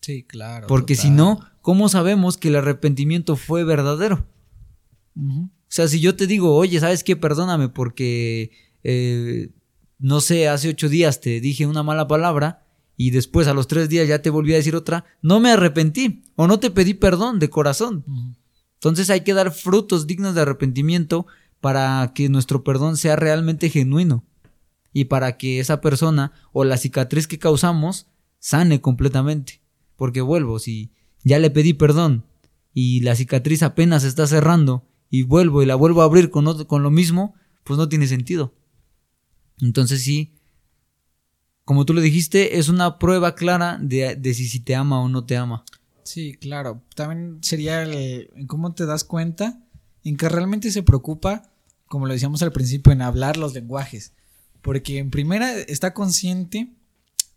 Sí, 0.00 0.24
claro. 0.24 0.66
Porque 0.66 0.94
si 0.94 1.10
no, 1.10 1.40
¿cómo 1.60 1.88
sabemos 1.88 2.36
que 2.36 2.48
el 2.48 2.56
arrepentimiento 2.56 3.36
fue 3.36 3.64
verdadero? 3.64 4.26
O 5.16 5.48
sea, 5.68 5.88
si 5.88 6.00
yo 6.00 6.16
te 6.16 6.26
digo, 6.26 6.54
oye, 6.56 6.80
¿sabes 6.80 7.04
qué? 7.04 7.16
Perdóname 7.16 7.68
porque, 7.68 8.50
eh, 8.82 9.50
no 9.98 10.20
sé, 10.20 10.48
hace 10.48 10.70
ocho 10.70 10.88
días 10.88 11.20
te 11.20 11.40
dije 11.40 11.66
una 11.66 11.82
mala 11.82 12.08
palabra 12.08 12.61
y 13.06 13.10
después 13.10 13.48
a 13.48 13.54
los 13.54 13.66
tres 13.66 13.88
días 13.88 14.06
ya 14.06 14.22
te 14.22 14.30
volví 14.30 14.52
a 14.52 14.56
decir 14.56 14.76
otra, 14.76 15.04
no 15.22 15.40
me 15.40 15.50
arrepentí 15.50 16.22
o 16.36 16.46
no 16.46 16.60
te 16.60 16.70
pedí 16.70 16.94
perdón 16.94 17.38
de 17.40 17.50
corazón. 17.50 18.04
Entonces 18.74 19.10
hay 19.10 19.22
que 19.22 19.34
dar 19.34 19.50
frutos 19.52 20.06
dignos 20.06 20.34
de 20.34 20.42
arrepentimiento 20.42 21.26
para 21.60 22.12
que 22.14 22.28
nuestro 22.28 22.62
perdón 22.62 22.96
sea 22.96 23.16
realmente 23.16 23.70
genuino 23.70 24.24
y 24.92 25.06
para 25.06 25.36
que 25.36 25.58
esa 25.58 25.80
persona 25.80 26.32
o 26.52 26.64
la 26.64 26.76
cicatriz 26.76 27.26
que 27.26 27.38
causamos 27.38 28.06
sane 28.38 28.80
completamente. 28.80 29.60
Porque 29.96 30.20
vuelvo, 30.20 30.58
si 30.58 30.90
ya 31.24 31.38
le 31.38 31.50
pedí 31.50 31.72
perdón 31.74 32.24
y 32.74 33.00
la 33.00 33.14
cicatriz 33.16 33.62
apenas 33.62 34.04
está 34.04 34.26
cerrando 34.26 34.86
y 35.10 35.22
vuelvo 35.24 35.62
y 35.62 35.66
la 35.66 35.74
vuelvo 35.74 36.02
a 36.02 36.04
abrir 36.04 36.30
con, 36.30 36.46
otro- 36.46 36.66
con 36.66 36.82
lo 36.82 36.90
mismo, 36.90 37.34
pues 37.64 37.78
no 37.78 37.88
tiene 37.88 38.06
sentido. 38.06 38.54
Entonces 39.60 40.02
sí, 40.02 40.34
como 41.64 41.84
tú 41.86 41.94
lo 41.94 42.00
dijiste, 42.00 42.58
es 42.58 42.68
una 42.68 42.98
prueba 42.98 43.34
clara 43.34 43.78
de, 43.80 44.16
de 44.16 44.34
si, 44.34 44.48
si 44.48 44.60
te 44.60 44.74
ama 44.74 45.00
o 45.00 45.08
no 45.08 45.24
te 45.24 45.36
ama. 45.36 45.64
Sí, 46.04 46.34
claro. 46.34 46.82
También 46.96 47.38
sería 47.42 47.82
el, 47.82 48.30
en 48.34 48.46
cómo 48.46 48.74
te 48.74 48.86
das 48.86 49.04
cuenta 49.04 49.60
en 50.04 50.16
que 50.16 50.28
realmente 50.28 50.70
se 50.72 50.82
preocupa, 50.82 51.52
como 51.86 52.06
lo 52.06 52.12
decíamos 52.12 52.42
al 52.42 52.52
principio, 52.52 52.92
en 52.92 53.02
hablar 53.02 53.36
los 53.36 53.54
lenguajes. 53.54 54.12
Porque 54.62 54.98
en 54.98 55.10
primera 55.10 55.52
está 55.56 55.94
consciente 55.94 56.68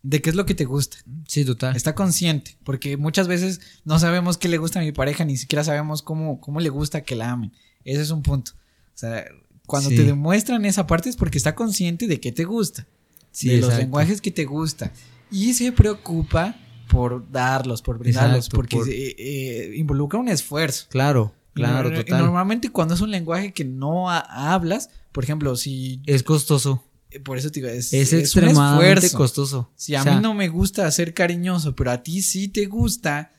de 0.01 0.21
qué 0.21 0.29
es 0.31 0.35
lo 0.35 0.45
que 0.45 0.55
te 0.55 0.65
gusta. 0.65 0.97
Sí, 1.27 1.45
total. 1.45 1.75
Está 1.75 1.95
consciente, 1.95 2.57
porque 2.63 2.97
muchas 2.97 3.27
veces 3.27 3.61
no 3.85 3.97
sabemos 3.99 4.37
qué 4.37 4.47
le 4.47 4.57
gusta 4.57 4.79
a 4.79 4.83
mi 4.83 4.91
pareja, 4.91 5.25
ni 5.25 5.37
siquiera 5.37 5.63
sabemos 5.63 6.01
cómo, 6.03 6.39
cómo 6.41 6.59
le 6.59 6.69
gusta 6.69 7.01
que 7.01 7.15
la 7.15 7.31
amen. 7.31 7.51
Ese 7.83 8.01
es 8.01 8.09
un 8.11 8.21
punto. 8.23 8.51
O 8.53 8.97
sea, 8.97 9.25
cuando 9.67 9.89
Sí. 9.89 9.95
te 9.95 10.03
demuestran 10.03 10.65
esa 10.65 10.85
parte 10.87 11.09
es 11.09 11.15
porque 11.15 11.37
está 11.39 11.55
consciente 11.55 12.05
de 12.07 12.19
qué 12.19 12.31
te 12.31 12.43
gusta, 12.45 12.87
Sí, 13.35 13.49
de 13.49 13.57
los 13.61 13.75
lenguajes 13.77 14.21
que 14.21 14.31
te 14.31 14.45
gusta. 14.45 14.91
Y 15.31 15.53
se 15.53 15.71
preocupa 15.71 16.55
por 16.87 17.29
darlos, 17.31 17.81
por 17.81 17.97
brindarlos, 17.99 18.37
Exacto, 18.45 18.55
porque 18.55 18.77
por- 18.77 18.89
eh, 18.89 19.15
eh, 19.17 19.73
involucra 19.75 20.19
un 20.19 20.29
esfuerzo. 20.29 20.85
Claro, 20.89 21.33
claro, 21.53 21.89
Y 21.89 21.91
no- 21.93 21.99
y 21.99 22.03
total. 22.05 22.23
normalmente 22.25 22.69
cuando 22.69 22.93
es 22.93 23.01
un 23.01 23.11
lenguaje 23.11 23.51
que 23.51 23.65
no 23.65 24.09
ha- 24.09 24.53
hablas, 24.53 24.89
por 25.11 25.23
ejemplo, 25.23 25.55
si... 25.55 26.01
Es 26.05 26.23
costoso. 26.23 26.83
eh, 27.11 27.19
Por 27.19 27.37
eso 27.37 27.49
te 27.51 27.59
digo, 27.59 27.71
es, 27.71 27.91
Es, 27.93 28.13
es 28.13 28.35
un 28.35 28.45
esfuerzo. 28.45 29.17
costoso. 29.17 29.71
Si 29.75 29.95
a 29.95 30.01
O 30.01 30.03
sea, 30.03 30.15
mí 30.15 30.21
no 30.21 30.33
me 30.33 30.47
gusta 30.47 30.89
ser 30.91 31.13
cariñoso, 31.13 31.75
pero 31.75 31.91
a 31.91 32.03
ti 32.03 32.21
sí 32.21 32.47
te 32.47 32.65
gusta, 32.67 33.31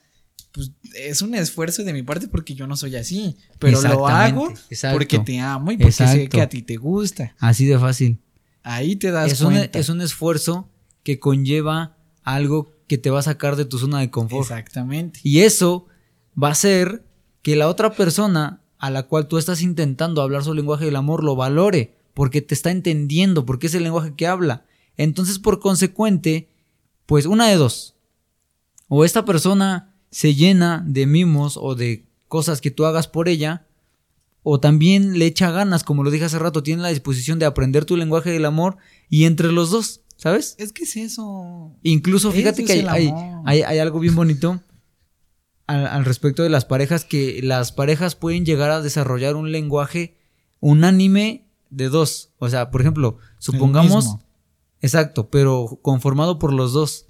pues 0.53 0.73
es 0.95 1.21
un 1.23 1.35
esfuerzo 1.35 1.85
de 1.85 1.93
mi 1.93 2.03
parte 2.03 2.29
porque 2.29 2.55
yo 2.55 2.67
no 2.67 2.77
soy 2.77 2.97
así. 2.97 3.37
Pero 3.59 3.81
lo 3.83 4.09
hago 4.09 4.53
exacto. 4.71 4.97
porque 4.97 5.19
te 5.19 5.39
amo 5.41 5.73
y 5.73 5.77
porque 5.77 5.93
sé 5.93 6.29
que 6.29 6.41
a 6.43 6.49
ti 6.49 6.63
te 6.63 6.77
gusta. 6.77 7.35
Así 7.39 7.65
de 7.67 7.79
fácil. 7.79 8.19
Ahí 8.69 8.97
te 8.97 9.13
das 9.13 9.31
Es 9.31 9.41
un, 9.43 9.55
cuenta. 9.55 9.79
es 9.79 9.89
un 9.89 10.01
esfuerzo 10.01 10.69
que 11.05 11.21
conlleva 11.21 11.97
algo 12.25 12.73
que 12.89 12.99
te 12.99 13.11
va 13.11 13.21
a 13.21 13.23
sacar 13.23 13.55
de 13.55 13.65
tu 13.65 13.79
zona 13.79 14.01
de 14.01 14.11
confort. 14.11 14.43
Exactamente. 14.43 15.21
Y 15.23 15.41
eso 15.41 15.87
va 16.41 16.49
a 16.49 16.53
hacer 16.53 17.05
que 17.43 17.55
la 17.55 17.69
otra 17.69 17.93
persona 17.93 18.61
a 18.79 18.91
la 18.91 19.05
cual 19.05 19.29
tú 19.29 19.39
estás 19.39 19.63
intentando 19.63 20.21
hablar 20.21 20.43
su 20.43 20.53
lenguaje 20.53 20.85
del 20.85 20.97
amor 20.97 21.23
lo 21.23 21.37
valore, 21.37 21.95
porque 22.13 22.43
te 22.43 22.55
está 22.55 22.73
entendiendo, 22.73 23.47
porque 23.47 23.69
es 23.69 23.75
el 23.75 23.85
lenguaje 23.85 24.15
que 24.17 24.27
habla. 24.27 24.67
Entonces, 24.97 25.39
por 25.39 25.61
consecuente, 25.61 26.49
pues 27.07 27.27
una 27.27 27.49
de 27.49 27.57
dos. 27.57 27.95
O 28.89 29.05
esta 29.05 29.25
persona 29.25 29.95
se 30.11 30.35
llena 30.35 30.83
de 30.87 31.07
mimos 31.07 31.57
o 31.57 31.77
de 31.77 32.07
cosas 32.27 32.61
que 32.61 32.73
tú 32.73 32.85
hagas 32.85 33.07
por 33.07 33.29
ella, 33.29 33.66
o 34.49 34.61
también 34.61 35.19
le 35.19 35.27
echa 35.27 35.51
ganas, 35.51 35.83
como 35.83 36.05
lo 36.05 36.11
dije 36.13 36.27
hace 36.27 36.39
rato, 36.39 36.63
tiene 36.63 36.81
la 36.83 36.91
disposición 36.91 37.41
de 37.41 37.47
aprender 37.47 37.85
tu 37.85 37.97
lenguaje 37.97 38.31
del 38.31 38.45
amor 38.45 38.77
y 39.09 39.25
entre 39.25 39.51
los 39.51 39.71
dos, 39.71 40.03
¿sabes? 40.17 40.55
Es 40.59 40.73
que 40.73 40.85
es 40.85 40.97
eso. 40.97 41.73
Incluso 41.83 42.31
fíjate 42.31 42.63
Eso 42.63 42.67
que 42.69 42.73
hay, 42.75 42.87
hay, 42.89 43.09
amor. 43.09 43.43
hay- 43.45 43.63
hay 43.63 43.79
algo 43.81 43.99
bien 43.99 44.15
bonito 44.15 44.63
al, 45.67 45.89
al 45.89 46.05
respecto 46.05 46.45
de 46.45 46.49
las 46.49 46.65
parejas, 46.65 47.05
que 47.05 47.41
las 47.43 47.73
parejas 47.73 48.15
pueden 48.15 48.45
llegar 48.45 48.71
a 48.71 48.81
desarrollar 48.83 49.35
un 49.35 49.51
lenguaje 49.51 50.17
unánime 50.61 51.49
de 51.71 51.89
dos. 51.89 52.31
O 52.39 52.49
sea, 52.49 52.71
por 52.71 52.81
ejemplo, 52.83 53.19
supongamos... 53.39 54.17
Exacto, 54.81 55.29
pero 55.31 55.81
conformado 55.83 56.39
por 56.39 56.53
los 56.53 56.73
dos. 56.73 57.07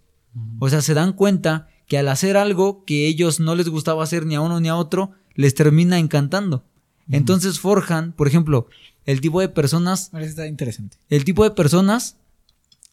O 0.60 0.70
sea, 0.70 0.80
se 0.80 0.94
dan 0.94 1.12
cuenta 1.12 1.68
que 1.86 1.98
al 1.98 2.08
hacer 2.08 2.36
algo 2.38 2.84
que 2.86 3.08
ellos 3.08 3.40
no 3.40 3.54
les 3.54 3.68
gustaba 3.68 4.02
hacer 4.04 4.24
ni 4.24 4.36
a 4.36 4.40
uno 4.40 4.58
ni 4.60 4.68
a 4.68 4.76
otro, 4.76 5.10
les 5.34 5.54
termina 5.54 5.98
encantando. 5.98 6.64
Entonces 7.10 7.60
forjan, 7.60 8.12
por 8.12 8.26
ejemplo, 8.28 8.66
el 9.04 9.20
tipo 9.20 9.40
de 9.40 9.48
personas 9.48 10.10
está 10.14 10.46
interesante. 10.46 10.96
el 11.08 11.24
tipo 11.24 11.44
de 11.44 11.50
personas, 11.52 12.16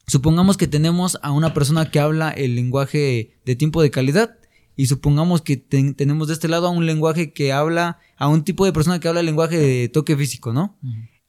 supongamos 0.08 0.58
que 0.58 0.68
tenemos 0.68 1.18
a 1.22 1.32
una 1.32 1.54
persona 1.54 1.90
que 1.90 2.00
habla 2.00 2.30
el 2.30 2.56
lenguaje 2.56 3.36
de 3.46 3.56
tiempo 3.56 3.82
de 3.82 3.90
calidad 3.92 4.36
y 4.76 4.88
supongamos 4.88 5.42
que 5.42 5.58
ten- 5.58 5.96
tenemos 5.96 6.28
de 6.28 6.34
este 6.34 6.48
lado 6.48 6.68
a 6.68 6.72
un 6.72 6.86
lenguaje 6.86 7.32
que 7.32 7.54
habla, 7.54 8.00
a 8.18 8.28
un 8.28 8.44
tipo 8.44 8.66
de 8.66 8.74
persona 8.74 9.00
que 9.00 9.08
habla 9.08 9.20
el 9.22 9.26
lenguaje 9.26 9.58
de 9.58 9.90
toque 9.90 10.16
físico, 10.18 10.52
¿no? 10.54 10.78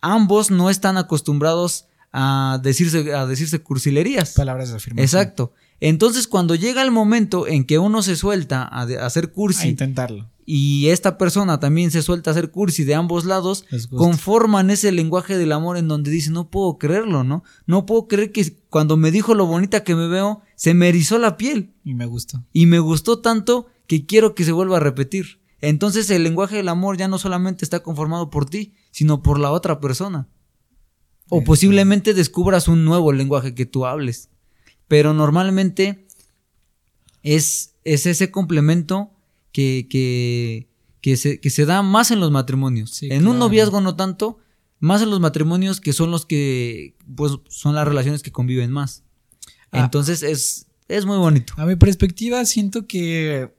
Ambos 0.01 0.51
no 0.51 0.69
están 0.71 0.97
acostumbrados 0.99 1.87
a 2.13 2.61
decirse, 2.63 3.13
a 3.15 3.27
decirse 3.27 3.59
cursilerías. 3.61 4.33
Palabras 4.35 4.71
de 4.71 4.77
afirmación. 4.77 5.03
Exacto. 5.05 5.53
Entonces, 5.81 6.29
cuando 6.29 6.55
llega 6.55 6.83
el 6.83 6.91
momento 6.91 7.47
en 7.49 7.65
que 7.65 7.79
uno 7.79 8.03
se 8.03 8.17
suelta 8.17 8.69
a, 8.71 8.87
de- 8.87 8.99
a 8.99 9.07
hacer 9.07 9.25
A 9.25 9.33
cursi 9.33 9.69
intentarlo. 9.69 10.31
Y 10.47 10.89
esta 10.89 11.17
persona 11.17 11.59
también 11.59 11.91
se 11.91 12.03
suelta 12.03 12.31
a 12.31 12.33
hacer 12.33 12.51
cursi 12.51 12.85
de 12.85 12.95
ambos 12.95 13.25
lados, 13.25 13.65
conforman 13.91 14.71
ese 14.71 14.93
lenguaje 14.93 15.39
del 15.39 15.53
amor 15.53 15.77
en 15.79 15.89
donde 15.89 16.11
dice, 16.11 16.31
no 16.31 16.51
puedo 16.51 16.77
creerlo, 16.79 17.25
¿no? 17.25 17.45
No 17.67 17.87
puedo 17.87 18.09
creer 18.09 18.31
que 18.33 18.57
cuando 18.69 18.97
me 18.97 19.11
dijo 19.11 19.35
lo 19.35 19.47
bonita 19.47 19.85
que 19.85 19.95
me 19.95 20.09
veo, 20.09 20.43
se 20.57 20.75
me 20.75 20.89
erizó 20.89 21.19
la 21.19 21.37
piel 21.37 21.73
Y 21.85 21.95
me 21.95 22.07
gustó. 22.07 22.45
y 22.53 22.67
me 22.67 22.79
gustó 22.79 23.21
tanto 23.21 23.67
que 23.87 24.05
quiero 24.07 24.35
que 24.35 24.45
se 24.45 24.53
vuelva 24.53 24.77
a 24.77 24.81
repetir. 24.81 25.41
Entonces 25.61 26.11
el 26.11 26.23
lenguaje 26.25 26.57
del 26.57 26.69
amor 26.69 26.99
ya 26.99 27.09
no 27.09 27.19
solamente 27.19 27.65
está 27.65 27.81
conformado 27.83 28.29
por 28.29 28.45
ti, 28.45 28.75
sino 28.91 29.23
por 29.23 29.39
la 29.39 29.51
otra 29.51 29.81
persona. 29.81 30.29
O 31.31 31.39
Eso. 31.39 31.45
posiblemente 31.47 32.13
descubras 32.13 32.69
un 32.69 32.85
nuevo 32.85 33.13
lenguaje 33.13 33.55
que 33.55 33.65
tú 33.65 33.87
hables. 33.87 34.29
Pero 34.89 35.15
normalmente 35.15 36.07
es, 37.23 37.77
es 37.85 38.05
ese 38.05 38.31
complemento 38.31 39.11
que, 39.55 39.87
que, 39.89 40.69
que, 41.01 41.17
se, 41.17 41.41
que 41.41 41.49
se 41.49 41.65
da 41.65 41.81
más 41.83 42.11
en 42.11 42.19
los 42.21 42.31
matrimonios. 42.31 42.91
Sí, 42.91 43.09
en 43.11 43.27
un 43.29 43.39
noviazgo 43.39 43.81
no 43.81 43.95
tanto, 43.97 44.39
más 44.81 45.01
en 45.01 45.11
los 45.11 45.21
matrimonios 45.21 45.81
que 45.81 45.93
son 45.95 46.11
los 46.11 46.27
que 46.27 46.97
pues, 47.17 47.33
son 47.49 47.75
las 47.77 47.87
relaciones 47.89 48.23
que 48.23 48.33
conviven 48.33 48.71
más. 48.73 49.05
Ah. 49.71 49.85
Entonces 49.85 50.23
es, 50.23 50.67
es 50.89 51.07
muy 51.07 51.17
bonito. 51.17 51.55
A 51.57 51.67
mi 51.67 51.77
perspectiva, 51.77 52.45
siento 52.45 52.87
que 52.87 53.55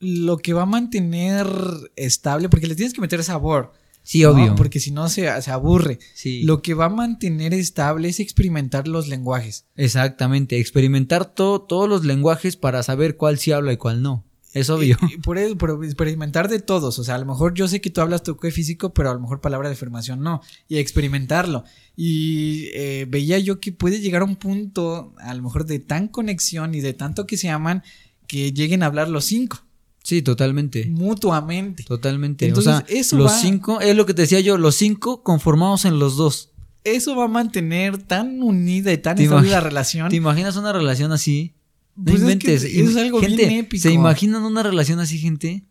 lo 0.00 0.36
que 0.38 0.52
va 0.52 0.62
a 0.62 0.66
mantener 0.66 1.46
estable, 1.94 2.48
porque 2.48 2.66
le 2.66 2.74
tienes 2.74 2.92
que 2.92 3.00
meter 3.00 3.22
sabor. 3.24 3.72
Sí, 4.02 4.22
¿no? 4.22 4.30
obvio. 4.32 4.54
Porque 4.56 4.78
si 4.80 4.90
no 4.90 5.08
se, 5.08 5.40
se 5.42 5.50
aburre. 5.50 5.98
Sí. 6.14 6.42
Lo 6.42 6.60
que 6.60 6.74
va 6.74 6.84
a 6.86 6.90
mantener 6.90 7.54
estable 7.54 8.08
es 8.08 8.20
experimentar 8.20 8.86
los 8.88 9.08
lenguajes. 9.08 9.64
Exactamente, 9.76 10.58
experimentar 10.60 11.34
to- 11.34 11.62
todos 11.62 11.88
los 11.88 12.04
lenguajes 12.04 12.56
para 12.56 12.82
saber 12.82 13.16
cuál 13.16 13.38
sí 13.38 13.52
habla 13.52 13.72
y 13.72 13.76
cuál 13.78 14.02
no. 14.02 14.25
Es 14.56 14.70
obvio. 14.70 14.96
Y- 15.10 15.14
y 15.14 15.16
por 15.18 15.38
eso, 15.38 15.56
por 15.58 15.84
experimentar 15.84 16.48
de 16.48 16.58
todos. 16.60 16.98
O 16.98 17.04
sea, 17.04 17.14
a 17.16 17.18
lo 17.18 17.26
mejor 17.26 17.54
yo 17.54 17.68
sé 17.68 17.80
que 17.80 17.90
tú 17.90 18.00
hablas 18.00 18.22
toque 18.22 18.50
físico, 18.50 18.94
pero 18.94 19.10
a 19.10 19.14
lo 19.14 19.20
mejor 19.20 19.40
palabra 19.40 19.68
de 19.68 19.74
afirmación 19.74 20.20
no. 20.22 20.40
Y 20.68 20.78
experimentarlo. 20.78 21.64
Y 21.94 22.68
eh, 22.74 23.06
veía 23.08 23.38
yo 23.38 23.60
que 23.60 23.72
puede 23.72 24.00
llegar 24.00 24.22
a 24.22 24.24
un 24.24 24.36
punto, 24.36 25.12
a 25.18 25.34
lo 25.34 25.42
mejor 25.42 25.66
de 25.66 25.78
tan 25.78 26.08
conexión 26.08 26.74
y 26.74 26.80
de 26.80 26.92
tanto 26.92 27.26
que 27.26 27.36
se 27.36 27.48
aman, 27.50 27.82
que 28.26 28.52
lleguen 28.52 28.82
a 28.82 28.86
hablar 28.86 29.08
los 29.08 29.24
cinco, 29.24 29.58
Sí, 30.02 30.22
totalmente. 30.22 30.86
mutuamente. 30.86 31.82
Totalmente. 31.84 32.46
Entonces, 32.46 32.74
o 32.74 32.76
sea, 32.78 32.86
eso 32.88 33.16
los 33.16 33.32
va- 33.32 33.38
cinco, 33.40 33.80
es 33.80 33.96
lo 33.96 34.06
que 34.06 34.14
te 34.14 34.22
decía 34.22 34.40
yo, 34.40 34.56
los 34.58 34.76
cinco 34.76 35.22
conformados 35.22 35.84
en 35.84 35.98
los 35.98 36.16
dos. 36.16 36.50
Eso 36.84 37.16
va 37.16 37.24
a 37.24 37.28
mantener 37.28 37.98
tan 37.98 38.40
unida 38.42 38.92
y 38.92 38.98
tan 38.98 39.16
¿Te 39.16 39.24
estable 39.24 39.50
la 39.50 39.58
relación. 39.60 40.08
¿Te 40.08 40.14
imaginas 40.16 40.56
una 40.56 40.72
relación 40.72 41.10
así? 41.10 41.55
No 41.96 42.04
Pues 42.04 42.22
es 42.22 42.36
que 42.38 42.54
es 42.54 42.96
algo 42.96 43.20
gente, 43.20 43.46
bien 43.46 43.60
épico. 43.60 43.82
¿Se 43.82 43.92
imaginan 43.92 44.44
una 44.44 44.62
relación 44.62 45.00
así, 45.00 45.18
gente? 45.18 45.64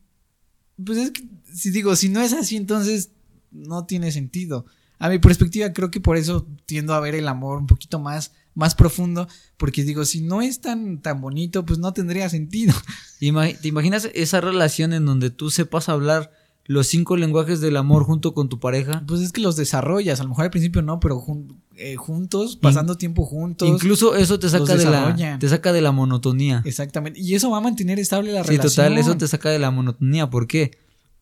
Pues 0.83 0.97
es 0.97 1.11
que, 1.11 1.23
si 1.53 1.69
digo, 1.69 1.95
si 1.95 2.09
no 2.09 2.21
es 2.21 2.33
así, 2.33 2.55
entonces 2.57 3.11
no 3.51 3.85
tiene 3.85 4.11
sentido. 4.11 4.65
A 4.97 5.09
mi 5.09 5.19
perspectiva, 5.19 5.71
creo 5.71 5.91
que 5.91 5.99
por 5.99 6.17
eso 6.17 6.47
tiendo 6.65 6.93
a 6.93 6.99
ver 6.99 7.15
el 7.15 7.27
amor 7.27 7.59
un 7.59 7.67
poquito 7.67 7.99
más, 7.99 8.31
más 8.53 8.75
profundo, 8.75 9.27
porque 9.57 9.83
digo, 9.83 10.05
si 10.05 10.21
no 10.21 10.41
es 10.41 10.61
tan, 10.61 11.01
tan 11.01 11.21
bonito, 11.21 11.65
pues 11.65 11.79
no 11.79 11.93
tendría 11.93 12.29
sentido. 12.29 12.73
¿Te 13.19 13.67
imaginas 13.67 14.09
esa 14.13 14.41
relación 14.41 14.93
en 14.93 15.05
donde 15.05 15.29
tú 15.29 15.51
sepas 15.51 15.89
hablar 15.89 16.31
los 16.67 16.87
cinco 16.87 17.15
lenguajes 17.15 17.61
del 17.61 17.77
amor 17.77 18.03
junto 18.03 18.33
con 18.33 18.49
tu 18.49 18.59
pareja? 18.59 19.03
Pues 19.07 19.21
es 19.21 19.31
que 19.31 19.41
los 19.41 19.55
desarrollas, 19.55 20.19
a 20.19 20.23
lo 20.23 20.29
mejor 20.29 20.45
al 20.45 20.49
principio 20.51 20.81
no, 20.81 20.99
pero 20.99 21.19
jun- 21.19 21.61
eh, 21.75 21.95
juntos, 21.95 22.55
pasando 22.55 22.97
tiempo 22.97 23.23
juntos. 23.25 23.67
Incluso 23.69 24.15
eso 24.15 24.39
te 24.39 24.49
saca 24.49 24.75
de 24.75 24.85
la 24.85 25.37
te 25.39 25.47
saca 25.49 25.73
de 25.73 25.81
la 25.81 25.91
monotonía. 25.91 26.61
Exactamente. 26.65 27.19
Y 27.19 27.35
eso 27.35 27.49
va 27.51 27.57
a 27.57 27.61
mantener 27.61 27.99
estable 27.99 28.31
la 28.31 28.43
Sí, 28.43 28.49
relación. 28.57 28.71
total, 28.87 28.97
eso 28.97 29.15
te 29.17 29.27
saca 29.27 29.49
de 29.49 29.59
la 29.59 29.69
monotonía. 29.71 30.29
¿Por 30.29 30.47
qué? 30.47 30.71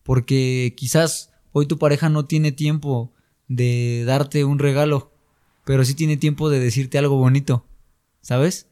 Porque 0.02 0.74
quizás 0.76 1.30
hoy 1.52 1.66
tu 1.66 1.78
pareja 1.78 2.08
no 2.08 2.24
tiene 2.24 2.52
tiempo 2.52 3.12
de 3.48 4.04
darte 4.06 4.44
un 4.44 4.58
regalo, 4.58 5.12
pero 5.64 5.84
sí 5.84 5.94
tiene 5.94 6.16
tiempo 6.16 6.50
de 6.50 6.60
decirte 6.60 6.98
algo 6.98 7.16
bonito, 7.16 7.64
¿sabes? 8.22 8.66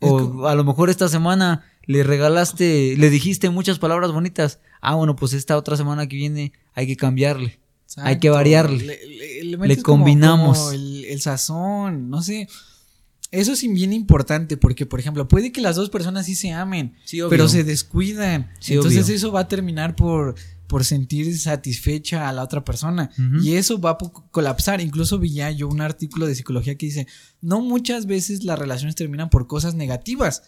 Es 0.00 0.10
O 0.10 0.46
a 0.48 0.54
lo 0.54 0.64
mejor 0.64 0.90
esta 0.90 1.08
semana 1.08 1.64
le 1.84 2.02
regalaste, 2.02 2.96
le 2.96 3.10
dijiste 3.10 3.50
muchas 3.50 3.78
palabras 3.78 4.12
bonitas. 4.12 4.58
Ah, 4.80 4.94
bueno, 4.94 5.16
pues 5.16 5.32
esta 5.32 5.56
otra 5.56 5.76
semana 5.76 6.06
que 6.08 6.16
viene 6.16 6.52
hay 6.74 6.86
que 6.86 6.96
cambiarle. 6.96 7.58
Hay 7.96 8.18
que 8.18 8.30
variarle. 8.30 8.78
Le, 8.84 9.06
le- 9.06 9.44
le 9.44 9.56
metes 9.58 9.76
Le 9.78 9.82
como- 9.82 9.98
combinamos. 10.04 10.58
como 10.58 10.72
el, 10.72 11.04
el 11.04 11.20
sazón, 11.20 12.08
no 12.08 12.22
sé. 12.22 12.48
Eso 13.30 13.52
es 13.52 13.62
bien 13.62 13.92
importante 13.92 14.56
porque, 14.56 14.84
por 14.86 15.00
ejemplo, 15.00 15.26
puede 15.26 15.52
que 15.52 15.60
las 15.62 15.76
dos 15.76 15.88
personas 15.90 16.26
sí 16.26 16.34
se 16.34 16.52
amen, 16.52 16.94
Sí, 17.04 17.20
pero 17.30 17.48
se 17.48 17.64
descuidan. 17.64 18.50
Sí, 18.60 18.74
Entonces 18.74 19.04
obvio. 19.06 19.14
eso 19.16 19.32
va 19.32 19.40
a 19.40 19.48
terminar 19.48 19.96
por, 19.96 20.34
por 20.66 20.84
sentir 20.84 21.38
satisfecha 21.38 22.28
a 22.28 22.32
la 22.32 22.42
otra 22.42 22.62
persona. 22.64 23.10
Y 23.42 23.54
eso 23.54 23.78
va 23.80 23.90
a 23.92 23.98
colapsar. 24.30 24.80
Incluso 24.82 25.18
vi 25.18 25.32
ya 25.32 25.50
yo 25.50 25.68
un 25.68 25.80
artículo 25.80 26.26
de 26.26 26.34
psicología 26.34 26.76
que 26.76 26.86
dice, 26.86 27.06
no 27.40 27.60
muchas 27.62 28.04
veces 28.06 28.44
las 28.44 28.58
relaciones 28.58 28.96
terminan 28.96 29.30
por 29.30 29.46
cosas 29.46 29.74
negativas, 29.74 30.42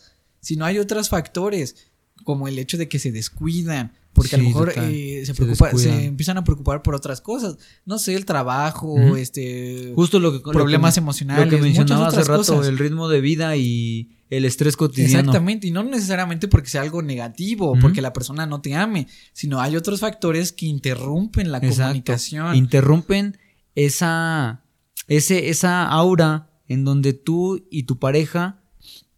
sino 0.44 0.64
hay 0.64 0.78
otros 0.78 1.08
factores, 1.08 1.74
como 2.22 2.46
el 2.48 2.58
hecho 2.58 2.76
de 2.78 2.88
que 2.88 2.98
se 2.98 3.10
descuidan. 3.12 3.92
Porque 4.12 4.36
a 4.36 4.38
lo 4.38 4.44
mejor 4.44 4.72
eh, 4.76 5.24
se, 5.26 5.34
preocupa- 5.34 5.76
se 5.76 6.04
empiezan 6.04 6.36
a 6.38 6.44
preocupar 6.44 6.82
por 6.82 6.94
otras 6.94 7.20
cosas. 7.20 7.56
No 7.84 7.98
sé, 7.98 8.14
el 8.14 8.24
trabajo, 8.24 9.16
este 9.16 9.92
Justo 9.96 10.20
lo 10.20 10.30
que 10.30 10.38
lo 10.46 10.52
problemas 10.52 10.94
que- 10.94 11.00
emocionales, 11.00 11.46
Lo 11.46 11.50
que 11.50 11.60
mencionaba 11.60 12.06
hace 12.06 12.20
rato, 12.22 12.36
cosas. 12.36 12.68
el 12.68 12.78
ritmo 12.78 13.08
de 13.08 13.20
vida 13.20 13.56
y 13.56 14.10
el 14.30 14.44
estrés 14.44 14.76
cotidiano. 14.76 15.18
Exactamente, 15.18 15.66
y 15.66 15.72
no 15.72 15.82
necesariamente 15.82 16.46
porque 16.46 16.68
sea 16.70 16.82
algo 16.82 17.02
negativo, 17.02 17.72
Ujú. 17.72 17.80
porque 17.80 18.02
la 18.02 18.12
persona 18.12 18.46
no 18.46 18.60
te 18.60 18.76
ame, 18.76 19.08
sino 19.32 19.60
hay 19.60 19.74
otros 19.74 19.98
factores 19.98 20.52
que 20.52 20.66
interrumpen 20.66 21.50
la 21.50 21.58
Exacto. 21.58 21.82
comunicación. 21.82 22.54
Interrumpen 22.54 23.36
esa, 23.74 24.62
ese, 25.08 25.48
esa 25.50 25.88
aura 25.88 26.50
en 26.68 26.84
donde 26.84 27.14
tú 27.14 27.66
y 27.68 27.82
tu 27.82 27.98
pareja 27.98 28.60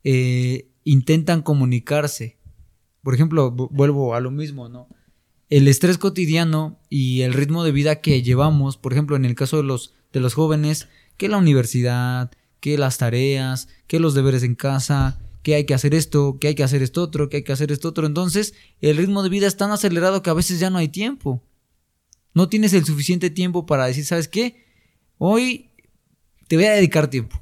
eh, 0.05 0.71
intentan 0.87 1.43
comunicarse. 1.43 2.39
Por 3.03 3.13
ejemplo, 3.15 3.53
vu- 3.55 3.69
vuelvo 3.71 4.15
a 4.15 4.21
lo 4.21 4.31
mismo, 4.31 4.69
¿no? 4.69 4.89
El 5.51 5.69
estrés 5.69 5.99
cotidiano 5.99 6.79
y 6.89 7.23
el 7.23 7.35
ritmo 7.35 7.65
de 7.65 7.73
vida 7.73 8.01
que 8.01 8.23
llevamos, 8.23 8.77
por 8.79 8.93
ejemplo, 8.93 9.17
en 9.17 9.25
el 9.25 9.35
caso 9.35 9.57
de 9.59 9.65
los, 9.65 9.95
de 10.13 10.21
los 10.21 10.35
jóvenes, 10.35 10.89
que 11.17 11.29
la 11.29 11.39
universidad, 11.39 12.31
que 12.61 12.79
las 12.79 12.99
tareas, 12.99 13.69
que 13.87 13.99
los 14.01 14.15
deberes 14.15 14.43
en 14.45 14.55
casa, 14.55 15.19
que 15.43 15.57
hay 15.57 15.65
que 15.67 15.75
hacer 15.75 15.93
esto, 15.95 16.39
que 16.41 16.49
hay 16.49 16.55
que 16.55 16.63
hacer 16.65 16.83
esto 16.83 17.03
otro, 17.03 17.29
que 17.29 17.39
hay 17.39 17.43
que 17.45 17.53
hacer 17.53 17.73
esto 17.73 17.89
otro. 17.89 18.07
Entonces, 18.07 18.55
el 18.81 18.97
ritmo 18.97 19.23
de 19.23 19.29
vida 19.29 19.47
es 19.47 19.57
tan 19.57 19.71
acelerado 19.73 20.23
que 20.23 20.31
a 20.31 20.35
veces 20.35 20.61
ya 20.61 20.71
no 20.71 20.79
hay 20.79 20.89
tiempo. 20.89 21.43
No 22.33 22.49
tienes 22.49 22.73
el 22.75 22.85
suficiente 22.85 23.31
tiempo 23.31 23.67
para 23.67 23.87
decir, 23.87 24.05
¿sabes 24.05 24.29
qué? 24.29 24.65
Hoy 25.19 25.71
te 26.49 26.57
voy 26.57 26.67
a 26.67 26.73
dedicar 26.73 27.09
tiempo. 27.09 27.41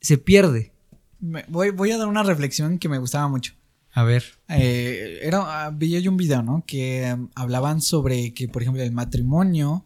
Se 0.00 0.18
pierde. 0.18 0.72
Me- 1.20 1.44
voy, 1.48 1.70
voy 1.70 1.90
a 1.92 1.98
dar 1.98 2.08
una 2.08 2.22
reflexión 2.22 2.78
que 2.78 2.88
me 2.88 2.98
gustaba 2.98 3.28
mucho. 3.28 3.54
A 3.92 4.02
ver. 4.04 4.24
Eh, 4.48 5.20
era, 5.22 5.66
ah, 5.66 5.70
veía 5.70 6.00
yo 6.00 6.10
un 6.10 6.16
video, 6.18 6.42
¿no? 6.42 6.64
Que 6.66 7.10
um, 7.14 7.28
hablaban 7.34 7.80
sobre 7.80 8.34
que, 8.34 8.46
por 8.48 8.60
ejemplo, 8.62 8.82
el 8.82 8.92
matrimonio, 8.92 9.84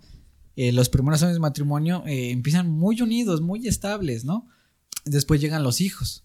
eh, 0.56 0.72
los 0.72 0.88
primeros 0.88 1.22
años 1.22 1.34
de 1.34 1.40
matrimonio 1.40 2.02
eh, 2.06 2.30
empiezan 2.30 2.68
muy 2.68 3.00
unidos, 3.00 3.40
muy 3.40 3.68
estables, 3.68 4.24
¿no? 4.24 4.48
Después 5.04 5.40
llegan 5.40 5.62
los 5.62 5.80
hijos. 5.80 6.24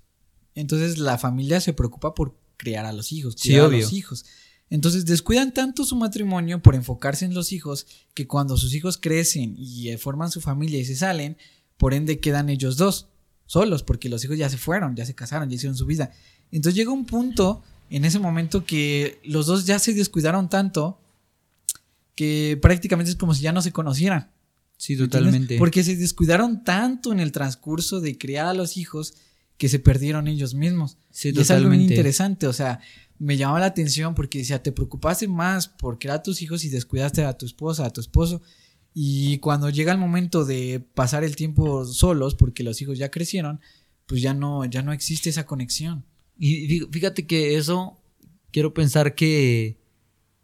Entonces 0.56 0.98
la 0.98 1.18
familia 1.18 1.62
se 1.62 1.74
preocupa 1.74 2.14
por 2.16 2.36
criar 2.58 2.86
a 2.86 2.94
los 2.94 3.12
hijos, 3.12 3.36
Sí, 3.38 3.50
criar 3.50 3.66
a 3.66 3.68
obvio. 3.68 3.82
los 3.82 3.94
hijos. 3.94 4.26
Entonces 4.72 5.06
descuidan 5.06 5.54
tanto 5.54 5.86
su 5.86 5.96
matrimonio 5.96 6.62
por 6.62 6.74
enfocarse 6.74 7.26
en 7.26 7.36
los 7.36 7.52
hijos 7.52 7.86
que 8.16 8.26
cuando 8.26 8.58
sus 8.58 8.74
hijos 8.74 8.98
crecen 8.98 9.54
y 9.60 9.90
eh, 9.90 9.98
forman 10.00 10.32
su 10.32 10.42
familia 10.42 10.80
y 10.80 10.86
se 10.86 10.96
salen, 10.96 11.38
por 11.78 11.94
ende 11.94 12.20
quedan 12.20 12.50
ellos 12.50 12.78
dos 12.78 13.10
solos 13.46 13.84
porque 13.84 14.10
los 14.10 14.24
hijos 14.24 14.38
ya 14.38 14.50
se 14.50 14.58
fueron, 14.58 14.96
ya 14.96 15.06
se 15.06 15.16
casaron, 15.16 15.50
ya 15.50 15.56
hicieron 15.56 15.78
su 15.78 15.86
vida. 15.86 16.12
Entonces 16.52 16.76
llega 16.76 16.92
un 16.92 17.06
punto 17.06 17.64
en 17.90 18.06
ese 18.06 18.20
momento 18.20 18.66
que 18.66 19.20
los 19.24 19.46
dos 19.46 19.66
ya 19.66 19.80
se 19.80 19.94
descuidaron 19.94 20.50
tanto 20.50 21.00
que 22.16 22.58
prácticamente 22.62 23.12
es 23.12 23.18
como 23.18 23.34
si 23.34 23.44
ya 23.44 23.52
no 23.52 23.62
se 23.62 23.72
conocieran. 23.72 24.32
Sí, 24.78 24.94
¿entiendes? 24.94 25.12
totalmente. 25.12 25.58
Porque 25.58 25.84
se 25.84 25.96
descuidaron 25.96 26.64
tanto 26.64 27.12
en 27.12 27.20
el 27.20 27.32
transcurso 27.32 28.02
de 28.02 28.18
criar 28.18 28.48
a 28.48 28.54
los 28.54 28.78
hijos 28.78 29.14
que 29.58 29.70
se 29.70 29.80
perdieron 29.80 30.28
ellos 30.28 30.54
mismos. 30.54 30.98
Sí, 31.12 31.32
y 31.34 31.40
es 31.40 31.52
algo 31.52 31.70
bien 31.70 31.82
totalmente. 31.82 31.94
interesante, 31.94 32.48
o 32.48 32.54
sea, 32.54 32.82
me 33.20 33.38
llamaba 33.38 33.62
la 33.62 33.68
atención 33.68 34.16
porque 34.16 34.40
decía, 34.40 34.62
te 34.62 34.72
preocupaste 34.72 35.28
más 35.28 35.68
por 35.68 36.00
criar 36.00 36.18
a 36.18 36.24
tus 36.24 36.42
hijos 36.42 36.66
y 36.66 36.70
descuidaste 36.70 37.24
a 37.24 37.38
tu 37.38 37.46
esposa, 37.46 37.86
a 37.86 37.90
tu 37.90 38.02
esposo. 38.02 38.42
Y 38.98 39.40
cuando 39.40 39.70
llega 39.70 39.92
el 39.92 39.98
momento 39.98 40.46
de 40.46 40.80
pasar 40.94 41.26
el 41.26 41.36
tiempo 41.36 41.84
solos, 41.86 42.34
porque 42.34 42.64
los 42.64 42.82
hijos 42.82 42.98
ya 42.98 43.12
crecieron, 43.12 43.60
pues 44.06 44.22
ya 44.22 44.34
no, 44.34 44.64
ya 44.64 44.82
no 44.84 44.94
existe 44.94 45.30
esa 45.30 45.46
conexión. 45.46 46.06
Y 46.40 46.68
fí- 46.70 46.88
fíjate 46.90 47.28
que 47.28 47.58
eso 47.58 47.98
quiero 48.52 48.74
pensar 48.74 49.14
que 49.14 49.78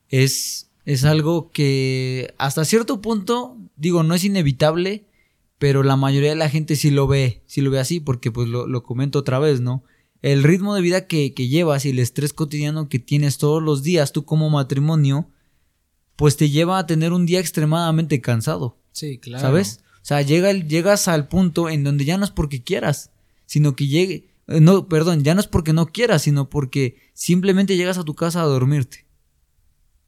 es, 0.10 0.70
es 0.84 1.06
algo 1.06 1.50
que 1.52 2.34
hasta 2.38 2.66
cierto 2.66 3.02
punto, 3.02 3.58
digo, 3.78 4.04
no 4.04 4.16
es 4.16 4.26
inevitable, 4.26 5.06
pero 5.58 5.82
la 5.82 5.96
mayoría 5.96 6.32
de 6.32 6.36
la 6.36 6.50
gente 6.50 6.76
sí 6.76 6.92
lo 6.92 7.08
ve, 7.08 7.44
sí 7.46 7.62
lo 7.62 7.72
ve 7.72 7.80
así, 7.80 8.02
porque 8.02 8.32
pues 8.32 8.50
lo, 8.50 8.68
lo 8.68 8.84
comento 8.84 9.20
otra 9.20 9.40
vez, 9.40 9.62
¿no? 9.62 9.84
El 10.22 10.44
ritmo 10.44 10.76
de 10.76 10.82
vida 10.82 11.08
que, 11.08 11.34
que 11.34 11.48
llevas 11.48 11.86
y 11.86 11.92
el 11.92 12.00
estrés 12.00 12.34
cotidiano 12.34 12.90
que 12.90 13.00
tienes 13.00 13.38
todos 13.38 13.64
los 13.64 13.82
días, 13.82 14.12
tú 14.12 14.26
como 14.26 14.50
matrimonio, 14.50 15.30
pues 16.22 16.38
te 16.38 16.52
lleva 16.52 16.78
a 16.78 16.86
tener 16.86 17.14
un 17.14 17.26
día 17.26 17.40
extremadamente 17.40 18.22
cansado. 18.22 18.78
Sí, 18.92 19.18
claro. 19.18 19.42
¿Sabes? 19.42 19.80
O 19.96 20.06
sea, 20.06 20.22
llega, 20.22 20.52
llegas 20.54 21.08
al 21.08 21.28
punto 21.28 21.68
en 21.68 21.84
donde 21.84 22.06
ya 22.06 22.18
no 22.20 22.26
es 22.26 22.30
porque 22.30 22.62
quieras, 22.64 23.10
sino 23.48 23.76
que 23.76 23.88
llegue. 23.88 24.30
eh, 24.48 24.62
No, 24.62 24.88
perdón, 24.88 25.24
ya 25.24 25.34
no 25.34 25.42
es 25.42 25.48
porque 25.48 25.74
no 25.74 25.88
quieras, 25.88 26.22
sino 26.22 26.48
porque 26.50 26.98
simplemente 27.16 27.76
llegas 27.76 27.98
a 27.98 28.04
tu 28.04 28.14
casa 28.14 28.42
a 28.42 28.46
dormirte. 28.46 29.06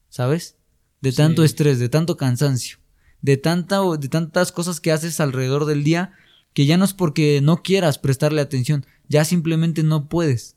¿Sabes? 0.10 0.56
De 1.02 1.12
Sí. 1.12 1.18
tanto 1.18 1.44
estrés, 1.44 1.80
de 1.80 1.90
tanto 1.90 2.16
cansancio, 2.16 2.78
de, 3.22 3.38
tanta, 3.38 3.80
de 4.00 4.08
tantas 4.08 4.52
cosas 4.52 4.80
que 4.80 4.92
haces 4.92 5.20
alrededor 5.20 5.66
del 5.66 5.84
día 5.84 6.14
que 6.54 6.68
ya 6.68 6.78
no 6.78 6.86
es 6.86 6.94
porque 6.94 7.42
no 7.42 7.64
quieras 7.64 7.98
prestarle 7.98 8.40
atención, 8.42 8.86
ya 9.10 9.26
simplemente 9.26 9.82
no 9.82 10.08
puedes. 10.10 10.56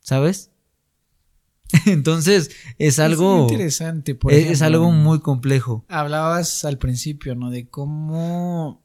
¿Sabes? 0.00 0.50
Entonces, 1.86 2.50
es 2.78 2.98
algo. 2.98 3.34
muy 3.34 3.42
interesante. 3.52 4.14
Por 4.14 4.32
es, 4.32 4.38
es 4.38 4.44
ejemplo, 4.44 4.66
algo 4.66 4.90
muy 4.92 5.20
complejo. 5.20 5.84
Hablabas 5.88 6.64
al 6.64 6.78
principio, 6.78 7.34
¿no? 7.34 7.50
De 7.50 7.68
cómo 7.68 8.82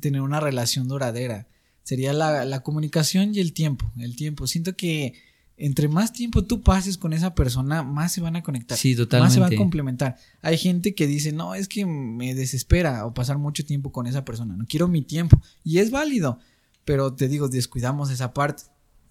tener 0.00 0.20
una 0.20 0.40
relación 0.40 0.88
duradera. 0.88 1.48
Sería 1.82 2.12
la, 2.12 2.44
la 2.44 2.62
comunicación 2.62 3.34
y 3.34 3.40
el 3.40 3.52
tiempo. 3.52 3.90
El 3.98 4.16
tiempo. 4.16 4.46
Siento 4.46 4.76
que 4.76 5.14
entre 5.56 5.88
más 5.88 6.12
tiempo 6.12 6.44
tú 6.44 6.62
pases 6.62 6.98
con 6.98 7.12
esa 7.14 7.34
persona, 7.34 7.82
más 7.82 8.12
se 8.12 8.20
van 8.20 8.36
a 8.36 8.42
conectar. 8.42 8.76
Sí, 8.76 8.90
Más 8.90 8.96
se 8.98 9.02
totalmente. 9.04 9.40
van 9.40 9.52
a 9.54 9.56
complementar. 9.56 10.16
Hay 10.42 10.58
gente 10.58 10.94
que 10.94 11.06
dice, 11.06 11.32
no, 11.32 11.54
es 11.54 11.68
que 11.68 11.86
me 11.86 12.34
desespera 12.34 13.06
o 13.06 13.14
pasar 13.14 13.38
mucho 13.38 13.64
tiempo 13.64 13.90
con 13.92 14.06
esa 14.06 14.24
persona. 14.24 14.54
No 14.56 14.66
quiero 14.68 14.88
mi 14.88 15.02
tiempo. 15.02 15.40
Y 15.64 15.78
es 15.78 15.90
válido. 15.90 16.38
Pero 16.84 17.14
te 17.14 17.26
digo, 17.28 17.48
descuidamos 17.48 18.10
esa 18.10 18.34
parte. 18.34 18.64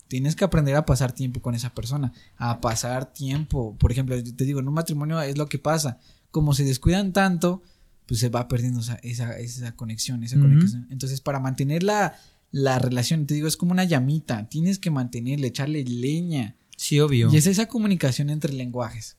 Tienes 0.08 0.36
que 0.36 0.46
aprender 0.46 0.76
a 0.76 0.86
pasar 0.86 1.12
tiempo 1.12 1.42
con 1.42 1.56
esa 1.56 1.74
persona. 1.74 2.14
A 2.38 2.62
pasar 2.62 3.12
tiempo. 3.12 3.76
Por 3.78 3.92
ejemplo, 3.92 4.22
te 4.22 4.46
digo, 4.46 4.60
en 4.60 4.68
un 4.68 4.74
matrimonio 4.74 5.22
es 5.22 5.38
lo 5.38 5.48
que 5.48 5.60
pasa. 5.60 6.00
Como 6.32 6.54
se 6.54 6.64
descuidan 6.64 7.14
tanto, 7.14 7.64
pues 8.06 8.20
se 8.20 8.30
va 8.30 8.48
perdiendo 8.48 8.82
esa, 8.82 8.96
esa, 8.96 9.38
esa 9.38 9.76
conexión, 9.76 10.24
esa 10.24 10.40
conexión. 10.40 10.88
Entonces, 10.92 11.22
para 11.22 11.40
mantener 11.40 11.84
la, 11.84 12.16
la 12.52 12.78
relación, 12.80 13.26
te 13.26 13.34
digo, 13.34 13.48
es 13.48 13.58
como 13.58 13.72
una 13.72 13.84
llamita. 13.84 14.48
Tienes 14.48 14.80
que 14.80 14.92
mantenerle, 14.92 15.48
echarle 15.48 15.84
leña. 15.84 16.56
Sí, 16.78 17.00
obvio. 17.00 17.32
Y 17.34 17.38
es 17.38 17.48
esa 17.48 17.68
comunicación 17.68 18.30
entre 18.30 18.54
lenguajes. 18.54 19.18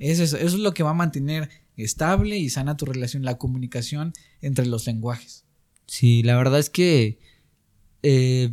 Eso 0.00 0.22
es, 0.22 0.32
eso 0.32 0.36
es 0.36 0.54
lo 0.54 0.72
que 0.72 0.82
va 0.82 0.90
a 0.90 0.94
mantener 0.94 1.50
estable 1.76 2.38
y 2.38 2.48
sana 2.48 2.76
tu 2.76 2.86
relación, 2.86 3.22
la 3.22 3.36
comunicación 3.36 4.12
entre 4.40 4.66
los 4.66 4.86
lenguajes. 4.86 5.44
Sí, 5.86 6.22
la 6.22 6.36
verdad 6.36 6.58
es 6.58 6.70
que 6.70 7.18
eh, 8.02 8.52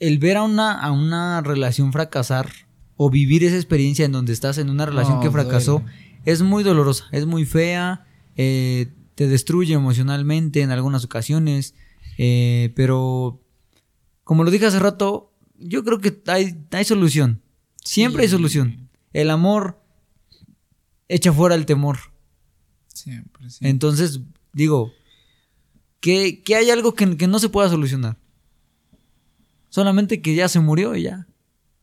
el 0.00 0.18
ver 0.18 0.36
a 0.36 0.42
una, 0.42 0.80
a 0.80 0.92
una 0.92 1.40
relación 1.40 1.92
fracasar 1.92 2.50
o 2.96 3.10
vivir 3.10 3.44
esa 3.44 3.56
experiencia 3.56 4.04
en 4.04 4.12
donde 4.12 4.32
estás 4.32 4.58
en 4.58 4.70
una 4.70 4.86
relación 4.86 5.16
No, 5.16 5.20
que 5.20 5.30
fracasó 5.30 5.80
duele. 5.80 6.20
es 6.24 6.42
muy 6.42 6.64
dolorosa, 6.64 7.06
es 7.12 7.26
muy 7.26 7.44
fea, 7.44 8.06
eh, 8.36 8.92
te 9.14 9.28
destruye 9.28 9.74
emocionalmente 9.74 10.62
en 10.62 10.70
algunas 10.70 11.04
ocasiones, 11.04 11.74
eh, 12.18 12.72
pero 12.74 13.40
como 14.24 14.44
lo 14.44 14.50
dije 14.50 14.66
hace 14.66 14.78
rato, 14.78 15.32
yo 15.58 15.84
creo 15.84 16.00
que 16.00 16.22
hay, 16.26 16.56
hay 16.70 16.84
solución, 16.84 17.42
siempre 17.84 18.22
hay 18.22 18.28
solución. 18.28 18.88
El 19.12 19.30
amor 19.30 19.80
echa 21.08 21.32
fuera 21.32 21.54
el 21.54 21.66
temor. 21.66 21.98
Siempre, 22.88 23.48
sí. 23.50 23.66
Entonces, 23.66 24.20
digo, 24.52 24.92
que, 26.00 26.42
que 26.42 26.56
hay 26.56 26.70
algo 26.70 26.94
que, 26.94 27.16
que 27.16 27.26
no 27.26 27.38
se 27.38 27.48
pueda 27.48 27.68
solucionar. 27.68 28.16
Solamente 29.78 30.20
que 30.20 30.34
ya 30.34 30.48
se 30.48 30.58
murió 30.58 30.96
y 30.96 31.04
ya. 31.04 31.28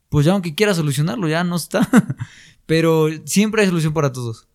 Pues 0.09 0.25
ya 0.25 0.33
aunque 0.33 0.53
quiera 0.53 0.75
solucionarlo, 0.75 1.29
ya 1.29 1.45
no 1.45 1.55
está. 1.55 1.87
Pero 2.65 3.07
siempre 3.23 3.61
hay 3.61 3.69
solución 3.69 3.93
para 3.93 4.11
todos. 4.11 4.49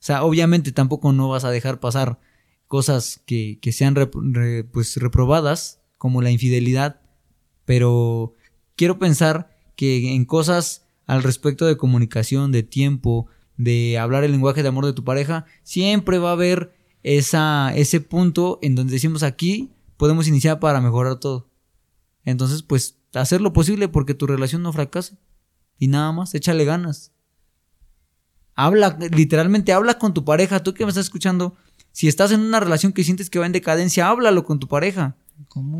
sea, 0.00 0.24
obviamente 0.24 0.72
tampoco 0.72 1.12
no 1.12 1.28
vas 1.28 1.44
a 1.44 1.52
dejar 1.52 1.78
pasar 1.78 2.18
cosas 2.66 3.22
que, 3.24 3.60
que 3.62 3.70
sean 3.70 3.94
pues 4.72 4.96
reprobadas, 4.96 5.78
como 5.96 6.22
la 6.22 6.32
infidelidad. 6.32 7.02
Pero 7.66 8.34
quiero 8.74 8.98
pensar 8.98 9.56
que 9.76 10.12
en 10.16 10.24
cosas 10.24 10.88
al 11.06 11.22
respecto 11.22 11.66
de 11.66 11.76
comunicación, 11.76 12.50
de 12.50 12.64
tiempo, 12.64 13.28
de 13.56 13.96
hablar 13.96 14.24
el 14.24 14.32
lenguaje 14.32 14.64
de 14.64 14.70
amor 14.70 14.86
de 14.86 14.92
tu 14.92 15.04
pareja, 15.04 15.44
siempre 15.62 16.18
va 16.18 16.30
a 16.30 16.32
haber 16.32 16.74
esa, 17.04 17.72
ese 17.76 18.00
punto 18.00 18.58
en 18.60 18.74
donde 18.74 18.94
decimos 18.94 19.22
aquí 19.22 19.70
podemos 19.98 20.26
iniciar 20.26 20.58
para 20.58 20.80
mejorar 20.80 21.20
todo. 21.20 21.45
Entonces, 22.26 22.62
pues, 22.62 22.96
hacer 23.14 23.40
lo 23.40 23.54
posible 23.54 23.88
porque 23.88 24.12
tu 24.12 24.26
relación 24.26 24.62
no 24.62 24.72
fracase. 24.74 25.16
Y 25.78 25.88
nada 25.88 26.12
más, 26.12 26.34
échale 26.34 26.66
ganas. 26.66 27.12
Habla, 28.54 28.98
literalmente 29.12 29.72
habla 29.72 29.98
con 29.98 30.14
tu 30.14 30.24
pareja. 30.24 30.62
Tú 30.62 30.72
que 30.74 30.84
me 30.84 30.88
estás 30.90 31.06
escuchando, 31.06 31.54
si 31.92 32.08
estás 32.08 32.32
en 32.32 32.40
una 32.40 32.58
relación 32.60 32.92
que 32.92 33.04
sientes 33.04 33.28
que 33.30 33.38
va 33.38 33.46
en 33.46 33.52
decadencia, 33.52 34.08
háblalo 34.08 34.44
con 34.44 34.58
tu 34.58 34.66
pareja. 34.68 35.16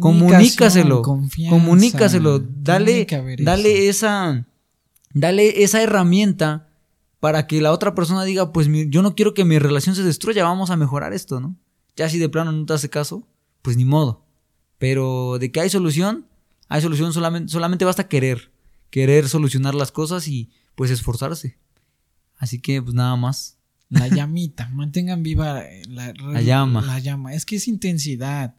Comunícaselo. 0.01 1.02
Comunícaselo. 1.51 2.39
Dale, 2.62 2.93
dale 3.44 3.89
esa, 3.89 4.47
dale 5.14 5.62
esa 5.62 5.82
herramienta 5.82 6.68
para 7.18 7.47
que 7.47 7.62
la 7.62 7.73
otra 7.73 7.94
persona 7.94 8.24
diga, 8.24 8.52
pues 8.52 8.68
mi- 8.68 8.90
yo 8.90 9.01
no 9.02 9.14
quiero 9.14 9.32
que 9.32 9.47
mi 9.47 9.59
relación 9.59 9.94
se 9.97 10.02
destruya, 10.02 10.44
vamos 10.44 10.68
a 10.70 10.77
mejorar 10.77 11.14
esto, 11.14 11.40
¿no? 11.40 11.56
Ya 11.97 12.10
si 12.10 12.18
de 12.18 12.28
plano 12.28 12.52
no 12.52 12.66
te 12.66 12.74
hace 12.74 12.90
caso, 12.90 13.27
pues 13.62 13.78
ni 13.78 13.86
modo. 13.86 14.23
Pero 14.77 15.39
de 15.39 15.51
que 15.51 15.60
hay 15.60 15.70
solución, 15.70 16.27
hay 16.68 16.80
solución, 16.82 17.12
solamente, 17.12 17.51
solamente 17.52 17.84
basta 17.84 18.09
querer, 18.09 18.51
querer 18.90 19.28
solucionar 19.28 19.74
las 19.74 19.93
cosas 19.93 20.28
y 20.28 20.51
pues 20.74 20.90
esforzarse. 20.90 21.59
Así 22.38 22.60
que 22.60 22.82
pues 22.82 22.94
nada 22.94 23.16
más. 23.16 23.59
La 23.88 24.09
llamita, 24.09 24.68
mantengan 24.72 25.22
viva 25.22 25.62
la, 25.88 26.12
La 26.14 26.43
llama. 26.43 26.82
La 26.82 26.98
llama. 26.98 27.34
Es 27.34 27.47
que 27.47 27.56
es 27.56 27.68
intensidad. 27.68 28.55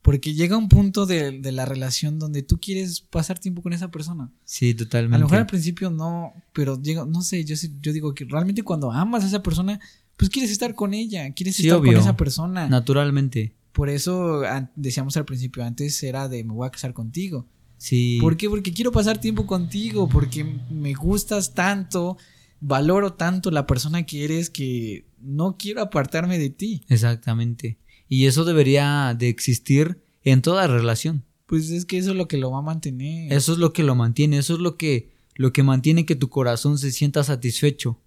Porque 0.00 0.32
llega 0.32 0.56
un 0.56 0.68
punto 0.68 1.04
de, 1.06 1.40
de 1.40 1.52
la 1.52 1.66
relación 1.66 2.18
donde 2.18 2.42
tú 2.42 2.58
quieres 2.60 3.00
pasar 3.00 3.38
tiempo 3.38 3.62
con 3.62 3.72
esa 3.72 3.90
persona. 3.90 4.30
Sí, 4.44 4.72
totalmente. 4.72 5.16
A 5.16 5.18
lo 5.18 5.26
mejor 5.26 5.38
al 5.40 5.46
principio 5.46 5.90
no, 5.90 6.32
pero 6.54 6.80
llega, 6.80 7.04
no 7.04 7.20
sé, 7.20 7.44
yo, 7.44 7.56
yo 7.82 7.92
digo 7.92 8.14
que 8.14 8.24
realmente 8.24 8.62
cuando 8.62 8.90
amas 8.92 9.24
a 9.24 9.26
esa 9.26 9.42
persona, 9.42 9.80
pues 10.16 10.30
quieres 10.30 10.50
estar 10.52 10.74
con 10.74 10.94
ella, 10.94 11.30
quieres 11.34 11.56
Sí, 11.56 11.64
estar 11.64 11.80
obvio. 11.80 11.92
con 11.94 12.00
esa 12.00 12.16
persona. 12.16 12.68
Naturalmente. 12.68 13.54
Por 13.72 13.90
eso 13.90 14.42
decíamos 14.74 15.16
al 15.16 15.24
principio, 15.24 15.64
antes 15.64 16.02
era 16.02 16.28
de 16.28 16.44
me 16.44 16.52
voy 16.52 16.66
a 16.66 16.70
casar 16.70 16.92
contigo. 16.92 17.46
Sí. 17.76 18.18
¿Por 18.20 18.36
qué? 18.36 18.48
Porque 18.48 18.72
quiero 18.72 18.92
pasar 18.92 19.20
tiempo 19.20 19.46
contigo, 19.46 20.08
porque 20.08 20.44
me 20.44 20.94
gustas 20.94 21.54
tanto, 21.54 22.16
valoro 22.60 23.14
tanto 23.14 23.50
la 23.50 23.66
persona 23.66 24.04
que 24.04 24.24
eres 24.24 24.50
que 24.50 25.06
no 25.20 25.56
quiero 25.56 25.82
apartarme 25.82 26.38
de 26.38 26.50
ti. 26.50 26.82
Exactamente. 26.88 27.78
Y 28.08 28.26
eso 28.26 28.44
debería 28.44 29.14
de 29.16 29.28
existir 29.28 30.02
en 30.24 30.42
toda 30.42 30.66
relación. 30.66 31.24
Pues 31.46 31.70
es 31.70 31.84
que 31.84 31.98
eso 31.98 32.10
es 32.10 32.16
lo 32.16 32.28
que 32.28 32.36
lo 32.36 32.50
va 32.50 32.58
a 32.58 32.62
mantener. 32.62 33.32
Eso 33.32 33.52
es 33.52 33.58
lo 33.58 33.72
que 33.72 33.82
lo 33.82 33.94
mantiene, 33.94 34.38
eso 34.38 34.54
es 34.54 34.60
lo 34.60 34.76
que, 34.76 35.12
lo 35.34 35.52
que 35.52 35.62
mantiene 35.62 36.04
que 36.04 36.16
tu 36.16 36.28
corazón 36.28 36.78
se 36.78 36.90
sienta 36.90 37.24
satisfecho 37.24 38.00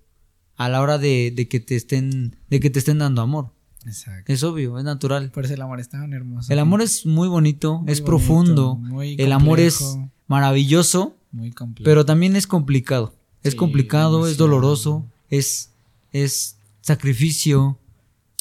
a 0.58 0.70
la 0.70 0.82
hora 0.82 0.98
de, 0.98 1.32
de 1.36 1.48
que 1.48 1.60
te 1.60 1.76
estén, 1.76 2.36
de 2.50 2.60
que 2.60 2.70
te 2.70 2.80
estén 2.80 3.00
dando 3.00 3.22
amor. 3.22 3.54
Exacto. 3.86 4.32
Es 4.32 4.44
obvio, 4.44 4.78
es 4.78 4.84
natural. 4.84 5.32
Por 5.32 5.46
eso 5.46 5.54
el 5.56 5.62
amor 5.62 5.80
es 5.80 5.90
tan 5.90 6.14
hermoso. 6.14 6.52
El 6.52 6.60
amor 6.60 6.82
es 6.82 7.06
muy 7.06 7.28
bonito, 7.28 7.80
Muy 7.80 7.92
es 7.92 8.02
bonito, 8.02 8.06
profundo, 8.06 8.76
muy 8.76 9.16
el 9.18 9.32
amor 9.32 9.60
es 9.60 9.98
maravilloso, 10.28 11.16
muy 11.32 11.52
complejo. 11.52 11.86
pero 11.86 12.06
también 12.06 12.36
es 12.36 12.48
complicado. 12.48 13.14
Es 13.44 13.52
Sí, 13.54 13.58
complicado, 13.58 14.28
es 14.28 14.38
doloroso, 14.38 15.06
es, 15.30 15.72
es 16.12 16.58
sacrificio, 16.82 17.80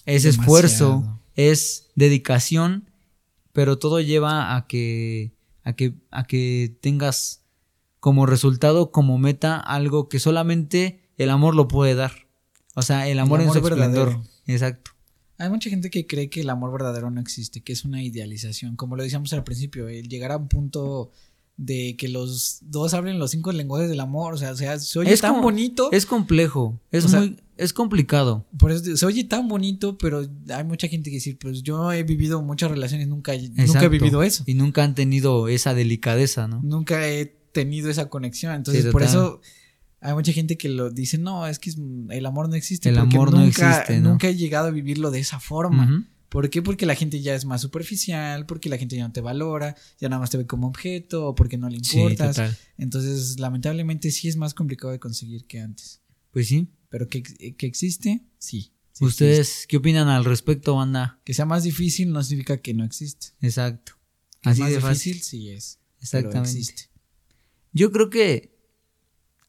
es 0.05 0.25
esfuerzo, 0.27 1.19
es 1.37 1.87
dedicación, 1.95 2.85
pero 3.53 3.79
todo 3.79 4.01
lleva 4.01 4.55
a 4.57 4.67
que, 4.67 5.33
a 5.65 5.73
que, 5.73 5.95
a 6.11 6.25
que 6.25 6.77
tengas 6.83 7.41
como 7.99 8.27
resultado, 8.27 8.91
como 8.91 9.17
meta, 9.19 9.57
algo 9.59 10.09
que 10.11 10.19
solamente 10.21 11.01
el 11.17 11.31
amor 11.31 11.55
lo 11.55 11.67
puede 11.67 11.95
dar. 11.95 12.13
O 12.75 12.83
sea, 12.83 13.09
el 13.09 13.19
amor, 13.19 13.41
en 13.41 13.49
amor 13.49 13.61
su 13.61 13.67
esplendor. 13.69 14.07
verdadero. 14.09 14.31
Exacto. 14.47 14.91
Hay 15.41 15.49
mucha 15.51 15.71
gente 15.71 15.89
que 15.91 16.07
cree 16.07 16.29
que 16.29 16.43
el 16.43 16.51
amor 16.51 16.71
verdadero 16.73 17.11
no 17.11 17.21
existe, 17.21 17.63
que 17.63 17.73
es 17.73 17.85
una 17.85 18.03
idealización. 18.03 18.77
Como 18.77 18.95
lo 18.97 19.03
decíamos 19.03 19.33
al 19.33 19.43
principio, 19.43 19.89
el 19.89 20.09
llegar 20.09 20.33
a 20.33 20.37
un 20.37 20.49
punto 20.49 21.11
de 21.57 21.95
que 21.97 22.09
los 22.09 22.59
dos 22.63 22.95
hablen 22.95 23.19
los 23.19 23.31
cinco 23.33 23.51
lenguajes 23.53 23.89
del 23.91 24.01
amor, 24.01 24.35
o 24.35 24.37
sea, 24.37 24.53
o 24.53 24.57
sea 24.57 24.79
se 24.79 24.99
oye 24.99 25.13
Es 25.13 25.21
tan 25.21 25.33
como- 25.33 25.43
bonito. 25.45 25.91
Es 25.93 26.07
complejo, 26.07 26.81
es 26.91 27.05
O 27.05 27.09
sea- 27.09 27.21
muy, 27.21 27.37
es 27.59 27.73
complicado. 27.73 28.47
Por 28.59 28.71
eso 28.71 28.97
se 28.97 29.05
oye 29.07 29.25
tan 29.25 29.47
bonito, 29.49 29.99
pero 29.99 30.27
hay 30.49 30.65
mucha 30.65 30.89
gente 30.89 31.11
que 31.11 31.17
dice, 31.17 31.37
pues 31.41 31.63
yo 31.63 31.93
he 31.93 32.03
vivido 32.03 32.41
muchas 32.43 32.71
relaciones, 32.71 33.09
nunca, 33.09 33.33
nunca 33.37 33.85
he 33.85 33.89
vivido 33.89 34.23
eso. 34.23 34.43
Y 34.47 34.55
nunca 34.55 34.85
han 34.85 34.95
tenido 34.95 35.49
esa 35.49 35.75
delicadeza, 35.75 36.49
¿no? 36.49 36.61
Nunca 36.63 37.07
he 37.09 37.27
tenido 37.53 37.91
esa 37.91 38.09
conexión. 38.09 38.55
Entonces, 38.55 38.85
Sí, 38.85 38.91
por 38.91 39.03
eso 39.03 39.41
hay 40.01 40.15
mucha 40.15 40.33
gente 40.33 40.57
que 40.57 40.69
lo 40.69 40.91
dice, 40.91 41.19
no, 41.19 41.47
es 41.47 41.59
que 41.59 41.73
el 42.11 42.27
amor 42.27 42.49
no 42.49 42.55
existe. 42.55 42.89
El 42.89 42.97
porque 42.97 43.17
amor 43.17 43.33
no 43.33 43.45
existe, 43.45 44.01
¿no? 44.01 44.11
Nunca 44.11 44.29
he 44.29 44.35
llegado 44.37 44.69
a 44.69 44.71
vivirlo 44.71 45.11
de 45.11 45.21
esa 45.21 45.41
forma. 45.41 46.07
¿Por 46.31 46.49
qué? 46.49 46.63
Porque 46.63 46.87
la 46.87 46.95
gente 46.95 47.21
ya 47.21 47.35
es 47.35 47.45
más 47.45 47.61
superficial, 47.61 48.47
porque 48.47 48.69
la 48.69 48.79
gente 48.79 48.97
ya 48.97 49.07
no 49.07 49.13
te 49.13 49.21
valora, 49.21 49.77
ya 49.99 50.09
nada 50.09 50.21
más 50.21 50.31
te 50.31 50.39
ve 50.39 50.47
como 50.47 50.69
objeto, 50.69 51.27
o 51.27 51.35
porque 51.35 51.59
no 51.59 51.69
le 51.69 51.77
importas. 51.77 52.57
Entonces, 52.79 53.39
lamentablemente 53.41 54.11
sí 54.11 54.29
es 54.29 54.37
más 54.37 54.55
complicado 54.55 54.93
de 54.93 55.01
conseguir 55.01 55.45
que 55.47 55.61
antes. 55.61 56.01
Pues 56.31 56.49
sí. 56.49 56.69
Pero 56.89 57.09
que, 57.09 57.23
que 57.23 57.67
existe, 57.67 58.25
sí. 58.39 58.73
sí 58.93 59.05
¿Ustedes 59.05 59.41
existe. 59.41 59.67
qué 59.69 59.77
opinan 59.79 60.09
al 60.09 60.25
respecto, 60.25 60.77
banda? 60.77 61.21
Que 61.25 61.35
sea 61.35 61.47
más 61.47 61.65
difícil 61.65 62.11
no 62.13 62.23
significa 62.23 62.59
que 62.59 62.75
no 62.75 62.85
existe. 62.85 63.29
Exacto. 63.41 63.95
Que 64.41 64.51
Así 64.51 64.61
más 64.61 64.71
de 64.71 64.81
fácil. 64.81 65.13
difícil, 65.15 65.41
sí 65.41 65.51
es. 65.51 65.79
pero 65.81 66.03
Exactamente. 66.03 66.51
existe. 66.51 66.91
Yo 67.73 67.93
creo 67.93 68.09
que 68.09 68.50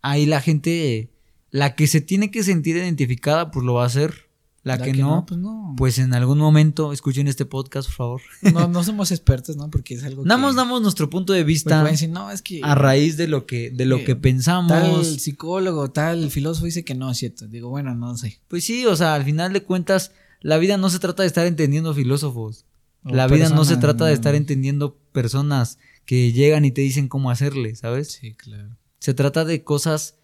ahí 0.02 0.26
la 0.26 0.42
gente, 0.42 1.12
la 1.50 1.76
que 1.76 1.88
se 1.88 2.02
tiene 2.02 2.32
que 2.32 2.44
sentir 2.44 2.78
identificada, 2.78 3.52
pues 3.52 3.66
lo 3.66 3.76
va 3.76 3.84
a 3.84 3.88
hacer. 3.88 4.32
La, 4.64 4.78
que, 4.78 4.94
no, 4.94 5.26
pues 5.26 5.40
no. 5.40 5.74
pues 5.76 5.98
en 5.98 6.14
algún 6.14 6.38
momento 6.38 6.94
escuchen 6.94 7.28
este 7.28 7.48
podcast, 7.48 7.88
por 7.88 7.96
favor. 7.96 8.22
no, 8.54 8.68
no 8.68 8.84
somos 8.84 9.10
expertos, 9.10 9.58
¿no? 9.58 9.72
Porque 9.72 9.96
es 9.96 10.04
algo 10.04 10.24
Nada 10.24 10.50
que... 10.50 10.56
damos 10.56 10.84
nuestro 10.84 11.10
punto 11.10 11.34
de 11.34 11.44
vista 11.44 11.78
van 11.78 11.88
a 11.88 11.92
decir, 11.92 12.10
no, 12.10 12.30
es 12.30 12.44
que 12.44 12.62
a 12.64 12.76
raíz 12.76 13.18
de 13.18 13.28
lo 13.28 13.48
que, 13.48 13.72
de 13.72 13.86
lo 13.86 14.04
que 14.04 14.16
pensamos. 14.16 14.72
tal 14.72 15.20
psicólogo, 15.20 15.90
tal 15.90 16.30
filósofo 16.30 16.68
dice 16.68 16.86
que 16.86 16.94
no 16.94 17.10
es 17.10 17.18
cierto. 17.18 17.48
Digo, 17.48 17.70
bueno, 17.70 17.96
no 17.96 18.16
sé. 18.18 18.40
Pues 18.50 18.64
sí, 18.64 18.86
o 18.86 18.96
sea, 18.96 19.16
al 19.16 19.24
final 19.24 19.52
de 19.52 19.64
cuentas, 19.64 20.12
la 20.42 20.60
vida 20.60 20.78
no 20.78 20.92
se 20.92 21.00
trata 21.00 21.24
de 21.24 21.28
estar 21.28 21.48
entendiendo 21.48 21.96
filósofos. 21.96 22.66
O 23.04 23.16
la 23.16 23.26
vida 23.26 23.50
no 23.50 23.66
se 23.66 23.78
trata 23.78 24.06
de 24.06 24.14
estar 24.14 24.36
entendiendo 24.36 24.96
personas 25.12 25.80
que 26.06 26.34
llegan 26.34 26.66
y 26.66 26.72
te 26.72 26.82
dicen 26.82 27.08
cómo 27.08 27.32
hacerle, 27.32 27.76
¿sabes? 27.76 28.12
Sí, 28.12 28.36
claro. 28.36 28.78
Se 29.02 29.14
trata 29.14 29.44
de 29.46 29.64
cosas 29.64 30.16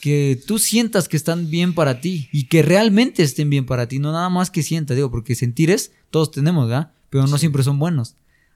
que 0.00 0.40
tú 0.46 0.58
sientas 0.60 1.08
que 1.08 1.16
están 1.16 1.50
bien 1.50 1.74
para 1.74 2.00
ti 2.00 2.28
y 2.32 2.44
que 2.44 2.62
realmente 2.62 3.22
estén 3.24 3.50
bien 3.50 3.66
para 3.66 3.88
ti, 3.88 3.98
no 3.98 4.12
nada 4.12 4.28
más 4.28 4.50
que 4.50 4.62
sientas, 4.62 4.96
digo, 4.96 5.10
porque 5.10 5.34
sentires 5.34 5.90
todos 6.10 6.30
tenemos, 6.30 6.68
¿verdad? 6.68 6.92
Pero 7.10 7.26
no 7.26 7.36
siempre 7.38 7.62
son 7.64 7.78
buenos. 7.80 8.14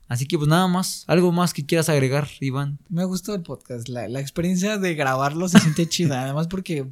Así 0.08 0.26
que 0.26 0.36
pues 0.38 0.48
nada 0.48 0.68
más, 0.68 1.04
algo 1.08 1.32
más 1.32 1.52
que 1.52 1.66
quieras 1.66 1.88
agregar, 1.88 2.28
Iván. 2.40 2.78
Me 2.88 3.04
gustó 3.04 3.34
el 3.34 3.42
podcast. 3.42 3.88
La, 3.88 4.08
la 4.08 4.20
experiencia 4.20 4.78
de 4.78 4.94
grabarlo 4.94 5.48
se 5.48 5.58
siente 5.58 5.88
chida. 5.88 6.22
Además, 6.24 6.46
porque 6.48 6.86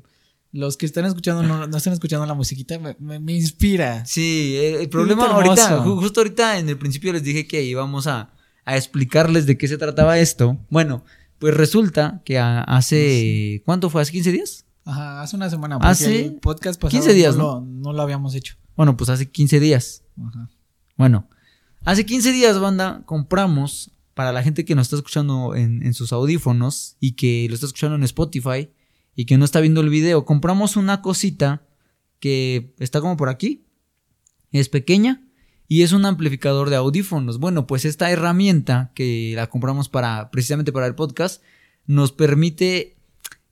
los 0.52 0.76
que 0.76 0.86
están 0.86 1.04
escuchando 1.04 1.42
no, 1.44 1.66
no 1.68 1.76
están 1.76 1.92
escuchando 1.92 2.26
la 2.26 2.34
musiquita, 2.34 2.76
me, 2.80 2.96
me- 2.98 3.20
me 3.20 3.34
inspira. 3.34 4.04
Sí, 4.06 4.56
el, 4.60 4.74
el 4.76 4.88
problema 4.88 5.26
ahorita, 5.26 5.84
ju- 5.84 6.00
justo 6.00 6.20
ahorita 6.20 6.58
en 6.58 6.68
el 6.70 6.78
principio 6.78 7.12
les 7.12 7.22
dije 7.22 7.46
que 7.46 7.62
íbamos 7.62 8.08
a, 8.08 8.32
a 8.64 8.76
explicarles 8.76 9.46
de 9.46 9.56
qué 9.56 9.68
se 9.68 9.78
trataba 9.78 10.18
esto. 10.18 10.58
Bueno, 10.70 11.04
pues 11.40 11.54
resulta 11.54 12.20
que 12.24 12.38
hace, 12.38 13.62
¿cuánto 13.64 13.88
fue? 13.88 14.02
¿Hace 14.02 14.12
15 14.12 14.30
días? 14.30 14.66
Ajá, 14.84 15.22
hace 15.22 15.36
una 15.36 15.48
semana. 15.48 15.78
Porque 15.78 15.88
Hace 15.90 16.26
el 16.26 16.34
podcast 16.34 16.78
pasado 16.78 17.02
15 17.02 17.14
días, 17.14 17.36
no, 17.36 17.42
Lo, 17.42 17.60
no 17.62 17.92
lo 17.94 18.02
habíamos 18.02 18.34
hecho. 18.34 18.56
Bueno, 18.76 18.96
pues 18.96 19.08
hace 19.08 19.30
15 19.30 19.58
días. 19.58 20.04
Ajá. 20.22 20.50
Bueno, 20.96 21.28
hace 21.84 22.04
15 22.04 22.32
días, 22.32 22.60
banda, 22.60 23.02
compramos 23.06 23.90
para 24.12 24.32
la 24.32 24.42
gente 24.42 24.66
que 24.66 24.74
nos 24.74 24.88
está 24.88 24.96
escuchando 24.96 25.54
en, 25.54 25.82
en 25.82 25.94
sus 25.94 26.12
audífonos 26.12 26.96
y 27.00 27.12
que 27.12 27.46
lo 27.48 27.54
está 27.54 27.64
escuchando 27.64 27.96
en 27.96 28.02
Spotify 28.02 28.68
y 29.14 29.24
que 29.24 29.38
no 29.38 29.46
está 29.46 29.60
viendo 29.60 29.80
el 29.80 29.88
video, 29.88 30.26
compramos 30.26 30.76
una 30.76 31.00
cosita 31.00 31.62
que 32.18 32.74
está 32.78 33.00
como 33.00 33.16
por 33.16 33.30
aquí. 33.30 33.64
Es 34.52 34.68
pequeña 34.68 35.22
y 35.72 35.82
es 35.82 35.92
un 35.92 36.04
amplificador 36.04 36.68
de 36.68 36.74
audífonos. 36.74 37.38
Bueno, 37.38 37.68
pues 37.68 37.84
esta 37.84 38.10
herramienta 38.10 38.90
que 38.96 39.34
la 39.36 39.46
compramos 39.46 39.88
para 39.88 40.28
precisamente 40.32 40.72
para 40.72 40.88
el 40.88 40.96
podcast 40.96 41.42
nos 41.86 42.10
permite 42.10 42.96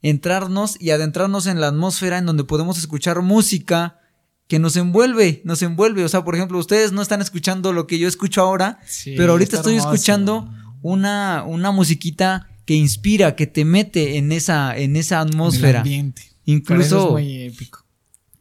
entrarnos 0.02 0.76
y 0.80 0.90
adentrarnos 0.90 1.46
en 1.46 1.60
la 1.60 1.68
atmósfera 1.68 2.18
en 2.18 2.26
donde 2.26 2.42
podemos 2.44 2.76
escuchar 2.78 3.22
música 3.22 4.00
que 4.48 4.58
nos 4.58 4.76
envuelve, 4.76 5.42
nos 5.44 5.62
envuelve. 5.62 6.04
O 6.04 6.08
sea, 6.08 6.24
por 6.24 6.34
ejemplo, 6.34 6.58
ustedes 6.58 6.90
no 6.92 7.02
están 7.02 7.20
escuchando 7.20 7.72
lo 7.72 7.86
que 7.86 7.98
yo 7.98 8.08
escucho 8.08 8.40
ahora, 8.42 8.80
Sí, 8.86 9.14
pero 9.16 9.32
ahorita 9.32 9.56
estoy 9.56 9.76
hermoso. 9.76 9.94
escuchando 9.94 10.50
una, 10.82 11.44
una 11.46 11.70
musiquita 11.70 12.48
que 12.64 12.74
inspira, 12.74 13.36
que 13.36 13.46
te 13.46 13.64
mete 13.64 14.16
en 14.18 14.32
esa, 14.32 14.76
en 14.76 14.96
esa 14.96 15.22
El 15.22 15.28
atmósfera. 15.28 15.78
ambiente. 15.80 16.22
Por 16.22 16.30
eso 16.32 16.52
Incluso, 16.52 17.04
es 17.06 17.12
muy 17.12 17.42
épico. 17.42 17.84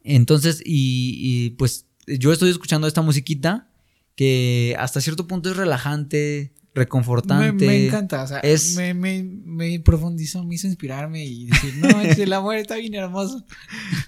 entonces, 0.03 0.61
y, 0.65 1.17
y, 1.45 1.49
pues 1.51 1.86
yo 2.07 2.31
estoy 2.33 2.49
escuchando 2.49 2.87
esta 2.87 3.01
musiquita 3.01 3.67
que 4.15 4.75
hasta 4.79 5.01
cierto 5.01 5.27
punto 5.27 5.49
es 5.51 5.57
relajante, 5.57 6.53
reconfortante. 6.73 7.65
me 7.65 7.85
encanta, 7.87 8.23
o 8.23 8.27
sea, 8.27 8.39
es- 8.39 8.75
me, 8.75 8.93
me, 8.93 9.23
me 9.23 9.79
profundizó, 9.79 10.43
me 10.43 10.55
hizo 10.55 10.67
inspirarme 10.67 11.25
y 11.25 11.45
decir, 11.47 11.75
no, 11.77 12.01
el 12.01 12.33
amor 12.33 12.55
está 12.55 12.75
bien 12.77 12.95
hermoso. 12.95 13.43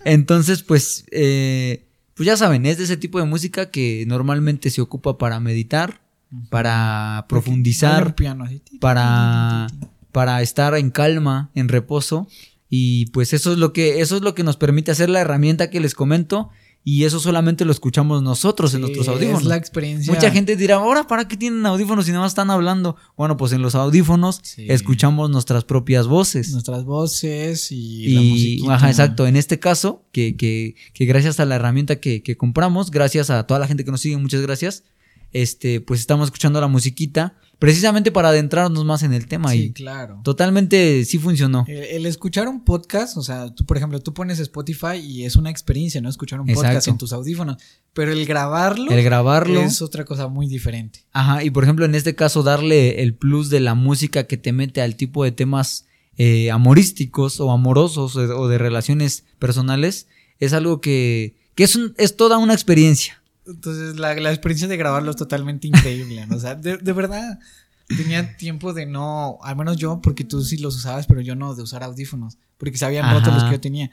Entonces, 0.06 0.64
pues, 0.64 1.06
eh, 1.12 1.86
pues 2.16 2.26
ya 2.28 2.38
saben, 2.38 2.66
es 2.66 2.78
de 2.78 2.84
ese 2.86 2.98
tipo 2.98 3.20
de 3.20 3.26
música 3.26 3.70
que 3.72 4.04
normalmente 4.08 4.70
se 4.70 4.82
ocupa 4.82 5.18
para 5.18 5.40
meditar, 5.40 6.02
para 6.50 7.26
profundizar, 7.30 8.14
piano 8.16 8.46
para, 8.80 9.68
para 10.12 10.42
estar 10.42 10.76
en 10.76 10.92
calma, 10.92 11.50
en 11.56 11.70
reposo. 11.70 12.28
Y 12.70 13.08
pues 13.08 13.34
eso 13.34 13.52
es 13.54 13.58
lo 13.58 13.74
que, 13.74 14.02
eso 14.02 14.16
es 14.16 14.22
lo 14.22 14.36
que 14.36 14.44
nos 14.44 14.58
permite 14.58 14.92
hacer 14.92 15.10
la 15.10 15.22
herramienta 15.22 15.70
que 15.72 15.80
les 15.80 15.96
comento. 15.96 16.50
Y 16.84 17.04
eso 17.04 17.20
solamente 17.20 17.66
lo 17.66 17.72
escuchamos 17.72 18.24
nosotros 18.24 18.74
en 18.74 18.82
nuestros 18.82 19.08
audífonos. 19.10 19.42
Es 19.42 19.48
la 19.48 19.58
experiencia. 19.58 20.14
Mucha 20.14 20.32
gente 20.32 20.56
dirá, 20.56 20.76
ahora, 20.78 21.06
¿para 21.08 21.28
qué 21.28 21.36
tienen 21.38 21.66
audífonos 21.66 22.06
si 22.06 22.12
nada 22.12 22.24
más 22.24 22.32
están 22.32 22.50
hablando? 22.50 22.96
Bueno, 23.18 23.36
pues 23.38 23.52
en 23.52 23.62
los 23.62 23.76
audífonos 23.76 24.40
Sí. 24.42 24.66
escuchamos 24.70 25.30
nuestras 25.30 25.66
propias 25.66 26.08
voces. 26.08 26.52
Nuestras 26.52 26.86
voces 26.86 27.72
y, 27.72 28.14
la 28.14 28.22
Y, 28.22 28.30
musiquita. 28.32 28.76
ajá, 28.76 28.90
exacto. 28.90 29.28
En 29.28 29.36
este 29.36 29.60
caso, 29.60 30.06
que, 30.12 30.36
que, 30.38 30.76
que 30.94 31.06
gracias 31.06 31.40
a 31.40 31.46
la 31.46 31.56
herramienta 31.58 31.98
que, 32.00 32.24
que 32.24 32.38
compramos, 32.38 32.92
gracias 32.92 33.30
a 33.30 33.46
toda 33.46 33.60
la 33.60 33.68
gente 33.68 33.84
que 33.86 33.92
nos 33.92 34.02
sigue, 34.02 34.18
muchas 34.18 34.42
gracias, 34.42 34.84
este, 35.32 35.82
pues 35.82 36.00
estamos 36.00 36.28
escuchando 36.30 36.60
la 36.62 36.68
musiquita, 36.68 37.36
precisamente 37.60 38.12
para 38.12 38.30
adentrarnos 38.30 38.86
más 38.86 39.04
en 39.04 39.14
el 39.14 39.28
tema. 39.28 39.52
Sí, 39.52 39.58
y 39.66 39.72
claro. 39.74 40.22
totalmente 40.24 41.04
sí 41.06 41.18
funcionó. 41.20 41.66
El, 41.68 41.78
el 41.84 42.06
escuchar 42.06 42.48
un 42.48 42.64
podcast, 42.64 43.18
o 43.18 43.22
sea, 43.22 43.54
tú, 43.54 43.66
por 43.66 43.76
ejemplo, 43.78 44.00
tú 44.02 44.14
pones 44.14 44.40
Spotify 44.40 44.96
y 45.04 45.26
es 45.26 45.36
una 45.36 45.50
experiencia, 45.50 46.00
¿no? 46.02 46.10
Escuchar 46.10 46.40
un 46.40 46.48
podcast 46.48 46.88
en 46.88 46.98
tus 46.98 47.12
audífonos. 47.14 47.58
Pero 47.94 48.12
el 48.14 48.26
grabarlo, 48.26 48.92
El 48.92 49.04
grabarlo. 49.04 49.60
es 49.62 49.82
otra 49.82 50.06
cosa 50.06 50.28
muy 50.30 50.48
diferente. 50.48 51.04
Ajá, 51.12 51.44
y 51.44 51.50
por 51.50 51.64
ejemplo, 51.64 51.86
en 51.86 51.96
este 51.96 52.16
caso, 52.16 52.44
darle 52.44 53.02
el 53.04 53.14
plus 53.14 53.50
de 53.50 53.60
la 53.60 53.76
música 53.76 54.26
que 54.26 54.38
te 54.38 54.54
mete 54.54 54.82
al 54.82 54.96
tipo 54.96 55.24
de 55.24 55.32
temas 55.34 55.86
eh, 56.18 56.52
amorísticos 56.52 57.40
o 57.40 57.52
amorosos 57.52 58.16
o 58.16 58.22
de, 58.28 58.34
o 58.34 58.48
de 58.48 58.58
relaciones 58.58 59.26
personales, 59.40 60.08
es 60.40 60.54
algo 60.54 60.80
que, 60.82 61.36
que 61.56 61.64
es, 61.64 61.76
un- 61.76 61.94
es 61.98 62.16
toda 62.16 62.38
una 62.38 62.54
experiencia. 62.54 63.19
Entonces, 63.50 63.98
la, 63.98 64.14
la 64.16 64.30
experiencia 64.32 64.68
de 64.68 64.78
grabarlo 64.78 65.12
es 65.12 65.18
totalmente 65.18 65.68
increíble, 65.68 66.26
¿no? 66.28 66.36
O 66.36 66.40
sea, 66.40 66.56
de, 66.56 66.78
de 66.78 66.94
verdad, 66.94 67.40
tenía 67.88 68.38
tiempo 68.38 68.74
de 68.74 68.86
no, 68.86 69.40
al 69.44 69.56
menos 69.56 69.78
yo, 69.78 70.02
porque 70.02 70.24
tú 70.24 70.44
sí 70.44 70.58
los 70.58 70.76
usabas, 70.76 71.08
pero 71.08 71.22
yo 71.22 71.36
no, 71.36 71.56
de 71.56 71.64
usar 71.64 71.84
audífonos, 71.84 72.38
porque 72.58 72.78
se 72.78 72.86
habían 72.86 73.12
roto 73.14 73.32
los 73.32 73.44
que 73.44 73.52
yo 73.52 73.60
tenía. 73.60 73.92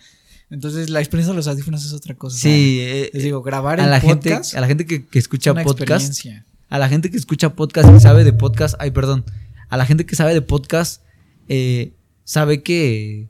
Entonces, 0.50 0.90
la 0.90 1.00
experiencia 1.00 1.32
de 1.32 1.36
los 1.36 1.48
audífonos 1.48 1.84
es 1.84 1.92
otra 1.92 2.14
cosa. 2.14 2.38
Sí, 2.38 2.78
eh, 2.80 3.10
les 3.12 3.22
digo, 3.24 3.42
grabar 3.42 3.80
a 3.80 3.84
el 3.84 3.90
la 3.90 4.00
gente, 4.00 4.32
a 4.32 4.60
la 4.60 4.66
gente 4.66 4.86
que, 4.86 5.04
que 5.04 5.18
es 5.18 5.24
escucha 5.24 5.52
una 5.52 5.64
podcast, 5.64 6.06
experiencia. 6.06 6.46
a 6.68 6.78
la 6.78 6.88
gente 6.88 7.10
que 7.10 7.16
escucha 7.16 7.54
podcast 7.54 7.88
y 7.96 8.00
sabe 8.00 8.22
de 8.22 8.32
podcast, 8.32 8.76
ay, 8.78 8.92
perdón, 8.92 9.24
a 9.68 9.76
la 9.76 9.86
gente 9.86 10.06
que 10.06 10.14
sabe 10.14 10.34
de 10.34 10.42
podcast, 10.42 11.02
eh, 11.48 11.92
sabe 12.24 12.62
que 12.62 13.28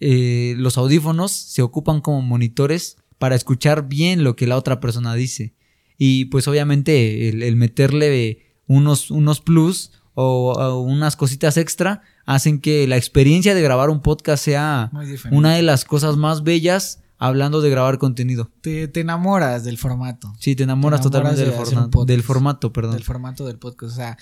eh, 0.00 0.54
los 0.56 0.78
audífonos 0.78 1.32
se 1.32 1.60
ocupan 1.60 2.00
como 2.00 2.22
monitores 2.22 2.96
para 3.18 3.34
escuchar 3.34 3.88
bien 3.88 4.24
lo 4.24 4.36
que 4.36 4.46
la 4.46 4.56
otra 4.56 4.80
persona 4.80 5.14
dice. 5.14 5.54
Y 5.96 6.26
pues 6.26 6.46
obviamente 6.48 7.28
el, 7.28 7.42
el 7.42 7.56
meterle 7.56 8.38
unos, 8.66 9.10
unos 9.10 9.40
plus 9.40 9.92
o, 10.14 10.52
o 10.52 10.80
unas 10.80 11.16
cositas 11.16 11.56
extra 11.56 12.02
hacen 12.26 12.60
que 12.60 12.86
la 12.86 12.96
experiencia 12.96 13.54
de 13.54 13.62
grabar 13.62 13.90
un 13.90 14.00
podcast 14.00 14.44
sea 14.44 14.90
una 15.30 15.54
de 15.54 15.62
las 15.62 15.84
cosas 15.84 16.16
más 16.16 16.42
bellas 16.42 17.00
hablando 17.18 17.60
de 17.60 17.70
grabar 17.70 17.98
contenido. 17.98 18.50
Te, 18.60 18.86
te 18.86 19.00
enamoras 19.00 19.64
del 19.64 19.78
formato. 19.78 20.32
Sí, 20.38 20.54
te 20.54 20.62
enamoras, 20.64 21.00
Te 21.00 21.08
enamoras 21.08 21.34
totalmente 21.34 21.40
del, 21.40 21.50
de 21.50 21.58
un 21.58 21.64
formato, 21.66 22.04
del 22.04 22.22
formato, 22.22 22.72
perdón. 22.72 22.92
Del 22.94 23.04
formato 23.04 23.46
del 23.46 23.58
podcast. 23.58 23.92
O 23.92 23.96
sea, 23.96 24.18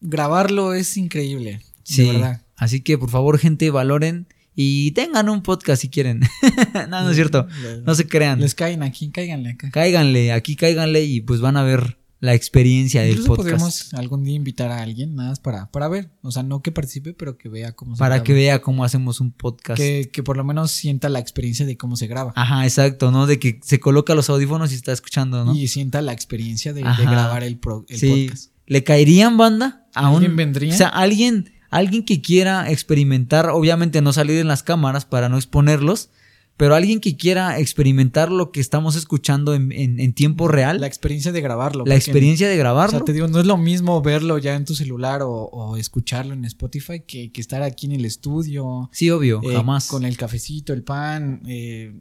grabarlo 0.00 0.74
es 0.74 0.96
increíble. 0.96 1.62
Sí, 1.84 2.06
De 2.06 2.12
verdad. 2.12 2.42
así 2.56 2.80
que 2.80 2.98
por 2.98 3.10
favor, 3.10 3.38
gente, 3.38 3.70
valoren 3.70 4.26
y 4.56 4.90
tengan 4.92 5.28
un 5.28 5.42
podcast 5.42 5.82
si 5.82 5.88
quieren. 5.90 6.20
no, 6.88 7.02
no 7.02 7.10
es 7.10 7.16
cierto. 7.16 7.46
No 7.84 7.94
se 7.94 8.08
crean. 8.08 8.40
Les 8.40 8.54
caen 8.54 8.82
aquí, 8.82 9.10
cáiganle 9.10 9.50
acá. 9.50 9.70
Cáiganle, 9.70 10.32
aquí 10.32 10.56
cáiganle 10.56 11.04
y 11.04 11.20
pues 11.20 11.40
van 11.40 11.56
a 11.56 11.62
ver 11.62 11.98
la 12.18 12.32
experiencia 12.32 13.02
del 13.02 13.10
Incluso 13.10 13.28
podcast. 13.28 13.44
podríamos 13.50 13.94
algún 13.94 14.24
día 14.24 14.34
invitar 14.34 14.70
a 14.72 14.80
alguien 14.82 15.14
nada 15.14 15.28
más 15.28 15.38
para, 15.40 15.70
para 15.70 15.86
ver. 15.88 16.10
O 16.22 16.30
sea, 16.32 16.42
no 16.42 16.62
que 16.62 16.72
participe, 16.72 17.12
pero 17.12 17.36
que 17.36 17.50
vea 17.50 17.72
cómo 17.72 17.94
se 17.94 17.98
Para 17.98 18.14
graba. 18.16 18.24
que 18.24 18.32
vea 18.32 18.62
cómo 18.62 18.84
hacemos 18.84 19.20
un 19.20 19.32
podcast. 19.32 19.76
que, 19.78 20.08
que 20.10 20.22
por 20.22 20.38
lo 20.38 20.42
menos 20.42 20.70
sienta 20.70 21.10
la 21.10 21.18
experiencia 21.18 21.66
de 21.66 21.76
cómo 21.76 21.94
se 21.96 22.06
graba. 22.06 22.32
Ajá, 22.34 22.64
exacto, 22.64 23.10
¿no? 23.10 23.26
De 23.26 23.38
que 23.38 23.60
se 23.62 23.78
coloca 23.78 24.14
los 24.14 24.30
audífonos 24.30 24.72
y 24.72 24.76
está 24.76 24.92
escuchando, 24.92 25.44
¿no? 25.44 25.54
Y 25.54 25.68
sienta 25.68 26.00
la 26.00 26.12
experiencia 26.14 26.72
de, 26.72 26.80
grabar 26.80 27.44
el, 27.44 27.58
pro- 27.58 27.84
el 27.90 27.98
sí. 27.98 28.08
podcast. 28.28 28.50
¿Le 28.66 28.82
caerían 28.82 29.36
banda? 29.36 29.86
A 29.94 30.08
un- 30.08 30.16
¿Alguien 30.16 30.36
vendría? 30.36 30.72
O 30.74 30.76
sea, 30.76 30.88
alguien, 30.88 31.52
alguien 31.70 32.04
que 32.04 32.20
quiera 32.20 32.70
experimentar, 32.70 33.48
obviamente 33.50 34.00
no 34.02 34.12
salir 34.12 34.38
en 34.38 34.48
las 34.48 34.62
cámaras 34.62 35.04
para 35.04 35.28
no 35.28 35.36
exponerlos, 35.36 36.10
pero 36.58 36.74
alguien 36.74 37.00
que 37.00 37.18
quiera 37.18 37.58
experimentar 37.60 38.32
lo 38.32 38.50
que 38.50 38.60
estamos 38.60 38.96
escuchando 38.96 39.52
en, 39.54 39.72
en- 39.72 40.00
en 40.00 40.14
tiempo 40.14 40.48
real, 40.48 40.76
La 40.76 40.80
la, 40.82 40.86
experiencia 40.86 41.30
de 41.30 41.42
grabarlo. 41.42 41.80
porque, 41.84 41.94
experiencia 41.96 42.48
de 42.48 42.54
O 42.54 42.58
grabarlo. 42.58 42.96
sea, 42.98 43.04
te 43.04 43.12
digo, 43.12 43.28
no 43.28 43.40
es 43.40 43.44
lo 43.46 43.58
mismo 43.58 44.00
verlo 44.00 44.38
ya 44.38 44.54
en 44.56 44.64
tu 44.64 44.74
celular 44.74 45.20
o, 45.20 45.30
o 45.30 45.76
escucharlo 45.76 46.32
en 46.32 46.46
Spotify 46.46 47.00
que, 47.06 47.30
que 47.30 47.40
estar 47.42 47.62
aquí 47.62 47.84
en 47.86 47.92
el 47.92 48.06
estudio. 48.06 48.88
Sí, 48.92 49.10
obvio, 49.10 49.42
eh, 49.42 49.52
jamás. 49.54 49.86
Con 49.88 50.06
el 50.06 50.16
cafecito, 50.16 50.72
el 50.72 50.82
pan, 50.82 51.42
eh, 51.46 51.92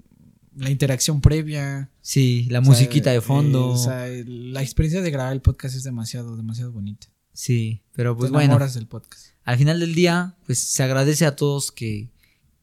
la 0.56 0.70
interacción 0.70 1.20
previa. 1.20 1.90
Sí, 2.00 2.48
la 2.50 2.60
O 2.60 2.64
sea, 2.64 2.72
musiquita 2.72 3.12
de 3.12 3.20
fondo. 3.20 3.72
eh, 3.72 3.74
o 3.74 3.78
sea, 3.78 4.08
la 4.26 4.62
experiencia 4.62 5.02
de 5.02 5.12
grabar 5.12 5.34
el 5.34 5.42
podcast 5.42 5.76
es 5.76 5.84
demasiado, 5.84 6.38
demasiado 6.38 6.72
bonita. 6.72 7.08
sí, 7.34 7.82
pero 7.92 8.16
pues 8.16 8.30
Te 8.30 8.34
bueno, 8.36 8.46
enamoras 8.46 8.74
del 8.74 8.88
podcast. 8.88 9.35
Al 9.46 9.58
final 9.58 9.80
del 9.80 9.94
día, 9.94 10.36
pues 10.46 10.60
se 10.60 10.84
agradece 10.84 11.26
a 11.26 11.36
todos 11.36 11.72
que, 11.72 12.10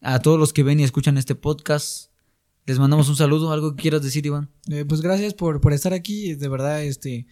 a 0.01 0.19
todos 0.19 0.39
los 0.39 0.53
que 0.53 0.65
ven 0.65 0.81
y 0.81 0.83
escuchan 0.83 1.17
este 1.17 1.37
podcast. 1.37 2.11
Les 2.67 2.79
mandamos 2.79 3.09
un 3.09 3.17
saludo, 3.17 3.53
algo 3.53 3.75
que 3.75 3.83
quieras 3.83 4.03
decir, 4.03 4.27
Iván. 4.27 4.51
Eh, 4.69 4.85
pues 4.87 5.01
gracias 5.01 5.33
por, 5.33 5.61
por 5.61 5.73
estar 5.73 5.93
aquí. 5.93 6.35
De 6.35 6.49
verdad, 6.49 6.83
este. 6.83 7.27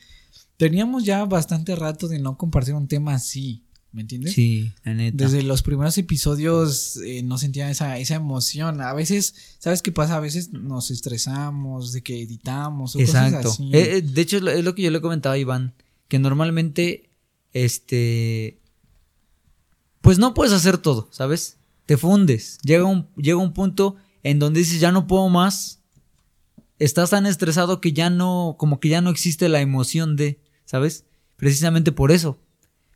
Teníamos 0.56 1.04
ya 1.04 1.24
bastante 1.24 1.74
rato 1.74 2.06
de 2.06 2.20
no 2.20 2.36
compartir 2.36 2.74
un 2.74 2.86
tema 2.86 3.14
así. 3.14 3.64
¿Me 3.92 4.02
entiendes? 4.02 4.34
Sí, 4.34 4.72
la 4.84 4.94
neta. 4.94 5.24
Desde 5.24 5.42
los 5.42 5.62
primeros 5.62 5.98
episodios 5.98 6.98
eh, 6.98 7.24
no 7.24 7.38
sentía 7.38 7.70
esa, 7.70 7.98
esa 7.98 8.14
emoción. 8.14 8.80
A 8.80 8.92
veces, 8.92 9.34
¿sabes 9.58 9.82
qué 9.82 9.90
pasa? 9.90 10.16
A 10.16 10.20
veces 10.20 10.52
nos 10.52 10.92
estresamos 10.92 11.92
de 11.92 12.02
que 12.02 12.22
editamos 12.22 12.94
o 12.94 13.00
Exacto. 13.00 13.38
cosas 13.38 13.52
así. 13.54 13.70
Eh, 13.72 14.02
de 14.02 14.20
hecho, 14.20 14.36
es 14.36 14.42
lo, 14.44 14.50
es 14.52 14.64
lo 14.64 14.76
que 14.76 14.82
yo 14.82 14.92
le 14.92 15.00
comentaba 15.00 15.34
a 15.34 15.38
Iván, 15.38 15.74
que 16.06 16.20
normalmente, 16.20 17.10
este, 17.52 18.59
pues 20.00 20.18
no 20.18 20.34
puedes 20.34 20.52
hacer 20.52 20.78
todo, 20.78 21.08
¿sabes? 21.10 21.58
Te 21.86 21.96
fundes. 21.96 22.58
Llega 22.62 22.84
un, 22.84 23.08
llega 23.16 23.36
un 23.38 23.52
punto 23.52 23.96
en 24.22 24.38
donde 24.38 24.60
dices, 24.60 24.80
ya 24.80 24.92
no 24.92 25.06
puedo 25.06 25.28
más. 25.28 25.80
Estás 26.78 27.10
tan 27.10 27.26
estresado 27.26 27.80
que 27.80 27.92
ya 27.92 28.08
no, 28.10 28.56
como 28.58 28.80
que 28.80 28.88
ya 28.88 29.00
no 29.02 29.10
existe 29.10 29.48
la 29.48 29.60
emoción 29.60 30.16
de, 30.16 30.40
¿sabes? 30.64 31.04
Precisamente 31.36 31.92
por 31.92 32.10
eso. 32.12 32.38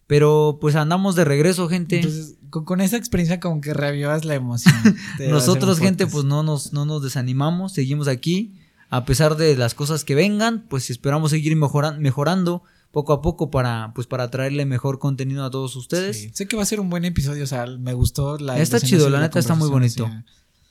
Pero 0.07 0.59
pues 0.61 0.75
andamos 0.77 1.17
de 1.17 1.25
regreso, 1.25 1.69
gente. 1.69 1.97
Entonces, 1.97 2.37
con, 2.51 2.65
con 2.65 2.81
esa 2.81 2.97
experiencia 2.97 3.41
como 3.41 3.61
que 3.61 3.75
reavivas 3.75 4.25
la 4.25 4.35
emoción. 4.35 4.75
Nosotros, 5.29 5.79
gente, 5.79 6.07
pues 6.07 6.25
no 6.25 6.43
nos, 6.43 6.73
no 6.73 6.85
nos 6.87 7.03
desanimamos, 7.03 7.73
seguimos 7.73 8.09
aquí. 8.09 8.55
A 8.91 9.05
pesar 9.07 9.37
de 9.37 9.57
las 9.57 9.75
cosas 9.75 10.05
que 10.05 10.15
vengan, 10.15 10.67
pues 10.69 10.89
esperamos 10.91 11.31
seguir 11.31 11.57
mejoran- 11.57 11.99
mejorando 11.99 12.63
poco 12.95 13.13
a 13.13 13.21
poco 13.21 13.51
para, 13.51 13.93
pues, 13.95 14.07
para 14.07 14.31
traerle 14.31 14.65
mejor 14.65 14.99
contenido 14.99 15.45
a 15.45 15.51
todos 15.51 15.77
ustedes. 15.77 16.17
Sí, 16.19 16.31
Sé 16.33 16.49
que 16.49 16.57
va 16.57 16.63
a 16.63 16.67
ser 16.67 16.81
un 16.81 16.89
buen 16.89 17.05
episodio, 17.05 17.45
o 17.45 17.47
sea, 17.47 17.67
me 17.67 17.93
gustó 17.93 18.39
la 18.39 18.59
Está 18.59 18.81
chido, 18.81 19.11
la 19.11 19.21
neta 19.21 19.39
está 19.39 19.55
muy 19.55 19.69
bonito. 19.69 20.05
o 20.05 20.07
sea, 20.09 20.25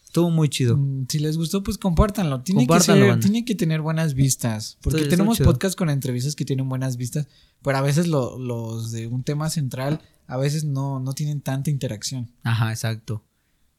Estuvo 0.06 0.30
muy 0.30 0.48
chido. 0.50 0.78
Mm, 0.78 1.06
Si 1.10 1.20
les 1.20 1.38
gustó, 1.38 1.64
pues 1.64 1.78
compártanlo. 1.80 2.42
Tiene, 2.42 2.62
Compártanlo, 2.62 3.06
que, 3.06 3.12
ser- 3.14 3.20
tiene 3.20 3.46
que 3.46 3.56
tener 3.56 3.82
buenas 3.82 4.14
vistas. 4.14 4.78
Porque 4.82 5.06
tenemos 5.06 5.38
chido. 5.38 5.50
podcasts 5.52 5.76
con 5.76 5.90
entrevistas 5.90 6.36
que 6.36 6.46
tienen 6.46 6.70
buenas 6.70 6.98
vistas, 6.98 7.28
pero 7.64 7.78
a 7.78 7.82
veces 7.82 8.08
lo- 8.08 8.38
los 8.40 8.92
de 8.92 9.08
un 9.08 9.24
tema 9.24 9.50
central 9.50 10.02
a 10.28 10.38
veces 10.38 10.64
no, 10.66 11.00
no 11.00 11.14
tienen 11.14 11.42
tanta 11.42 11.70
interacción. 11.72 12.32
Ajá, 12.44 12.72
exacto. 12.72 13.24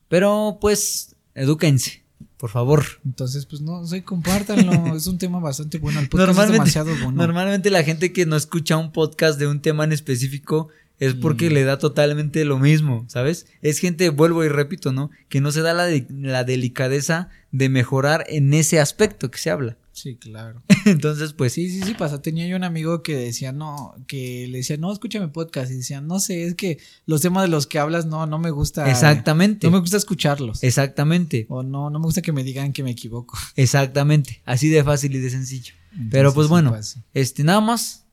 Pero 0.08 0.58
pues, 0.60 1.16
edúquense, 1.34 2.03
por 2.44 2.50
favor. 2.50 2.84
Entonces, 3.06 3.46
pues 3.46 3.62
no 3.62 3.86
sé, 3.86 4.04
compártanlo. 4.04 4.70
es 4.96 5.06
un 5.06 5.16
tema 5.16 5.38
bastante 5.40 5.78
bueno. 5.78 5.98
El 5.98 6.10
podcast 6.10 6.26
Normalmente- 6.28 6.68
es 6.68 6.74
demasiado 6.74 6.90
bueno. 7.02 7.22
Normalmente 7.26 7.70
la 7.70 7.82
gente 7.82 8.12
que 8.12 8.26
no 8.26 8.36
escucha 8.36 8.76
un 8.76 8.92
podcast 8.92 9.38
de 9.38 9.46
un 9.46 9.62
tema 9.62 9.84
en 9.84 9.92
específico 9.92 10.68
es 10.98 11.14
porque 11.14 11.48
Mm. 11.48 11.52
le 11.54 11.64
da 11.64 11.78
totalmente 11.78 12.44
lo 12.44 12.58
mismo, 12.58 13.06
¿sabes? 13.08 13.46
Es 13.62 13.78
gente, 13.78 14.10
vuelvo 14.10 14.44
y 14.44 14.48
repito, 14.48 14.92
¿no? 14.92 15.10
Que 15.30 15.40
no 15.40 15.52
se 15.52 15.62
da 15.62 15.72
la, 15.72 15.86
de- 15.86 16.06
la 16.10 16.44
delicadeza 16.44 17.30
de 17.50 17.70
mejorar 17.70 18.26
en 18.28 18.52
ese 18.52 18.78
aspecto 18.78 19.30
que 19.30 19.38
se 19.38 19.48
habla. 19.48 19.78
Sí, 19.94 20.16
claro. 20.16 20.60
Entonces, 20.86 21.32
pues 21.34 21.52
Sí, 21.52 21.70
sí, 21.70 21.80
sí 21.82 21.94
pasa. 21.94 22.20
Tenía 22.20 22.48
yo 22.48 22.56
un 22.56 22.64
amigo 22.64 23.02
que 23.04 23.14
decía, 23.16 23.52
no, 23.52 23.94
que 24.08 24.48
le 24.48 24.58
decía, 24.58 24.76
no, 24.76 24.92
escúchame 24.92 25.28
podcast. 25.28 25.70
Y 25.70 25.76
decía, 25.76 26.00
no 26.00 26.18
sé, 26.18 26.44
es 26.44 26.56
que 26.56 26.78
los 27.06 27.20
temas 27.20 27.44
de 27.44 27.48
los 27.48 27.68
que 27.68 27.78
hablas 27.78 28.04
no, 28.04 28.26
no 28.26 28.38
me 28.40 28.50
gusta. 28.50 28.90
Exactamente. 28.90 29.68
No 29.68 29.70
me 29.70 29.78
gusta 29.78 29.96
escucharlos. 29.96 30.64
Exactamente. 30.64 31.46
O 31.48 31.62
no, 31.62 31.90
no 31.90 32.00
me 32.00 32.06
gusta 32.06 32.22
que 32.22 32.32
me 32.32 32.42
digan 32.42 32.72
que 32.72 32.82
me 32.82 32.90
equivoco. 32.90 33.38
Exactamente. 33.56 34.42
Así 34.44 34.68
de 34.68 34.82
fácil 34.82 35.14
y 35.14 35.20
de 35.20 35.30
sencillo. 35.30 35.74
Pero 36.10 36.34
pues 36.34 36.48
bueno, 36.48 36.72
pasa. 36.72 37.04
este, 37.14 37.44
nada 37.44 37.60
más. 37.60 38.04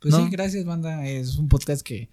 Pues 0.00 0.12
¿no? 0.12 0.24
sí, 0.24 0.30
gracias, 0.30 0.64
banda. 0.64 1.06
Es 1.06 1.36
un 1.36 1.48
podcast 1.48 1.82
que 1.82 2.08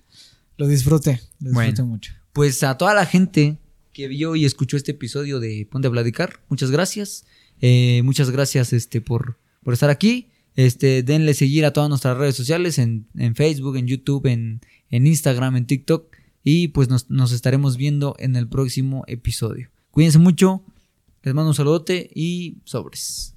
lo 0.58 0.68
disfruté. 0.68 1.20
Lo 1.40 1.52
Bueno. 1.52 1.72
disfruté 1.72 1.84
mucho. 1.90 2.14
Pues 2.32 2.62
a 2.64 2.78
toda 2.78 2.94
la 2.94 3.08
gente 3.08 3.58
que 3.92 4.08
vio 4.08 4.36
y 4.36 4.46
escuchó 4.46 4.78
este 4.78 4.92
episodio 4.92 5.40
de 5.40 5.68
Ponte 5.72 5.88
a 5.88 5.92
Platicar, 5.92 6.42
muchas 6.50 6.70
gracias. 6.70 7.26
Eh, 7.62 8.02
muchas 8.04 8.32
gracias 8.32 8.74
este, 8.74 9.02
por, 9.02 9.38
por 9.64 9.74
estar 9.74 9.90
aquí. 9.90 10.30
Este, 10.56 11.04
denle 11.04 11.34
seguir 11.34 11.66
a 11.66 11.74
todas 11.74 11.90
nuestras 11.90 12.18
redes 12.18 12.36
sociales, 12.36 12.80
en, 12.80 13.08
en 13.16 13.36
Facebook, 13.36 13.76
en 13.76 13.88
YouTube, 13.88 14.26
en, 14.28 14.62
en 14.90 15.08
Instagram, 15.08 15.58
en 15.58 15.66
TikTok. 15.66 16.16
Y 16.44 16.70
pues 16.70 16.90
nos, 16.90 17.10
nos 17.10 17.32
estaremos 17.32 17.76
viendo 17.76 18.16
en 18.20 18.36
el 18.36 18.48
próximo 18.48 19.04
episodio. 19.08 19.70
Cuídense 19.92 20.20
mucho. 20.20 20.64
Les 21.24 21.34
mando 21.34 21.50
un 21.50 21.56
saludote 21.56 22.10
y 22.14 22.58
sobres. 22.66 23.35